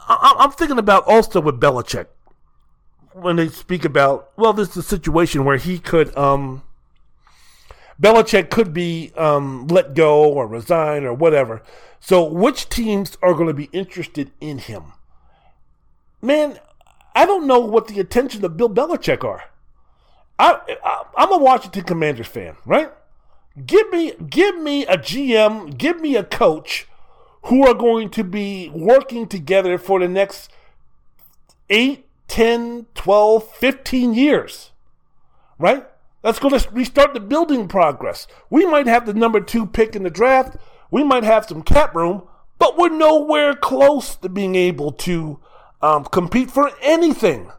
I, 0.08 0.34
I'm 0.38 0.52
thinking 0.52 0.78
about 0.78 1.06
also 1.06 1.40
with 1.40 1.60
Belichick 1.60 2.06
when 3.12 3.36
they 3.36 3.48
speak 3.48 3.84
about 3.84 4.30
well, 4.36 4.52
this 4.52 4.70
is 4.70 4.76
a 4.78 4.82
situation 4.82 5.44
where 5.44 5.56
he 5.56 5.78
could 5.78 6.16
um 6.16 6.62
Belichick 8.00 8.50
could 8.50 8.72
be 8.72 9.12
um, 9.16 9.66
let 9.66 9.94
go 9.94 10.24
or 10.24 10.46
resign 10.46 11.04
or 11.04 11.12
whatever. 11.12 11.62
So, 12.00 12.24
which 12.24 12.68
teams 12.70 13.18
are 13.22 13.34
going 13.34 13.48
to 13.48 13.54
be 13.54 13.68
interested 13.72 14.30
in 14.40 14.58
him? 14.58 14.94
Man, 16.22 16.58
I 17.14 17.26
don't 17.26 17.46
know 17.46 17.60
what 17.60 17.88
the 17.88 18.00
attention 18.00 18.44
of 18.44 18.56
Bill 18.56 18.70
Belichick 18.70 19.22
are. 19.22 19.44
I, 20.38 20.60
I 20.82 21.04
I'm 21.16 21.32
a 21.32 21.38
Washington 21.38 21.84
Commanders 21.84 22.26
fan, 22.26 22.56
right? 22.64 22.90
Give 23.66 23.90
me 23.90 24.14
give 24.28 24.58
me 24.58 24.86
a 24.86 24.96
GM, 24.96 25.76
give 25.76 26.00
me 26.00 26.16
a 26.16 26.24
coach 26.24 26.86
who 27.44 27.66
are 27.66 27.74
going 27.74 28.08
to 28.10 28.24
be 28.24 28.70
working 28.70 29.26
together 29.26 29.76
for 29.76 30.00
the 30.00 30.08
next 30.08 30.50
eight 31.68 32.06
10, 32.30 32.86
12, 32.94 33.50
15 33.56 34.14
years, 34.14 34.70
right? 35.58 35.84
That's 36.22 36.38
going 36.38 36.56
to 36.56 36.70
restart 36.70 37.12
the 37.12 37.18
building 37.18 37.66
progress. 37.66 38.28
We 38.48 38.64
might 38.66 38.86
have 38.86 39.04
the 39.04 39.14
number 39.14 39.40
two 39.40 39.66
pick 39.66 39.96
in 39.96 40.04
the 40.04 40.10
draft. 40.10 40.56
We 40.92 41.02
might 41.02 41.24
have 41.24 41.46
some 41.46 41.62
cap 41.62 41.92
room, 41.92 42.22
but 42.60 42.78
we're 42.78 42.88
nowhere 42.88 43.54
close 43.54 44.14
to 44.16 44.28
being 44.28 44.54
able 44.54 44.92
to 44.92 45.40
um, 45.82 46.04
compete 46.04 46.52
for 46.52 46.70
anything. 46.80 47.50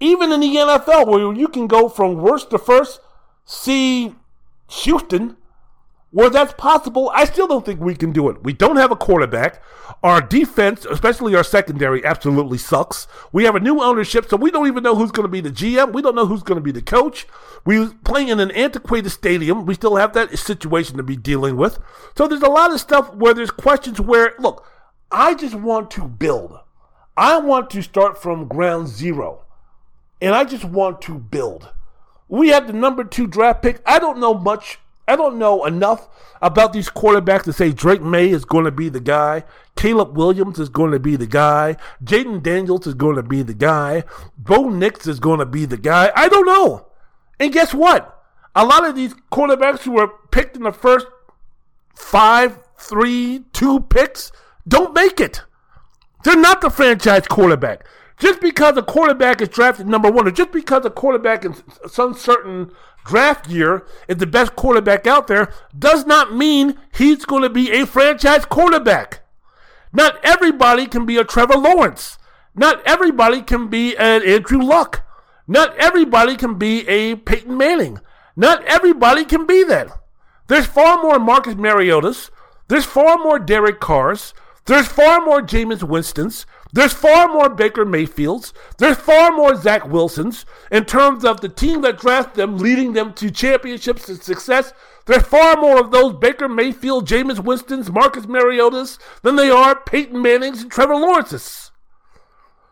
Even 0.00 0.32
in 0.32 0.40
the 0.40 0.54
NFL, 0.54 1.06
where 1.06 1.32
you 1.32 1.48
can 1.48 1.66
go 1.66 1.88
from 1.88 2.16
worst 2.16 2.50
to 2.50 2.58
first, 2.58 3.00
see 3.46 4.14
Houston 4.68 5.38
where 6.14 6.30
that's 6.30 6.54
possible, 6.54 7.10
I 7.12 7.24
still 7.24 7.48
don't 7.48 7.66
think 7.66 7.80
we 7.80 7.96
can 7.96 8.12
do 8.12 8.28
it. 8.28 8.44
We 8.44 8.52
don't 8.52 8.76
have 8.76 8.92
a 8.92 8.96
quarterback. 8.96 9.60
Our 10.04 10.20
defense, 10.20 10.84
especially 10.84 11.34
our 11.34 11.42
secondary, 11.42 12.04
absolutely 12.04 12.56
sucks. 12.56 13.08
We 13.32 13.42
have 13.42 13.56
a 13.56 13.60
new 13.60 13.82
ownership, 13.82 14.30
so 14.30 14.36
we 14.36 14.52
don't 14.52 14.68
even 14.68 14.84
know 14.84 14.94
who's 14.94 15.10
going 15.10 15.24
to 15.24 15.28
be 15.28 15.40
the 15.40 15.50
GM. 15.50 15.92
We 15.92 16.02
don't 16.02 16.14
know 16.14 16.26
who's 16.26 16.44
going 16.44 16.54
to 16.54 16.62
be 16.62 16.70
the 16.70 16.82
coach. 16.82 17.26
We 17.66 17.88
playing 18.04 18.28
in 18.28 18.38
an 18.38 18.52
antiquated 18.52 19.10
stadium. 19.10 19.66
We 19.66 19.74
still 19.74 19.96
have 19.96 20.12
that 20.12 20.38
situation 20.38 20.98
to 20.98 21.02
be 21.02 21.16
dealing 21.16 21.56
with. 21.56 21.80
So 22.16 22.28
there's 22.28 22.42
a 22.42 22.48
lot 22.48 22.72
of 22.72 22.78
stuff 22.78 23.12
where 23.12 23.34
there's 23.34 23.50
questions 23.50 24.00
where, 24.00 24.34
look, 24.38 24.64
I 25.10 25.34
just 25.34 25.56
want 25.56 25.90
to 25.92 26.04
build. 26.06 26.56
I 27.16 27.38
want 27.38 27.70
to 27.70 27.82
start 27.82 28.22
from 28.22 28.46
ground 28.46 28.86
zero. 28.86 29.46
And 30.20 30.32
I 30.32 30.44
just 30.44 30.64
want 30.64 31.02
to 31.02 31.18
build. 31.18 31.72
We 32.28 32.50
have 32.50 32.68
the 32.68 32.72
number 32.72 33.02
two 33.02 33.26
draft 33.26 33.62
pick. 33.62 33.82
I 33.84 33.98
don't 33.98 34.20
know 34.20 34.34
much 34.34 34.78
I 35.06 35.16
don't 35.16 35.38
know 35.38 35.64
enough 35.64 36.08
about 36.40 36.72
these 36.72 36.88
quarterbacks 36.88 37.44
to 37.44 37.52
say 37.52 37.72
Drake 37.72 38.02
Maye 38.02 38.30
is 38.30 38.44
going 38.44 38.64
to 38.64 38.70
be 38.70 38.88
the 38.88 39.00
guy. 39.00 39.44
Caleb 39.76 40.16
Williams 40.16 40.58
is 40.58 40.68
going 40.68 40.92
to 40.92 40.98
be 40.98 41.16
the 41.16 41.26
guy. 41.26 41.76
Jayden 42.02 42.42
Daniels 42.42 42.86
is 42.86 42.94
going 42.94 43.16
to 43.16 43.22
be 43.22 43.42
the 43.42 43.54
guy. 43.54 44.04
Bo 44.38 44.68
Nix 44.68 45.06
is 45.06 45.20
going 45.20 45.40
to 45.40 45.46
be 45.46 45.66
the 45.66 45.76
guy. 45.76 46.10
I 46.16 46.28
don't 46.28 46.46
know. 46.46 46.86
And 47.38 47.52
guess 47.52 47.74
what? 47.74 48.22
A 48.54 48.64
lot 48.64 48.86
of 48.86 48.94
these 48.94 49.14
quarterbacks 49.32 49.80
who 49.80 49.92
were 49.92 50.08
picked 50.30 50.56
in 50.56 50.62
the 50.62 50.72
first 50.72 51.06
five, 51.94 52.58
three, 52.78 53.44
two 53.52 53.80
picks 53.80 54.32
don't 54.66 54.94
make 54.94 55.20
it. 55.20 55.42
They're 56.22 56.36
not 56.36 56.60
the 56.60 56.70
franchise 56.70 57.26
quarterback. 57.26 57.86
Just 58.18 58.40
because 58.40 58.76
a 58.76 58.82
quarterback 58.82 59.40
is 59.40 59.48
drafted 59.48 59.86
number 59.86 60.10
one, 60.10 60.26
or 60.28 60.30
just 60.30 60.52
because 60.52 60.84
a 60.84 60.90
quarterback 60.90 61.44
in 61.44 61.54
some 61.88 62.14
certain 62.14 62.70
draft 63.04 63.48
year 63.48 63.86
is 64.08 64.18
the 64.18 64.26
best 64.26 64.56
quarterback 64.56 65.06
out 65.06 65.26
there, 65.26 65.52
does 65.76 66.06
not 66.06 66.34
mean 66.34 66.78
he's 66.94 67.24
going 67.24 67.42
to 67.42 67.50
be 67.50 67.72
a 67.72 67.86
franchise 67.86 68.44
quarterback. 68.44 69.20
Not 69.92 70.18
everybody 70.24 70.86
can 70.86 71.06
be 71.06 71.16
a 71.16 71.24
Trevor 71.24 71.56
Lawrence. 71.56 72.18
Not 72.54 72.82
everybody 72.86 73.42
can 73.42 73.68
be 73.68 73.96
an 73.96 74.22
Andrew 74.22 74.62
Luck. 74.62 75.02
Not 75.46 75.76
everybody 75.76 76.36
can 76.36 76.58
be 76.58 76.86
a 76.88 77.16
Peyton 77.16 77.56
Manning. 77.56 77.98
Not 78.36 78.64
everybody 78.64 79.24
can 79.24 79.46
be 79.46 79.64
that. 79.64 79.88
There's 80.46 80.66
far 80.66 81.02
more 81.02 81.18
Marcus 81.18 81.54
Mariotas. 81.54 82.30
There's 82.68 82.84
far 82.84 83.18
more 83.18 83.38
Derek 83.38 83.80
Carrs. 83.80 84.32
There's 84.66 84.86
far 84.86 85.24
more 85.24 85.42
Jameis 85.42 85.82
Winstons. 85.82 86.46
There's 86.74 86.92
far 86.92 87.28
more 87.28 87.48
Baker 87.48 87.84
Mayfields. 87.84 88.52
There's 88.78 88.96
far 88.96 89.30
more 89.30 89.54
Zach 89.54 89.86
Wilsons 89.86 90.44
in 90.72 90.84
terms 90.84 91.24
of 91.24 91.40
the 91.40 91.48
team 91.48 91.82
that 91.82 92.00
drafted 92.00 92.34
them, 92.34 92.58
leading 92.58 92.94
them 92.94 93.14
to 93.14 93.30
championships 93.30 94.08
and 94.08 94.20
success. 94.20 94.72
There's 95.06 95.22
far 95.22 95.56
more 95.56 95.78
of 95.78 95.92
those 95.92 96.14
Baker 96.14 96.48
Mayfield, 96.48 97.06
Jameis 97.06 97.38
Winstons, 97.38 97.92
Marcus 97.92 98.26
Mariotas 98.26 98.98
than 99.22 99.36
they 99.36 99.50
are 99.50 99.78
Peyton 99.78 100.20
Mannings 100.20 100.62
and 100.62 100.70
Trevor 100.70 100.96
Lawrences. 100.96 101.70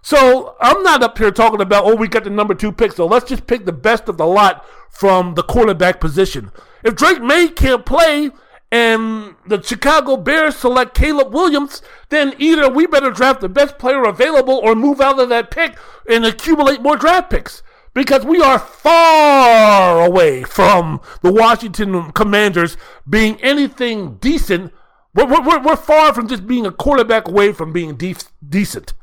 So 0.02 0.56
I'm 0.60 0.82
not 0.82 1.04
up 1.04 1.16
here 1.16 1.30
talking 1.30 1.60
about, 1.60 1.84
oh, 1.84 1.94
we 1.94 2.08
got 2.08 2.24
the 2.24 2.30
number 2.30 2.54
two 2.54 2.72
pick, 2.72 2.90
so 2.90 3.06
let's 3.06 3.28
just 3.28 3.46
pick 3.46 3.66
the 3.66 3.72
best 3.72 4.08
of 4.08 4.16
the 4.16 4.26
lot 4.26 4.66
from 4.90 5.34
the 5.34 5.44
quarterback 5.44 6.00
position. 6.00 6.50
If 6.82 6.96
Drake 6.96 7.22
Maye 7.22 7.46
can't 7.46 7.86
play 7.86 8.32
and 8.72 9.36
the 9.46 9.62
Chicago 9.62 10.16
Bears 10.16 10.56
select 10.56 10.94
Caleb 10.94 11.34
Williams, 11.34 11.82
then 12.08 12.34
either 12.38 12.70
we 12.70 12.86
better 12.86 13.10
draft 13.10 13.42
the 13.42 13.48
best 13.50 13.78
player 13.78 14.02
available 14.04 14.54
or 14.54 14.74
move 14.74 14.98
out 14.98 15.20
of 15.20 15.28
that 15.28 15.50
pick 15.50 15.76
and 16.08 16.24
accumulate 16.24 16.80
more 16.80 16.96
draft 16.96 17.28
picks. 17.30 17.62
Because 17.92 18.24
we 18.24 18.40
are 18.40 18.58
far 18.58 20.02
away 20.02 20.42
from 20.44 21.02
the 21.20 21.30
Washington 21.30 22.12
Commanders 22.12 22.78
being 23.06 23.38
anything 23.42 24.14
decent. 24.16 24.72
We're, 25.14 25.26
we're, 25.26 25.62
we're 25.62 25.76
far 25.76 26.14
from 26.14 26.26
just 26.26 26.46
being 26.46 26.64
a 26.64 26.72
quarterback 26.72 27.28
away 27.28 27.52
from 27.52 27.74
being 27.74 27.96
de- 27.96 28.16
decent. 28.48 28.94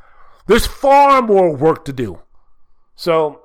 There's 0.48 0.66
far 0.66 1.22
more 1.22 1.56
work 1.56 1.86
to 1.86 1.94
do. 1.94 2.22
So 2.96 3.44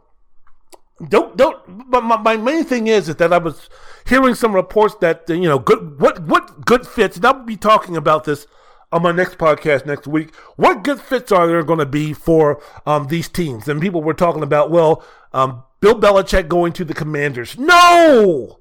don't 1.07 1.37
don't. 1.37 1.91
But 1.91 2.03
my, 2.03 2.17
my 2.17 2.39
main 2.39 2.65
thing 2.65 2.87
is, 2.87 3.11
is 3.11 3.17
that 3.17 3.33
I 3.33 3.37
was 3.39 3.69
hearing 4.07 4.35
some 4.35 4.55
reports 4.55 4.95
that 5.01 5.25
you 5.29 5.49
know 5.49 5.59
good 5.59 6.01
what 6.01 6.23
what 6.23 6.65
good 6.65 6.87
fits, 6.87 7.17
and 7.17 7.25
I'll 7.25 7.45
be 7.45 7.57
talking 7.57 7.97
about 7.97 8.25
this 8.25 8.47
on 8.93 9.03
my 9.03 9.13
next 9.13 9.39
podcast 9.39 9.87
next 9.87 10.07
week. 10.07 10.35
What 10.57 10.85
good 10.85 11.01
fits 11.01 11.33
are 11.33 11.47
there 11.47 11.65
going 11.65 11.81
to 11.81 11.87
be 11.87 12.13
for 12.13 12.63
um, 12.87 13.09
these 13.09 13.29
teams? 13.29 13.67
And 13.67 13.81
people 13.81 14.03
were 14.03 14.15
talking 14.15 14.43
about, 14.43 14.71
well, 14.71 15.05
um, 15.33 15.65
Bill 15.81 15.99
Belichick 15.99 16.47
going 16.47 16.73
to 16.75 16.85
the 16.85 16.95
Commanders. 16.95 17.59
No, 17.59 18.61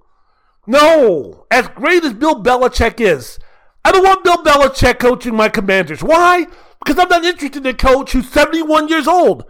no. 0.66 1.46
As 1.52 1.68
great 1.68 2.04
as 2.04 2.14
Bill 2.14 2.42
Belichick 2.42 3.00
is, 3.00 3.38
I 3.86 3.92
don't 3.92 4.04
want 4.04 4.24
Bill 4.24 4.38
Belichick 4.38 4.98
coaching 4.98 5.36
my 5.36 5.50
Commanders. 5.50 6.02
Why? 6.02 6.48
Because 6.84 6.98
I'm 6.98 7.10
not 7.10 7.24
interested 7.24 7.66
in 7.66 7.68
a 7.68 7.78
coach 7.78 8.14
who's 8.14 8.30
71 8.30 8.88
years 8.88 9.08
old, 9.08 9.46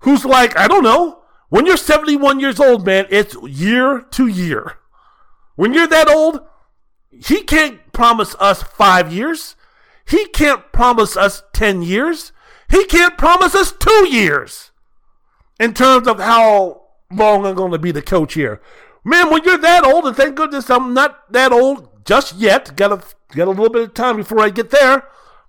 who's 0.00 0.24
like, 0.24 0.56
I 0.56 0.68
don't 0.68 0.84
know 0.84 1.22
when 1.48 1.66
you're 1.66 1.76
71 1.76 2.40
years 2.40 2.58
old, 2.58 2.84
man, 2.84 3.06
it's 3.10 3.36
year 3.42 4.04
to 4.10 4.26
year. 4.26 4.78
When 5.54 5.72
you're 5.72 5.86
that 5.86 6.08
old, 6.08 6.40
he 7.10 7.42
can't 7.42 7.92
promise 7.92 8.34
us 8.38 8.62
five 8.62 9.12
years. 9.12 9.56
He 10.06 10.26
can't 10.26 10.72
promise 10.72 11.16
us 11.16 11.42
10 11.52 11.82
years. 11.82 12.32
He 12.70 12.84
can't 12.84 13.16
promise 13.16 13.54
us 13.54 13.72
two 13.72 14.08
years 14.08 14.70
in 15.58 15.72
terms 15.72 16.06
of 16.06 16.18
how 16.18 16.82
long 17.10 17.46
I'm 17.46 17.54
going 17.54 17.72
to 17.72 17.78
be 17.78 17.92
the 17.92 18.02
coach 18.02 18.34
here. 18.34 18.60
Man, 19.04 19.30
when 19.30 19.44
you're 19.44 19.58
that 19.58 19.84
old, 19.84 20.06
and 20.06 20.16
thank 20.16 20.34
goodness 20.34 20.68
I'm 20.68 20.92
not 20.92 21.32
that 21.32 21.52
old 21.52 22.04
just 22.04 22.34
yet, 22.34 22.76
got 22.76 22.92
a, 22.92 23.02
got 23.34 23.46
a 23.46 23.50
little 23.50 23.70
bit 23.70 23.82
of 23.82 23.94
time 23.94 24.16
before 24.16 24.40
I 24.40 24.50
get 24.50 24.70
there. 24.70 25.04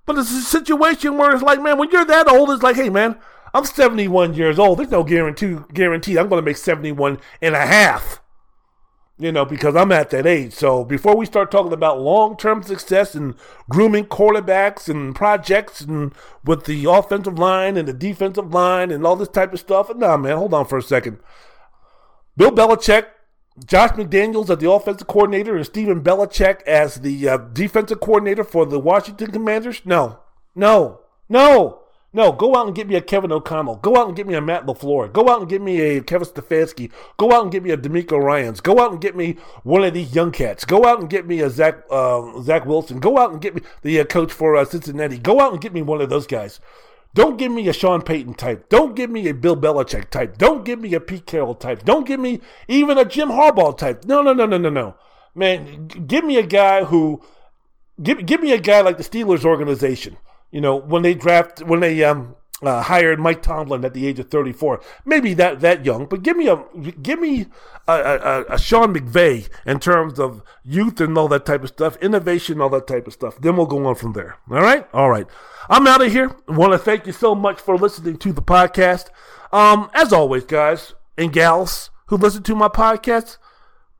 But 0.06 0.18
it's 0.18 0.32
a 0.32 0.42
situation 0.42 1.18
where 1.18 1.34
it's 1.34 1.44
like, 1.44 1.62
man, 1.62 1.78
when 1.78 1.90
you're 1.92 2.06
that 2.06 2.30
old, 2.30 2.52
it's 2.52 2.64
like, 2.64 2.78
hey, 2.78 2.90
man, 2.90 3.20
I'm 3.54 3.66
71 3.66 4.34
years 4.34 4.60
old. 4.60 4.80
There's 4.80 4.92
no 4.92 5.04
guarantee 5.04 5.58
guarantee 5.74 6.18
I'm 6.18 6.28
going 6.30 6.42
to 6.42 6.46
make 6.46 6.58
71 6.58 7.20
and 7.42 7.56
a 7.56 7.66
half. 7.66 8.22
You 9.20 9.32
know, 9.32 9.46
because 9.46 9.76
I'm 9.76 9.92
at 9.92 10.12
that 10.12 10.28
age. 10.28 10.54
So 10.54 10.86
before 10.86 11.18
we 11.18 11.26
start 11.26 11.50
talking 11.50 11.74
about 11.74 12.00
long-term 12.00 12.62
success 12.62 13.16
and 13.16 13.34
grooming 13.68 14.06
quarterbacks 14.06 14.88
and 14.88 15.16
projects 15.16 15.82
and 15.82 16.14
with 16.44 16.66
the 16.66 16.86
offensive 16.86 17.40
line 17.40 17.78
and 17.78 17.88
the 17.88 17.94
defensive 17.94 18.54
line 18.54 18.92
and 18.92 19.08
all 19.08 19.16
this 19.16 19.28
type 19.28 19.54
of 19.54 19.60
stuff, 19.60 19.90
nah, 19.96 20.18
man, 20.18 20.38
hold 20.38 20.54
on 20.54 20.68
for 20.68 20.78
a 20.78 20.84
second. 20.84 21.18
Bill 22.36 22.52
Belichick, 22.52 23.08
Josh 23.66 23.90
McDaniels 23.92 24.52
as 24.52 24.60
the 24.60 24.70
offensive 24.70 25.08
coordinator, 25.08 25.56
and 25.56 25.66
Stephen 25.66 26.04
Belichick 26.04 26.62
as 26.64 26.98
the 27.02 27.28
uh, 27.28 27.38
defensive 27.38 28.00
coordinator 28.00 28.44
for 28.44 28.68
the 28.68 28.80
Washington 28.80 29.32
Commanders? 29.32 29.82
No, 29.84 30.20
no, 30.54 31.00
no. 31.28 31.82
No, 32.14 32.32
go 32.32 32.56
out 32.56 32.68
and 32.68 32.76
get 32.76 32.88
me 32.88 32.96
a 32.96 33.02
Kevin 33.02 33.34
O'Connell. 33.34 33.76
Go 33.76 33.98
out 33.98 34.08
and 34.08 34.16
get 34.16 34.26
me 34.26 34.34
a 34.34 34.42
Matt 34.42 34.66
LaFleur. 34.66 35.12
Go 35.12 35.28
out 35.28 35.42
and 35.42 35.50
get 35.50 35.62
me 35.62 35.80
a 35.82 36.02
Kevin 36.02 36.28
Stefanski. 36.28 36.90
Go 37.18 37.34
out 37.34 37.44
and 37.44 37.52
get 37.52 37.64
me 37.64 37.72
a 37.72 37.78
DeMeco 37.78 38.18
Ryans. 38.18 38.62
Go 38.62 38.80
out 38.80 38.92
and 38.94 39.02
get 39.02 39.16
me 39.16 39.38
one 39.64 39.84
of 39.84 39.94
these 39.94 40.16
young 40.16 40.32
cats. 40.32 40.64
Go 40.64 40.86
out 40.86 41.02
and 41.02 41.10
get 41.10 41.28
me 41.28 41.42
a 41.42 41.50
Zach 41.50 41.84
uh, 41.92 42.42
Zach 42.42 42.66
Wilson. 42.66 43.00
Go 43.00 43.18
out 43.18 43.34
and 43.34 43.42
get 43.42 43.56
me 43.56 43.62
the 43.82 44.00
uh, 44.00 44.06
coach 44.06 44.32
for 44.32 44.56
uh, 44.56 44.64
Cincinnati. 44.64 45.18
Go 45.18 45.42
out 45.42 45.52
and 45.52 45.62
get 45.62 45.74
me 45.74 45.82
one 45.82 46.00
of 46.00 46.10
those 46.10 46.28
guys. 46.28 46.62
Don't 47.14 47.38
give 47.38 47.52
me 47.52 47.68
a 47.68 47.74
Sean 47.74 48.02
Payton 48.02 48.36
type. 48.36 48.70
Don't 48.70 48.96
give 48.96 49.10
me 49.10 49.28
a 49.28 49.34
Bill 49.34 49.58
Belichick 49.58 50.10
type. 50.10 50.38
Don't 50.38 50.64
give 50.64 50.80
me 50.80 50.94
a 50.94 51.00
Pete 51.02 51.26
Carroll 51.26 51.56
type. 51.56 51.84
Don't 51.84 52.08
give 52.08 52.20
me 52.20 52.40
even 52.68 52.98
a 52.98 53.06
Jim 53.06 53.30
Harbaugh 53.30 53.78
type. 53.78 54.06
No, 54.06 54.22
no, 54.22 54.34
no, 54.34 54.46
no, 54.46 54.58
no, 54.58 54.70
no. 54.70 54.96
Man, 55.36 55.88
give 55.88 56.24
me 56.24 56.38
a 56.38 56.44
guy 56.44 56.86
who 56.86 57.22
give 58.02 58.26
give 58.26 58.42
me 58.42 58.54
a 58.54 58.60
guy 58.60 58.82
like 58.82 58.98
the 58.98 59.04
Steelers 59.04 59.44
organization 59.44 60.18
you 60.52 60.62
know, 60.62 60.76
when 60.76 61.02
they 61.02 61.14
draft, 61.14 61.62
when 61.64 61.80
they 61.82 62.04
um, 62.04 62.36
uh, 62.62 62.82
hired 62.82 63.20
Mike 63.20 63.42
Tomlin 63.42 63.86
at 63.86 63.94
the 63.94 64.08
age 64.08 64.20
of 64.20 64.30
34, 64.30 64.82
maybe 65.06 65.34
that 65.36 65.60
that 65.60 65.86
young, 65.86 66.06
but 66.06 66.24
give 66.24 66.38
me 66.38 66.48
a 66.48 66.64
give 67.02 67.20
me 67.20 67.48
a, 67.88 67.94
a, 67.94 68.46
a 68.50 68.58
Sean 68.58 68.94
McVay 68.94 69.48
in 69.66 69.80
terms 69.80 70.20
of 70.20 70.42
youth 70.64 71.00
and 71.00 71.18
all 71.18 71.28
that 71.28 71.46
type 71.46 71.64
of 71.64 71.70
stuff, 71.70 71.98
innovation, 71.98 72.62
all 72.62 72.70
that 72.70 72.88
type 72.88 73.08
of 73.08 73.14
stuff. 73.14 73.38
Then 73.40 73.58
we'll 73.58 73.66
go 73.66 73.86
on 73.86 73.96
from 73.96 74.14
there. 74.14 74.38
All 74.50 74.62
right, 74.62 74.88
all 74.94 75.10
right. 75.10 75.28
I'm 75.70 75.86
out 75.86 76.04
of 76.04 76.12
here. 76.12 76.36
Want 76.48 76.74
to 76.74 76.80
thank 76.80 77.06
you 77.06 77.14
so 77.14 77.36
much 77.36 77.60
for 77.60 77.78
listening 77.78 78.18
to 78.18 78.34
the 78.34 78.42
podcast. 78.42 79.10
Um, 79.52 79.90
as 79.94 80.12
always, 80.12 80.46
guys 80.46 80.94
and 81.18 81.32
gals 81.32 81.90
who 82.08 82.18
listen 82.18 82.44
to 82.44 82.56
my 82.56 82.70
podcast, 82.70 83.38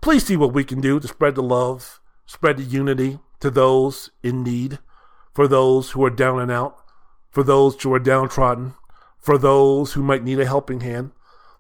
please 0.02 0.26
see 0.26 0.38
what 0.38 0.54
we 0.54 0.64
can 0.64 0.82
do 0.82 1.00
to 1.00 1.08
spread 1.08 1.36
the 1.36 1.44
love, 1.44 2.00
spread 2.26 2.58
the 2.58 2.64
unity 2.64 3.20
to 3.40 3.52
those 3.52 4.10
in 4.24 4.44
need 4.44 4.80
for 5.38 5.48
those 5.48 5.92
who 5.92 6.04
are 6.04 6.10
down 6.10 6.40
and 6.40 6.50
out, 6.50 6.84
for 7.30 7.44
those 7.44 7.80
who 7.84 7.94
are 7.94 8.00
downtrodden, 8.00 8.74
for 9.20 9.38
those 9.38 9.94
who 9.94 10.02
might 10.02 10.24
need 10.24 10.40
a 10.40 10.48
helping 10.48 10.80
hand. 10.80 11.12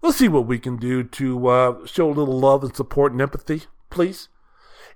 Let's 0.01 0.17
see 0.17 0.27
what 0.27 0.47
we 0.47 0.57
can 0.57 0.77
do 0.77 1.03
to 1.03 1.47
uh, 1.47 1.85
show 1.85 2.09
a 2.09 2.09
little 2.09 2.39
love 2.39 2.63
and 2.63 2.75
support 2.75 3.11
and 3.11 3.21
empathy, 3.21 3.65
please. 3.91 4.29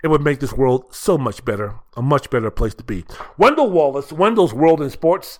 It 0.03 0.07
would 0.07 0.23
make 0.23 0.39
this 0.39 0.53
world 0.53 0.85
so 0.95 1.15
much 1.15 1.45
better, 1.45 1.75
a 1.95 2.01
much 2.01 2.31
better 2.31 2.49
place 2.49 2.73
to 2.73 2.83
be. 2.83 3.05
Wendell 3.37 3.69
Wallace, 3.69 4.11
Wendell's 4.11 4.51
World 4.51 4.81
in 4.81 4.89
Sports, 4.89 5.37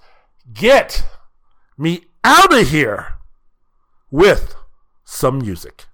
get 0.53 1.03
me 1.79 2.03
out 2.23 2.53
of 2.53 2.69
here 2.69 3.15
with 4.11 4.53
some 5.03 5.39
music. 5.39 5.85